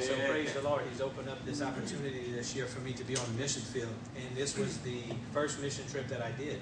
So 0.00 0.14
praise 0.28 0.52
the 0.52 0.62
Lord, 0.62 0.82
He's 0.90 1.00
opened 1.00 1.28
up 1.30 1.44
this 1.46 1.62
opportunity 1.62 2.30
this 2.30 2.54
year 2.54 2.66
for 2.66 2.80
me 2.80 2.92
to 2.92 3.04
be 3.04 3.16
on 3.16 3.24
the 3.32 3.40
mission 3.40 3.62
field. 3.62 3.94
And 4.14 4.36
this 4.36 4.56
was 4.56 4.78
the 4.78 5.02
first 5.32 5.60
mission 5.60 5.86
trip 5.88 6.06
that 6.08 6.22
I 6.22 6.30
did. 6.32 6.60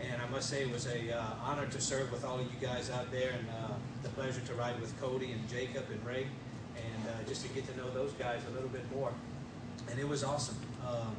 And 0.00 0.22
I 0.22 0.28
must 0.28 0.48
say 0.48 0.62
it 0.62 0.70
was 0.70 0.86
a 0.86 1.18
uh, 1.18 1.24
honor 1.42 1.66
to 1.66 1.80
serve 1.80 2.12
with 2.12 2.24
all 2.24 2.38
of 2.38 2.42
you 2.42 2.60
guys 2.60 2.88
out 2.88 3.10
there, 3.10 3.32
and 3.32 3.48
uh, 3.48 3.74
the 4.04 4.10
pleasure 4.10 4.40
to 4.40 4.54
ride 4.54 4.80
with 4.80 4.98
Cody 5.00 5.32
and 5.32 5.48
Jacob 5.48 5.86
and 5.90 6.06
Ray, 6.06 6.28
and 6.76 7.08
uh, 7.08 7.28
just 7.28 7.42
to 7.42 7.48
get 7.48 7.66
to 7.66 7.76
know 7.76 7.90
those 7.90 8.12
guys 8.12 8.40
a 8.48 8.54
little 8.54 8.68
bit 8.68 8.84
more. 8.94 9.12
And 9.90 9.98
it 9.98 10.08
was 10.08 10.24
awesome. 10.24 10.56
Um, 10.86 11.16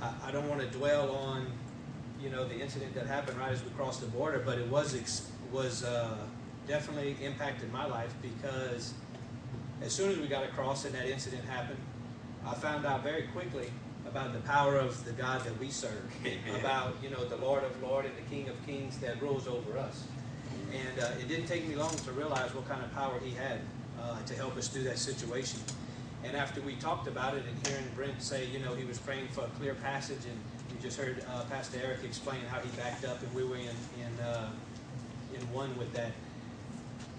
I, 0.00 0.28
I 0.28 0.30
don't 0.30 0.48
want 0.48 0.60
to 0.60 0.66
dwell 0.78 1.14
on, 1.14 1.46
you 2.20 2.30
know, 2.30 2.46
the 2.46 2.58
incident 2.58 2.94
that 2.94 3.06
happened 3.06 3.38
right 3.38 3.52
as 3.52 3.62
we 3.62 3.70
crossed 3.70 4.00
the 4.00 4.06
border, 4.06 4.42
but 4.44 4.58
it 4.58 4.68
was 4.68 4.94
ex- 4.94 5.30
was 5.52 5.84
uh, 5.84 6.16
definitely 6.66 7.16
impacted 7.22 7.70
my 7.72 7.84
life 7.84 8.14
because 8.22 8.94
as 9.82 9.92
soon 9.92 10.10
as 10.10 10.18
we 10.18 10.26
got 10.26 10.44
across 10.44 10.84
and 10.84 10.94
that 10.94 11.06
incident 11.06 11.44
happened, 11.44 11.78
I 12.46 12.54
found 12.54 12.86
out 12.86 13.02
very 13.02 13.24
quickly 13.34 13.70
about 14.06 14.32
the 14.32 14.40
power 14.40 14.76
of 14.76 15.04
the 15.04 15.12
God 15.12 15.44
that 15.44 15.58
we 15.58 15.70
serve, 15.70 16.02
Amen. 16.24 16.60
about 16.60 16.94
you 17.02 17.10
know 17.10 17.24
the 17.24 17.36
Lord 17.36 17.64
of 17.64 17.82
Lord 17.82 18.04
and 18.04 18.14
the 18.16 18.34
King 18.34 18.48
of 18.48 18.66
Kings 18.66 18.98
that 18.98 19.20
rules 19.22 19.46
over 19.46 19.78
us. 19.78 20.04
And 20.72 21.00
uh, 21.00 21.10
it 21.20 21.28
didn't 21.28 21.46
take 21.46 21.68
me 21.68 21.76
long 21.76 21.94
to 21.94 22.12
realize 22.12 22.54
what 22.54 22.68
kind 22.68 22.82
of 22.82 22.92
power 22.94 23.18
He 23.22 23.32
had 23.32 23.60
uh, 24.00 24.22
to 24.22 24.34
help 24.34 24.56
us 24.56 24.68
through 24.68 24.84
that 24.84 24.98
situation. 24.98 25.60
And 26.24 26.36
after 26.36 26.60
we 26.60 26.76
talked 26.76 27.08
about 27.08 27.34
it 27.34 27.42
and 27.48 27.66
hearing 27.66 27.84
Brent 27.96 28.22
say, 28.22 28.46
you 28.46 28.60
know, 28.60 28.74
he 28.74 28.84
was 28.84 28.98
praying 28.98 29.28
for 29.28 29.42
a 29.42 29.48
clear 29.58 29.74
passage, 29.74 30.24
and 30.24 30.38
you 30.70 30.80
just 30.80 30.98
heard 30.98 31.24
uh, 31.32 31.42
Pastor 31.44 31.80
Eric 31.82 32.04
explain 32.04 32.40
how 32.48 32.60
he 32.60 32.68
backed 32.76 33.04
up, 33.04 33.20
and 33.22 33.34
we 33.34 33.44
were 33.44 33.56
in 33.56 33.62
in 33.64 34.24
uh, 34.24 34.50
in 35.34 35.40
one 35.52 35.76
with 35.78 35.92
that. 35.94 36.12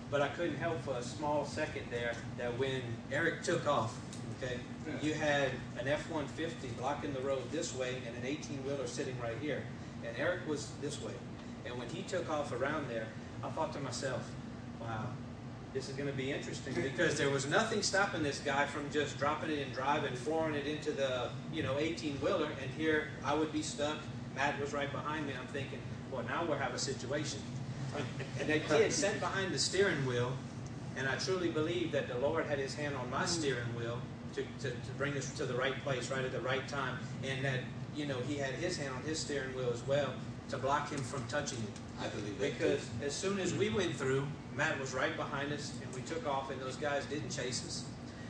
But 0.10 0.22
I 0.22 0.28
couldn't 0.30 0.58
help 0.58 0.82
for 0.84 0.94
a 0.94 1.04
small 1.04 1.46
second 1.46 1.84
there 1.90 2.14
that 2.38 2.58
when 2.60 2.82
Eric 3.12 3.42
took 3.44 3.68
off, 3.68 3.98
okay, 4.38 4.60
you 5.02 5.14
had 5.14 5.50
an 5.80 5.88
F-150 5.88 6.78
blocking 6.78 7.14
the 7.14 7.22
road 7.22 7.42
this 7.52 7.76
way 7.76 7.96
and 8.06 8.16
an 8.16 8.22
18-wheeler 8.24 8.86
sitting 8.86 9.20
right 9.20 9.38
here, 9.42 9.64
and 10.06 10.16
Eric 10.18 10.48
was 10.48 10.70
this 10.82 11.02
way. 11.02 11.14
And 11.66 11.80
when 11.80 11.90
he 11.90 12.04
took 12.04 12.30
off 12.30 12.52
around 12.52 12.90
there, 12.90 13.08
I 13.44 13.50
thought 13.50 13.74
to 13.74 13.80
myself, 13.80 14.30
wow, 14.80 15.08
this 15.74 15.90
is 15.90 15.96
going 15.96 16.10
to 16.10 16.16
be 16.16 16.32
interesting 16.32 16.74
because 16.76 17.18
there 17.18 17.30
was 17.30 17.48
nothing 17.48 17.82
stopping 17.82 18.22
this 18.22 18.40
guy 18.40 18.66
from 18.66 18.90
just 18.92 19.18
dropping 19.18 19.50
it 19.50 19.60
in 19.60 19.70
drive 19.74 20.04
and 20.04 20.16
flooring 20.18 20.54
it 20.54 20.68
into 20.68 20.92
the 20.92 21.30
you 21.52 21.64
know 21.64 21.78
18 21.80 22.16
wheeler 22.18 22.50
and 22.62 22.72
here 22.78 23.08
I 23.26 23.34
would 23.34 23.52
be 23.52 23.62
stuck. 23.62 23.98
Matt 24.36 24.60
was 24.60 24.74
right 24.74 24.92
behind 24.92 25.26
me. 25.26 25.34
I'm 25.40 25.48
thinking 25.48 25.80
well 26.12 26.24
now 26.24 26.46
we'll 26.46 26.58
have 26.58 26.74
a 26.74 26.80
situation. 26.80 27.40
And 28.40 28.50
that 28.50 28.68
kid 28.68 28.92
sat 28.92 29.20
behind 29.20 29.54
the 29.54 29.60
steering 29.60 30.06
wheel 30.06 30.34
and 30.96 31.08
I 31.08 31.16
truly 31.16 31.50
believe 31.50 31.92
that 31.92 32.08
the 32.08 32.18
Lord 32.20 32.46
had 32.46 32.60
his 32.60 32.76
hand 32.76 32.96
on 32.96 33.10
my 33.10 33.26
steering 33.26 33.76
wheel 33.76 34.00
to, 34.36 34.42
to, 34.62 34.70
to 34.70 34.92
bring 34.98 35.18
us 35.18 35.32
to 35.32 35.46
the 35.46 35.56
right 35.56 35.80
place 35.84 36.12
right 36.12 36.24
at 36.24 36.32
the 36.32 36.42
right 36.42 36.68
time 36.68 36.98
and 37.24 37.44
that 37.44 37.60
you 37.96 38.06
know 38.06 38.18
he 38.28 38.36
had 38.36 38.54
his 38.56 38.78
hand 38.78 38.94
on 38.96 39.02
his 39.04 39.18
steering 39.18 39.56
wheel 39.56 39.72
as 39.74 39.86
well 39.88 40.14
to 40.50 40.58
block 40.58 40.92
him 40.92 41.00
from 41.00 41.26
touching 41.28 41.60
it. 41.60 42.04
I 42.04 42.08
believe 42.10 42.38
that. 42.38 42.60
because 42.60 42.86
as 43.04 43.14
soon 43.14 43.40
as 43.40 43.54
we 43.54 43.70
went 43.70 43.96
through, 43.96 44.28
Matt 44.56 44.80
was 44.80 44.94
right 44.94 45.16
behind 45.16 45.52
us, 45.52 45.74
and 45.84 45.94
we 45.96 46.02
took 46.02 46.28
off, 46.28 46.52
and 46.52 46.62
those 46.62 46.76
guys 46.76 47.06
didn't 47.06 47.30
chase 47.30 47.66
us. 47.66 47.86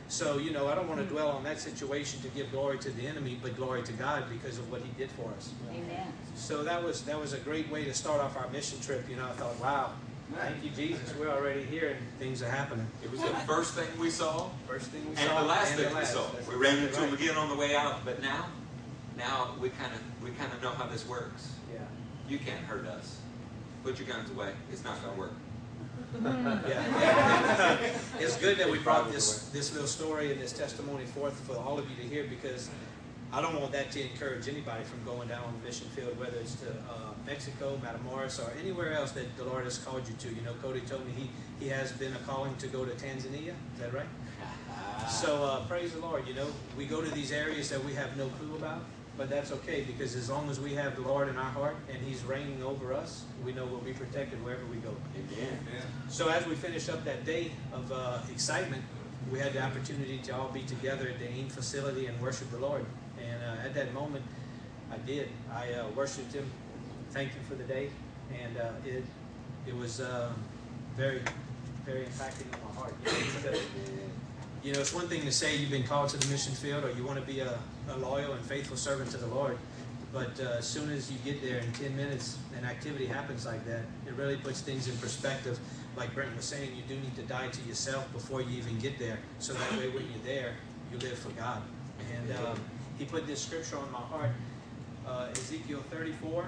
So, 0.08 0.38
you 0.38 0.52
know, 0.52 0.68
I 0.68 0.74
don't 0.74 0.88
want 0.88 1.00
to 1.00 1.06
dwell 1.06 1.30
on 1.30 1.44
that 1.44 1.58
situation 1.58 2.20
to 2.22 2.28
give 2.28 2.50
glory 2.50 2.78
to 2.78 2.90
the 2.90 3.06
enemy, 3.06 3.38
but 3.42 3.56
glory 3.56 3.82
to 3.84 3.92
God 3.94 4.24
because 4.30 4.58
of 4.58 4.70
what 4.70 4.82
He 4.82 4.90
did 4.98 5.10
for 5.12 5.30
us. 5.36 5.50
Amen. 5.70 6.12
So 6.34 6.62
that 6.62 6.82
was 6.82 7.02
that 7.02 7.18
was 7.18 7.32
a 7.32 7.38
great 7.38 7.70
way 7.70 7.84
to 7.84 7.94
start 7.94 8.20
off 8.20 8.36
our 8.36 8.48
mission 8.50 8.80
trip. 8.80 9.08
You 9.08 9.16
know, 9.16 9.24
I 9.24 9.32
thought, 9.32 9.58
wow, 9.60 9.92
thank 10.36 10.62
you, 10.62 10.70
Jesus, 10.70 11.14
we're 11.18 11.30
already 11.30 11.64
here, 11.64 11.96
and 11.96 12.18
things 12.18 12.42
are 12.42 12.50
happening. 12.50 12.86
It 13.02 13.10
was 13.10 13.22
the 13.22 13.28
first 13.46 13.74
thing 13.74 13.86
we 13.98 14.10
saw, 14.10 14.50
First 14.68 14.88
thing 14.88 15.02
we 15.04 15.16
and 15.16 15.30
saw, 15.30 15.40
the 15.40 15.46
last 15.46 15.74
thing 15.74 15.96
we 15.96 16.04
saw. 16.04 16.26
That's 16.32 16.48
We 16.48 16.56
ran 16.56 16.74
into 16.76 16.88
exactly 16.88 17.06
him 17.06 17.14
right. 17.14 17.22
again 17.22 17.36
on 17.36 17.48
the 17.48 17.56
way 17.56 17.74
out, 17.74 18.04
but 18.04 18.20
now, 18.20 18.46
now 19.16 19.54
we 19.60 19.70
kind 19.70 19.92
of 19.92 20.00
we 20.22 20.30
kind 20.32 20.52
of 20.52 20.62
know 20.62 20.70
how 20.70 20.86
this 20.86 21.06
works. 21.08 21.54
Yeah. 21.72 21.80
You 22.28 22.38
can't 22.38 22.64
hurt 22.64 22.86
us. 22.86 23.18
Put 23.82 23.98
your 23.98 24.08
guns 24.08 24.30
away. 24.30 24.52
It's 24.70 24.84
not 24.84 25.00
going 25.02 25.14
to 25.14 25.20
work. 25.20 25.32
Yeah. 26.22 27.78
it's 28.20 28.36
good 28.36 28.58
that 28.58 28.70
we 28.70 28.78
brought 28.78 29.10
this 29.10 29.48
this 29.48 29.72
little 29.72 29.88
story 29.88 30.32
and 30.32 30.40
this 30.40 30.52
testimony 30.52 31.04
forth 31.04 31.34
for 31.40 31.56
all 31.56 31.78
of 31.78 31.88
you 31.90 31.96
to 31.96 32.02
hear 32.02 32.24
because 32.24 32.70
I 33.32 33.40
don't 33.40 33.60
want 33.60 33.72
that 33.72 33.90
to 33.90 34.00
encourage 34.00 34.48
anybody 34.48 34.84
from 34.84 35.02
going 35.04 35.26
down 35.26 35.42
on 35.42 35.54
the 35.58 35.66
mission 35.66 35.88
field, 35.88 36.16
whether 36.20 36.36
it's 36.36 36.54
to 36.56 36.68
uh, 36.68 37.14
Mexico, 37.26 37.80
Matamoros, 37.82 38.38
or 38.38 38.52
anywhere 38.60 38.92
else 38.92 39.10
that 39.12 39.36
the 39.36 39.42
Lord 39.42 39.64
has 39.64 39.76
called 39.78 40.06
you 40.06 40.14
to. 40.14 40.28
You 40.28 40.42
know, 40.42 40.52
Cody 40.62 40.80
told 40.82 41.04
me 41.04 41.12
he, 41.16 41.30
he 41.58 41.68
has 41.68 41.90
been 41.90 42.12
a 42.12 42.18
calling 42.18 42.54
to 42.58 42.68
go 42.68 42.84
to 42.84 42.92
Tanzania. 42.92 43.54
Is 43.74 43.80
that 43.80 43.92
right? 43.92 44.06
So 45.10 45.44
uh, 45.44 45.66
praise 45.66 45.92
the 45.92 45.98
Lord. 46.00 46.26
You 46.26 46.34
know, 46.34 46.46
we 46.78 46.86
go 46.86 47.02
to 47.02 47.10
these 47.10 47.30
areas 47.30 47.68
that 47.68 47.84
we 47.84 47.92
have 47.92 48.16
no 48.16 48.26
clue 48.38 48.54
about, 48.56 48.80
but 49.16 49.30
that's 49.30 49.52
okay 49.52 49.82
because 49.82 50.16
as 50.16 50.28
long 50.28 50.50
as 50.50 50.58
we 50.58 50.74
have 50.74 50.96
the 50.96 51.02
Lord 51.02 51.28
in 51.28 51.36
our 51.36 51.50
heart 51.50 51.76
and 51.92 51.98
He's 52.02 52.24
reigning 52.24 52.62
over 52.62 52.92
us, 52.92 53.24
we 53.44 53.52
know 53.52 53.64
we'll 53.64 53.78
be 53.78 53.92
protected 53.92 54.42
wherever 54.44 54.64
we 54.66 54.76
go. 54.78 54.94
Amen. 55.16 55.58
So 56.08 56.28
as 56.28 56.46
we 56.46 56.54
finished 56.54 56.88
up 56.88 57.04
that 57.04 57.24
day 57.24 57.52
of 57.72 57.90
uh, 57.92 58.18
excitement, 58.30 58.82
we 59.30 59.38
had 59.38 59.52
the 59.52 59.62
opportunity 59.62 60.18
to 60.18 60.34
all 60.34 60.48
be 60.48 60.62
together 60.62 61.08
at 61.08 61.18
the 61.18 61.28
AIM 61.28 61.48
facility 61.48 62.06
and 62.06 62.20
worship 62.20 62.50
the 62.50 62.58
Lord. 62.58 62.84
And 63.18 63.42
uh, 63.42 63.64
at 63.64 63.74
that 63.74 63.94
moment, 63.94 64.24
I 64.92 64.98
did. 64.98 65.28
I 65.52 65.72
uh, 65.72 65.88
worshipped 65.96 66.32
Him, 66.32 66.50
thanked 67.10 67.34
Him 67.34 67.44
for 67.44 67.54
the 67.54 67.64
day, 67.64 67.90
and 68.42 68.56
uh, 68.58 68.70
it 68.84 69.04
it 69.66 69.74
was 69.74 70.00
um, 70.00 70.34
very, 70.96 71.22
very 71.84 72.04
impacting 72.04 72.52
on 72.54 72.74
my 72.74 72.80
heart. 72.80 72.94
You 73.04 73.50
know, 73.50 73.58
you 74.62 74.72
know, 74.72 74.80
it's 74.80 74.94
one 74.94 75.08
thing 75.08 75.22
to 75.22 75.32
say 75.32 75.56
you've 75.56 75.70
been 75.70 75.84
called 75.84 76.10
to 76.10 76.16
the 76.16 76.26
mission 76.28 76.52
field 76.54 76.84
or 76.84 76.90
you 76.92 77.04
want 77.04 77.18
to 77.18 77.26
be 77.26 77.40
a, 77.40 77.58
a 77.90 77.96
loyal 77.96 78.32
and 78.32 78.44
faithful 78.44 78.76
servant 78.76 79.10
to 79.10 79.16
the 79.18 79.26
Lord. 79.26 79.58
But 80.12 80.38
uh, 80.40 80.58
as 80.58 80.66
soon 80.66 80.90
as 80.90 81.10
you 81.10 81.18
get 81.24 81.42
there 81.42 81.58
in 81.58 81.72
10 81.72 81.96
minutes, 81.96 82.38
an 82.56 82.64
activity 82.64 83.06
happens 83.06 83.44
like 83.44 83.64
that, 83.66 83.82
it 84.06 84.14
really 84.14 84.36
puts 84.36 84.60
things 84.60 84.88
in 84.88 84.96
perspective. 84.98 85.58
Like 85.96 86.14
Brent 86.14 86.34
was 86.36 86.44
saying, 86.44 86.70
you 86.76 86.82
do 86.88 87.00
need 87.00 87.16
to 87.16 87.22
die 87.22 87.48
to 87.48 87.60
yourself 87.62 88.10
before 88.12 88.40
you 88.40 88.56
even 88.58 88.78
get 88.78 88.98
there. 88.98 89.18
So 89.38 89.54
that 89.54 89.72
way, 89.72 89.88
when 89.88 90.04
you're 90.10 90.24
there, 90.24 90.54
you 90.92 90.98
live 90.98 91.18
for 91.18 91.30
God. 91.30 91.62
And 92.14 92.30
um, 92.46 92.60
he 92.98 93.04
put 93.04 93.26
this 93.26 93.40
scripture 93.40 93.76
on 93.76 93.90
my 93.90 93.98
heart 93.98 94.30
uh, 95.06 95.28
Ezekiel 95.32 95.82
34. 95.90 96.46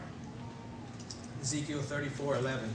Ezekiel 1.42 1.80
34 1.80 2.36
11. 2.36 2.74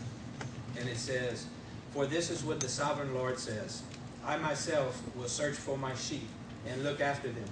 And 0.79 0.89
it 0.89 0.97
says, 0.97 1.47
For 1.91 2.05
this 2.05 2.29
is 2.29 2.43
what 2.43 2.59
the 2.59 2.69
sovereign 2.69 3.13
Lord 3.13 3.39
says 3.39 3.83
I 4.25 4.37
myself 4.37 5.01
will 5.15 5.27
search 5.27 5.55
for 5.55 5.77
my 5.77 5.95
sheep 5.95 6.27
and 6.67 6.83
look 6.83 7.01
after 7.01 7.29
them. 7.29 7.49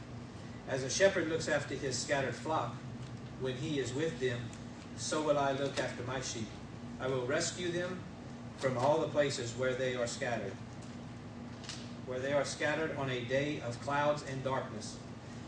As 0.70 0.84
a 0.84 0.90
shepherd 0.90 1.30
looks 1.30 1.48
after 1.48 1.74
his 1.74 1.98
scattered 1.98 2.36
flock, 2.36 2.76
when 3.42 3.56
he 3.56 3.80
is 3.80 3.92
with 3.92 4.20
them, 4.20 4.40
so 4.98 5.20
will 5.20 5.40
I 5.40 5.54
look 5.54 5.80
after 5.80 6.04
my 6.04 6.22
sheep. 6.22 6.48
I 7.02 7.08
will 7.08 7.26
rescue 7.26 7.72
them 7.72 8.00
from 8.58 8.78
all 8.78 9.00
the 9.00 9.08
places 9.08 9.52
where 9.58 9.74
they 9.74 9.96
are 9.96 10.06
scattered. 10.06 10.54
Where 12.06 12.20
they 12.20 12.34
are 12.34 12.46
scattered 12.46 12.96
on 12.98 13.10
a 13.10 13.22
day 13.22 13.62
of 13.66 13.82
clouds 13.82 14.24
and 14.30 14.44
darkness. 14.44 14.98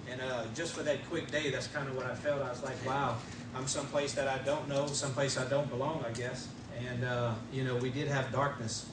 And 0.09 0.21
uh, 0.21 0.45
just 0.55 0.73
for 0.73 0.81
that 0.83 1.07
quick 1.07 1.29
day, 1.29 1.51
that's 1.51 1.67
kind 1.67 1.87
of 1.87 1.95
what 1.95 2.07
I 2.07 2.15
felt. 2.15 2.41
I 2.41 2.49
was 2.49 2.63
like, 2.63 2.83
wow, 2.83 3.17
I'm 3.55 3.67
someplace 3.67 4.13
that 4.13 4.27
I 4.27 4.39
don't 4.39 4.67
know, 4.67 4.87
someplace 4.87 5.37
I 5.37 5.47
don't 5.47 5.69
belong, 5.69 6.03
I 6.07 6.13
guess. 6.13 6.47
And, 6.89 7.03
uh, 7.03 7.35
you 7.53 7.63
know, 7.63 7.75
we 7.75 7.91
did 7.91 8.07
have 8.07 8.31
darkness, 8.31 8.87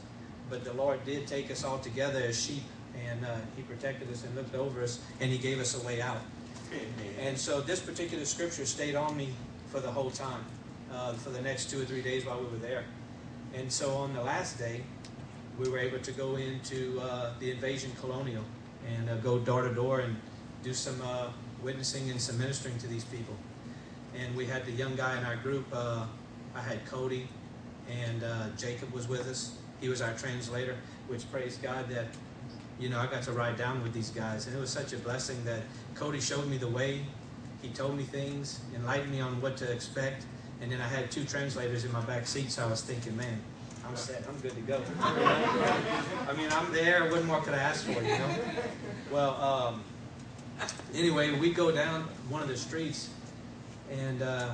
but 0.50 0.62
the 0.62 0.74
Lord 0.74 1.02
did 1.06 1.26
take 1.26 1.50
us 1.50 1.64
all 1.64 1.78
together 1.78 2.20
as 2.20 2.38
sheep, 2.38 2.64
and 3.07 3.25
uh, 3.25 3.37
He 3.57 3.62
protected 3.62 4.11
us 4.11 4.25
and 4.25 4.35
looked 4.35 4.55
over 4.55 4.83
us, 4.83 5.01
and 5.20 5.31
He 5.31 5.39
gave 5.39 5.59
us 5.61 5.81
a 5.81 5.87
way 5.87 6.01
out. 6.01 6.20
And 7.20 7.37
so 7.37 7.61
this 7.61 7.81
particular 7.81 8.25
scripture 8.25 8.66
stayed 8.66 8.95
on 8.95 9.16
me 9.16 9.31
for 9.69 9.81
the 9.81 9.91
whole 9.91 10.11
time, 10.11 10.45
uh, 10.93 11.15
for 11.15 11.31
the 11.31 11.41
next 11.41 11.70
two 11.70 11.81
or 11.81 11.85
three 11.85 12.03
days 12.03 12.25
while 12.25 12.39
we 12.39 12.47
were 12.47 12.59
there. 12.59 12.85
And 13.55 13.73
so 13.73 13.95
on 13.97 14.12
the 14.15 14.23
last 14.23 14.59
day, 14.59 14.83
we 15.59 15.69
were 15.69 15.79
able 15.79 15.99
to 15.99 16.12
go 16.12 16.37
into 16.37 17.01
uh, 17.01 17.33
the 17.41 17.51
invasion 17.51 17.91
colonial 18.01 18.45
and 18.87 19.11
uh, 19.11 19.16
go 19.16 19.39
door 19.39 19.62
to 19.62 19.75
door 19.75 20.01
and 20.01 20.16
do 20.62 20.73
some 20.73 21.01
uh, 21.03 21.29
witnessing 21.62 22.11
and 22.11 22.20
some 22.20 22.39
ministering 22.39 22.79
to 22.79 22.87
these 22.87 23.05
people. 23.05 23.35
And 24.16 24.35
we 24.37 24.47
had 24.47 24.65
the 24.65 24.73
young 24.73 24.95
guy 24.95 25.19
in 25.19 25.25
our 25.25 25.37
group. 25.37 25.66
Uh, 25.73 26.07
I 26.55 26.61
had 26.61 26.85
Cody, 26.87 27.29
and 27.91 28.23
uh, 28.23 28.47
Jacob 28.57 28.93
was 28.93 29.09
with 29.09 29.29
us. 29.29 29.57
He 29.81 29.89
was 29.89 30.01
our 30.01 30.15
translator, 30.15 30.77
which 31.09 31.31
praise 31.31 31.57
God 31.57 31.89
that 31.91 32.07
you 32.78 32.88
know 32.88 32.98
I 32.98 33.06
got 33.06 33.22
to 33.24 33.32
ride 33.32 33.56
down 33.56 33.82
with 33.82 33.92
these 33.92 34.10
guys, 34.10 34.46
and 34.46 34.56
it 34.56 34.60
was 34.60 34.70
such 34.70 34.92
a 34.92 34.98
blessing 34.98 35.42
that 35.44 35.62
Cody 35.94 36.20
showed 36.20 36.46
me 36.46 36.56
the 36.56 36.68
way. 36.68 37.05
He 37.62 37.70
told 37.70 37.96
me 37.96 38.05
things, 38.05 38.60
enlightened 38.74 39.10
me 39.10 39.20
on 39.20 39.40
what 39.40 39.56
to 39.59 39.70
expect, 39.70 40.24
and 40.60 40.70
then 40.70 40.80
I 40.80 40.88
had 40.88 41.10
two 41.10 41.24
translators 41.24 41.84
in 41.84 41.92
my 41.92 42.00
back 42.02 42.26
seat, 42.26 42.50
so 42.50 42.64
I 42.64 42.70
was 42.70 42.82
thinking, 42.82 43.16
man, 43.16 43.40
I'm 43.86 43.96
set. 43.96 44.22
I'm 44.28 44.38
good 44.40 44.55
to 44.55 44.60
go. 44.60 44.80
I 45.02 46.34
mean, 46.36 46.48
I'm 46.50 46.72
there. 46.72 47.10
What 47.10 47.24
more 47.24 47.40
could 47.40 47.55
I 47.55 47.59
ask 47.59 47.84
for, 47.84 48.00
you 48.02 48.02
know? 48.02 48.36
Well, 49.10 49.34
um, 49.42 49.82
anyway, 50.94 51.38
we 51.38 51.52
go 51.52 51.72
down 51.72 52.02
one 52.28 52.42
of 52.42 52.48
the 52.48 52.56
streets, 52.56 53.10
and 53.90 54.22
uh, 54.22 54.50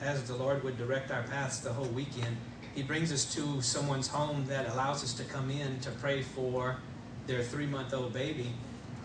as 0.00 0.22
the 0.22 0.36
Lord 0.36 0.62
would 0.64 0.78
direct 0.78 1.10
our 1.10 1.24
paths 1.24 1.58
the 1.58 1.72
whole 1.72 1.88
weekend, 1.88 2.36
He 2.74 2.82
brings 2.82 3.12
us 3.12 3.34
to 3.34 3.60
someone's 3.60 4.08
home 4.08 4.46
that 4.46 4.68
allows 4.68 5.02
us 5.02 5.12
to 5.14 5.24
come 5.24 5.50
in 5.50 5.80
to 5.80 5.90
pray 5.90 6.22
for 6.22 6.76
their 7.28 7.42
three 7.42 7.66
month 7.66 7.94
old 7.94 8.12
baby 8.12 8.50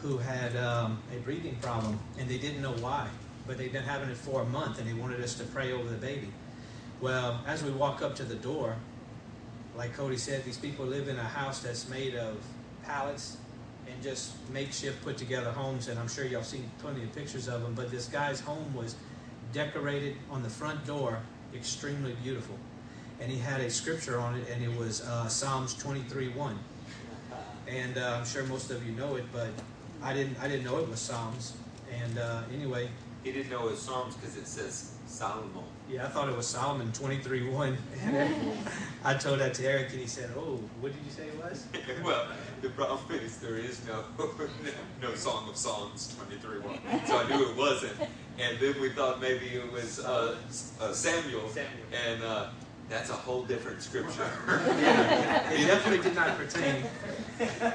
who 0.01 0.17
had 0.17 0.55
um, 0.57 0.99
a 1.15 1.19
breathing 1.19 1.55
problem, 1.61 1.99
and 2.17 2.27
they 2.27 2.37
didn't 2.37 2.61
know 2.61 2.73
why, 2.73 3.07
but 3.45 3.57
they'd 3.57 3.71
been 3.71 3.83
having 3.83 4.09
it 4.09 4.17
for 4.17 4.41
a 4.41 4.45
month, 4.45 4.79
and 4.79 4.89
they 4.89 4.93
wanted 4.93 5.21
us 5.21 5.35
to 5.35 5.43
pray 5.43 5.71
over 5.71 5.87
the 5.87 5.97
baby. 5.97 6.29
Well, 6.99 7.41
as 7.45 7.63
we 7.63 7.71
walk 7.71 8.01
up 8.01 8.15
to 8.15 8.23
the 8.23 8.35
door, 8.35 8.75
like 9.75 9.93
Cody 9.93 10.17
said, 10.17 10.43
these 10.45 10.57
people 10.57 10.85
live 10.85 11.07
in 11.07 11.17
a 11.17 11.23
house 11.23 11.59
that's 11.59 11.87
made 11.89 12.15
of 12.15 12.37
pallets 12.83 13.37
and 13.91 14.01
just 14.01 14.31
makeshift 14.49 15.03
put 15.03 15.17
together 15.17 15.51
homes, 15.51 15.89
and 15.89 15.99
I'm 15.99 16.07
sure 16.07 16.25
y'all 16.25 16.43
seen 16.43 16.69
plenty 16.79 17.03
of 17.03 17.13
pictures 17.13 17.47
of 17.47 17.61
them. 17.61 17.73
But 17.73 17.91
this 17.91 18.07
guy's 18.07 18.39
home 18.39 18.73
was 18.73 18.95
decorated 19.51 20.15
on 20.31 20.43
the 20.43 20.49
front 20.49 20.85
door, 20.85 21.19
extremely 21.53 22.15
beautiful, 22.23 22.55
and 23.19 23.31
he 23.31 23.37
had 23.37 23.61
a 23.61 23.69
scripture 23.69 24.19
on 24.19 24.35
it, 24.35 24.47
and 24.49 24.63
it 24.63 24.77
was 24.77 25.01
uh, 25.01 25.27
Psalms 25.27 25.75
23:1. 25.75 26.57
And 27.73 27.97
uh, 27.97 28.17
I'm 28.19 28.25
sure 28.25 28.43
most 28.43 28.69
of 28.71 28.85
you 28.85 28.93
know 28.93 29.15
it, 29.15 29.25
but 29.33 29.49
I 30.01 30.13
didn't. 30.13 30.37
I 30.39 30.47
didn't 30.47 30.65
know 30.65 30.77
it 30.77 30.87
was 30.89 30.99
Psalms. 30.99 31.53
And 32.03 32.17
uh, 32.19 32.41
anyway, 32.53 32.89
He 33.23 33.31
didn't 33.31 33.49
know 33.51 33.67
it 33.67 33.71
was 33.71 33.81
Psalms 33.81 34.15
because 34.15 34.35
it 34.37 34.47
says 34.47 34.91
Solomon. 35.07 35.63
yeah, 35.89 36.05
I 36.05 36.09
thought 36.09 36.27
it 36.29 36.35
was 36.35 36.47
Solomon 36.47 36.91
23:1. 36.91 37.77
And 38.03 38.57
I 39.03 39.13
told 39.15 39.39
that 39.39 39.53
to 39.55 39.65
Eric, 39.65 39.89
and 39.91 39.99
he 40.01 40.07
said, 40.07 40.29
"Oh, 40.35 40.59
what 40.81 40.93
did 40.93 41.03
you 41.05 41.11
say 41.11 41.27
it 41.27 41.37
was?" 41.43 41.65
well, 42.03 42.27
the 42.61 42.69
problem 42.69 43.19
is 43.19 43.37
there 43.37 43.57
is 43.57 43.81
no 43.87 44.03
no 45.01 45.15
Song 45.15 45.49
of 45.49 45.55
Songs 45.57 46.15
23 46.17 46.59
1. 46.59 47.07
So 47.07 47.17
I 47.17 47.27
knew 47.29 47.49
it 47.49 47.55
wasn't. 47.57 47.93
And 48.39 48.59
then 48.59 48.79
we 48.81 48.89
thought 48.89 49.21
maybe 49.21 49.45
it 49.45 49.71
was 49.71 49.99
uh, 49.99 50.35
uh, 50.81 50.91
Samuel. 50.91 51.47
Samuel. 51.49 51.87
And 52.07 52.23
uh, 52.23 52.49
that's 52.89 53.10
a 53.10 53.14
whole 53.14 53.43
different 53.43 53.81
scripture. 53.81 54.30
It 55.53 55.68
definitely 55.68 56.03
did 56.03 56.15
not 56.15 56.38
pertain. 56.38 56.84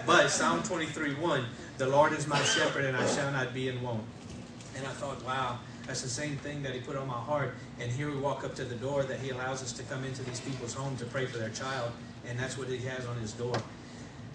But 0.06 0.30
Psalm 0.30 0.62
23:1, 0.62 1.44
the 1.78 1.86
Lord 1.86 2.12
is 2.12 2.26
my 2.26 2.42
shepherd, 2.42 2.84
and 2.84 2.96
I 2.96 3.06
shall 3.06 3.30
not 3.32 3.54
be 3.54 3.68
in 3.68 3.80
want. 3.82 4.02
And 4.76 4.86
I 4.86 4.90
thought, 4.90 5.24
wow, 5.24 5.58
that's 5.86 6.02
the 6.02 6.08
same 6.08 6.36
thing 6.36 6.62
that 6.62 6.74
He 6.74 6.80
put 6.80 6.96
on 6.96 7.06
my 7.06 7.14
heart. 7.14 7.54
And 7.80 7.90
here 7.90 8.10
we 8.10 8.16
walk 8.16 8.44
up 8.44 8.54
to 8.56 8.64
the 8.64 8.74
door 8.76 9.02
that 9.04 9.20
He 9.20 9.30
allows 9.30 9.62
us 9.62 9.72
to 9.72 9.82
come 9.84 10.04
into 10.04 10.22
these 10.22 10.40
people's 10.40 10.74
home 10.74 10.96
to 10.98 11.04
pray 11.06 11.26
for 11.26 11.38
their 11.38 11.50
child, 11.50 11.92
and 12.26 12.38
that's 12.38 12.56
what 12.58 12.68
He 12.68 12.78
has 12.78 13.06
on 13.06 13.16
His 13.18 13.32
door. 13.32 13.56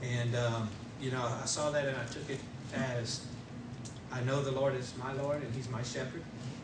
And 0.02 0.36
um, 0.36 0.70
you 1.02 1.12
know, 1.12 1.24
I 1.42 1.46
saw 1.46 1.70
that 1.72 1.86
and 1.86 1.98
I 1.98 2.06
took 2.06 2.30
it 2.30 2.40
as 2.74 3.26
I 4.12 4.22
know 4.24 4.42
the 4.42 4.52
Lord 4.52 4.76
is 4.76 4.94
my 4.98 5.14
Lord 5.14 5.42
and 5.42 5.54
He's 5.56 5.70
my 5.70 5.84
shepherd, 5.84 6.24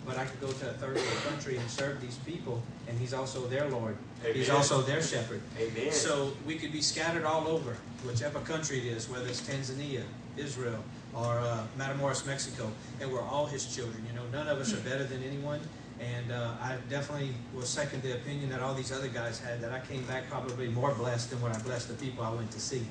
but 0.09 0.17
I 0.17 0.25
could 0.25 0.41
go 0.41 0.47
to 0.47 0.69
a 0.71 0.73
third 0.73 0.95
world 0.95 1.23
country 1.29 1.57
and 1.57 1.69
serve 1.69 2.01
these 2.01 2.17
people, 2.25 2.63
and 2.87 2.97
He's 2.97 3.13
also 3.13 3.45
their 3.45 3.69
Lord. 3.69 3.95
He's 4.33 4.49
also 4.49 4.81
their 4.81 5.03
shepherd. 5.03 5.39
Amen. 5.59 5.91
So 5.91 6.33
we 6.47 6.55
could 6.55 6.71
be 6.71 6.81
scattered 6.81 7.25
all 7.25 7.47
over, 7.47 7.77
whichever 8.03 8.39
country 8.39 8.79
it 8.79 8.85
is, 8.85 9.07
whether 9.07 9.27
it's 9.27 9.41
Tanzania, 9.41 10.01
Israel, 10.35 10.83
or 11.13 11.37
uh, 11.37 11.63
Matamoros, 11.77 12.25
Mexico, 12.25 12.71
and 12.99 13.11
we're 13.11 13.21
all 13.21 13.45
His 13.45 13.73
children. 13.75 14.03
You 14.09 14.19
know, 14.19 14.25
none 14.31 14.47
of 14.47 14.57
us 14.57 14.73
are 14.73 14.81
better 14.81 15.03
than 15.03 15.23
anyone. 15.23 15.59
And 15.99 16.31
uh, 16.31 16.53
I 16.61 16.77
definitely 16.89 17.33
will 17.53 17.63
second 17.63 18.01
the 18.03 18.15
opinion 18.15 18.49
that 18.51 18.61
all 18.61 18.73
these 18.73 18.91
other 18.91 19.09
guys 19.09 19.37
had 19.37 19.61
that 19.61 19.73
I 19.73 19.81
came 19.81 20.01
back 20.03 20.29
probably 20.29 20.69
more 20.69 20.93
blessed 20.93 21.29
than 21.29 21.41
what 21.41 21.53
I 21.53 21.59
blessed 21.59 21.89
the 21.89 21.93
people 21.95 22.23
I 22.23 22.33
went 22.33 22.49
to 22.51 22.59
see. 22.59 22.83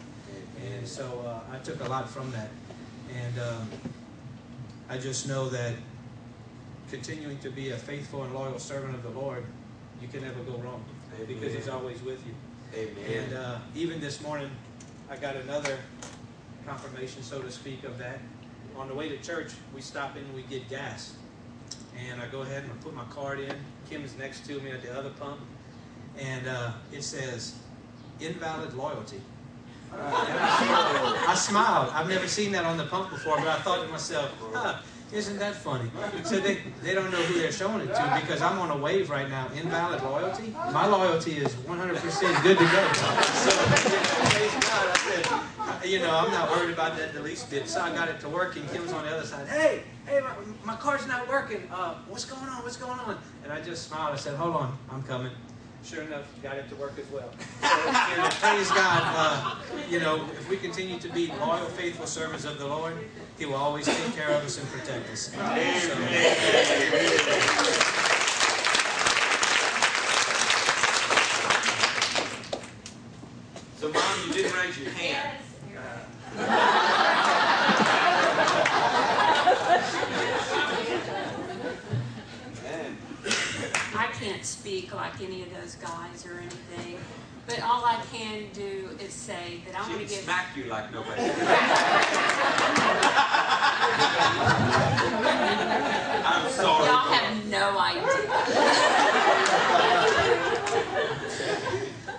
And 0.73 0.87
so 0.87 1.25
uh, 1.27 1.55
I 1.55 1.59
took 1.61 1.81
a 1.81 1.89
lot 1.89 2.09
from 2.09 2.31
that. 2.33 2.51
And 3.17 3.39
um, 3.39 3.71
I 4.91 4.99
just 4.99 5.27
know 5.27 5.49
that 5.49 5.75
continuing 6.91 7.39
to 7.39 7.51
be 7.51 7.71
a 7.71 7.77
faithful 7.77 8.25
and 8.25 8.35
loyal 8.35 8.59
servant 8.59 8.95
of 8.95 9.03
the 9.03 9.11
Lord, 9.11 9.45
you 10.01 10.09
can 10.09 10.23
never 10.23 10.41
go 10.41 10.57
wrong 10.59 10.85
because 11.27 11.55
He's 11.55 11.69
always 11.69 12.03
with 12.03 12.21
you. 12.27 12.35
Amen. 12.75 13.25
And 13.25 13.35
uh, 13.35 13.59
even 13.75 14.01
this 14.01 14.21
morning, 14.21 14.51
I 15.11 15.17
got 15.17 15.37
another 15.37 15.79
confirmation, 16.67 17.23
so 17.23 17.41
to 17.41 17.51
speak, 17.51 17.85
of 17.85 17.99
that. 17.99 18.21
On 18.77 18.89
the 18.89 18.95
way 18.95 19.09
to 19.09 19.17
church, 19.19 19.53
we 19.75 19.81
stop 19.81 20.17
in 20.17 20.25
and 20.25 20.35
we 20.35 20.43
get 20.43 20.69
gas. 20.69 21.15
And 22.09 22.21
I 22.21 22.29
go 22.29 22.43
ahead 22.43 22.63
and 22.63 22.73
I 22.73 22.77
put 22.77 22.95
my 22.95 23.05
card 23.05 23.41
in. 23.41 23.53
Kim 23.91 24.05
is 24.05 24.17
next 24.17 24.47
to 24.47 24.61
me 24.61 24.71
at 24.71 24.83
the 24.83 24.97
other 24.97 25.11
pump. 25.11 25.41
And 26.19 26.47
uh, 26.47 26.73
it 26.93 27.03
says, 27.03 27.57
invalid 28.21 28.75
loyalty. 28.75 29.21
And 29.91 30.03
I, 30.03 31.25
I 31.29 31.35
smiled. 31.35 31.91
I've 31.95 32.11
never 32.11 32.29
seen 32.29 32.53
that 32.53 32.67
on 32.67 32.77
the 32.77 32.85
pump 32.85 33.09
before, 33.09 33.39
but 33.39 33.49
I 33.49 33.59
thought 33.61 33.83
to 33.83 33.91
myself, 33.91 34.31
huh, 34.53 34.81
isn't 35.13 35.39
that 35.39 35.55
funny? 35.55 35.91
So 36.25 36.39
they, 36.39 36.59
they 36.83 36.95
don't 36.95 37.11
know 37.11 37.23
who 37.23 37.41
they're 37.41 37.53
showing 37.53 37.81
it 37.81 37.95
to 37.95 38.19
because 38.21 38.43
I'm 38.43 38.59
on 38.59 38.71
a 38.71 38.77
wave 38.77 39.11
right 39.11 39.29
now. 39.29 39.49
Invalid 39.55 40.03
loyalty? 40.03 40.55
My 40.73 40.87
loyalty 40.87 41.39
is 41.39 41.55
100% 41.55 42.43
good 42.43 42.59
to 42.59 42.65
go. 42.65 42.93
So, 42.93 43.51
praise 44.31 44.53
God, 44.53 44.89
I 44.93 45.81
said, 45.81 45.89
you 45.89 46.01
know, 46.01 46.11
I'm 46.11 46.31
not 46.31 46.51
worried 46.51 46.73
about 46.73 46.97
that 46.99 47.15
the 47.15 47.21
least 47.21 47.51
bit. 47.51 47.69
So 47.69 47.81
I 47.81 47.95
got 47.95 48.09
it 48.09 48.21
to 48.21 48.29
work, 48.29 48.57
and 48.57 48.69
Kim's 48.71 48.93
on 48.93 49.05
the 49.05 49.11
other 49.15 49.27
side. 49.27 49.49
Hey, 49.49 49.83
hey, 50.07 50.21
my, 50.21 50.35
my 50.65 50.77
car's 50.77 51.07
not 51.07 51.29
working. 51.29 51.69
Uh, 51.73 51.95
what's 52.09 52.25
going 52.25 52.49
on? 52.49 52.63
What's 52.63 52.77
going 52.77 52.99
on? 52.99 53.19
And 53.45 53.53
I 53.53 53.61
just 53.61 53.89
smiled. 53.89 54.13
I 54.15 54.17
said, 54.17 54.37
hold 54.37 54.57
on, 54.57 54.77
I'm 54.91 55.03
coming. 55.05 55.33
Sure 55.85 56.03
enough, 56.03 56.25
got 56.43 56.57
it 56.59 56.69
to 56.69 56.75
work 56.77 56.99
as 56.99 57.11
well. 57.11 57.31
So, 57.63 57.69
you 58.11 58.17
know, 58.19 58.29
praise 58.41 58.71
God. 58.71 59.03
Uh, 59.17 59.55
you 59.89 60.01
know, 60.01 60.27
if 60.33 60.49
we 60.51 60.57
continue 60.59 60.99
to 60.99 61.09
be 61.11 61.29
loyal, 61.41 61.65
faithful 61.67 62.07
servants 62.07 62.45
of 62.45 62.59
the 62.59 62.67
Lord, 62.67 62.95
He 63.39 63.47
will 63.47 63.55
always 63.55 63.87
take 63.87 64.15
care 64.15 64.29
of 64.29 64.45
us 64.45 64.59
and 64.59 64.69
protect 64.69 65.11
us. 65.11 65.33
So, 73.77 73.93
Mom, 73.93 74.03
you 74.27 74.33
didn't 74.35 74.55
raise 74.55 74.79
your 74.79 74.91
hand. 74.91 75.39
I 83.95 84.07
can't 84.13 84.45
speak 84.89 84.99
like 84.99 85.21
any 85.21 85.43
of 85.43 85.51
those 85.61 85.75
guys 85.77 86.25
or 86.27 86.39
anything, 86.41 86.99
but 87.47 87.61
all 87.63 87.85
I 87.85 88.01
can 88.13 88.45
do 88.53 88.91
is 89.01 89.13
say 89.13 89.61
that 89.67 89.75
I 89.77 89.89
want 89.89 90.01
to 90.01 90.07
give. 90.07 90.25
smack 90.25 90.57
you 90.57 90.65
like 90.65 90.93
nobody. 90.93 91.21
I'm 96.25 96.51
sorry. 96.51 96.87
Y'all 96.87 97.13
have 97.13 97.47
no 97.47 97.79
idea. 97.79 98.03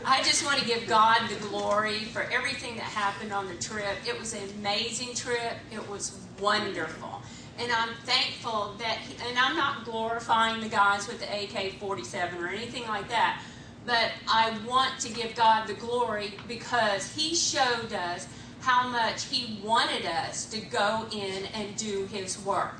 I 0.05 0.23
just 0.23 0.45
want 0.45 0.59
to 0.59 0.65
give 0.65 0.87
God 0.87 1.29
the 1.29 1.35
glory 1.47 2.05
for 2.05 2.23
everything 2.31 2.75
that 2.75 2.83
happened 2.83 3.31
on 3.31 3.47
the 3.47 3.55
trip. 3.55 3.95
It 4.07 4.19
was 4.19 4.33
an 4.33 4.41
amazing 4.59 5.13
trip. 5.13 5.57
It 5.71 5.87
was 5.89 6.19
wonderful. 6.39 7.21
And 7.60 7.72
I'm 7.73 7.94
thankful 8.06 8.73
that, 8.80 8.99
he, 8.99 9.15
and 9.27 9.38
I'm 9.38 9.57
not 9.57 9.84
glorifying 9.84 10.61
the 10.61 10.69
guys 10.69 11.10
with 11.10 11.19
the 11.19 11.26
AK 11.26 11.73
47 11.73 12.41
or 12.41 12.48
anything 12.48 12.88
like 12.88 13.10
that, 13.10 13.41
but 13.86 14.11
I 14.30 14.57
want 14.65 14.98
to 15.02 15.11
give 15.11 15.36
God 15.36 15.68
the 15.68 15.73
glory 15.73 16.36
because 16.48 17.14
He 17.14 17.36
showed 17.36 17.91
us 17.91 18.27
how 18.61 18.88
much 18.88 19.26
He 19.26 19.60
wanted 19.61 20.06
us 20.06 20.45
to 20.52 20.61
go 20.61 21.06
in 21.11 21.48
and 21.48 21.76
do 21.76 22.06
His 22.06 22.41
work. 22.45 22.76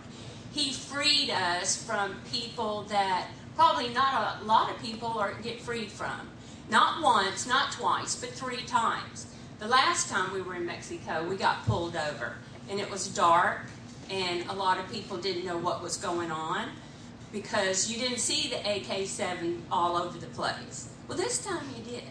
He 0.54 0.72
freed 0.72 1.30
us 1.30 1.84
from 1.84 2.16
people 2.32 2.84
that 2.84 3.28
probably 3.56 3.90
not 3.90 4.42
a 4.42 4.46
lot 4.46 4.72
of 4.72 4.82
people 4.82 5.10
are 5.10 5.34
get 5.44 5.60
freed 5.60 5.92
from. 5.92 6.30
Not 6.70 7.04
once, 7.04 7.46
not 7.46 7.74
twice, 7.74 8.16
but 8.16 8.30
three 8.30 8.64
times. 8.64 9.28
The 9.60 9.68
last 9.68 10.10
time 10.10 10.32
we 10.32 10.42
were 10.42 10.56
in 10.56 10.66
Mexico, 10.66 11.28
we 11.28 11.36
got 11.36 11.66
pulled 11.66 11.98
over, 11.98 12.36
and 12.70 12.80
it 12.80 12.90
was 12.90 13.10
dark, 13.10 13.66
and 14.10 14.48
a 14.49 14.53
lot 14.53 14.80
of 14.80 14.91
people 14.91 15.18
didn't 15.18 15.45
know 15.45 15.57
what 15.57 15.81
was 15.84 15.98
going 15.98 16.31
on 16.31 16.69
because 17.31 17.91
you 17.91 17.99
didn't 17.99 18.19
see 18.19 18.49
the 18.49 18.57
AK 18.57 19.07
7 19.07 19.61
all 19.72 19.98
over 19.98 20.18
the 20.18 20.27
place. 20.27 20.90
Well, 21.07 21.18
this 21.18 21.44
time 21.44 21.64
you 21.77 21.84
did. 21.84 22.03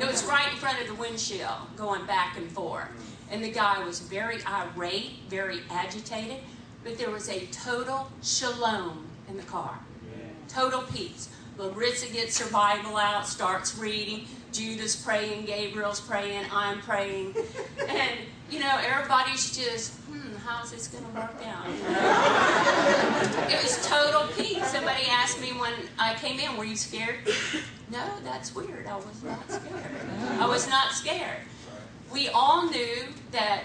It 0.00 0.06
was 0.06 0.24
right 0.24 0.50
in 0.52 0.58
front 0.58 0.80
of 0.80 0.86
the 0.86 0.94
windshield, 0.94 1.74
going 1.76 2.04
back 2.06 2.36
and 2.36 2.50
forth. 2.50 2.88
And 3.30 3.42
the 3.42 3.50
guy 3.50 3.82
was 3.84 4.00
very 4.00 4.38
irate, 4.46 5.12
very 5.28 5.60
agitated. 5.70 6.38
but 6.84 6.98
there 6.98 7.10
was 7.10 7.28
a 7.28 7.46
total 7.46 8.10
shalom 8.22 9.06
in 9.28 9.36
the 9.36 9.42
car. 9.44 9.78
Total 10.48 10.82
peace. 10.82 11.28
Larissa 11.56 12.12
gets 12.12 12.38
her 12.40 12.50
Bible 12.50 12.96
out, 12.96 13.26
starts 13.26 13.78
reading. 13.78 14.26
Judah's 14.52 14.96
praying, 14.96 15.46
Gabriel's 15.46 16.00
praying, 16.00 16.44
I'm 16.52 16.80
praying. 16.80 17.34
And, 17.88 18.18
you 18.50 18.58
know, 18.58 18.78
everybody's 18.84 19.56
just, 19.56 19.92
hmm, 20.00 20.21
how's 20.44 20.70
this 20.70 20.88
going 20.88 21.04
to 21.04 21.10
work 21.10 21.34
out? 21.46 21.66
it 23.50 23.62
was 23.62 23.86
total 23.86 24.26
peace. 24.36 24.66
Somebody 24.66 25.04
asked 25.08 25.40
me 25.40 25.52
when 25.52 25.72
I 25.98 26.14
came 26.14 26.38
in, 26.38 26.56
were 26.56 26.64
you 26.64 26.76
scared? 26.76 27.16
No, 27.90 28.04
that's 28.24 28.54
weird. 28.54 28.86
I 28.86 28.96
was 28.96 29.22
not 29.22 29.50
scared. 29.50 29.84
I 30.40 30.46
was 30.46 30.68
not 30.68 30.92
scared. 30.92 31.40
We 32.12 32.28
all 32.28 32.68
knew 32.70 33.04
that 33.32 33.64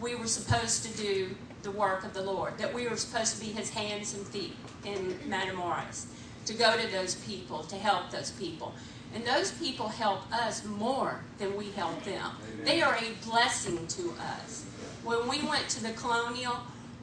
we 0.00 0.14
were 0.14 0.26
supposed 0.26 0.84
to 0.84 0.96
do 0.96 1.34
the 1.62 1.70
work 1.70 2.04
of 2.04 2.12
the 2.12 2.22
Lord, 2.22 2.58
that 2.58 2.72
we 2.72 2.86
were 2.88 2.96
supposed 2.96 3.34
to 3.36 3.40
be 3.40 3.52
his 3.52 3.70
hands 3.70 4.14
and 4.14 4.26
feet 4.26 4.54
in 4.84 5.14
Matamoros, 5.28 6.06
to 6.46 6.54
go 6.54 6.76
to 6.76 6.86
those 6.92 7.14
people, 7.16 7.62
to 7.64 7.76
help 7.76 8.10
those 8.10 8.30
people. 8.32 8.74
And 9.14 9.24
those 9.24 9.52
people 9.52 9.88
help 9.88 10.30
us 10.32 10.64
more 10.64 11.20
than 11.38 11.56
we 11.56 11.70
help 11.70 12.02
them. 12.04 12.32
They 12.64 12.82
are 12.82 12.96
a 12.96 13.26
blessing 13.26 13.86
to 13.86 14.12
us. 14.20 14.64
When 15.04 15.28
we 15.28 15.42
went 15.42 15.68
to 15.70 15.82
the 15.82 15.92
colonial, 15.92 16.56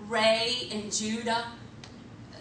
Ray 0.07 0.67
and 0.71 0.91
Judah, 0.91 1.45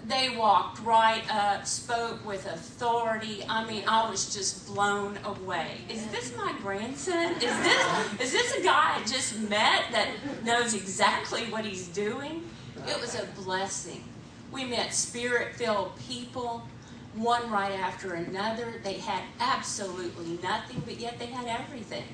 they 0.07 0.35
walked 0.37 0.81
right 0.81 1.23
up, 1.33 1.67
spoke 1.67 2.27
with 2.27 2.47
authority. 2.47 3.45
I 3.49 3.65
mean, 3.67 3.85
I 3.87 4.11
was 4.11 4.35
just 4.35 4.67
blown 4.67 5.19
away. 5.25 5.83
Is 5.89 6.07
this 6.07 6.35
my 6.37 6.55
grandson? 6.63 7.35
Is 7.35 7.41
this 7.41 8.21
is 8.21 8.33
this 8.33 8.57
a 8.57 8.63
guy 8.63 8.97
I 8.97 9.01
just 9.07 9.39
met 9.41 9.85
that 9.93 10.09
knows 10.43 10.75
exactly 10.75 11.43
what 11.45 11.65
he's 11.65 11.87
doing? 11.89 12.43
It 12.89 13.01
was 13.01 13.15
a 13.15 13.27
blessing. 13.43 14.03
We 14.51 14.65
met 14.65 14.95
spirit-filled 14.95 15.93
people 16.09 16.67
one 17.15 17.51
right 17.51 17.73
after 17.73 18.15
another. 18.15 18.75
They 18.83 18.95
had 18.95 19.23
absolutely 19.41 20.39
nothing, 20.43 20.83
but 20.85 20.99
yet 20.99 21.19
they 21.19 21.27
had 21.27 21.47
everything. 21.47 22.05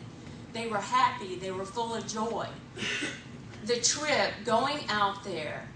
They 0.52 0.68
were 0.68 0.80
happy, 0.80 1.36
they 1.36 1.50
were 1.50 1.66
full 1.66 1.94
of 1.94 2.06
joy. 2.06 2.48
The 3.64 3.76
trip 3.76 4.32
going 4.44 4.78
out 4.88 5.22
there 5.24 5.68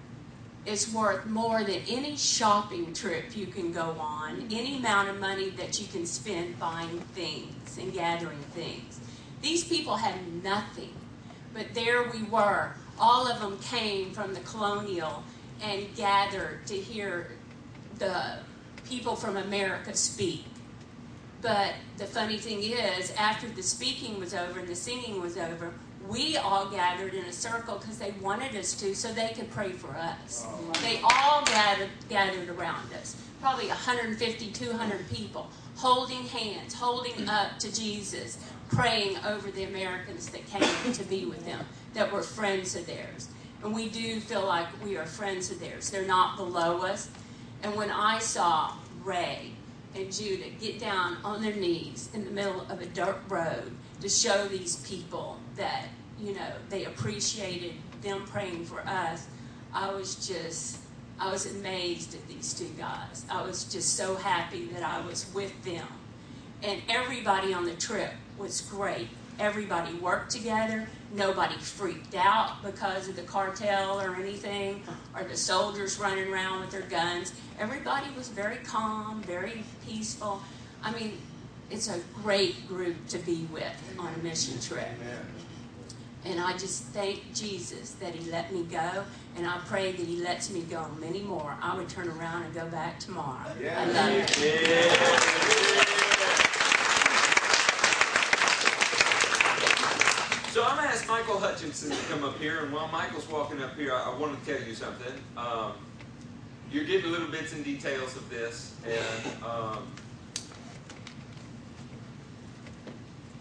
is 0.67 0.93
worth 0.93 1.27
more 1.27 1.65
than 1.65 1.81
any 1.89 2.17
shopping 2.17 2.93
trip 2.93 3.37
you 3.37 3.47
can 3.47 3.73
go 3.73 3.97
on, 3.99 4.47
any 4.51 4.79
amount 4.79 5.09
of 5.09 5.19
money 5.19 5.51
that 5.51 5.81
you 5.81 5.87
can 5.87 6.07
spend 6.07 6.59
buying 6.59 7.01
things 7.15 7.79
and 7.79 7.93
gathering 7.93 8.39
things. 8.55 9.01
These 9.43 9.65
people 9.65 9.97
had 9.97 10.15
nothing, 10.43 10.95
but 11.55 11.73
there 11.75 12.11
we 12.11 12.23
were. 12.25 12.73
All 12.99 13.27
of 13.27 13.41
them 13.41 13.59
came 13.59 14.13
from 14.13 14.35
the 14.35 14.41
colonial 14.41 15.23
and 15.63 15.95
gathered 15.97 16.67
to 16.67 16.75
hear 16.75 17.33
the 17.99 18.39
people 18.91 19.15
from 19.17 19.37
America 19.37 19.97
speak. 19.97 20.45
But 21.41 21.75
the 21.97 22.05
funny 22.05 22.37
thing 22.37 22.63
is, 22.63 23.13
after 23.13 23.49
the 23.49 23.63
speaking 23.63 24.19
was 24.19 24.35
over 24.35 24.59
and 24.59 24.69
the 24.69 24.75
singing 24.75 25.23
was 25.23 25.39
over, 25.39 25.73
we 26.09 26.37
all 26.37 26.69
gathered 26.69 27.15
in 27.15 27.25
a 27.25 27.33
circle 27.33 27.79
because 27.79 27.99
they 27.99 28.11
wanted 28.21 28.57
us 28.57 28.75
to 28.81 28.95
so 28.95 29.13
they 29.13 29.29
could 29.29 29.51
pray 29.51 29.71
for 29.71 29.91
us. 29.97 30.45
Oh, 30.47 30.73
they 30.83 31.01
all 31.03 31.45
gathered, 31.45 31.89
gathered 32.09 32.49
around 32.51 32.93
us, 32.95 33.17
probably 33.41 33.69
150, 33.69 34.51
200 34.51 35.09
people, 35.09 35.49
holding 35.77 36.25
hands, 36.25 36.75
holding 36.75 37.29
up 37.29 37.59
to 37.61 37.75
Jesus, 37.75 38.39
praying 38.69 39.17
over 39.25 39.51
the 39.51 39.65
Americans 39.65 40.29
that 40.31 40.45
came 40.47 40.93
to 40.93 41.05
be 41.05 41.27
with 41.27 41.45
them, 41.47 41.65
that 41.95 42.13
were 42.13 42.23
friends 42.23 42.75
of 42.75 42.87
theirs. 42.87 43.29
And 43.63 43.75
we 43.75 43.89
do 43.89 44.21
feel 44.21 44.45
like 44.45 44.67
we 44.85 44.97
are 44.97 45.07
friends 45.07 45.51
of 45.51 45.61
theirs. 45.61 45.91
They're 45.91 46.07
not 46.07 46.37
below 46.37 46.83
us. 46.83 47.09
And 47.63 47.77
when 47.77 47.91
I 47.91 48.19
saw 48.19 48.73
Ray 49.05 49.53
and 49.95 50.13
Judah 50.13 50.51
get 50.61 50.79
down 50.79 51.17
on 51.25 51.43
their 51.43 51.55
knees 51.55 52.11
in 52.15 52.25
the 52.25 52.31
middle 52.31 52.61
of 52.71 52.81
a 52.81 52.87
dirt 52.87 53.19
road 53.29 53.73
to 54.01 54.09
show 54.09 54.47
these 54.47 54.77
people 54.77 55.39
that, 55.57 55.89
you 56.19 56.35
know, 56.35 56.53
they 56.69 56.85
appreciated 56.85 57.75
them 58.03 58.25
praying 58.27 58.65
for 58.65 58.81
us, 58.81 59.27
I 59.73 59.93
was 59.93 60.27
just, 60.27 60.79
I 61.19 61.31
was 61.31 61.47
amazed 61.47 62.15
at 62.15 62.27
these 62.29 62.55
two 62.55 62.71
guys. 62.79 63.25
I 63.31 63.43
was 63.43 63.65
just 63.65 63.97
so 63.97 64.17
happy 64.17 64.67
that 64.67 64.83
I 64.83 65.01
was 65.07 65.33
with 65.35 65.63
them. 65.65 65.87
And 66.63 66.83
everybody 66.89 67.53
on 67.55 67.65
the 67.65 67.75
trip 67.75 68.13
was 68.39 68.61
great. 68.63 69.09
Everybody 69.41 69.95
worked 69.95 70.31
together. 70.31 70.87
Nobody 71.15 71.55
freaked 71.55 72.15
out 72.15 72.63
because 72.63 73.09
of 73.09 73.17
the 73.17 73.23
cartel 73.23 73.99
or 73.99 74.15
anything, 74.15 74.83
or 75.17 75.25
the 75.25 75.37
soldiers 75.37 75.99
running 75.99 76.31
around 76.31 76.61
with 76.61 76.71
their 76.71 76.83
guns. 76.83 77.33
Everybody 77.59 78.07
was 78.15 78.29
very 78.29 78.59
calm, 78.59 79.23
very 79.23 79.65
peaceful. 79.87 80.43
I 80.83 80.93
mean, 80.93 81.19
it's 81.71 81.89
a 81.89 82.01
great 82.23 82.69
group 82.69 83.07
to 83.09 83.19
be 83.19 83.49
with 83.51 83.73
on 83.99 84.13
a 84.13 84.19
mission 84.19 84.61
trip. 84.61 84.87
And 86.27 86.39
I 86.39 86.53
just 86.59 86.83
thank 86.89 87.35
Jesus 87.35 87.93
that 87.93 88.15
He 88.15 88.31
let 88.31 88.53
me 88.53 88.65
go, 88.65 89.05
and 89.39 89.47
I 89.47 89.59
pray 89.67 89.93
that 89.93 90.07
He 90.07 90.17
lets 90.17 90.51
me 90.51 90.61
go 90.71 90.87
many 91.01 91.23
more. 91.23 91.57
I 91.63 91.75
would 91.79 91.89
turn 91.89 92.09
around 92.09 92.43
and 92.43 92.53
go 92.53 92.67
back 92.67 93.01
tomorrow. 93.01 93.47
I 93.75 93.87
love 93.87 94.39
you. 94.39 96.10
So 100.51 100.65
I'm 100.65 100.79
going 100.79 100.89
to 100.89 100.93
ask 100.93 101.07
Michael 101.07 101.39
Hutchinson 101.39 101.91
to 101.91 102.13
come 102.13 102.25
up 102.25 102.37
here, 102.41 102.65
and 102.65 102.73
while 102.73 102.89
Michael's 102.89 103.29
walking 103.29 103.63
up 103.63 103.77
here, 103.77 103.95
I, 103.95 104.11
I 104.11 104.19
want 104.19 104.37
to 104.37 104.53
tell 104.53 104.61
you 104.67 104.75
something. 104.75 105.13
Um, 105.37 105.75
you're 106.73 106.83
getting 106.83 107.13
little 107.13 107.29
bits 107.29 107.53
and 107.53 107.65
details 107.65 108.17
of 108.17 108.29
this, 108.29 108.75
and 108.85 109.45
um, 109.45 109.87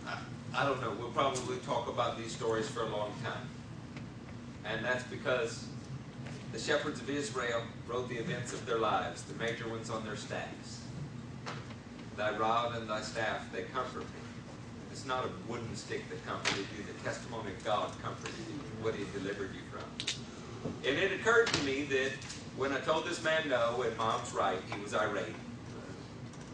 I, 0.05 0.19
I 0.55 0.65
don't 0.67 0.79
know. 0.81 0.93
We'll 0.99 1.09
probably 1.09 1.57
talk 1.65 1.87
about 1.87 2.15
these 2.15 2.31
stories 2.31 2.69
for 2.69 2.83
a 2.83 2.89
long 2.89 3.11
time, 3.23 3.49
and 4.63 4.85
that's 4.85 5.03
because 5.05 5.65
the 6.51 6.59
shepherds 6.59 7.01
of 7.01 7.09
Israel 7.09 7.63
wrote 7.87 8.07
the 8.07 8.17
events 8.17 8.53
of 8.53 8.63
their 8.67 8.77
lives, 8.77 9.23
the 9.23 9.33
major 9.43 9.67
ones 9.67 9.89
on 9.89 10.05
their 10.05 10.15
staffs. 10.15 10.81
Thy 12.15 12.37
rod 12.37 12.75
and 12.75 12.87
thy 12.87 13.01
staff 13.01 13.51
they 13.51 13.63
comfort 13.63 14.01
me. 14.01 14.28
It's 14.91 15.05
not 15.05 15.25
a 15.25 15.29
wooden 15.47 15.75
stick 15.75 16.09
that 16.09 16.25
comforted 16.25 16.65
you. 16.75 16.83
The 16.83 17.03
testimony 17.03 17.51
of 17.51 17.63
God 17.63 17.91
comforted 18.01 18.33
you, 18.47 18.83
what 18.83 18.95
He 18.95 19.05
delivered 19.17 19.51
you 19.53 19.61
from. 19.71 19.83
And 20.85 20.97
it 20.97 21.11
occurred 21.19 21.47
to 21.47 21.63
me 21.63 21.83
that 21.83 22.11
when 22.57 22.73
I 22.73 22.79
told 22.81 23.05
this 23.05 23.23
man 23.23 23.47
no, 23.49 23.83
and 23.83 23.95
Mom's 23.97 24.33
right, 24.33 24.59
he 24.73 24.81
was 24.81 24.93
irate. 24.93 25.35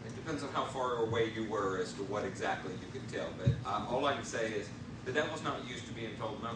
It 0.06 0.14
depends 0.14 0.44
on 0.44 0.50
how 0.50 0.64
far 0.64 1.04
away 1.04 1.32
you 1.34 1.48
were 1.50 1.78
as 1.78 1.92
to 1.94 2.02
what 2.04 2.24
exactly 2.24 2.72
you 2.74 2.92
could 2.92 3.08
tell. 3.08 3.28
But 3.36 3.50
uh, 3.68 3.86
all 3.90 4.06
I 4.06 4.14
can 4.14 4.24
say 4.24 4.52
is 4.52 4.68
the 5.04 5.12
devil's 5.12 5.42
not 5.42 5.66
used 5.68 5.86
to 5.86 5.92
being 5.92 6.14
told 6.16 6.42
no. 6.42 6.50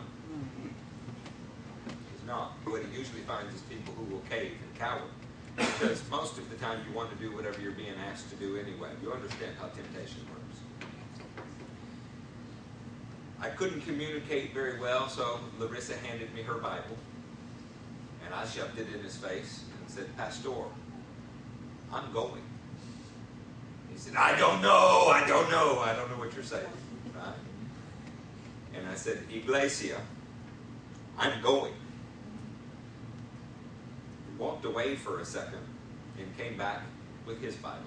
He's 1.87 2.27
not. 2.27 2.53
What 2.65 2.83
he 2.83 2.97
usually 2.97 3.23
finds 3.23 3.55
is 3.55 3.61
people 3.63 3.95
who 3.95 4.05
will 4.05 4.23
cave 4.31 4.53
and 4.53 4.79
cower. 4.79 5.03
Because 5.57 6.03
most 6.11 6.39
of 6.39 6.49
the 6.49 6.57
time 6.57 6.81
you 6.89 6.95
want 6.95 7.11
to 7.11 7.17
do 7.17 7.35
whatever 7.35 7.61
you're 7.61 7.73
being 7.73 7.95
asked 8.11 8.31
to 8.31 8.37
do 8.37 8.57
anyway. 8.57 8.91
You 9.03 9.13
understand 9.13 9.53
how 9.61 9.67
temptation 9.69 10.23
works. 10.31 10.40
I 13.41 13.49
couldn't 13.49 13.81
communicate 13.83 14.53
very 14.53 14.79
well, 14.79 15.09
so 15.09 15.41
Larissa 15.59 15.97
handed 15.97 16.35
me 16.35 16.43
her 16.43 16.55
Bible. 16.55 16.97
And 18.25 18.35
I 18.35 18.45
shoved 18.45 18.79
it 18.79 18.87
in 18.95 19.03
his 19.03 19.17
face 19.17 19.65
and 19.79 19.91
said, 19.91 20.15
Pastor, 20.17 20.51
I'm 21.93 22.13
going. 22.13 22.43
He 23.91 23.99
said, 23.99 24.15
I 24.15 24.39
don't 24.39 24.61
know, 24.61 25.09
I 25.09 25.27
don't 25.27 25.51
know, 25.51 25.79
I 25.79 25.95
don't 25.95 26.11
know 26.11 26.17
what 26.17 26.35
you're 26.35 26.45
saying. 26.45 26.67
Right? 27.15 27.35
And 28.75 28.87
I 28.87 28.95
said, 28.95 29.25
Iglesia, 29.33 30.01
I'm 31.19 31.41
going. 31.43 31.73
He 34.29 34.37
walked 34.39 34.65
away 34.67 34.97
for 34.97 35.21
a 35.21 35.25
second 35.25 35.67
and 36.19 36.37
came 36.37 36.59
back 36.59 36.83
with 37.27 37.41
his 37.41 37.57
Bible. 37.57 37.79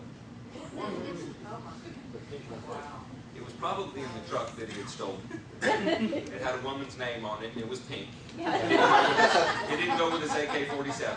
Oh 2.35 3.12
It 3.43 3.47
was 3.47 3.55
probably 3.55 3.99
in 3.99 4.07
the 4.13 4.29
truck 4.29 4.55
that 4.55 4.69
he 4.69 4.79
had 4.79 4.89
stolen. 4.89 5.19
It 5.61 6.41
had 6.41 6.55
a 6.55 6.61
woman's 6.63 6.97
name 6.97 7.25
on 7.25 7.43
it, 7.43 7.51
and 7.53 7.61
it 7.61 7.67
was 7.67 7.81
pink. 7.81 8.07
It 8.39 9.77
didn't 9.77 9.97
go 9.97 10.09
with 10.09 10.21
his 10.21 10.31
AK-47. 10.31 11.13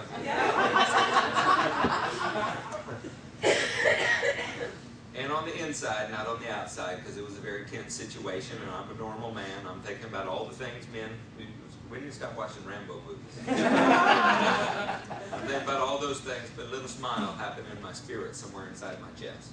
And 5.15 5.33
on 5.33 5.47
the 5.47 5.57
inside, 5.65 6.11
not 6.11 6.27
on 6.27 6.41
the 6.41 6.51
outside, 6.53 6.97
because 6.97 7.17
it 7.17 7.25
was 7.25 7.39
a 7.39 7.41
very 7.41 7.65
tense 7.65 7.95
situation, 7.95 8.59
and 8.61 8.73
I'm 8.73 8.91
a 8.91 8.99
normal 8.99 9.33
man. 9.33 9.65
I'm 9.69 9.81
thinking 9.83 10.07
about 10.07 10.27
all 10.27 10.47
the 10.47 10.55
things 10.55 10.85
men. 10.93 11.11
We, 11.39 11.47
we 11.89 12.01
need 12.01 12.11
to 12.11 12.17
stop 12.17 12.37
watching 12.37 12.65
Rambo 12.67 13.01
movies. 13.07 13.23
I'm 13.49 15.41
thinking 15.47 15.63
about 15.63 15.81
all 15.81 15.99
those 15.99 16.19
things, 16.19 16.51
but 16.57 16.67
a 16.67 16.71
little 16.71 16.89
smile 16.89 17.35
happened 17.35 17.69
in 17.75 17.81
my 17.81 17.93
spirit 17.93 18.35
somewhere 18.35 18.67
inside 18.69 19.01
my 19.01 19.11
chest. 19.13 19.53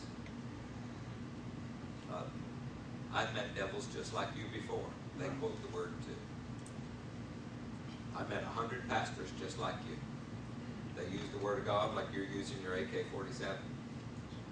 Uh, 2.11 2.23
I've 3.13 3.33
met 3.35 3.55
devils 3.55 3.87
just 3.95 4.13
like 4.13 4.29
you 4.35 4.45
before. 4.59 4.85
They 5.19 5.27
quote 5.39 5.61
the 5.61 5.75
word 5.75 5.93
too. 6.05 6.15
I've 8.17 8.29
met 8.29 8.43
a 8.43 8.47
hundred 8.47 8.87
pastors 8.89 9.29
just 9.39 9.59
like 9.59 9.75
you. 9.87 9.97
They 10.95 11.11
use 11.11 11.27
the 11.31 11.43
Word 11.43 11.59
of 11.59 11.65
God 11.65 11.95
like 11.95 12.05
you're 12.13 12.25
using 12.25 12.57
your 12.61 12.75
AK-47. 12.75 13.49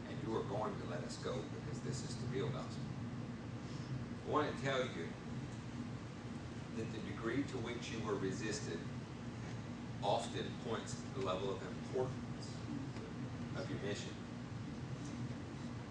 And 0.10 0.18
you 0.26 0.36
are 0.36 0.44
going 0.44 0.74
to 0.74 0.90
let 0.90 1.04
us 1.04 1.18
go 1.24 1.34
because 1.34 1.80
this 1.82 2.10
is 2.10 2.16
the 2.16 2.36
real 2.36 2.48
gospel. 2.48 2.84
I 4.28 4.32
want 4.32 4.48
to 4.56 4.66
tell 4.66 4.80
you 4.80 5.06
that 6.78 6.92
the 6.92 7.00
degree 7.12 7.44
to 7.44 7.58
which 7.58 7.92
you 7.92 8.06
were 8.06 8.16
resisted 8.16 8.80
often 10.04 10.46
points 10.68 10.96
to 10.96 11.20
the 11.20 11.26
level 11.26 11.52
of 11.52 11.58
importance 11.86 12.48
of 13.58 13.70
your 13.70 13.80
mission. 13.88 14.10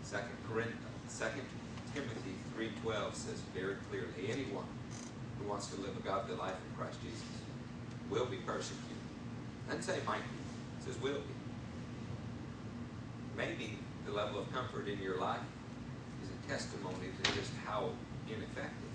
Second 0.02 0.36
Corinthians, 0.48 0.80
Second 1.06 1.44
Timothy 1.94 2.34
three 2.54 2.70
twelve 2.82 3.14
says 3.14 3.40
very 3.54 3.76
clearly, 3.88 4.28
anyone 4.28 4.64
who 5.38 5.48
wants 5.48 5.68
to 5.68 5.80
live 5.80 5.96
a 5.96 6.00
godly 6.00 6.36
life 6.36 6.54
in 6.54 6.76
Christ 6.78 6.98
Jesus 7.02 7.22
will 8.10 8.26
be 8.26 8.36
persecuted. 8.38 8.86
Doesn't 9.66 9.82
say 9.82 9.98
might 10.06 10.18
be, 10.18 10.84
says 10.84 11.00
will 11.00 11.14
be. 11.14 11.34
Maybe 13.36 13.78
the 14.06 14.12
level 14.12 14.40
of 14.40 14.52
comfort 14.52 14.88
in 14.88 15.00
your 15.00 15.18
life 15.18 15.40
is 16.22 16.28
a 16.28 16.48
testimony 16.50 17.08
to 17.22 17.32
just 17.32 17.52
how 17.64 17.90
ineffective 18.28 18.90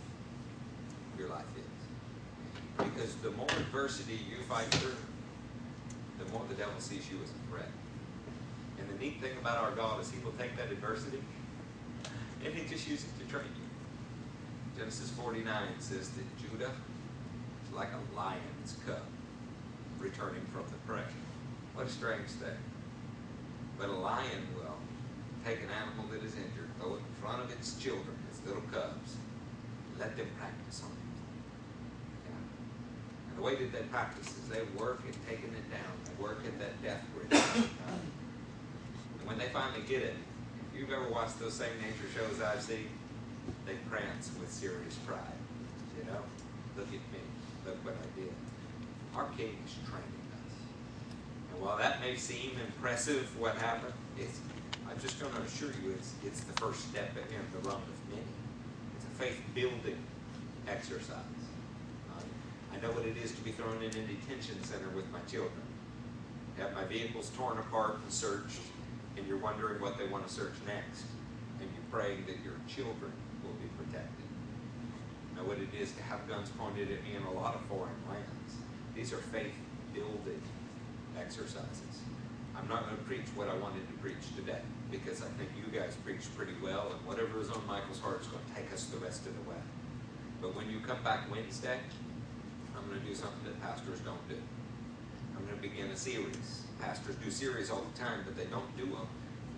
your 1.18 1.30
life 1.30 1.45
is. 1.57 2.86
Because 2.91 3.15
the 3.15 3.32
more 3.32 3.48
adversity 3.49 4.19
you 4.30 4.44
fight 4.48 4.65
through, 4.65 4.98
the 6.19 6.32
more 6.32 6.44
the 6.49 6.56
devil 6.56 6.73
sees 6.80 7.10
you 7.10 7.18
as 7.23 7.30
a 7.30 7.52
threat. 7.52 7.69
And 8.80 8.90
the 8.90 9.03
neat 9.03 9.22
thing 9.22 9.32
about 9.40 9.57
our 9.57 9.72
God 9.72 10.02
is 10.02 10.11
he 10.11 10.19
will 10.23 10.34
take 10.34 10.56
that 10.57 10.72
adversity 10.72 11.22
and 12.45 12.53
he 12.53 12.68
just 12.68 12.88
uses 12.88 13.07
you. 13.34 14.77
Genesis 14.77 15.10
49 15.11 15.45
says 15.80 16.10
that 16.10 16.23
Judah 16.38 16.72
is 17.65 17.73
like 17.73 17.89
a 17.89 18.15
lion's 18.15 18.77
cub 18.85 19.02
returning 19.99 20.45
from 20.52 20.64
the 20.68 20.77
prey. 20.88 21.03
What 21.73 21.88
a 21.88 21.89
strange 21.89 22.30
thing. 22.30 22.57
But 23.77 23.89
a 23.89 23.93
lion 23.93 24.47
will 24.56 24.77
take 25.45 25.60
an 25.61 25.69
animal 25.69 26.06
that 26.11 26.23
is 26.23 26.35
injured, 26.35 26.69
go 26.80 26.95
in 26.95 27.03
front 27.22 27.43
of 27.43 27.52
its 27.52 27.77
children, 27.77 28.15
its 28.30 28.45
little 28.45 28.64
cubs, 28.72 29.15
let 29.99 30.15
them 30.18 30.27
practice 30.38 30.81
on 30.84 30.91
it. 30.91 30.97
Yeah. 32.26 33.30
And 33.30 33.38
the 33.38 33.43
way 33.43 33.56
that 33.56 33.72
they 33.72 33.84
practice 33.88 34.27
is 34.27 34.49
they 34.49 34.64
work 34.77 35.02
at 35.07 35.15
taking 35.30 35.53
it 35.53 35.69
down. 35.72 35.91
They 36.06 36.23
work 36.23 36.39
at 36.45 36.60
that 36.60 36.81
death 36.84 37.03
grip. 37.14 37.31
and 39.19 39.27
when 39.27 39.38
they 39.38 39.49
finally 39.49 39.81
get 39.88 40.02
it, 40.02 40.15
if 40.72 40.80
you've 40.80 40.91
ever 40.91 41.10
watched 41.10 41.39
those 41.39 41.53
same 41.53 41.77
nature 41.81 42.10
shows 42.14 42.41
I've 42.41 42.61
seen, 42.61 42.89
they 43.65 43.76
prance 43.89 44.31
with 44.39 44.51
serious 44.51 44.95
pride. 45.05 45.39
You 45.97 46.05
know? 46.11 46.19
Look 46.77 46.88
at 46.88 46.93
me. 46.93 47.23
Look 47.65 47.84
what 47.85 47.95
I 47.95 48.19
did. 48.19 48.34
Our 49.15 49.30
king 49.38 49.57
is 49.65 49.73
training 49.88 50.26
us. 50.35 50.53
And 51.53 51.63
while 51.63 51.77
that 51.77 52.01
may 52.01 52.15
seem 52.15 52.51
impressive, 52.59 53.27
what 53.39 53.55
happened, 53.55 53.93
it's, 54.17 54.39
I'm 54.89 54.99
just 54.99 55.19
going 55.19 55.34
to 55.34 55.41
assure 55.41 55.69
you 55.81 55.91
it's, 55.91 56.13
it's 56.26 56.41
the 56.41 56.53
first 56.61 56.89
step 56.89 57.11
in 57.15 57.61
the 57.61 57.67
run 57.67 57.77
of 57.77 58.09
many. 58.09 58.22
It's 58.97 59.05
a 59.05 59.23
faith 59.23 59.41
building 59.53 59.97
exercise. 60.67 61.17
Um, 62.11 62.26
I 62.73 62.81
know 62.81 62.91
what 62.91 63.05
it 63.05 63.17
is 63.17 63.31
to 63.31 63.41
be 63.41 63.51
thrown 63.51 63.77
in 63.77 63.89
a 63.89 63.89
detention 63.89 64.61
center 64.63 64.89
with 64.89 65.09
my 65.11 65.19
children. 65.31 65.63
Have 66.57 66.73
my 66.73 66.84
vehicles 66.85 67.31
torn 67.35 67.57
apart 67.57 67.99
and 68.03 68.11
searched, 68.11 68.61
and 69.17 69.27
you're 69.27 69.38
wondering 69.38 69.81
what 69.81 69.97
they 69.97 70.07
want 70.07 70.27
to 70.27 70.34
search 70.34 70.53
next. 70.67 71.03
And 71.59 71.69
you're 71.73 71.89
praying 71.89 72.26
that 72.27 72.38
your 72.43 72.55
children. 72.67 73.11
Know 75.35 75.43
what 75.43 75.57
it 75.57 75.67
is 75.77 75.91
to 75.93 76.03
have 76.03 76.27
guns 76.27 76.49
pointed 76.57 76.91
at 76.91 77.03
me 77.03 77.15
in 77.15 77.23
a 77.23 77.31
lot 77.31 77.55
of 77.55 77.61
foreign 77.67 77.99
lands. 78.07 78.55
These 78.95 79.11
are 79.11 79.17
faith 79.17 79.53
building 79.93 80.41
exercises. 81.19 81.95
I'm 82.55 82.69
not 82.69 82.85
going 82.85 82.95
to 82.95 83.03
preach 83.03 83.27
what 83.35 83.49
I 83.49 83.55
wanted 83.55 83.85
to 83.87 83.93
preach 83.99 84.23
today 84.35 84.63
because 84.89 85.21
I 85.21 85.27
think 85.35 85.49
you 85.59 85.67
guys 85.77 85.95
preached 86.05 86.33
pretty 86.37 86.53
well, 86.63 86.87
and 86.95 87.05
whatever 87.05 87.41
is 87.41 87.49
on 87.49 87.67
Michael's 87.67 87.99
heart 87.99 88.21
is 88.21 88.27
going 88.27 88.43
to 88.47 88.53
take 88.55 88.71
us 88.71 88.85
the 88.85 88.97
rest 88.97 89.27
of 89.27 89.35
the 89.35 89.49
way. 89.49 89.59
But 90.41 90.55
when 90.55 90.69
you 90.69 90.79
come 90.79 91.03
back 91.03 91.29
Wednesday, 91.29 91.79
I'm 92.77 92.87
going 92.87 93.01
to 93.01 93.05
do 93.05 93.15
something 93.15 93.43
that 93.43 93.59
pastors 93.61 93.99
don't 93.99 94.23
do. 94.29 94.39
I'm 95.35 95.43
going 95.45 95.59
to 95.59 95.61
begin 95.61 95.91
a 95.91 95.97
series. 95.97 96.63
Pastors 96.79 97.15
do 97.15 97.29
series 97.29 97.69
all 97.69 97.83
the 97.83 97.99
time, 97.99 98.23
but 98.23 98.37
they 98.37 98.45
don't 98.45 98.71
do 98.77 98.85
them 98.85 99.07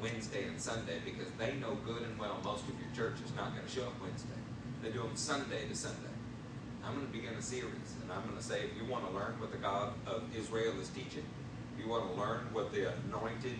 Wednesday 0.02 0.48
and 0.48 0.60
Sunday 0.60 0.98
because 1.06 1.30
they 1.38 1.54
know 1.56 1.78
good 1.86 2.02
and 2.04 2.18
well 2.20 2.40
most 2.44 2.64
of 2.64 2.74
your 2.80 2.90
church 2.96 3.18
is 3.26 3.34
not 3.36 3.54
going 3.54 3.66
to 3.66 3.72
show 3.72 3.84
up 3.84 3.94
Wednesday. 4.02 4.47
They 4.82 4.90
do 4.90 5.00
them 5.00 5.16
Sunday 5.16 5.68
to 5.68 5.76
Sunday. 5.76 6.14
I'm 6.86 6.96
going 6.96 7.08
to 7.08 7.12
begin 7.12 7.34
a 7.34 7.42
series, 7.42 7.96
and 8.02 8.12
I'm 8.12 8.24
going 8.24 8.38
to 8.38 8.44
say 8.44 8.62
if 8.62 8.78
you 8.78 8.90
want 8.90 9.06
to 9.10 9.12
learn 9.12 9.36
what 9.40 9.52
the 9.52 9.58
God 9.58 9.94
of 10.06 10.24
Israel 10.36 10.74
is 10.80 10.90
teaching, 10.90 11.26
if 11.74 11.84
you 11.84 11.90
want 11.92 12.14
to 12.14 12.20
learn 12.20 12.48
what 12.54 12.72
the 12.72 12.94
anointed 13.08 13.60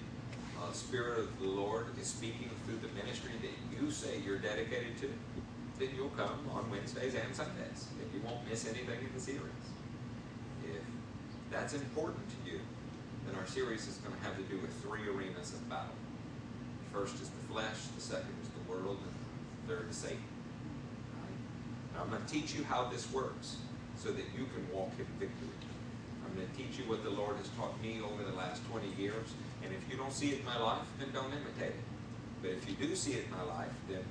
uh, 0.62 0.72
Spirit 0.72 1.20
of 1.20 1.40
the 1.40 1.48
Lord 1.48 1.88
is 2.00 2.08
speaking 2.08 2.50
through 2.66 2.78
the 2.78 2.94
ministry 2.96 3.32
that 3.42 3.52
you 3.76 3.92
say 3.92 4.22
you're 4.26 4.38
dedicated 4.38 4.98
to, 5.00 5.10
then 5.80 5.90
you'll 5.96 6.16
come 6.16 6.40
on 6.54 6.70
Wednesdays 6.72 7.16
and 7.16 7.36
Sundays, 7.36 7.88
and 8.00 8.08
you 8.14 8.22
won't 8.26 8.48
miss 8.50 8.66
anything 8.66 9.00
in 9.02 9.12
the 9.14 9.20
series. 9.20 9.66
If 10.64 10.82
that's 11.52 11.74
important 11.74 12.24
to 12.30 12.52
you, 12.52 12.60
then 13.26 13.36
our 13.36 13.46
series 13.46 13.88
is 13.88 13.98
going 13.98 14.16
to 14.16 14.24
have 14.24 14.38
to 14.38 14.44
do 14.44 14.62
with 14.62 14.74
three 14.82 15.08
arenas 15.10 15.54
of 15.54 15.68
battle. 15.70 15.96
The 16.86 17.00
first 17.00 17.16
is 17.16 17.30
the 17.30 17.54
flesh, 17.54 17.92
the 17.96 18.02
second 18.02 18.34
is 18.42 18.50
the 18.50 18.72
world, 18.72 18.98
and 19.04 19.68
the 19.68 19.76
third 19.76 19.90
is 19.90 19.98
Satan. 19.98 20.24
I'm 22.00 22.10
going 22.10 22.24
to 22.24 22.32
teach 22.32 22.54
you 22.54 22.64
how 22.64 22.86
this 22.86 23.12
works 23.12 23.58
so 23.98 24.10
that 24.12 24.26
you 24.38 24.46
can 24.54 24.68
walk 24.72 24.92
in 25.00 25.06
victory. 25.20 25.50
I'm 26.26 26.36
going 26.36 26.48
to 26.48 26.56
teach 26.56 26.78
you 26.78 26.86
what 26.86 27.04
the 27.04 27.10
Lord 27.10 27.38
has 27.38 27.50
taught 27.58 27.80
me 27.82 28.00
over 28.02 28.24
the 28.24 28.36
last 28.36 28.62
20 28.70 28.88
years. 29.02 29.34
And 29.64 29.74
if 29.74 29.92
you 29.92 29.98
don't 29.98 30.14
see 30.14 30.32
it 30.32 30.40
in 30.40 30.46
my 30.46 30.60
life, 30.60 30.86
then 31.00 31.10
don't 31.12 31.32
imitate 31.32 31.76
it. 31.76 31.88
But 32.42 32.52
if 32.52 32.70
you 32.70 32.76
do 32.76 32.96
see 32.96 33.14
it 33.14 33.26
in 33.26 33.32
my 33.32 33.44
life, 33.44 33.74
then 33.90 34.04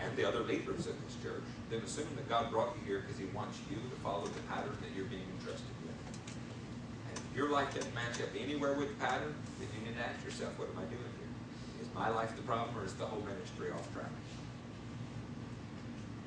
and 0.00 0.16
the 0.16 0.26
other 0.26 0.40
leaders 0.40 0.86
of 0.86 0.94
this 1.04 1.16
church, 1.22 1.42
then 1.70 1.80
assume 1.80 2.06
that 2.16 2.28
God 2.28 2.50
brought 2.50 2.74
you 2.78 2.86
here 2.86 3.00
because 3.00 3.18
He 3.18 3.26
wants 3.34 3.58
you 3.70 3.76
to 3.76 3.96
follow 4.02 4.26
the 4.26 4.40
pattern 4.46 4.76
that 4.80 4.94
you're 4.94 5.10
being 5.10 5.26
entrusted 5.38 5.74
with. 5.82 5.98
And 7.10 7.18
if 7.18 7.36
your 7.36 7.50
life 7.50 7.74
doesn't 7.74 7.94
match 7.94 8.20
up 8.22 8.30
anywhere 8.38 8.74
with 8.74 8.88
the 8.88 9.04
pattern, 9.04 9.34
then 9.58 9.68
you 9.74 9.90
need 9.90 9.98
to 9.98 10.04
ask 10.06 10.24
yourself, 10.24 10.56
what 10.58 10.68
am 10.70 10.78
I 10.78 10.86
doing 10.86 11.12
here? 11.18 11.82
Is 11.82 11.88
my 11.94 12.08
life 12.10 12.34
the 12.36 12.42
problem 12.42 12.76
or 12.78 12.84
is 12.84 12.94
the 12.94 13.06
whole 13.06 13.22
ministry 13.22 13.70
off 13.72 13.92
track? 13.92 14.10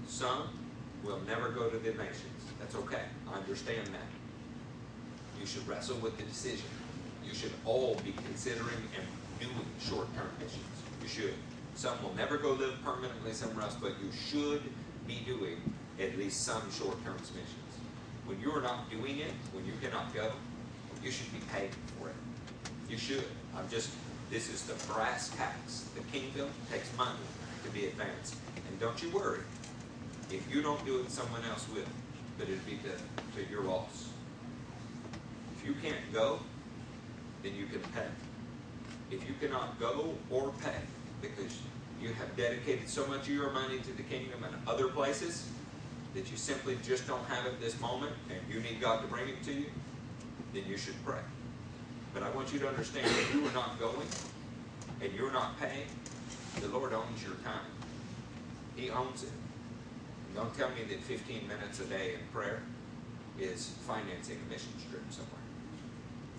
Some 0.08 0.50
will 1.04 1.20
never 1.28 1.50
go 1.50 1.70
to 1.70 1.78
the 1.78 1.92
nations. 1.92 2.42
That's 2.60 2.76
okay. 2.76 3.04
I 3.32 3.38
understand 3.38 3.88
that. 3.88 4.10
You 5.40 5.46
should 5.46 5.68
wrestle 5.68 5.98
with 5.98 6.18
the 6.18 6.24
decision. 6.24 6.68
You 7.26 7.34
should 7.34 7.54
all 7.66 7.96
be 8.04 8.12
considering 8.12 8.78
and 8.96 9.06
doing 9.40 9.66
short-term 9.80 10.30
missions. 10.40 10.64
You 11.02 11.08
should. 11.08 11.34
Some 11.76 12.02
will 12.04 12.14
never 12.16 12.38
go 12.38 12.52
live 12.52 12.76
permanently 12.84 13.34
somewhere 13.34 13.64
else, 13.64 13.76
but 13.82 13.94
you 14.04 14.12
should 14.12 14.62
be 15.08 15.20
doing 15.26 15.58
at 16.00 16.18
least 16.18 16.44
some 16.44 16.62
short-term 16.72 17.16
missions. 17.16 17.72
When 18.26 18.40
you're 18.40 18.62
not 18.62 18.90
doing 18.92 19.20
it, 19.20 19.34
when 19.54 19.66
you 19.66 19.74
cannot 19.82 20.14
go, 20.14 20.32
you 21.04 21.10
should 21.10 21.32
be 21.32 21.40
paying 21.52 21.72
for 21.98 22.10
it. 22.10 22.16
You 22.90 22.98
should. 22.98 23.24
I'm 23.58 23.68
just, 23.70 23.90
this 24.30 24.50
is 24.50 24.64
the 24.64 24.74
brass 24.94 25.30
tacks. 25.30 25.86
The 25.96 26.02
kingdom 26.16 26.50
takes 26.72 26.96
money 26.98 27.18
to 27.64 27.70
be 27.72 27.88
advanced. 27.88 28.36
And 28.70 28.80
don't 28.80 29.02
you 29.02 29.10
worry. 29.10 29.40
If 30.32 30.54
you 30.54 30.62
don't 30.62 30.84
do 30.86 31.02
it, 31.02 31.12
someone 31.12 31.42
else 31.50 31.68
will. 31.74 31.84
But 32.38 32.48
it'll 32.48 32.66
be 32.66 32.80
to, 32.84 33.44
to 33.44 33.52
your 33.52 33.64
loss. 33.64 34.10
If 35.58 35.68
you 35.68 35.76
can't 35.82 36.14
go, 36.14 36.40
then 37.44 37.56
you 37.56 37.66
can 37.66 37.82
pay. 37.94 38.08
If 39.12 39.28
you 39.28 39.36
cannot 39.40 39.80
go 39.80 40.16
or 40.30 40.54
pay 40.64 40.78
because 41.22 41.60
you 42.02 42.14
have 42.14 42.36
dedicated 42.36 42.90
so 42.90 43.06
much 43.08 43.22
of 43.22 43.30
your 43.30 43.52
money 43.52 43.80
to 43.80 43.94
the 43.94 44.04
kingdom 44.04 44.44
and 44.44 44.56
other 44.68 44.88
places 44.88 45.48
that 46.14 46.32
you 46.32 46.38
simply 46.38 46.78
just 46.84 47.08
don't 47.08 47.26
have 47.26 47.46
it 47.46 47.60
this 47.62 47.80
moment 47.80 48.14
and 48.30 48.40
you 48.52 48.62
need 48.62 48.82
God 48.82 49.02
to 49.02 49.08
bring 49.08 49.30
it 49.30 49.44
to 49.44 49.54
you, 49.54 49.66
then 50.54 50.64
you 50.68 50.78
should 50.78 50.96
pray. 51.06 51.20
But 52.14 52.24
I 52.24 52.30
want 52.32 52.52
you 52.52 52.60
to 52.60 52.68
understand 52.68 53.06
that 53.06 53.20
if 53.20 53.34
you 53.36 53.46
are 53.46 53.54
not 53.54 53.80
going 53.80 54.08
and 55.02 55.14
you're 55.14 55.32
not 55.32 55.60
paying, 55.60 55.88
the 56.60 56.68
Lord 56.68 56.94
owns 56.94 57.24
your 57.24 57.36
time. 57.44 57.66
He 58.76 58.90
owns 58.90 59.24
it. 59.24 59.30
Don't 60.36 60.56
tell 60.56 60.70
me 60.70 60.84
that 60.90 61.02
15 61.02 61.48
minutes 61.48 61.80
a 61.80 61.86
day 61.86 62.14
in 62.14 62.20
prayer 62.34 62.62
is 63.40 63.76
financing 63.88 64.38
a 64.46 64.52
mission 64.52 64.72
trip 64.90 65.04
somewhere. 65.10 65.36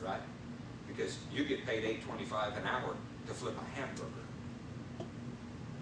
Right? 0.01 0.21
Because 0.89 1.19
you 1.33 1.45
get 1.45 1.67
paid 1.67 1.85
$8.25 2.03 2.59
an 2.59 2.67
hour 2.67 2.97
to 3.27 3.35
flip 3.35 3.55
a 3.57 3.81
hamburger. 3.81 4.09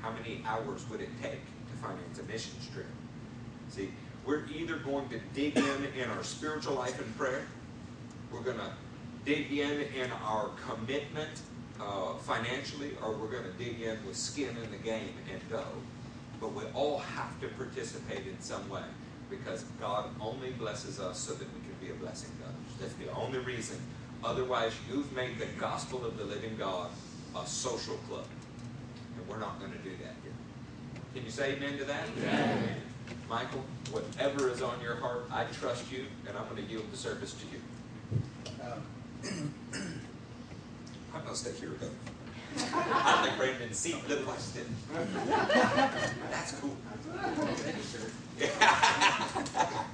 How 0.00 0.10
many 0.12 0.42
hours 0.46 0.88
would 0.90 1.00
it 1.00 1.10
take 1.22 1.40
to 1.44 1.76
finance 1.80 2.18
a 2.18 2.22
mission 2.24 2.54
trip? 2.72 2.86
See, 3.68 3.90
we're 4.24 4.46
either 4.46 4.76
going 4.76 5.08
to 5.10 5.20
dig 5.34 5.56
in 5.56 5.84
in 5.96 6.10
our 6.10 6.22
spiritual 6.22 6.74
life 6.74 7.00
and 7.00 7.16
prayer, 7.16 7.46
we're 8.32 8.40
going 8.42 8.58
to 8.58 8.72
dig 9.24 9.52
in 9.52 9.82
in 9.94 10.10
our 10.24 10.50
commitment 10.66 11.42
uh, 11.80 12.14
financially, 12.14 12.92
or 13.02 13.12
we're 13.12 13.30
going 13.30 13.44
to 13.44 13.52
dig 13.52 13.80
in 13.80 14.04
with 14.06 14.16
skin 14.16 14.56
in 14.62 14.70
the 14.70 14.76
game 14.76 15.14
and 15.32 15.40
go 15.48 15.64
but 16.40 16.52
we 16.54 16.62
all 16.74 16.98
have 16.98 17.38
to 17.40 17.48
participate 17.48 18.26
in 18.26 18.40
some 18.40 18.68
way. 18.68 18.82
because 19.30 19.62
God 19.80 20.06
only 20.20 20.50
blesses 20.50 20.98
us 20.98 21.18
so 21.18 21.32
that 21.34 21.46
we 21.54 21.60
can 21.60 21.74
be 21.80 21.90
a 21.90 21.94
blessing 21.94 22.30
to 22.40 22.46
others. 22.46 22.56
That's 22.80 22.94
the 22.94 23.10
only 23.14 23.38
reason. 23.38 23.78
Otherwise, 24.24 24.72
you've 24.90 25.12
made 25.14 25.38
the 25.38 25.46
gospel 25.58 26.04
of 26.04 26.18
the 26.18 26.24
living 26.24 26.56
God 26.58 26.90
a 27.36 27.46
social 27.46 27.94
club. 28.08 28.26
And 29.16 29.28
we're 29.28 29.38
not 29.38 29.60
going 29.60 29.72
to 29.72 29.78
do 29.78 29.90
that 29.90 30.14
here. 30.22 30.32
Can 31.14 31.24
you 31.24 31.30
say 31.30 31.52
amen 31.54 31.78
to 31.78 31.84
that? 31.84 32.04
Amen. 32.18 32.74
Michael, 33.28 33.64
whatever 33.92 34.50
is 34.50 34.62
on 34.62 34.80
your 34.80 34.96
heart, 34.96 35.26
I 35.32 35.44
trust 35.44 35.90
you, 35.92 36.06
and 36.28 36.36
I'm 36.36 36.44
going 36.48 36.64
to 36.64 36.70
yield 36.70 36.90
the 36.90 36.96
service 36.96 37.34
to 37.34 37.46
you. 37.46 37.60
Um, 38.62 39.54
I'm 41.14 41.22
going 41.22 41.34
to 41.34 41.36
stay 41.36 41.52
here, 41.58 41.70
though. 41.80 41.88
I 42.56 43.22
think 43.24 43.36
Brandon 43.36 43.72
see 43.72 43.94
the 44.08 44.16
question. 44.16 44.74
That's 46.30 46.52
cool. 46.52 46.76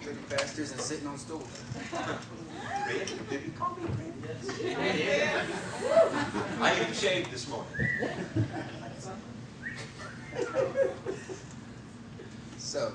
Pretty 0.03 0.19
pastors 0.31 0.73
and 0.73 0.81
sitting 0.81 1.07
on 1.07 1.19
stools. 1.19 1.63
Brandon, 1.91 3.19
did 3.29 3.41
he 3.41 3.51
call 3.51 3.77
me 3.77 3.83
Brandon? 3.87 4.15
Yes. 4.63 5.47
I 6.61 6.81
even 6.81 6.95
shaved 6.95 7.31
this 7.31 7.49
morning. 7.49 7.73
So, 12.59 12.93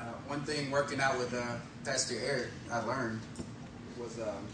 uh, 0.00 0.04
one 0.26 0.42
thing 0.42 0.70
working 0.70 1.00
out 1.00 1.18
with 1.18 1.32
uh, 1.34 1.56
Pastor 1.84 2.16
Eric, 2.24 2.48
I 2.70 2.80
learned 2.80 3.20
was, 3.98 4.18
um, 4.18 4.46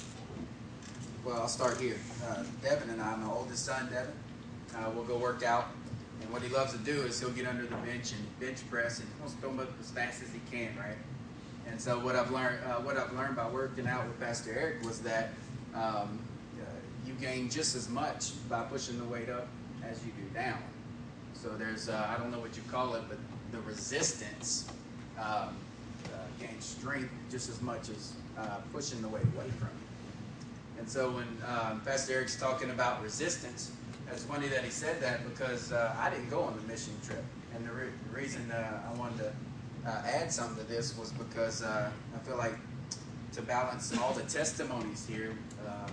well, 1.28 1.42
I'll 1.42 1.48
start 1.48 1.78
here. 1.78 1.96
Uh, 2.26 2.42
Devin 2.62 2.88
and 2.88 3.02
I, 3.02 3.14
my 3.16 3.30
oldest 3.30 3.66
son, 3.66 3.90
Devin, 3.92 4.12
uh, 4.74 4.90
will 4.92 5.04
go 5.04 5.18
work 5.18 5.42
out. 5.42 5.66
And 6.22 6.32
what 6.32 6.40
he 6.40 6.48
loves 6.48 6.72
to 6.72 6.78
do 6.78 7.02
is 7.02 7.20
he'll 7.20 7.28
get 7.30 7.46
under 7.46 7.64
the 7.64 7.76
bench 7.76 8.12
and 8.12 8.40
bench 8.40 8.58
press, 8.70 8.98
and 8.98 9.06
he 9.06 9.20
wants 9.20 9.34
to 9.34 9.62
up 9.62 9.68
as 9.78 9.90
fast 9.90 10.22
as 10.22 10.30
he 10.30 10.40
can, 10.50 10.74
right? 10.78 10.96
And 11.68 11.78
so 11.78 11.98
what 11.98 12.16
I've 12.16 12.30
learned, 12.30 12.64
uh, 12.64 12.76
what 12.76 12.96
I've 12.96 13.12
learned 13.12 13.36
by 13.36 13.46
working 13.46 13.86
out 13.86 14.06
with 14.06 14.18
Pastor 14.18 14.56
Eric 14.58 14.82
was 14.82 15.00
that 15.00 15.28
um, 15.74 16.18
uh, 16.58 16.64
you 17.06 17.12
gain 17.20 17.50
just 17.50 17.76
as 17.76 17.90
much 17.90 18.30
by 18.48 18.62
pushing 18.62 18.98
the 18.98 19.04
weight 19.04 19.28
up 19.28 19.48
as 19.84 20.02
you 20.06 20.12
do 20.12 20.34
down. 20.34 20.62
So 21.34 21.50
there's, 21.58 21.90
uh, 21.90 22.08
I 22.08 22.18
don't 22.18 22.32
know 22.32 22.40
what 22.40 22.56
you 22.56 22.62
call 22.70 22.94
it, 22.94 23.02
but 23.06 23.18
the 23.52 23.60
resistance 23.60 24.66
um, 25.18 25.24
uh, 26.06 26.16
gains 26.40 26.64
strength 26.64 27.12
just 27.30 27.50
as 27.50 27.60
much 27.60 27.90
as 27.90 28.14
pushing 28.72 29.02
the 29.02 29.08
weight 29.08 29.24
away 29.36 29.50
from 29.58 29.68
you. 29.77 29.77
And 30.78 30.88
so 30.88 31.10
when 31.10 31.26
um, 31.46 31.80
Pastor 31.80 32.14
Eric's 32.14 32.36
talking 32.36 32.70
about 32.70 33.02
resistance, 33.02 33.72
it's 34.10 34.24
funny 34.24 34.48
that 34.48 34.64
he 34.64 34.70
said 34.70 35.00
that 35.00 35.28
because 35.28 35.72
uh, 35.72 35.94
I 35.98 36.08
didn't 36.10 36.30
go 36.30 36.42
on 36.42 36.56
the 36.56 36.62
mission 36.62 36.94
trip. 37.04 37.24
And 37.54 37.66
the, 37.66 37.72
re- 37.72 37.90
the 38.10 38.16
reason 38.16 38.50
uh, 38.50 38.88
I 38.88 38.98
wanted 38.98 39.18
to 39.18 39.32
uh, 39.86 40.02
add 40.06 40.32
something 40.32 40.64
to 40.64 40.70
this 40.70 40.96
was 40.96 41.12
because 41.12 41.62
uh, 41.62 41.90
I 42.14 42.18
feel 42.26 42.36
like 42.36 42.54
to 43.32 43.42
balance 43.42 43.96
all 43.98 44.12
the 44.12 44.22
testimonies 44.22 45.06
here, 45.06 45.32
um, 45.66 45.92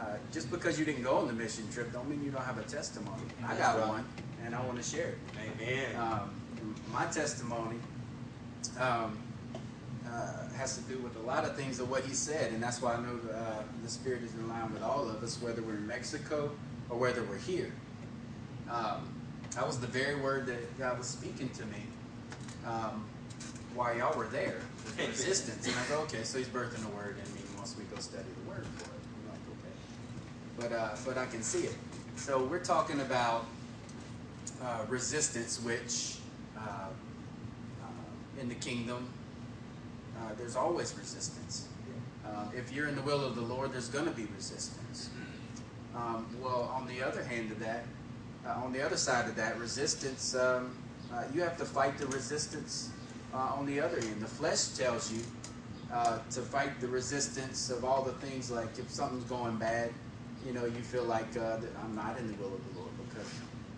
uh, 0.00 0.04
just 0.32 0.50
because 0.50 0.78
you 0.78 0.84
didn't 0.84 1.02
go 1.02 1.16
on 1.16 1.26
the 1.26 1.32
mission 1.32 1.68
trip 1.70 1.92
don't 1.92 2.08
mean 2.08 2.22
you 2.24 2.30
don't 2.30 2.44
have 2.44 2.58
a 2.58 2.62
testimony. 2.62 3.22
I 3.46 3.56
got 3.56 3.86
one, 3.88 4.04
and 4.44 4.54
I 4.54 4.64
want 4.64 4.82
to 4.82 4.82
share 4.82 5.08
it. 5.08 5.18
Amen. 5.60 5.96
Um, 5.96 6.34
my 6.92 7.06
testimony 7.06 7.78
um, 8.80 9.18
uh, 10.12 10.48
has 10.56 10.76
to 10.76 10.82
do 10.84 10.98
with 10.98 11.16
a 11.16 11.20
lot 11.20 11.44
of 11.44 11.56
things 11.56 11.80
of 11.80 11.90
what 11.90 12.04
he 12.04 12.14
said, 12.14 12.52
and 12.52 12.62
that's 12.62 12.80
why 12.80 12.94
I 12.94 13.00
know 13.00 13.18
uh, 13.32 13.62
the 13.82 13.88
Spirit 13.88 14.22
is 14.22 14.34
in 14.34 14.48
line 14.48 14.72
with 14.72 14.82
all 14.82 15.08
of 15.08 15.22
us, 15.22 15.40
whether 15.42 15.62
we're 15.62 15.76
in 15.76 15.86
Mexico 15.86 16.50
or 16.88 16.98
whether 16.98 17.22
we're 17.24 17.38
here. 17.38 17.72
Um, 18.70 19.12
that 19.54 19.66
was 19.66 19.78
the 19.78 19.86
very 19.86 20.20
word 20.20 20.46
that 20.46 20.78
God 20.78 20.98
was 20.98 21.06
speaking 21.06 21.48
to 21.50 21.64
me 21.66 21.82
um, 22.66 23.04
while 23.74 23.96
y'all 23.96 24.16
were 24.16 24.26
there, 24.28 24.60
the 24.96 25.06
resistance. 25.08 25.66
And 25.66 25.74
I 25.76 25.88
go, 25.88 26.02
okay, 26.02 26.22
so 26.22 26.38
he's 26.38 26.48
birthing 26.48 26.82
the 26.82 26.96
word 26.96 27.16
in 27.24 27.34
me 27.34 27.40
once 27.56 27.76
we 27.78 27.84
go 27.84 28.00
study 28.00 28.24
the 28.44 28.50
word 28.50 28.66
for 28.76 28.84
it. 28.84 29.00
I'm 29.24 29.30
like, 29.30 30.68
okay. 30.68 30.74
But, 30.74 30.76
uh, 30.76 30.96
but 31.04 31.18
I 31.18 31.26
can 31.26 31.42
see 31.42 31.66
it. 31.66 31.74
So 32.16 32.44
we're 32.44 32.64
talking 32.64 33.00
about 33.00 33.46
uh, 34.62 34.84
resistance, 34.88 35.60
which 35.62 36.18
uh, 36.56 36.60
uh, 36.60 38.40
in 38.40 38.48
the 38.48 38.54
kingdom, 38.56 39.08
uh, 40.18 40.34
there's 40.38 40.56
always 40.56 40.94
resistance. 40.98 41.68
Um, 42.24 42.50
if 42.56 42.72
you're 42.72 42.88
in 42.88 42.96
the 42.96 43.02
will 43.02 43.24
of 43.24 43.34
the 43.34 43.42
Lord, 43.42 43.72
there's 43.72 43.88
going 43.88 44.06
to 44.06 44.10
be 44.10 44.26
resistance. 44.34 45.10
Um, 45.94 46.26
well, 46.42 46.70
on 46.74 46.86
the 46.86 47.02
other 47.02 47.22
hand 47.22 47.52
of 47.52 47.60
that, 47.60 47.84
uh, 48.46 48.62
on 48.62 48.72
the 48.72 48.84
other 48.84 48.96
side 48.96 49.28
of 49.28 49.36
that, 49.36 49.58
resistance, 49.58 50.34
um, 50.34 50.76
uh, 51.12 51.24
you 51.32 51.40
have 51.40 51.56
to 51.58 51.64
fight 51.64 51.98
the 51.98 52.06
resistance 52.08 52.90
uh, 53.32 53.54
on 53.56 53.66
the 53.66 53.80
other 53.80 53.98
end. 53.98 54.20
The 54.20 54.26
flesh 54.26 54.68
tells 54.68 55.12
you 55.12 55.20
uh, 55.92 56.18
to 56.32 56.42
fight 56.42 56.80
the 56.80 56.88
resistance 56.88 57.70
of 57.70 57.84
all 57.84 58.02
the 58.02 58.12
things 58.14 58.50
like 58.50 58.78
if 58.78 58.90
something's 58.90 59.24
going 59.24 59.56
bad, 59.56 59.90
you 60.44 60.52
know, 60.52 60.64
you 60.64 60.82
feel 60.82 61.04
like 61.04 61.36
I'm 61.36 61.94
not 61.94 62.18
in 62.18 62.28
the 62.28 62.34
will 62.34 62.54
of 62.54 62.74
the 62.74 62.80
Lord 62.80 62.90
because 63.08 63.30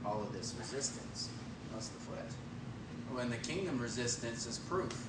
all 0.05 0.23
of 0.23 0.33
this 0.33 0.55
resistance. 0.59 1.29
That's 1.73 1.89
the 1.89 2.01
flesh. 2.01 2.33
When 3.13 3.31
the 3.31 3.37
kingdom 3.37 3.79
resistance 3.79 4.47
is 4.47 4.59
proof. 4.59 5.09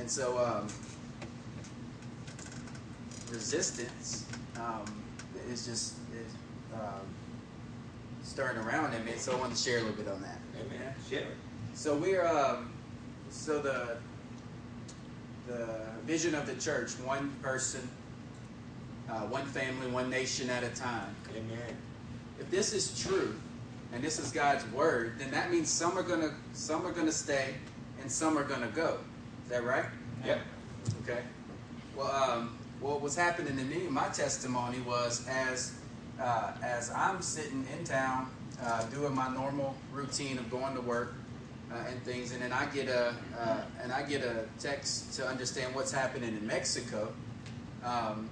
And 0.00 0.10
so, 0.10 0.38
um, 0.38 0.66
resistance 3.30 4.24
um, 4.56 4.86
is 5.50 5.66
just 5.66 5.94
is, 6.14 6.32
um, 6.72 7.06
stirring 8.22 8.56
around 8.56 8.94
in 8.94 9.04
me. 9.04 9.12
So 9.18 9.32
I 9.32 9.36
want 9.38 9.54
to 9.54 9.62
share 9.62 9.76
a 9.76 9.82
little 9.82 9.96
bit 9.96 10.08
on 10.08 10.22
that. 10.22 10.38
Amen. 10.58 10.94
Share. 11.08 11.26
So 11.74 11.94
we're 11.94 12.26
um, 12.26 12.72
so 13.28 13.60
the 13.60 13.98
the 15.46 15.68
vision 16.06 16.34
of 16.34 16.46
the 16.46 16.54
church: 16.54 16.92
one 17.04 17.30
person, 17.42 17.86
uh, 19.10 19.20
one 19.26 19.44
family, 19.44 19.86
one 19.88 20.08
nation 20.08 20.48
at 20.48 20.64
a 20.64 20.70
time. 20.70 21.14
Amen. 21.36 21.76
If 22.38 22.50
this 22.50 22.72
is 22.72 22.98
true, 22.98 23.36
and 23.92 24.02
this 24.02 24.18
is 24.18 24.30
God's 24.30 24.64
word, 24.72 25.16
then 25.18 25.30
that 25.32 25.50
means 25.50 25.68
some 25.68 25.98
are 25.98 26.02
gonna 26.02 26.32
some 26.54 26.86
are 26.86 26.92
gonna 26.92 27.12
stay, 27.12 27.54
and 28.00 28.10
some 28.10 28.38
are 28.38 28.44
gonna 28.44 28.68
go. 28.68 28.96
That 29.50 29.64
right? 29.64 29.84
Yep. 30.24 30.40
Okay. 31.02 31.22
Well, 31.96 32.06
um, 32.06 32.56
what 32.80 33.00
was 33.00 33.16
happening 33.16 33.56
to 33.56 33.64
me, 33.64 33.88
my 33.88 34.06
testimony 34.08 34.78
was 34.80 35.26
as 35.28 35.74
uh, 36.22 36.52
as 36.62 36.92
I'm 36.94 37.20
sitting 37.20 37.66
in 37.76 37.84
town 37.84 38.30
uh, 38.62 38.84
doing 38.84 39.12
my 39.12 39.28
normal 39.34 39.74
routine 39.92 40.38
of 40.38 40.48
going 40.50 40.74
to 40.76 40.80
work 40.80 41.14
uh, 41.72 41.84
and 41.90 42.00
things, 42.04 42.30
and 42.30 42.40
then 42.40 42.52
I 42.52 42.66
get 42.66 42.88
a 42.88 43.16
uh, 43.38 43.62
and 43.82 43.92
I 43.92 44.02
get 44.02 44.22
a 44.22 44.44
text 44.60 45.14
to 45.14 45.26
understand 45.26 45.74
what's 45.74 45.90
happening 45.90 46.36
in 46.36 46.46
Mexico. 46.46 47.12
Um, 47.84 48.30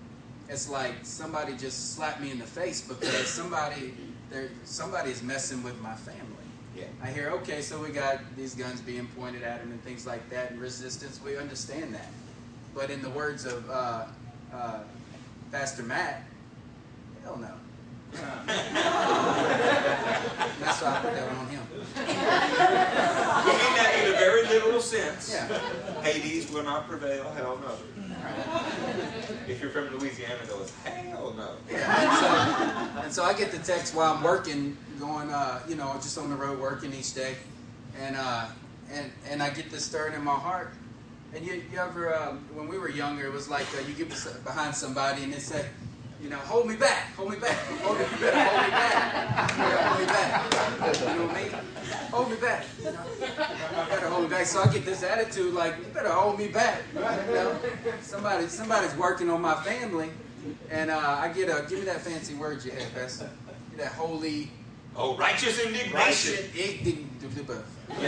it's 0.49 0.69
like 0.69 0.95
somebody 1.03 1.57
just 1.57 1.97
slapped 1.97 2.21
me 2.21 2.31
in 2.31 2.39
the 2.39 2.47
face 2.47 2.81
because 2.81 3.27
somebody 3.27 3.93
there 4.31 4.51
somebody 4.63 5.11
is 5.11 5.23
messing 5.25 5.65
with 5.65 5.81
my 5.81 5.97
family. 5.97 6.38
Yeah. 6.79 6.87
I 7.03 7.11
hear, 7.11 7.31
okay, 7.31 7.61
so 7.61 7.81
we 7.81 7.89
got 7.89 8.21
these 8.37 8.55
guns 8.55 8.81
being 8.81 9.09
pointed 9.19 9.43
at 9.43 9.61
him 9.61 9.73
and 9.73 9.83
things 9.83 10.07
like 10.07 10.31
that, 10.31 10.53
and 10.53 10.61
resistance. 10.61 11.21
We 11.25 11.37
understand 11.37 11.93
that, 11.95 12.07
but 12.75 12.89
in 12.91 13.03
the 13.03 13.11
words 13.11 13.47
of 13.47 13.69
uh, 13.69 14.05
uh, 14.55 14.81
Pastor 15.51 15.83
Matt, 15.83 16.23
hell 17.25 17.37
no. 17.37 17.51
That's 18.13 18.47
why 20.83 20.97
I 20.97 21.01
put 21.03 21.13
that 21.15 21.29
on 21.29 21.47
him. 21.49 21.61
You 21.75 21.83
mean 23.53 23.75
that 23.77 23.93
in 24.03 24.15
a 24.15 24.17
very 24.17 24.45
literal 24.47 24.81
sense. 24.81 25.31
Yeah. 25.35 25.47
Hades 26.13 26.51
will 26.51 26.63
not 26.63 26.89
prevail. 26.89 27.31
Hell 27.33 27.59
no. 27.61 27.75
If 29.47 29.61
you're 29.61 29.71
from 29.71 29.97
Louisiana, 29.99 30.41
though, 30.47 30.61
it's 30.63 30.75
hell 30.85 31.35
no. 31.37 31.51
Yeah, 31.71 32.01
and, 32.01 32.19
so, 32.19 33.01
and 33.03 33.13
so 33.13 33.25
I 33.25 33.35
get 33.35 33.51
the 33.51 33.59
text 33.59 33.95
while 33.95 34.15
I'm 34.15 34.23
working, 34.23 34.77
going, 34.99 35.31
uh, 35.31 35.61
you 35.69 35.77
know, 35.77 35.93
just 35.95 36.19
on 36.19 36.31
the 36.31 36.37
road 36.37 36.59
working 36.59 36.93
each 36.93 37.15
day, 37.15 37.37
and 38.01 38.17
uh, 38.17 38.47
and 38.93 39.11
and 39.31 39.43
I 39.43 39.51
get 39.51 39.71
this 39.71 39.85
stirring 39.85 40.15
in 40.15 40.25
my 40.25 40.35
heart. 40.35 40.73
And 41.35 41.45
you, 41.45 41.63
you 41.71 41.79
ever, 41.79 42.15
um, 42.17 42.39
when 42.55 42.69
we 42.69 42.79
were 42.79 42.89
younger, 42.89 43.27
it 43.27 43.33
was 43.33 43.51
like 43.51 43.67
uh, 43.77 43.87
you 43.87 43.93
get 43.93 44.09
behind 44.45 44.75
somebody 44.75 45.25
and 45.25 45.33
they 45.33 45.41
say, 45.41 45.67
you 46.23 46.31
know, 46.31 46.39
hold 46.39 46.67
me 46.67 46.75
back, 46.75 47.15
hold 47.17 47.31
me 47.31 47.37
back, 47.37 47.55
hold 47.83 47.99
me, 47.99 48.05
better 48.19 48.45
hold 48.49 48.65
me 48.65 48.71
back, 48.71 49.51
hold 49.53 50.01
me 50.01 50.07
back. 50.07 50.41
You 51.01 51.07
know 51.07 51.27
what 51.27 51.37
I 51.37 51.43
mean? 51.43 51.53
Hold 52.11 52.31
me 52.31 52.37
back. 52.37 52.65
You, 52.79 52.85
know? 52.85 53.05
you 53.21 53.27
better 53.89 54.09
hold 54.09 54.23
me 54.25 54.29
back. 54.29 54.47
So 54.47 54.63
I 54.63 54.73
get 54.73 54.85
this 54.85 55.03
attitude 55.03 55.53
like, 55.55 55.77
you 55.79 55.85
better 55.93 56.11
hold 56.11 56.39
me 56.39 56.49
back. 56.49 56.83
You 56.95 57.01
know? 57.01 57.59
Somebody, 58.01 58.47
somebody's 58.49 58.95
working 58.97 59.29
on 59.31 59.43
my 59.43 59.55
family, 59.57 60.11
and 60.71 60.91
uh, 60.91 60.99
I 60.99 61.29
get 61.29 61.49
a 61.49 61.67
give 61.69 61.81
me 61.81 61.85
that 61.87 62.01
fancy 62.01 62.35
word 62.35 62.65
you 62.65 62.71
had, 62.71 62.95
Pastor. 62.95 63.29
Get 63.71 63.81
that 63.81 63.93
holy. 63.93 64.51
Oh, 64.97 65.17
righteous 65.17 65.63
indignation. 65.63 65.95
Righteous 65.95 66.41
igni- 66.55 67.05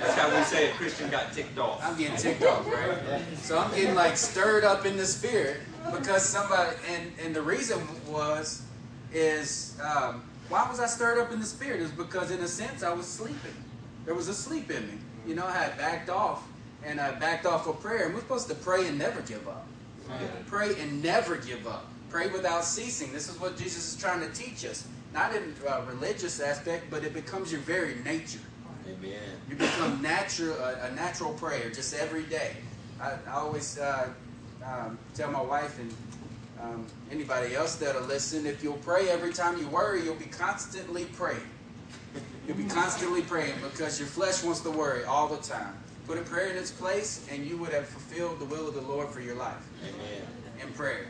That's 0.00 0.14
how 0.14 0.36
we 0.36 0.42
say 0.44 0.70
a 0.70 0.74
Christian 0.74 1.10
got 1.10 1.32
ticked 1.32 1.58
off. 1.58 1.80
I'm 1.84 1.96
getting 1.96 2.16
ticked 2.16 2.44
off, 2.44 2.66
right? 2.66 3.22
So 3.36 3.58
I'm 3.58 3.70
getting 3.74 3.94
like 3.94 4.16
stirred 4.16 4.64
up 4.64 4.86
in 4.86 4.96
the 4.96 5.06
spirit 5.06 5.60
because 5.92 6.22
somebody, 6.24 6.76
and 6.90 7.12
and 7.22 7.34
the 7.34 7.42
reason 7.42 7.80
was, 8.08 8.62
is 9.12 9.76
um, 9.82 10.22
why 10.50 10.68
was 10.68 10.80
I 10.80 10.86
stirred 10.86 11.18
up 11.18 11.32
in 11.32 11.38
the 11.38 11.46
spirit? 11.46 11.80
Is 11.80 11.92
because 11.92 12.30
in 12.32 12.40
a 12.40 12.48
sense 12.48 12.82
I 12.82 12.92
was 12.92 13.06
sleeping. 13.06 13.54
There 14.04 14.14
was 14.14 14.28
a 14.28 14.34
sleep 14.34 14.70
in 14.70 14.86
me. 14.86 14.94
You 15.26 15.36
know, 15.36 15.46
I 15.46 15.52
had 15.52 15.78
backed 15.78 16.10
off 16.10 16.42
and 16.84 17.00
I 17.00 17.12
backed 17.12 17.46
off 17.46 17.68
of 17.68 17.80
prayer. 17.80 18.06
And 18.06 18.14
we're 18.14 18.20
supposed 18.20 18.48
to 18.48 18.56
pray 18.56 18.88
and 18.88 18.98
never 18.98 19.20
give 19.22 19.46
up. 19.46 19.66
Pray 20.48 20.74
and 20.80 21.02
never 21.02 21.36
give 21.36 21.68
up. 21.68 21.86
Pray 22.08 22.26
without 22.26 22.64
ceasing. 22.64 23.12
This 23.12 23.28
is 23.28 23.40
what 23.40 23.56
Jesus 23.56 23.94
is 23.94 24.00
trying 24.00 24.20
to 24.20 24.28
teach 24.34 24.64
us. 24.64 24.88
Not 25.14 25.34
in 25.34 25.54
a 25.68 25.82
religious 25.82 26.40
aspect, 26.40 26.90
but 26.90 27.04
it 27.04 27.14
becomes 27.14 27.52
your 27.52 27.60
very 27.60 27.94
nature. 28.04 28.40
Amen. 28.88 29.20
You 29.48 29.54
become 29.54 30.02
natural, 30.02 30.56
a, 30.58 30.88
a 30.88 30.94
natural 30.96 31.32
prayer 31.34 31.70
just 31.70 31.94
every 31.94 32.24
day. 32.24 32.56
I, 33.00 33.12
I 33.28 33.32
always 33.34 33.78
uh, 33.78 34.08
um, 34.64 34.98
tell 35.14 35.30
my 35.30 35.42
wife 35.42 35.78
and 35.78 35.94
um, 36.62 36.86
anybody 37.10 37.54
else 37.54 37.76
that'll 37.76 38.02
listen, 38.02 38.46
if 38.46 38.62
you'll 38.62 38.74
pray 38.78 39.08
every 39.08 39.32
time 39.32 39.58
you 39.58 39.66
worry, 39.68 40.02
you'll 40.04 40.14
be 40.14 40.26
constantly 40.26 41.06
praying. 41.06 41.40
You'll 42.46 42.56
be 42.56 42.64
constantly 42.64 43.22
praying 43.22 43.54
because 43.62 43.98
your 43.98 44.08
flesh 44.08 44.42
wants 44.42 44.60
to 44.60 44.70
worry 44.70 45.04
all 45.04 45.28
the 45.28 45.36
time. 45.38 45.74
Put 46.06 46.18
a 46.18 46.22
prayer 46.22 46.48
in 46.50 46.56
its 46.56 46.70
place, 46.70 47.26
and 47.30 47.46
you 47.46 47.56
would 47.58 47.72
have 47.72 47.86
fulfilled 47.86 48.40
the 48.40 48.44
will 48.44 48.68
of 48.68 48.74
the 48.74 48.80
Lord 48.80 49.08
for 49.08 49.20
your 49.20 49.36
life. 49.36 49.62
Amen. 49.82 50.26
In 50.60 50.72
prayer. 50.74 51.06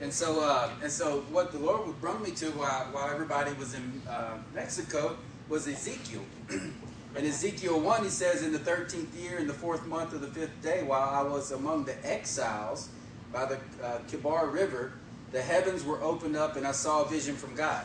And 0.00 0.12
so, 0.12 0.40
uh, 0.40 0.70
and 0.82 0.92
so, 0.92 1.24
what 1.30 1.52
the 1.52 1.58
Lord 1.58 1.86
would 1.86 2.00
bring 2.00 2.22
me 2.22 2.30
to 2.32 2.46
while, 2.52 2.84
while 2.92 3.10
everybody 3.10 3.52
was 3.54 3.74
in 3.74 4.02
uh, 4.08 4.36
Mexico 4.54 5.16
was 5.48 5.66
Ezekiel. 5.66 6.20
in 6.50 6.72
Ezekiel 7.16 7.80
1, 7.80 8.04
he 8.04 8.10
says, 8.10 8.42
In 8.42 8.52
the 8.52 8.58
13th 8.58 9.18
year, 9.18 9.38
in 9.38 9.46
the 9.46 9.54
fourth 9.54 9.86
month 9.86 10.12
of 10.12 10.20
the 10.20 10.26
fifth 10.28 10.62
day, 10.62 10.82
while 10.82 11.08
I 11.08 11.22
was 11.22 11.50
among 11.50 11.84
the 11.84 12.06
exiles 12.06 12.90
by 13.36 13.44
the 13.44 13.56
uh, 13.84 13.98
Kebar 14.10 14.50
River, 14.50 14.94
the 15.30 15.42
heavens 15.42 15.84
were 15.84 16.02
opened 16.02 16.36
up 16.36 16.56
and 16.56 16.66
I 16.66 16.72
saw 16.72 17.02
a 17.02 17.06
vision 17.06 17.36
from 17.36 17.54
God. 17.54 17.84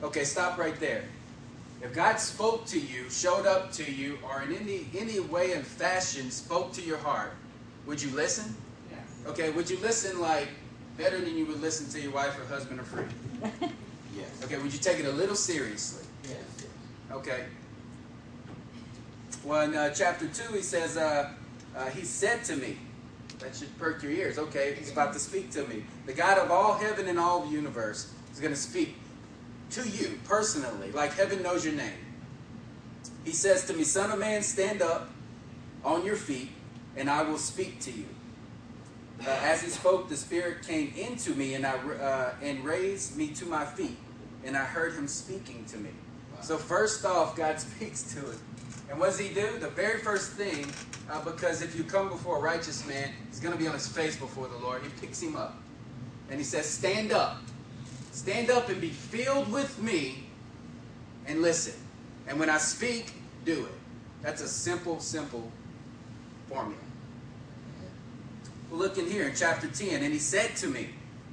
Okay, 0.00 0.22
stop 0.22 0.58
right 0.58 0.78
there. 0.78 1.02
If 1.82 1.92
God 1.92 2.20
spoke 2.20 2.66
to 2.66 2.78
you, 2.78 3.10
showed 3.10 3.46
up 3.46 3.72
to 3.72 3.92
you, 3.92 4.16
or 4.22 4.42
in 4.42 4.54
any, 4.54 4.86
any 4.96 5.18
way 5.18 5.52
and 5.54 5.66
fashion 5.66 6.30
spoke 6.30 6.72
to 6.74 6.82
your 6.82 6.98
heart, 6.98 7.32
would 7.84 8.00
you 8.00 8.10
listen? 8.14 8.54
Yes. 8.88 9.00
Okay, 9.26 9.50
would 9.50 9.68
you 9.68 9.76
listen 9.78 10.20
like 10.20 10.48
better 10.96 11.20
than 11.20 11.36
you 11.36 11.46
would 11.46 11.60
listen 11.60 11.90
to 11.90 12.00
your 12.00 12.12
wife 12.12 12.38
or 12.38 12.44
husband 12.46 12.78
or 12.78 12.84
friend? 12.84 13.12
Yes. 14.16 14.44
Okay, 14.44 14.56
would 14.56 14.72
you 14.72 14.78
take 14.78 14.98
it 14.98 15.04
a 15.04 15.12
little 15.12 15.34
seriously? 15.36 16.02
Yes. 16.24 16.66
Okay. 17.12 17.44
Well, 19.44 19.60
in 19.60 19.74
uh, 19.74 19.90
chapter 19.90 20.26
2, 20.26 20.54
he 20.54 20.62
says, 20.62 20.96
uh, 20.96 21.34
uh, 21.76 21.84
He 21.90 22.02
said 22.02 22.42
to 22.44 22.56
me, 22.56 22.78
that 23.38 23.54
should 23.54 23.76
perk 23.78 24.02
your 24.02 24.12
ears. 24.12 24.38
Okay, 24.38 24.74
he's 24.78 24.90
about 24.90 25.12
to 25.12 25.18
speak 25.18 25.50
to 25.52 25.66
me. 25.66 25.84
The 26.06 26.12
God 26.12 26.38
of 26.38 26.50
all 26.50 26.74
heaven 26.74 27.08
and 27.08 27.18
all 27.18 27.42
the 27.42 27.50
universe 27.50 28.12
is 28.32 28.40
going 28.40 28.52
to 28.52 28.60
speak 28.60 28.96
to 29.70 29.88
you 29.88 30.18
personally, 30.24 30.90
like 30.92 31.12
heaven 31.14 31.42
knows 31.42 31.64
your 31.64 31.74
name. 31.74 31.98
He 33.24 33.32
says 33.32 33.66
to 33.66 33.74
me, 33.74 33.84
Son 33.84 34.10
of 34.10 34.18
man, 34.18 34.42
stand 34.42 34.82
up 34.82 35.10
on 35.84 36.04
your 36.04 36.16
feet, 36.16 36.50
and 36.96 37.10
I 37.10 37.22
will 37.22 37.38
speak 37.38 37.80
to 37.80 37.90
you. 37.90 38.06
Uh, 39.20 39.30
as 39.42 39.62
he 39.62 39.70
spoke, 39.70 40.08
the 40.08 40.16
Spirit 40.16 40.66
came 40.66 40.92
into 40.96 41.34
me 41.34 41.54
and, 41.54 41.66
I, 41.66 41.72
uh, 41.72 42.34
and 42.42 42.64
raised 42.64 43.16
me 43.16 43.28
to 43.28 43.46
my 43.46 43.64
feet, 43.64 43.96
and 44.44 44.56
I 44.56 44.64
heard 44.64 44.94
him 44.94 45.08
speaking 45.08 45.64
to 45.66 45.78
me. 45.78 45.90
So, 46.42 46.58
first 46.58 47.04
off, 47.04 47.34
God 47.34 47.58
speaks 47.60 48.14
to 48.14 48.28
us. 48.28 48.38
And 48.88 49.00
what 49.00 49.06
does 49.06 49.18
he 49.18 49.34
do? 49.34 49.58
The 49.58 49.68
very 49.68 49.98
first 49.98 50.32
thing, 50.32 50.66
uh, 51.10 51.24
because 51.24 51.62
if 51.62 51.76
you 51.76 51.84
come 51.84 52.08
before 52.08 52.38
a 52.38 52.40
righteous 52.40 52.86
man, 52.86 53.10
he's 53.28 53.40
going 53.40 53.52
to 53.52 53.58
be 53.58 53.66
on 53.66 53.74
his 53.74 53.88
face 53.88 54.16
before 54.16 54.48
the 54.48 54.58
Lord. 54.58 54.82
He 54.82 54.88
picks 55.00 55.20
him 55.20 55.36
up. 55.36 55.56
And 56.30 56.38
he 56.38 56.44
says, 56.44 56.66
Stand 56.66 57.12
up. 57.12 57.38
Stand 58.12 58.50
up 58.50 58.68
and 58.68 58.80
be 58.80 58.90
filled 58.90 59.50
with 59.52 59.80
me 59.82 60.24
and 61.26 61.42
listen. 61.42 61.74
And 62.26 62.38
when 62.38 62.48
I 62.48 62.58
speak, 62.58 63.12
do 63.44 63.66
it. 63.66 63.72
That's 64.22 64.40
a 64.40 64.48
simple, 64.48 65.00
simple 65.00 65.50
formula. 66.48 66.80
Look 68.70 68.98
in 68.98 69.08
here 69.08 69.28
in 69.28 69.34
chapter 69.34 69.68
10. 69.68 70.02
And 70.02 70.12
he 70.12 70.18
said 70.18 70.56
to 70.56 70.68
me, 70.68 70.88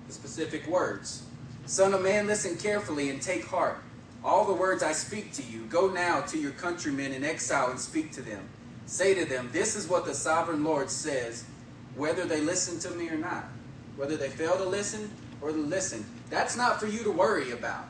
the 0.07 0.13
specific 0.13 0.67
words 0.67 1.23
Son 1.65 1.93
of 1.93 2.03
man, 2.03 2.27
listen 2.27 2.57
carefully 2.57 3.09
and 3.09 3.21
take 3.21 3.45
heart. 3.45 3.77
All 4.23 4.45
the 4.45 4.53
words 4.53 4.83
I 4.83 4.93
speak 4.93 5.33
to 5.33 5.43
you, 5.43 5.65
go 5.65 5.89
now 5.89 6.21
to 6.21 6.37
your 6.37 6.51
countrymen 6.51 7.11
in 7.11 7.23
exile 7.23 7.69
and 7.71 7.79
speak 7.79 8.11
to 8.13 8.21
them. 8.21 8.47
Say 8.85 9.13
to 9.15 9.25
them, 9.25 9.49
This 9.51 9.75
is 9.75 9.87
what 9.87 10.05
the 10.05 10.13
sovereign 10.13 10.63
Lord 10.63 10.89
says, 10.89 11.45
whether 11.95 12.25
they 12.25 12.39
listen 12.41 12.79
to 12.79 12.97
me 12.97 13.09
or 13.09 13.17
not. 13.17 13.45
Whether 13.97 14.17
they 14.17 14.29
fail 14.29 14.57
to 14.57 14.65
listen 14.65 15.11
or 15.41 15.51
to 15.51 15.57
listen. 15.57 16.05
That's 16.29 16.55
not 16.55 16.79
for 16.79 16.87
you 16.87 17.03
to 17.03 17.11
worry 17.11 17.51
about. 17.51 17.85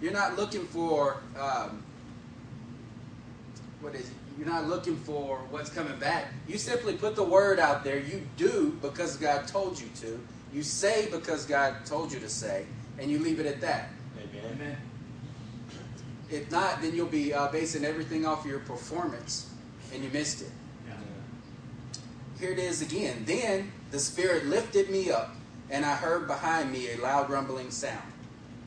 You're 0.00 0.12
not 0.12 0.36
looking 0.36 0.64
for, 0.66 1.16
um, 1.38 1.82
what 3.80 3.94
is 3.94 4.02
it? 4.02 4.14
You're 4.38 4.46
not 4.46 4.68
looking 4.68 4.96
for 4.96 5.38
what's 5.50 5.70
coming 5.70 5.98
back. 5.98 6.32
You 6.46 6.58
simply 6.58 6.94
put 6.94 7.16
the 7.16 7.24
word 7.24 7.58
out 7.58 7.82
there. 7.82 7.98
You 7.98 8.24
do 8.36 8.78
because 8.80 9.16
God 9.16 9.48
told 9.48 9.80
you 9.80 9.88
to. 10.02 10.20
You 10.52 10.62
say 10.62 11.08
because 11.10 11.44
God 11.44 11.74
told 11.84 12.12
you 12.12 12.20
to 12.20 12.28
say. 12.28 12.66
And 13.00 13.10
you 13.10 13.18
leave 13.18 13.40
it 13.40 13.46
at 13.46 13.60
that. 13.62 13.88
Amen. 14.16 14.52
Amen. 14.54 14.76
If 16.30 16.50
not, 16.50 16.82
then 16.82 16.94
you'll 16.94 17.06
be 17.06 17.32
uh, 17.32 17.48
basing 17.48 17.84
everything 17.84 18.26
off 18.26 18.44
your 18.44 18.58
performance, 18.60 19.50
and 19.92 20.04
you 20.04 20.10
missed 20.10 20.42
it. 20.42 20.50
Here 22.38 22.52
it 22.52 22.58
is 22.58 22.82
again. 22.82 23.24
Then 23.24 23.72
the 23.90 23.98
Spirit 23.98 24.46
lifted 24.46 24.90
me 24.90 25.10
up, 25.10 25.34
and 25.70 25.84
I 25.84 25.94
heard 25.94 26.26
behind 26.26 26.70
me 26.70 26.92
a 26.92 26.98
loud 26.98 27.30
rumbling 27.30 27.70
sound. 27.70 28.12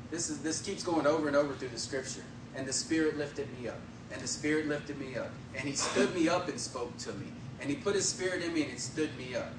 This 0.10 0.30
is 0.30 0.40
this 0.40 0.62
keeps 0.62 0.84
going 0.84 1.08
over 1.08 1.28
and 1.28 1.38
over 1.38 1.54
through 1.54 1.70
the 1.70 1.80
Scripture. 1.80 2.24
And 2.54 2.68
the 2.68 2.74
Spirit 2.74 3.18
lifted 3.18 3.48
me 3.60 3.70
up, 3.70 3.80
and 4.12 4.22
the 4.22 4.28
Spirit 4.28 4.68
lifted 4.68 5.00
me 5.00 5.16
up, 5.16 5.32
and 5.56 5.66
He 5.66 5.74
stood 5.74 6.14
me 6.14 6.28
up 6.28 6.50
and 6.50 6.60
spoke 6.60 6.98
to 6.98 7.14
me, 7.14 7.28
and 7.62 7.70
He 7.70 7.78
put 7.78 7.96
His 7.96 8.10
Spirit 8.10 8.44
in 8.44 8.54
me, 8.54 8.64
and 8.64 8.74
it 8.74 8.80
stood 8.82 9.16
me 9.18 9.36
up. 9.36 9.54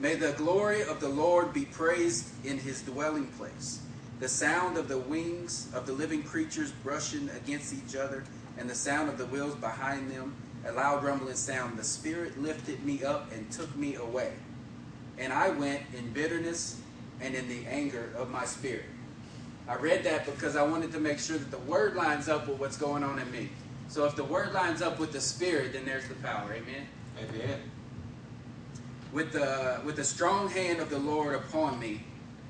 May 0.00 0.14
the 0.14 0.32
glory 0.32 0.82
of 0.82 1.00
the 1.00 1.08
Lord 1.08 1.52
be 1.52 1.66
praised 1.66 2.28
in 2.46 2.58
His 2.58 2.80
dwelling 2.80 3.26
place 3.26 3.80
the 4.18 4.28
sound 4.28 4.78
of 4.78 4.88
the 4.88 4.98
wings 4.98 5.68
of 5.74 5.86
the 5.86 5.92
living 5.92 6.22
creatures 6.22 6.72
brushing 6.82 7.28
against 7.30 7.74
each 7.74 7.96
other, 7.96 8.24
and 8.58 8.68
the 8.68 8.74
sound 8.74 9.08
of 9.08 9.18
the 9.18 9.26
wheels 9.26 9.54
behind 9.56 10.10
them, 10.10 10.34
a 10.66 10.72
loud 10.72 11.04
rumbling 11.04 11.34
sound. 11.34 11.78
The 11.78 11.84
Spirit 11.84 12.40
lifted 12.40 12.84
me 12.84 13.04
up 13.04 13.30
and 13.32 13.50
took 13.50 13.74
me 13.76 13.96
away. 13.96 14.32
And 15.18 15.32
I 15.32 15.50
went 15.50 15.82
in 15.96 16.12
bitterness 16.12 16.80
and 17.20 17.34
in 17.34 17.48
the 17.48 17.66
anger 17.66 18.10
of 18.16 18.30
my 18.30 18.44
spirit. 18.44 18.84
I 19.68 19.74
read 19.76 20.04
that 20.04 20.26
because 20.26 20.54
I 20.56 20.62
wanted 20.62 20.92
to 20.92 21.00
make 21.00 21.18
sure 21.18 21.38
that 21.38 21.50
the 21.50 21.58
word 21.58 21.96
lines 21.96 22.28
up 22.28 22.46
with 22.46 22.58
what's 22.58 22.76
going 22.76 23.02
on 23.02 23.18
in 23.18 23.30
me. 23.32 23.48
So 23.88 24.04
if 24.04 24.14
the 24.14 24.24
word 24.24 24.52
lines 24.52 24.82
up 24.82 24.98
with 24.98 25.12
the 25.12 25.20
spirit, 25.20 25.72
then 25.72 25.84
there's 25.84 26.06
the 26.08 26.14
power. 26.16 26.52
Amen. 26.52 26.86
Amen. 27.18 27.62
With 29.12 29.32
the 29.32 29.80
with 29.84 29.96
the 29.96 30.04
strong 30.04 30.50
hand 30.50 30.80
of 30.80 30.90
the 30.90 30.98
Lord 30.98 31.34
upon 31.34 31.78
me, 31.78 32.02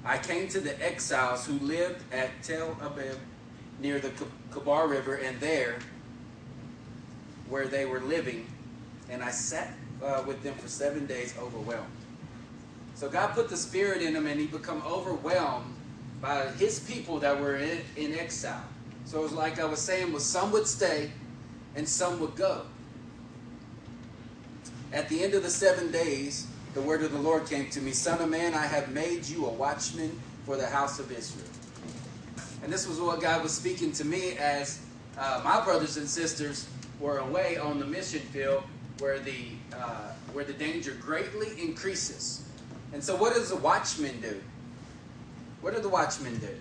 I 0.07 0.19
came 0.19 0.47
to 0.49 0.61
the 0.61 0.81
exiles 0.81 1.45
who 1.45 1.55
lived 1.55 2.01
at 2.12 2.31
Tel 2.45 2.77
Aviv 2.77 3.16
near 3.81 3.99
the 3.99 4.12
Kebar 4.53 4.89
River, 4.89 5.16
and 5.16 5.39
there, 5.41 5.81
where 7.49 7.66
they 7.66 7.87
were 7.87 8.01
living, 8.01 8.47
and 9.11 9.20
I 9.20 9.31
sat 9.33 9.74
uh, 10.03 10.23
with 10.24 10.45
them 10.45 10.55
for 10.55 10.69
seven 10.69 11.07
days, 11.07 11.35
overwhelmed. 11.41 11.91
So 12.95 13.09
God 13.09 13.35
put 13.35 13.49
the 13.49 13.57
Spirit 13.57 14.01
in 14.01 14.15
them, 14.15 14.27
and 14.27 14.39
he 14.39 14.47
become 14.47 14.81
overwhelmed 14.87 15.74
by 16.20 16.47
his 16.53 16.78
people 16.81 17.19
that 17.19 17.41
were 17.41 17.57
in, 17.57 17.81
in 17.97 18.15
exile. 18.15 18.65
So 19.07 19.19
it 19.19 19.23
was 19.23 19.33
like 19.33 19.59
I 19.59 19.65
was 19.65 19.81
saying, 19.81 20.12
was 20.12 20.24
some 20.24 20.53
would 20.53 20.69
stay, 20.69 21.11
and 21.74 21.87
some 21.87 22.20
would 22.20 22.37
go. 22.37 22.62
At 24.93 25.09
the 25.09 25.24
end 25.24 25.35
of 25.35 25.43
the 25.43 25.51
seven 25.51 25.91
days, 25.91 26.45
the 26.77 26.82
word 26.82 27.03
of 27.03 27.11
the 27.11 27.19
Lord 27.19 27.48
came 27.48 27.70
to 27.70 27.81
me 27.81 27.93
Son 27.93 28.20
of 28.20 28.28
man, 28.28 28.53
I 28.53 28.66
have 28.66 28.90
made 28.90 29.24
you 29.24 29.47
a 29.47 29.51
watchman 29.51 30.20
for 30.44 30.59
the 30.59 30.66
house 30.66 30.98
of 30.98 31.11
Israel. 31.11 31.48
And 32.62 32.70
this 32.70 32.86
was 32.86 33.01
what 33.01 33.19
God 33.19 33.43
was 33.43 33.55
speaking 33.55 33.93
to 33.93 34.05
me 34.05 34.36
as 34.36 34.81
uh, 35.16 35.40
my 35.43 35.65
brothers 35.65 35.97
and 35.97 36.07
sisters 36.07 36.69
were 37.01 37.16
away 37.16 37.57
on 37.57 37.78
the 37.78 37.86
mission 37.86 38.20
field 38.20 38.62
where 38.98 39.19
the, 39.19 39.47
uh, 39.74 40.12
where 40.35 40.44
the 40.44 40.53
danger 40.53 40.94
greatly 41.01 41.48
increases. 41.59 42.47
And 42.93 43.03
so, 43.03 43.16
what 43.16 43.32
does 43.32 43.53
a 43.53 43.57
watchman 43.57 44.20
do? 44.20 44.39
What 45.62 45.74
do 45.74 45.81
the 45.81 45.89
watchmen 45.89 46.36
do? 46.40 46.55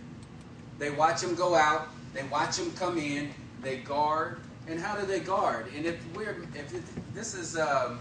They 0.79 0.91
watch 0.91 1.19
them 1.19 1.35
go 1.35 1.55
out, 1.55 1.89
they 2.13 2.23
watch 2.23 2.55
them 2.55 2.71
come 2.77 2.97
in, 2.97 3.31
they 3.61 3.79
guard. 3.79 4.39
And 4.69 4.79
how 4.79 4.95
do 4.95 5.05
they 5.05 5.19
guard? 5.19 5.67
And 5.75 5.85
if 5.85 5.99
we're, 6.15 6.41
if 6.55 6.73
it, 6.73 6.83
this 7.13 7.35
is, 7.35 7.57
um, 7.57 7.99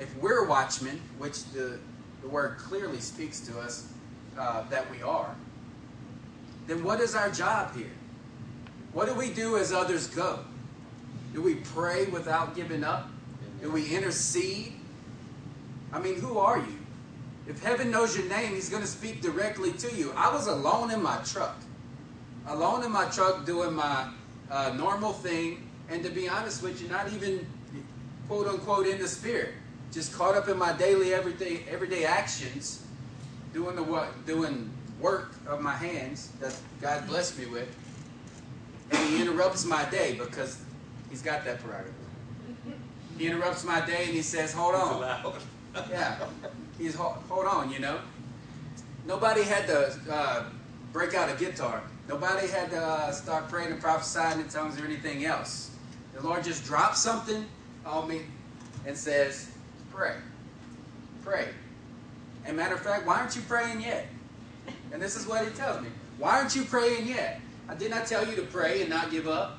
if 0.00 0.16
we're 0.18 0.46
watchmen, 0.46 1.00
which 1.18 1.44
the, 1.46 1.78
the 2.22 2.28
word 2.28 2.58
clearly 2.58 3.00
speaks 3.00 3.40
to 3.40 3.58
us 3.60 3.86
uh, 4.38 4.62
that 4.70 4.90
we 4.90 5.02
are, 5.02 5.34
then 6.66 6.82
what 6.84 7.00
is 7.00 7.14
our 7.14 7.30
job 7.30 7.74
here? 7.76 7.90
What 8.92 9.06
do 9.06 9.14
we 9.14 9.30
do 9.30 9.56
as 9.56 9.72
others 9.72 10.06
go? 10.06 10.40
Do 11.34 11.42
we 11.42 11.56
pray 11.56 12.06
without 12.06 12.54
giving 12.54 12.84
up? 12.84 13.08
Do 13.60 13.70
we 13.70 13.88
intercede? 13.94 14.74
I 15.92 15.98
mean, 15.98 16.16
who 16.20 16.38
are 16.38 16.58
you? 16.58 16.78
If 17.46 17.62
heaven 17.62 17.90
knows 17.90 18.16
your 18.16 18.28
name, 18.28 18.54
he's 18.54 18.68
going 18.68 18.82
to 18.82 18.88
speak 18.88 19.20
directly 19.20 19.72
to 19.72 19.94
you. 19.94 20.12
I 20.16 20.32
was 20.32 20.46
alone 20.46 20.90
in 20.90 21.02
my 21.02 21.16
truck. 21.24 21.56
alone 22.46 22.84
in 22.84 22.92
my 22.92 23.06
truck 23.06 23.44
doing 23.46 23.72
my 23.74 24.08
uh, 24.50 24.72
normal 24.76 25.12
thing, 25.12 25.68
and 25.88 26.02
to 26.02 26.10
be 26.10 26.28
honest 26.28 26.62
with 26.62 26.80
you, 26.82 26.88
not 26.88 27.12
even 27.12 27.46
quote 28.28 28.46
unquote 28.46 28.86
in 28.86 28.98
the 28.98 29.08
spirit, 29.08 29.54
just 29.92 30.14
caught 30.14 30.34
up 30.34 30.48
in 30.48 30.58
my 30.58 30.72
daily 30.72 31.14
everyday 31.14 31.64
everyday 31.70 32.04
actions, 32.04 32.84
doing 33.52 33.76
the 33.76 33.82
what 33.82 34.26
doing 34.26 34.70
work 35.00 35.34
of 35.46 35.60
my 35.60 35.74
hands 35.74 36.30
that 36.40 36.56
God 36.80 37.06
blessed 37.06 37.38
me 37.38 37.46
with, 37.46 37.68
and 38.90 39.08
He 39.10 39.20
interrupts 39.20 39.64
my 39.64 39.84
day 39.90 40.14
because 40.18 40.60
He's 41.10 41.22
got 41.22 41.44
that 41.44 41.60
prerogative. 41.60 41.94
He 43.18 43.26
interrupts 43.26 43.64
my 43.64 43.84
day 43.84 44.04
and 44.04 44.14
He 44.14 44.22
says, 44.22 44.52
"Hold 44.52 44.74
on." 44.74 45.34
Yeah, 45.90 46.26
He's 46.78 46.94
hold 46.94 47.46
on. 47.46 47.70
You 47.70 47.80
know, 47.80 47.98
nobody 49.06 49.42
had 49.42 49.66
to 49.66 49.94
uh, 50.10 50.44
break 50.92 51.14
out 51.14 51.30
a 51.30 51.36
guitar. 51.36 51.82
Nobody 52.08 52.48
had 52.48 52.70
to 52.70 52.80
uh, 52.80 53.12
start 53.12 53.48
praying 53.48 53.72
and 53.72 53.80
prophesying 53.80 54.40
in 54.40 54.48
tongues 54.48 54.80
or 54.80 54.84
anything 54.84 55.24
else. 55.24 55.70
The 56.14 56.20
Lord 56.22 56.44
just 56.44 56.64
dropped 56.64 56.96
something 56.96 57.46
on 57.86 58.08
me 58.08 58.22
and 58.84 58.96
says, 58.96 59.51
Pray. 59.92 60.16
Pray. 61.22 61.48
And 62.44 62.56
matter 62.56 62.74
of 62.74 62.80
fact, 62.80 63.06
why 63.06 63.20
aren't 63.20 63.36
you 63.36 63.42
praying 63.42 63.80
yet? 63.80 64.06
And 64.92 65.00
this 65.00 65.16
is 65.16 65.26
what 65.26 65.44
he 65.44 65.50
tells 65.52 65.80
me. 65.82 65.88
Why 66.18 66.38
aren't 66.38 66.54
you 66.56 66.64
praying 66.64 67.06
yet? 67.06 67.40
I 67.68 67.74
did 67.74 67.90
not 67.90 68.06
tell 68.06 68.26
you 68.26 68.36
to 68.36 68.42
pray 68.42 68.80
and 68.82 68.90
not 68.90 69.10
give 69.10 69.28
up. 69.28 69.58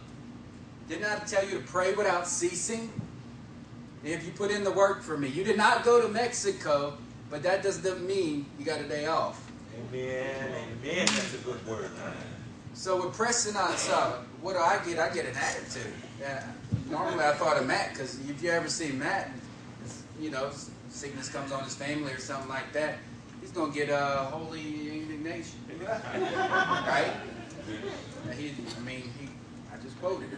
Did 0.89 1.01
not 1.01 1.22
I 1.22 1.26
tell 1.26 1.45
you 1.45 1.60
to 1.60 1.65
pray 1.65 1.93
without 1.93 2.27
ceasing. 2.27 2.91
If 4.03 4.26
you 4.26 4.31
put 4.31 4.51
in 4.51 4.64
the 4.64 4.72
work 4.72 5.01
for 5.01 5.18
me, 5.18 5.30
you 5.30 5.43
did 5.43 5.55
not 5.55 5.85
go 5.85 6.01
to 6.01 6.10
Mexico, 6.10 6.97
but 7.30 7.41
that 7.43 7.64
doesn't 7.64 8.05
mean 8.05 8.45
you 8.60 8.65
got 8.65 8.81
a 8.81 8.88
day 8.88 9.05
off. 9.05 9.49
Amen. 9.89 10.68
Amen. 10.81 11.05
That's 11.05 11.34
a 11.34 11.38
good 11.38 11.65
word. 11.65 11.89
So 12.73 12.99
we're 12.99 13.11
pressing 13.11 13.55
on. 13.55 13.77
So 13.77 14.19
what 14.41 14.53
do 14.53 14.60
I 14.60 14.80
get? 14.85 14.99
I 14.99 15.14
get 15.14 15.26
an 15.26 15.35
attitude. 15.35 15.93
Yeah. 16.19 16.45
Normally 16.89 17.23
I 17.23 17.34
thought 17.34 17.57
of 17.57 17.65
Matt 17.65 17.93
because 17.93 18.19
if 18.30 18.43
you 18.43 18.49
ever 18.49 18.68
see 18.68 18.91
Matt, 18.91 19.31
you 20.23 20.31
know, 20.31 20.49
sickness 20.87 21.27
comes 21.27 21.51
on 21.51 21.65
his 21.65 21.75
family 21.75 22.13
or 22.13 22.17
something 22.17 22.47
like 22.47 22.71
that, 22.71 22.99
he's 23.41 23.51
gonna 23.51 23.73
get 23.73 23.89
a 23.89 24.29
holy 24.31 25.01
indignation, 25.01 25.59
right? 25.85 27.11
He, 28.37 28.53
I 28.77 28.79
mean, 28.85 29.11
he, 29.19 29.29
I 29.71 29.83
just 29.83 29.99
quoted. 29.99 30.29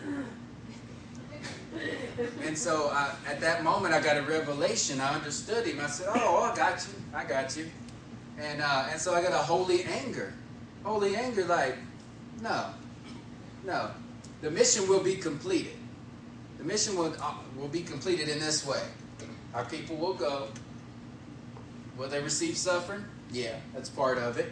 And 2.43 2.57
so 2.57 2.89
uh, 2.91 3.13
at 3.27 3.39
that 3.41 3.63
moment, 3.63 3.93
I 3.93 4.01
got 4.01 4.17
a 4.17 4.23
revelation. 4.23 4.99
I 4.99 5.13
understood 5.13 5.67
him. 5.67 5.79
I 5.79 5.87
said, 5.87 6.07
"Oh, 6.09 6.49
I 6.51 6.55
got 6.55 6.87
you. 6.87 6.93
I 7.13 7.23
got 7.25 7.55
you." 7.55 7.69
And 8.39 8.61
uh, 8.61 8.87
and 8.91 8.99
so 8.99 9.13
I 9.13 9.21
got 9.21 9.33
a 9.33 9.37
holy 9.37 9.83
anger, 9.83 10.33
holy 10.83 11.15
anger. 11.15 11.45
Like, 11.45 11.77
no, 12.41 12.69
no, 13.65 13.91
the 14.41 14.49
mission 14.49 14.87
will 14.87 15.03
be 15.03 15.15
completed. 15.15 15.75
The 16.57 16.63
mission 16.63 16.95
will 16.95 17.13
uh, 17.21 17.35
will 17.57 17.67
be 17.67 17.81
completed 17.81 18.29
in 18.29 18.39
this 18.39 18.65
way. 18.65 18.81
Our 19.56 19.64
people 19.64 19.95
will 19.95 20.14
go. 20.14 20.49
Will 21.98 22.10
they 22.10 22.22
receive 22.22 22.57
suffering? 22.57 23.06
Yeah, 23.32 23.56
that's 23.73 23.90
part 23.90 24.18
of 24.18 24.38
it. 24.38 24.52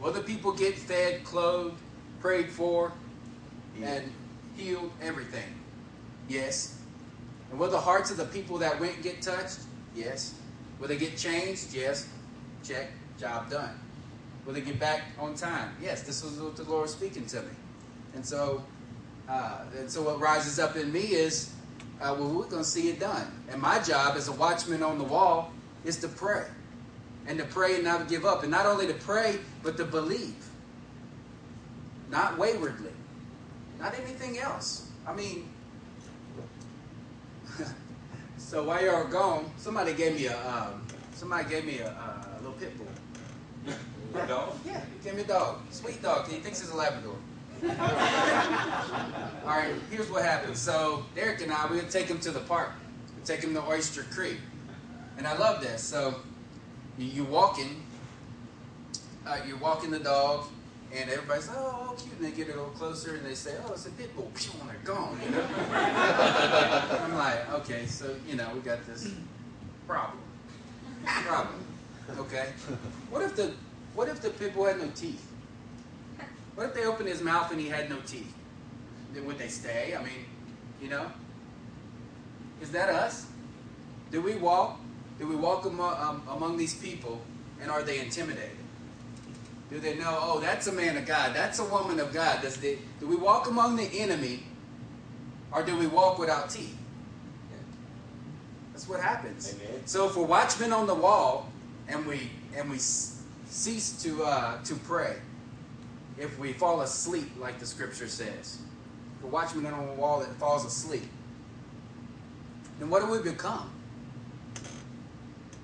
Will 0.00 0.12
the 0.12 0.20
people 0.20 0.50
get 0.52 0.76
fed, 0.76 1.22
clothed, 1.22 1.78
prayed 2.20 2.50
for, 2.50 2.92
and 3.80 4.12
healed? 4.56 4.90
Everything. 5.00 5.54
Yes. 6.28 6.80
And 7.50 7.60
will 7.60 7.70
the 7.70 7.80
hearts 7.80 8.10
of 8.10 8.16
the 8.16 8.24
people 8.24 8.58
that 8.58 8.80
went 8.80 9.00
get 9.00 9.22
touched? 9.22 9.60
Yes. 9.94 10.34
Will 10.80 10.88
they 10.88 10.96
get 10.96 11.16
changed? 11.16 11.72
Yes. 11.72 12.08
Check. 12.64 12.88
Job 13.20 13.48
done. 13.48 13.78
Will 14.44 14.54
they 14.54 14.60
get 14.60 14.80
back 14.80 15.02
on 15.20 15.36
time? 15.36 15.72
Yes. 15.80 16.02
This 16.02 16.24
was 16.24 16.40
what 16.40 16.56
the 16.56 16.64
Lord 16.64 16.82
was 16.82 16.92
speaking 16.92 17.26
to 17.26 17.42
me. 17.42 17.52
And 18.14 18.26
so, 18.26 18.64
uh, 19.28 19.60
and 19.78 19.88
so 19.88 20.02
what 20.02 20.18
rises 20.18 20.58
up 20.58 20.74
in 20.74 20.92
me 20.92 21.00
is, 21.00 21.52
uh, 22.02 22.14
well, 22.18 22.28
we're 22.28 22.44
going 22.44 22.64
to 22.64 22.68
see 22.68 22.88
it 22.88 22.98
done. 22.98 23.26
And 23.50 23.62
my 23.62 23.78
job 23.78 24.16
as 24.16 24.26
a 24.28 24.32
watchman 24.32 24.82
on 24.82 24.98
the 24.98 25.04
wall 25.04 25.52
is 25.84 25.98
to 25.98 26.08
pray. 26.08 26.44
And 27.26 27.38
to 27.38 27.44
pray 27.44 27.76
and 27.76 27.84
not 27.84 28.08
give 28.08 28.24
up. 28.24 28.42
And 28.42 28.50
not 28.50 28.66
only 28.66 28.88
to 28.88 28.94
pray, 28.94 29.38
but 29.62 29.76
to 29.76 29.84
believe. 29.84 30.34
Not 32.10 32.36
waywardly. 32.36 32.90
Not 33.78 33.94
anything 33.98 34.38
else. 34.38 34.90
I 35.06 35.14
mean, 35.14 35.48
so 38.36 38.64
while 38.64 38.84
y'all 38.84 39.06
gone, 39.06 39.50
somebody 39.56 39.92
gave 39.92 40.14
me 40.14 40.26
a 40.26 40.48
um, 40.48 40.86
somebody 41.14 41.48
gave 41.48 41.64
me 41.64 41.78
a, 41.78 41.88
a, 41.88 42.28
a 42.34 42.38
little 42.38 42.52
pit 42.52 42.76
bull. 42.76 42.86
A 44.22 44.26
dog? 44.28 44.54
Yeah, 44.64 44.80
he 44.80 45.04
gave 45.04 45.16
me 45.16 45.22
a 45.22 45.26
dog. 45.26 45.60
Sweet 45.70 46.02
dog. 46.02 46.28
He 46.28 46.38
thinks 46.38 46.60
he's 46.60 46.70
a 46.70 46.76
Labrador. 46.76 47.16
All 47.62 49.58
right, 49.58 49.74
here's 49.90 50.10
what 50.10 50.24
happened. 50.24 50.56
So 50.56 51.04
Derek 51.14 51.40
and 51.42 51.52
I, 51.52 51.70
we 51.70 51.76
would 51.76 51.90
take 51.90 52.06
him 52.06 52.18
to 52.20 52.32
the 52.32 52.40
park. 52.40 52.72
We'd 53.14 53.24
take 53.24 53.40
him 53.40 53.54
to 53.54 53.62
Oyster 53.62 54.02
Creek, 54.02 54.38
and 55.16 55.26
I 55.26 55.36
love 55.36 55.60
this. 55.60 55.82
So 55.82 56.16
you, 56.98 57.22
are 57.22 57.26
walking, 57.26 57.84
uh, 59.26 59.38
you're 59.46 59.58
walking 59.58 59.92
the 59.92 60.00
dog, 60.00 60.46
and 60.92 61.08
everybody's 61.08 61.48
oh, 61.50 61.90
oh, 61.90 61.94
cute, 61.96 62.12
and 62.16 62.26
they 62.26 62.32
get 62.32 62.48
a 62.48 62.50
little 62.50 62.70
closer, 62.70 63.14
and 63.14 63.24
they 63.24 63.34
say, 63.34 63.54
oh, 63.64 63.72
it's 63.72 63.86
a 63.86 63.90
pit 63.90 64.14
bull, 64.16 64.32
and 64.60 64.68
they're 64.68 64.76
gone. 64.84 65.16
You 65.24 65.30
know? 65.30 65.42
I'm 65.72 67.14
like, 67.14 67.52
okay, 67.60 67.86
so 67.86 68.14
you 68.28 68.34
know, 68.34 68.50
we 68.54 68.60
got 68.60 68.84
this 68.86 69.08
problem. 69.86 70.18
Problem. 71.04 71.64
Okay. 72.18 72.48
What 73.10 73.22
if 73.22 73.36
the 73.36 73.52
what 73.94 74.08
if 74.08 74.20
the 74.20 74.30
pit 74.30 74.54
bull 74.54 74.66
had 74.66 74.78
no 74.78 74.88
teeth? 74.94 75.31
What 76.54 76.66
if 76.66 76.74
they 76.74 76.84
opened 76.84 77.08
his 77.08 77.22
mouth 77.22 77.50
and 77.50 77.60
he 77.60 77.68
had 77.68 77.88
no 77.88 77.98
teeth? 78.06 78.32
Then 79.14 79.24
would 79.26 79.38
they 79.38 79.48
stay? 79.48 79.94
I 79.98 80.02
mean, 80.02 80.26
you 80.80 80.88
know, 80.88 81.06
is 82.60 82.70
that 82.72 82.88
us? 82.88 83.26
Do 84.10 84.20
we 84.20 84.34
walk? 84.34 84.78
Do 85.18 85.26
we 85.26 85.36
walk 85.36 85.64
among, 85.64 86.00
um, 86.00 86.22
among 86.28 86.56
these 86.56 86.74
people, 86.74 87.20
and 87.60 87.70
are 87.70 87.82
they 87.82 88.00
intimidated? 88.00 88.56
Do 89.70 89.80
they 89.80 89.94
know, 89.96 90.18
oh, 90.20 90.40
that's 90.40 90.66
a 90.66 90.72
man 90.72 90.96
of 90.96 91.06
God, 91.06 91.34
that's 91.34 91.58
a 91.58 91.64
woman 91.64 91.98
of 92.00 92.12
God? 92.12 92.42
Does 92.42 92.56
they, 92.58 92.78
do 93.00 93.06
we 93.06 93.16
walk 93.16 93.48
among 93.48 93.76
the 93.76 93.88
enemy, 93.98 94.42
or 95.50 95.62
do 95.62 95.76
we 95.76 95.86
walk 95.86 96.18
without 96.18 96.50
teeth? 96.50 96.76
That's 98.72 98.88
what 98.88 99.00
happens. 99.00 99.54
Amen. 99.54 99.82
So 99.86 100.08
if 100.08 100.16
we're 100.16 100.24
watchmen 100.24 100.72
on 100.72 100.86
the 100.86 100.94
wall, 100.94 101.52
and 101.88 102.06
we 102.06 102.30
and 102.56 102.70
we 102.70 102.78
cease 102.78 104.02
to 104.02 104.24
uh, 104.24 104.62
to 104.64 104.74
pray, 104.74 105.16
if 106.18 106.38
we 106.38 106.52
fall 106.52 106.82
asleep, 106.82 107.30
like 107.38 107.58
the 107.58 107.66
scripture 107.66 108.08
says, 108.08 108.58
The 109.20 109.26
we're 109.26 109.42
on 109.72 109.86
the 109.86 109.92
wall 109.94 110.20
that 110.20 110.30
falls 110.36 110.64
asleep, 110.64 111.08
then 112.78 112.90
what 112.90 113.04
do 113.04 113.10
we 113.10 113.18
become? 113.18 113.70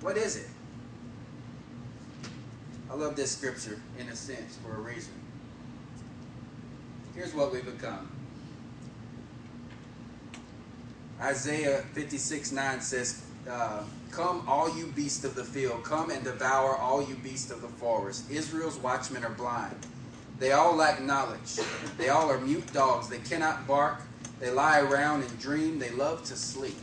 What 0.00 0.16
is 0.16 0.36
it? 0.36 0.48
I 2.90 2.94
love 2.94 3.16
this 3.16 3.36
scripture 3.36 3.80
in 3.98 4.08
a 4.08 4.16
sense 4.16 4.56
for 4.64 4.74
a 4.74 4.80
reason. 4.80 5.12
Here's 7.14 7.34
what 7.34 7.52
we 7.52 7.60
become. 7.60 8.10
Isaiah 11.20 11.84
56 11.94 12.52
9 12.52 12.80
says, 12.80 13.24
uh, 13.50 13.82
Come, 14.10 14.44
all 14.48 14.74
you 14.76 14.86
beasts 14.86 15.24
of 15.24 15.34
the 15.34 15.44
field, 15.44 15.84
come 15.84 16.10
and 16.10 16.24
devour 16.24 16.76
all 16.76 17.06
you 17.06 17.14
beasts 17.16 17.50
of 17.50 17.60
the 17.60 17.68
forest. 17.68 18.30
Israel's 18.30 18.78
watchmen 18.78 19.24
are 19.24 19.30
blind. 19.30 19.76
They 20.38 20.52
all 20.52 20.76
lack 20.76 21.02
knowledge. 21.02 21.56
They 21.96 22.10
all 22.10 22.30
are 22.30 22.40
mute 22.40 22.72
dogs. 22.72 23.08
They 23.08 23.18
cannot 23.18 23.66
bark. 23.66 24.02
They 24.38 24.50
lie 24.50 24.80
around 24.80 25.22
and 25.22 25.38
dream. 25.40 25.78
They 25.78 25.90
love 25.90 26.22
to 26.24 26.36
sleep. 26.36 26.78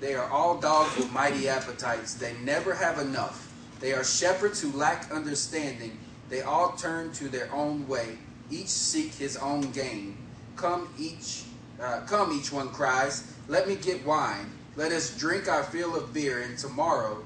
They 0.00 0.14
are 0.14 0.28
all 0.28 0.58
dogs 0.58 0.96
with 0.98 1.10
mighty 1.12 1.48
appetites. 1.48 2.14
They 2.14 2.34
never 2.42 2.74
have 2.74 2.98
enough. 2.98 3.52
They 3.80 3.94
are 3.94 4.04
shepherds 4.04 4.60
who 4.60 4.70
lack 4.72 5.10
understanding. 5.10 5.98
They 6.28 6.42
all 6.42 6.72
turn 6.76 7.12
to 7.12 7.28
their 7.28 7.50
own 7.52 7.88
way. 7.88 8.18
Each 8.50 8.68
seek 8.68 9.14
his 9.14 9.36
own 9.38 9.72
gain. 9.72 10.18
Come 10.56 10.88
each, 10.98 11.44
uh, 11.80 12.00
come 12.06 12.32
each 12.32 12.52
one 12.52 12.68
cries. 12.68 13.32
Let 13.48 13.66
me 13.66 13.76
get 13.76 14.04
wine. 14.04 14.52
Let 14.76 14.92
us 14.92 15.16
drink 15.16 15.48
our 15.48 15.62
fill 15.62 15.96
of 15.96 16.12
beer, 16.12 16.42
and 16.42 16.58
tomorrow 16.58 17.24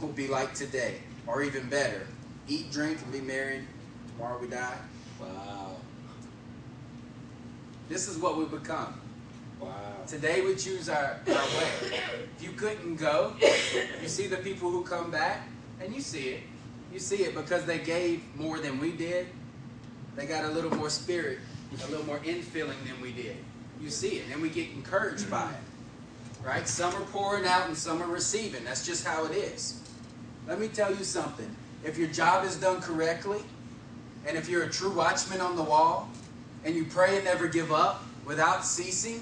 will 0.00 0.08
be 0.08 0.28
like 0.28 0.54
today, 0.54 1.00
or 1.26 1.42
even 1.42 1.68
better. 1.68 2.06
Eat, 2.46 2.70
drink, 2.70 3.00
and 3.02 3.12
be 3.12 3.20
merry. 3.20 3.62
Tomorrow 4.16 4.38
we 4.40 4.48
die. 4.48 4.78
Wow. 5.20 5.76
This 7.88 8.08
is 8.08 8.18
what 8.18 8.36
we 8.36 8.44
become. 8.44 9.00
Wow. 9.60 9.70
Today 10.06 10.40
we 10.40 10.54
choose 10.54 10.88
our, 10.88 11.18
our 11.26 11.34
way. 11.34 12.00
If 12.36 12.42
you 12.42 12.50
couldn't 12.52 12.96
go, 12.96 13.32
you 14.00 14.08
see 14.08 14.26
the 14.26 14.36
people 14.38 14.70
who 14.70 14.82
come 14.82 15.10
back, 15.10 15.48
and 15.80 15.94
you 15.94 16.00
see 16.00 16.28
it. 16.28 16.40
You 16.92 16.98
see 16.98 17.24
it 17.24 17.34
because 17.34 17.64
they 17.64 17.78
gave 17.78 18.22
more 18.36 18.58
than 18.58 18.78
we 18.78 18.92
did. 18.92 19.26
They 20.16 20.26
got 20.26 20.44
a 20.44 20.48
little 20.48 20.74
more 20.76 20.90
spirit, 20.90 21.38
a 21.72 21.90
little 21.90 22.06
more 22.06 22.18
infilling 22.20 22.82
than 22.86 23.00
we 23.02 23.12
did. 23.12 23.36
You 23.80 23.90
see 23.90 24.18
it, 24.18 24.24
and 24.32 24.40
we 24.40 24.48
get 24.48 24.70
encouraged 24.70 25.28
by 25.28 25.50
it. 25.50 26.46
Right? 26.46 26.68
Some 26.68 26.94
are 26.94 27.06
pouring 27.06 27.46
out 27.46 27.66
and 27.68 27.76
some 27.76 28.02
are 28.02 28.06
receiving. 28.06 28.64
That's 28.64 28.86
just 28.86 29.04
how 29.04 29.24
it 29.24 29.32
is. 29.32 29.80
Let 30.46 30.60
me 30.60 30.68
tell 30.68 30.90
you 30.90 31.02
something. 31.02 31.48
If 31.82 31.98
your 31.98 32.08
job 32.08 32.44
is 32.44 32.56
done 32.56 32.80
correctly, 32.80 33.40
and 34.26 34.36
if 34.36 34.48
you're 34.48 34.64
a 34.64 34.70
true 34.70 34.92
watchman 34.92 35.40
on 35.40 35.56
the 35.56 35.62
wall, 35.62 36.08
and 36.64 36.74
you 36.74 36.84
pray 36.84 37.16
and 37.16 37.24
never 37.24 37.46
give 37.46 37.72
up 37.72 38.04
without 38.24 38.64
ceasing, 38.64 39.20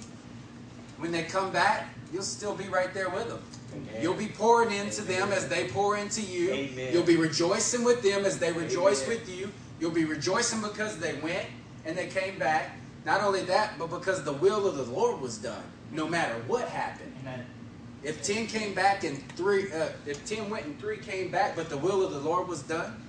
when 0.98 1.10
they 1.10 1.24
come 1.24 1.50
back, 1.50 1.88
you'll 2.12 2.22
still 2.22 2.54
be 2.54 2.68
right 2.68 2.94
there 2.94 3.10
with 3.10 3.28
them. 3.28 3.42
Amen. 3.74 4.02
You'll 4.02 4.14
be 4.14 4.28
pouring 4.28 4.70
into 4.70 5.02
them 5.02 5.32
as 5.32 5.48
they 5.48 5.68
pour 5.68 5.96
into 5.96 6.20
you. 6.20 6.52
Amen. 6.52 6.92
You'll 6.92 7.02
be 7.02 7.16
rejoicing 7.16 7.84
with 7.84 8.02
them 8.02 8.24
as 8.24 8.38
they 8.38 8.52
rejoice 8.52 9.04
Amen. 9.04 9.18
with 9.18 9.28
you. 9.28 9.50
You'll 9.80 9.90
be 9.90 10.04
rejoicing 10.04 10.60
because 10.60 10.98
they 10.98 11.14
went 11.14 11.46
and 11.84 11.96
they 11.96 12.06
came 12.06 12.38
back. 12.38 12.76
Not 13.04 13.22
only 13.22 13.42
that, 13.44 13.78
but 13.78 13.90
because 13.90 14.22
the 14.22 14.34
will 14.34 14.66
of 14.66 14.76
the 14.76 14.84
Lord 14.84 15.20
was 15.20 15.38
done, 15.38 15.64
no 15.90 16.06
matter 16.06 16.34
what 16.46 16.68
happened. 16.68 17.12
Amen. 17.22 17.44
If 18.04 18.22
ten 18.22 18.46
came 18.46 18.74
back 18.74 19.04
and 19.04 19.20
three, 19.36 19.72
uh, 19.72 19.88
if 20.06 20.24
ten 20.24 20.50
went 20.50 20.66
and 20.66 20.78
three 20.78 20.98
came 20.98 21.30
back, 21.30 21.56
but 21.56 21.68
the 21.68 21.78
will 21.78 22.04
of 22.04 22.12
the 22.12 22.20
Lord 22.20 22.46
was 22.46 22.62
done, 22.62 23.02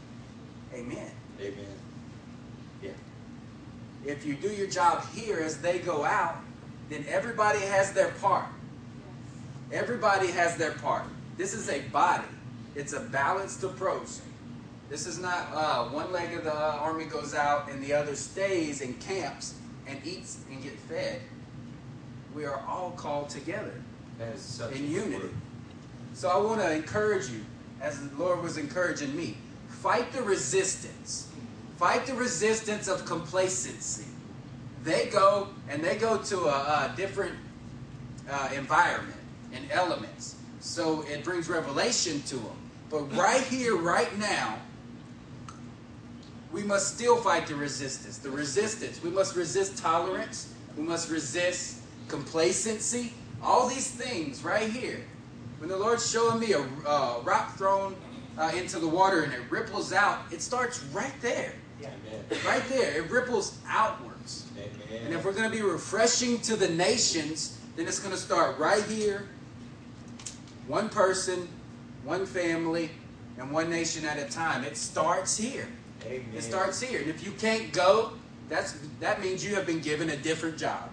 Amen. 0.74 1.12
Amen. 1.40 1.73
If 4.06 4.26
you 4.26 4.36
do 4.36 4.50
your 4.50 4.68
job 4.68 5.06
here 5.14 5.40
as 5.40 5.60
they 5.60 5.80
go 5.80 6.04
out, 6.04 6.38
then 6.90 7.06
everybody 7.08 7.60
has 7.60 7.94
their 7.94 8.10
part. 8.12 8.46
Everybody 9.72 10.28
has 10.28 10.58
their 10.58 10.74
part. 10.74 11.06
This 11.38 11.54
is 11.54 11.70
a 11.70 11.82
body. 11.90 12.28
It's 12.76 12.94
a 12.94 13.00
balanced 13.00 13.64
approach. 13.64 14.10
This 14.90 15.08
is 15.08 15.20
not 15.20 15.48
uh, 15.54 15.86
one 15.86 16.12
leg 16.12 16.34
of 16.34 16.44
the 16.44 16.54
uh, 16.54 16.78
army 16.82 17.06
goes 17.06 17.34
out 17.34 17.70
and 17.70 17.84
the 17.84 17.94
other 17.94 18.16
stays 18.16 18.82
and 18.82 19.00
camps 19.00 19.56
and 19.88 20.00
eats 20.06 20.40
and 20.52 20.62
get 20.62 20.78
fed. 20.80 21.22
We 22.36 22.46
are 22.46 22.62
all 22.68 22.92
called 22.92 23.30
together 23.30 23.74
such 24.36 24.74
in 24.74 24.90
unity. 24.90 25.16
word. 25.16 25.34
So 26.14 26.30
I 26.30 26.38
want 26.38 26.62
to 26.62 26.72
encourage 26.72 27.30
you, 27.30 27.42
as 27.82 28.08
the 28.08 28.16
Lord 28.18 28.44
was 28.44 28.58
encouraging 28.58 29.16
me, 29.16 29.38
fight 29.68 30.12
the 30.12 30.22
resistance. 30.22 31.28
Fight 31.84 32.06
the 32.06 32.14
resistance 32.14 32.88
of 32.88 33.04
complacency. 33.04 34.06
They 34.86 35.08
go 35.08 35.50
and 35.68 35.84
they 35.84 35.98
go 35.98 36.18
to 36.18 36.40
a, 36.46 36.48
a 36.48 36.94
different 36.96 37.36
uh, 38.32 38.52
environment 38.56 39.20
and 39.52 39.70
elements, 39.70 40.38
so 40.62 41.02
it 41.12 41.26
brings 41.26 41.50
revelation 41.50 42.22
to 42.22 42.38
them. 42.38 42.56
But 42.90 43.14
right 43.18 43.42
here, 43.42 43.76
right 43.76 44.18
now, 44.18 44.60
we 46.54 46.64
must 46.64 46.96
still 46.96 47.18
fight 47.18 47.48
the 47.48 47.56
resistance. 47.56 48.18
The 48.18 48.32
resistance. 48.32 49.04
We 49.04 49.10
must 49.10 49.36
resist 49.36 49.78
tolerance. 49.78 50.54
We 50.78 50.84
must 50.84 51.12
resist 51.12 51.82
complacency. 52.08 53.12
All 53.44 53.68
these 53.68 53.92
things 53.92 54.42
right 54.42 54.70
here. 54.70 55.04
When 55.60 55.68
the 55.68 55.76
Lord's 55.76 56.10
showing 56.10 56.40
me 56.40 56.54
a 56.54 56.62
uh, 56.88 57.20
rock 57.26 57.58
thrown 57.58 57.98
uh, 58.38 58.54
into 58.56 58.80
the 58.80 58.88
water 58.88 59.24
and 59.24 59.34
it 59.34 59.42
ripples 59.50 59.92
out, 59.92 60.20
it 60.32 60.42
starts 60.42 60.82
right 60.94 61.14
there. 61.22 61.56
Amen. 61.84 62.24
Right 62.46 62.64
there. 62.70 62.98
It 62.98 63.10
ripples 63.10 63.58
outwards. 63.68 64.46
Amen. 64.58 65.06
And 65.06 65.14
if 65.14 65.26
we're 65.26 65.34
going 65.34 65.50
to 65.50 65.56
be 65.56 65.62
refreshing 65.62 66.40
to 66.42 66.56
the 66.56 66.70
nations, 66.70 67.60
then 67.76 67.88
it's 67.88 68.00
going 68.00 68.14
to 68.14 68.20
start 68.20 68.58
right 68.58 68.84
here. 68.84 69.28
One 70.68 70.90
person, 70.90 71.48
one 72.04 72.26
family, 72.26 72.90
and 73.38 73.52
one 73.52 73.70
nation 73.70 74.06
at 74.06 74.18
a 74.18 74.30
time. 74.30 74.64
It 74.64 74.78
starts 74.78 75.38
here. 75.38 75.68
Amen. 76.06 76.26
It 76.36 76.42
starts 76.42 76.82
here. 76.82 77.00
And 77.00 77.10
if 77.10 77.24
you 77.26 77.32
can't 77.32 77.72
go, 77.72 78.14
that's 78.50 78.78
that 79.00 79.22
means 79.22 79.44
you 79.46 79.56
have 79.56 79.66
been 79.66 79.80
given 79.80 80.10
a 80.10 80.18
different 80.18 80.58
job. 80.58 80.90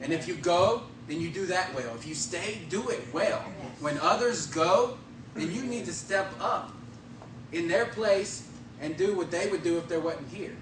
And 0.00 0.12
if 0.12 0.28
you 0.28 0.34
go, 0.34 0.82
then 1.08 1.20
you 1.20 1.30
do 1.30 1.46
that 1.46 1.74
well. 1.74 1.94
If 1.94 2.06
you 2.06 2.14
stay, 2.14 2.58
do 2.68 2.88
it 2.90 3.02
well. 3.12 3.40
When 3.80 3.98
others 3.98 4.46
go, 4.46 4.98
then 5.34 5.52
you 5.52 5.62
need 5.62 5.84
to 5.86 5.92
step 5.92 6.28
up 6.40 6.72
in 7.52 7.68
their 7.68 7.86
place 7.86 8.48
and 8.80 8.96
do 8.96 9.16
what 9.16 9.30
they 9.30 9.48
would 9.48 9.62
do 9.62 9.78
if 9.78 9.88
they 9.88 9.98
wasn't 9.98 10.28
here. 10.28 10.56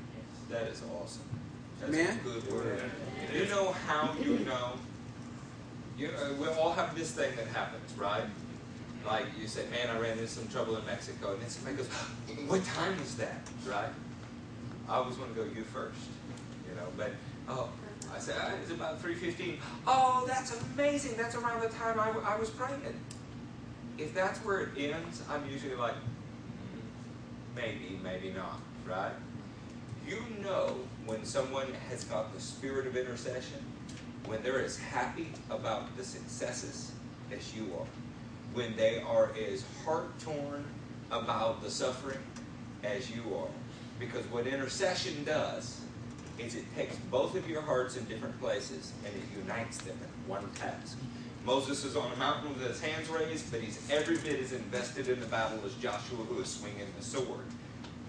That 0.50 0.68
is 0.68 0.82
awesome. 1.00 1.22
That's 1.80 1.92
Amen. 1.92 2.20
a 2.20 2.28
good 2.28 2.52
word. 2.52 2.90
You 3.34 3.46
know 3.46 3.72
how 3.72 4.14
you 4.20 4.38
know? 4.40 4.72
You 5.98 6.08
know, 6.08 6.34
we 6.40 6.48
all 6.48 6.72
have 6.72 6.96
this 6.96 7.12
thing 7.12 7.34
that 7.36 7.46
happens, 7.48 7.92
right? 7.96 8.24
Like 9.06 9.26
you 9.40 9.46
say, 9.46 9.64
man, 9.70 9.94
I 9.94 9.98
ran 9.98 10.12
into 10.12 10.26
some 10.26 10.48
trouble 10.48 10.76
in 10.76 10.84
Mexico. 10.86 11.32
And 11.32 11.42
then 11.42 11.48
somebody 11.48 11.76
goes, 11.76 11.88
what 12.48 12.64
time 12.64 12.98
was 12.98 13.16
that, 13.16 13.42
right? 13.66 13.90
I 14.88 14.96
always 14.96 15.16
want 15.16 15.34
to 15.34 15.40
go 15.40 15.46
you 15.54 15.62
first, 15.62 15.98
you 16.68 16.74
know, 16.74 16.86
but, 16.96 17.12
oh, 17.48 17.68
I 18.14 18.18
said, 18.18 18.36
"Ah, 18.38 18.52
it's 18.62 18.70
about 18.70 19.02
3.15. 19.02 19.56
Oh, 19.86 20.24
that's 20.26 20.60
amazing. 20.74 21.16
That's 21.16 21.34
around 21.34 21.62
the 21.62 21.68
time 21.68 21.98
I, 21.98 22.10
I 22.24 22.36
was 22.38 22.50
praying. 22.50 22.80
If 23.98 24.14
that's 24.14 24.38
where 24.40 24.60
it 24.60 24.68
ends, 24.76 25.22
I'm 25.30 25.48
usually 25.48 25.74
like, 25.74 25.94
"Mm, 25.94 25.98
maybe, 27.56 27.98
maybe 28.02 28.30
not, 28.30 28.60
right? 28.86 29.12
You 30.06 30.22
know 30.42 30.76
when 31.06 31.24
someone 31.24 31.72
has 31.88 32.04
got 32.04 32.34
the 32.34 32.40
spirit 32.40 32.86
of 32.86 32.96
intercession, 32.96 33.58
when 34.26 34.42
they're 34.42 34.62
as 34.62 34.76
happy 34.76 35.28
about 35.50 35.96
the 35.96 36.04
successes 36.04 36.92
as 37.32 37.54
you 37.54 37.64
are, 37.78 37.86
when 38.54 38.76
they 38.76 39.00
are 39.00 39.30
as 39.50 39.64
heart 39.84 40.18
torn 40.20 40.64
about 41.10 41.62
the 41.62 41.70
suffering 41.70 42.18
as 42.82 43.10
you 43.10 43.22
are. 43.34 43.48
Because 43.98 44.24
what 44.26 44.46
intercession 44.46 45.24
does 45.24 45.80
is 46.38 46.54
it 46.54 46.64
takes 46.74 46.96
both 47.10 47.36
of 47.36 47.48
your 47.48 47.62
hearts 47.62 47.96
in 47.96 48.04
different 48.06 48.38
places 48.40 48.92
and 49.06 49.14
it 49.14 49.22
unites 49.38 49.78
them 49.78 49.96
in 50.00 50.28
one 50.28 50.48
task. 50.54 50.98
Moses 51.44 51.84
is 51.84 51.94
on 51.94 52.10
a 52.10 52.16
mountain 52.16 52.54
with 52.54 52.66
his 52.66 52.80
hands 52.80 53.08
raised, 53.10 53.50
but 53.50 53.60
he's 53.60 53.78
every 53.90 54.16
bit 54.16 54.40
as 54.40 54.52
invested 54.52 55.08
in 55.08 55.20
the 55.20 55.26
battle 55.26 55.58
as 55.66 55.74
Joshua, 55.74 56.16
who 56.16 56.40
is 56.40 56.48
swinging 56.48 56.86
the 56.98 57.04
sword. 57.04 57.44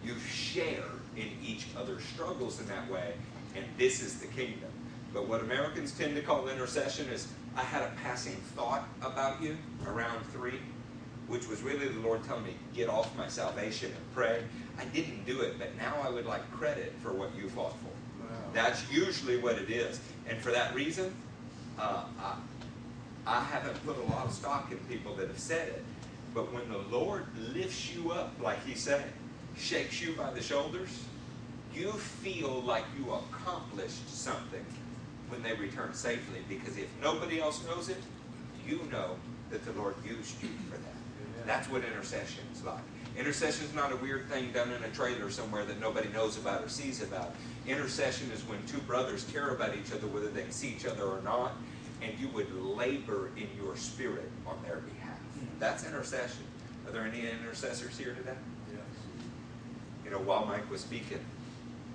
You 0.05 0.17
share 0.19 0.85
in 1.17 1.27
each 1.45 1.67
other's 1.77 2.03
struggles 2.03 2.61
in 2.61 2.67
that 2.67 2.89
way, 2.89 3.13
and 3.55 3.65
this 3.77 4.01
is 4.01 4.19
the 4.19 4.27
kingdom. 4.27 4.69
But 5.13 5.27
what 5.27 5.41
Americans 5.41 5.91
tend 5.91 6.15
to 6.15 6.21
call 6.21 6.47
intercession 6.47 7.07
is 7.09 7.27
I 7.57 7.61
had 7.61 7.83
a 7.83 7.91
passing 8.03 8.35
thought 8.55 8.87
about 9.01 9.41
you 9.41 9.57
around 9.85 10.23
three, 10.27 10.59
which 11.27 11.47
was 11.47 11.61
really 11.61 11.89
the 11.89 11.99
Lord 11.99 12.23
telling 12.23 12.43
me, 12.45 12.55
get 12.73 12.87
off 12.87 13.15
my 13.17 13.27
salvation 13.27 13.91
and 13.91 14.13
pray. 14.13 14.43
I 14.79 14.85
didn't 14.85 15.25
do 15.25 15.41
it, 15.41 15.59
but 15.59 15.75
now 15.77 15.95
I 16.03 16.09
would 16.09 16.25
like 16.25 16.49
credit 16.51 16.93
for 17.01 17.11
what 17.11 17.35
you 17.35 17.49
fought 17.49 17.73
for. 17.79 17.89
That's 18.53 18.89
usually 18.89 19.37
what 19.37 19.57
it 19.57 19.69
is. 19.69 19.99
And 20.29 20.37
for 20.37 20.51
that 20.51 20.73
reason, 20.73 21.13
uh, 21.77 22.03
I, 22.19 22.35
I 23.27 23.43
haven't 23.43 23.83
put 23.85 23.97
a 23.97 24.11
lot 24.11 24.25
of 24.25 24.31
stock 24.31 24.71
in 24.71 24.77
people 24.89 25.15
that 25.15 25.27
have 25.27 25.39
said 25.39 25.67
it. 25.69 25.83
But 26.33 26.53
when 26.53 26.69
the 26.69 26.95
Lord 26.95 27.25
lifts 27.53 27.93
you 27.93 28.11
up, 28.11 28.33
like 28.41 28.63
He 28.65 28.75
said, 28.75 29.05
shakes 29.57 30.01
you 30.01 30.13
by 30.13 30.31
the 30.31 30.41
shoulders, 30.41 31.03
you 31.73 31.91
feel 31.91 32.61
like 32.61 32.83
you 32.97 33.13
accomplished 33.13 34.09
something 34.09 34.65
when 35.29 35.41
they 35.41 35.53
return 35.53 35.93
safely. 35.93 36.39
Because 36.47 36.77
if 36.77 36.87
nobody 37.01 37.39
else 37.39 37.65
knows 37.65 37.89
it, 37.89 37.97
you 38.67 38.81
know 38.91 39.15
that 39.49 39.65
the 39.65 39.71
Lord 39.73 39.95
used 40.03 40.41
you 40.43 40.49
for 40.69 40.77
that. 40.77 41.47
That's 41.47 41.69
what 41.69 41.83
intercession 41.83 42.43
is 42.53 42.63
like. 42.63 42.79
Intercession 43.17 43.65
is 43.65 43.73
not 43.73 43.91
a 43.91 43.95
weird 43.97 44.27
thing 44.29 44.51
done 44.51 44.71
in 44.71 44.83
a 44.83 44.89
trailer 44.89 45.29
somewhere 45.29 45.63
that 45.65 45.79
nobody 45.79 46.09
knows 46.09 46.37
about 46.37 46.63
or 46.63 46.69
sees 46.69 47.01
about. 47.01 47.33
Intercession 47.67 48.29
is 48.31 48.41
when 48.41 48.59
two 48.65 48.79
brothers 48.79 49.25
care 49.31 49.49
about 49.49 49.75
each 49.75 49.93
other, 49.93 50.07
whether 50.07 50.27
they 50.27 50.41
can 50.41 50.51
see 50.51 50.69
each 50.69 50.85
other 50.85 51.03
or 51.03 51.21
not, 51.21 51.53
and 52.05 52.19
you 52.19 52.27
would 52.29 52.53
labor 52.53 53.31
in 53.35 53.47
your 53.57 53.75
spirit 53.75 54.29
on 54.45 54.57
their 54.63 54.77
behalf. 54.77 55.17
That's 55.59 55.85
intercession. 55.85 56.43
Are 56.85 56.91
there 56.91 57.03
any 57.03 57.21
intercessors 57.21 57.97
here 57.97 58.13
today? 58.13 58.37
Yes. 58.71 58.81
You 60.03 60.11
know, 60.11 60.19
while 60.19 60.45
Mike 60.45 60.69
was 60.69 60.81
speaking, 60.81 61.19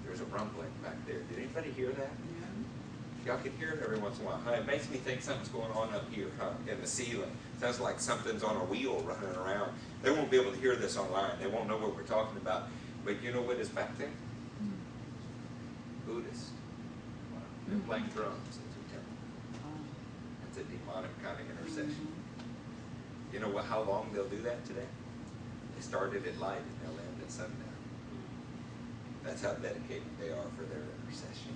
there's 0.04 0.20
a 0.20 0.24
rumbling 0.24 0.70
back 0.82 0.96
there. 1.06 1.20
Did 1.20 1.38
anybody 1.38 1.70
hear 1.70 1.90
that? 1.90 2.10
Yeah. 2.10 3.32
Y'all 3.32 3.42
can 3.42 3.56
hear 3.58 3.70
it 3.70 3.82
every 3.84 3.98
once 3.98 4.18
in 4.18 4.24
a 4.24 4.28
while. 4.28 4.40
Huh? 4.44 4.52
It 4.52 4.66
makes 4.66 4.90
me 4.90 4.96
think 4.96 5.22
something's 5.22 5.48
going 5.48 5.70
on 5.72 5.94
up 5.94 6.10
here 6.12 6.30
huh? 6.40 6.50
in 6.68 6.80
the 6.80 6.86
ceiling. 6.86 7.30
Sounds 7.60 7.78
like 7.78 8.00
something's 8.00 8.42
on 8.42 8.56
a 8.56 8.64
wheel 8.64 9.00
running 9.00 9.36
around. 9.36 9.72
They 10.02 10.10
won't 10.10 10.30
be 10.30 10.40
able 10.40 10.52
to 10.52 10.58
hear 10.58 10.74
this 10.74 10.96
online. 10.96 11.32
They 11.40 11.46
won't 11.46 11.68
know 11.68 11.76
what 11.76 11.94
we're 11.94 12.02
talking 12.02 12.38
about. 12.38 12.68
But 13.04 13.22
you 13.22 13.32
know 13.32 13.42
what 13.42 13.58
is 13.58 13.68
back 13.68 13.96
there? 13.96 14.08
Hmm. 14.58 16.10
Buddhists. 16.10 16.50
Wow. 17.32 17.42
They're 17.68 17.78
playing 17.80 18.06
drums 18.14 18.58
at 20.96 21.02
the 21.02 21.22
temple. 21.22 21.22
That's 21.22 21.22
a 21.22 21.22
demonic 21.22 21.22
kind 21.22 21.36
of 21.40 21.58
intercession. 21.58 22.08
You 23.32 23.40
know 23.40 23.48
what? 23.48 23.64
How 23.64 23.82
long 23.82 24.10
they'll 24.12 24.28
do 24.28 24.42
that 24.42 24.64
today? 24.64 24.86
They 25.76 25.82
started 25.82 26.26
at 26.26 26.38
light 26.40 26.58
and 26.58 26.76
they'll 26.82 26.98
end 26.98 27.22
at 27.22 27.30
sundown. 27.30 27.54
That's 29.24 29.42
how 29.42 29.52
dedicated 29.52 30.02
they 30.20 30.30
are 30.30 30.48
for 30.56 30.64
their 30.64 30.82
intercession. 31.06 31.54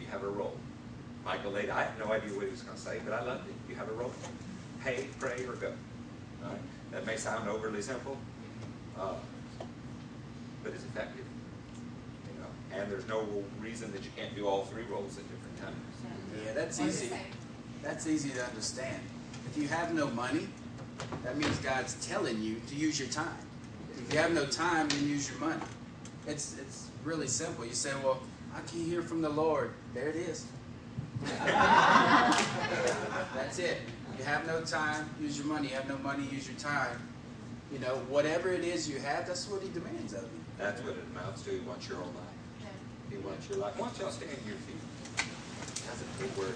You 0.00 0.06
have 0.06 0.22
a 0.22 0.28
role. 0.28 0.56
Michael 1.24 1.52
laid, 1.52 1.70
I 1.70 1.82
have 1.82 1.98
no 1.98 2.12
idea 2.12 2.32
what 2.34 2.44
he 2.44 2.50
was 2.50 2.62
going 2.62 2.76
to 2.76 2.82
say, 2.82 3.00
but 3.04 3.12
I 3.12 3.24
loved 3.24 3.48
it. 3.48 3.54
You 3.68 3.74
have 3.74 3.88
a 3.88 3.92
role. 3.92 4.12
Pay, 4.84 5.06
pray, 5.18 5.44
or 5.48 5.54
go. 5.54 5.72
All 6.44 6.50
right? 6.50 6.60
That 6.92 7.04
may 7.04 7.16
sound 7.16 7.48
overly 7.48 7.82
simple, 7.82 8.16
uh, 8.96 9.14
but 10.62 10.72
it's 10.72 10.84
effective. 10.84 11.24
You 12.32 12.40
know, 12.40 12.80
and 12.80 12.92
there's 12.92 13.08
no 13.08 13.26
reason 13.60 13.90
that 13.90 14.04
you 14.04 14.10
can't 14.16 14.36
do 14.36 14.46
all 14.46 14.64
three 14.66 14.84
roles 14.84 15.18
at 15.18 15.24
different 15.24 15.60
times. 15.60 16.46
Yeah, 16.46 16.52
that's 16.52 16.80
easy. 16.80 17.10
That's 17.86 18.08
easy 18.08 18.30
to 18.30 18.44
understand. 18.44 19.00
If 19.48 19.56
you 19.62 19.68
have 19.68 19.94
no 19.94 20.08
money, 20.08 20.48
that 21.22 21.38
means 21.38 21.56
God's 21.58 21.94
telling 22.04 22.42
you 22.42 22.60
to 22.68 22.74
use 22.74 22.98
your 22.98 23.08
time. 23.10 23.38
If 23.96 24.12
you 24.12 24.18
have 24.18 24.32
no 24.32 24.44
time, 24.44 24.88
then 24.88 25.08
use 25.08 25.30
your 25.30 25.38
money. 25.38 25.62
It's 26.26 26.56
it's 26.58 26.88
really 27.04 27.28
simple. 27.28 27.64
You 27.64 27.74
say, 27.74 27.92
well, 28.02 28.20
I 28.52 28.58
can't 28.62 28.84
hear 28.84 29.02
from 29.02 29.22
the 29.22 29.28
Lord. 29.28 29.70
There 29.94 30.08
it 30.08 30.16
is. 30.16 30.46
That's 33.36 33.60
it. 33.60 33.78
You 34.18 34.24
have 34.24 34.44
no 34.48 34.62
time, 34.62 35.08
use 35.20 35.38
your 35.38 35.46
money. 35.46 35.68
You 35.68 35.74
have 35.76 35.88
no 35.88 35.98
money, 35.98 36.24
use 36.32 36.48
your 36.48 36.58
time. 36.58 37.00
You 37.72 37.78
know, 37.78 37.94
whatever 38.08 38.50
it 38.50 38.64
is 38.64 38.90
you 38.90 38.98
have, 38.98 39.28
that's 39.28 39.48
what 39.48 39.62
He 39.62 39.68
demands 39.68 40.12
of 40.12 40.22
you. 40.22 40.40
That's 40.58 40.80
what 40.82 40.94
it 40.96 41.04
amounts 41.12 41.42
to. 41.42 41.50
He 41.50 41.60
wants 41.60 41.88
your 41.88 41.98
whole 41.98 42.06
life. 42.08 42.72
He 43.10 43.18
wants 43.18 43.48
your 43.48 43.58
life. 43.58 43.78
Why 43.78 43.86
don't 43.86 43.98
y'all 44.00 44.10
stand 44.10 44.32
to 44.32 44.48
your 44.48 44.58
feet? 44.58 44.76
That's 45.86 46.02
a 46.02 46.22
big 46.22 46.36
word. 46.36 46.54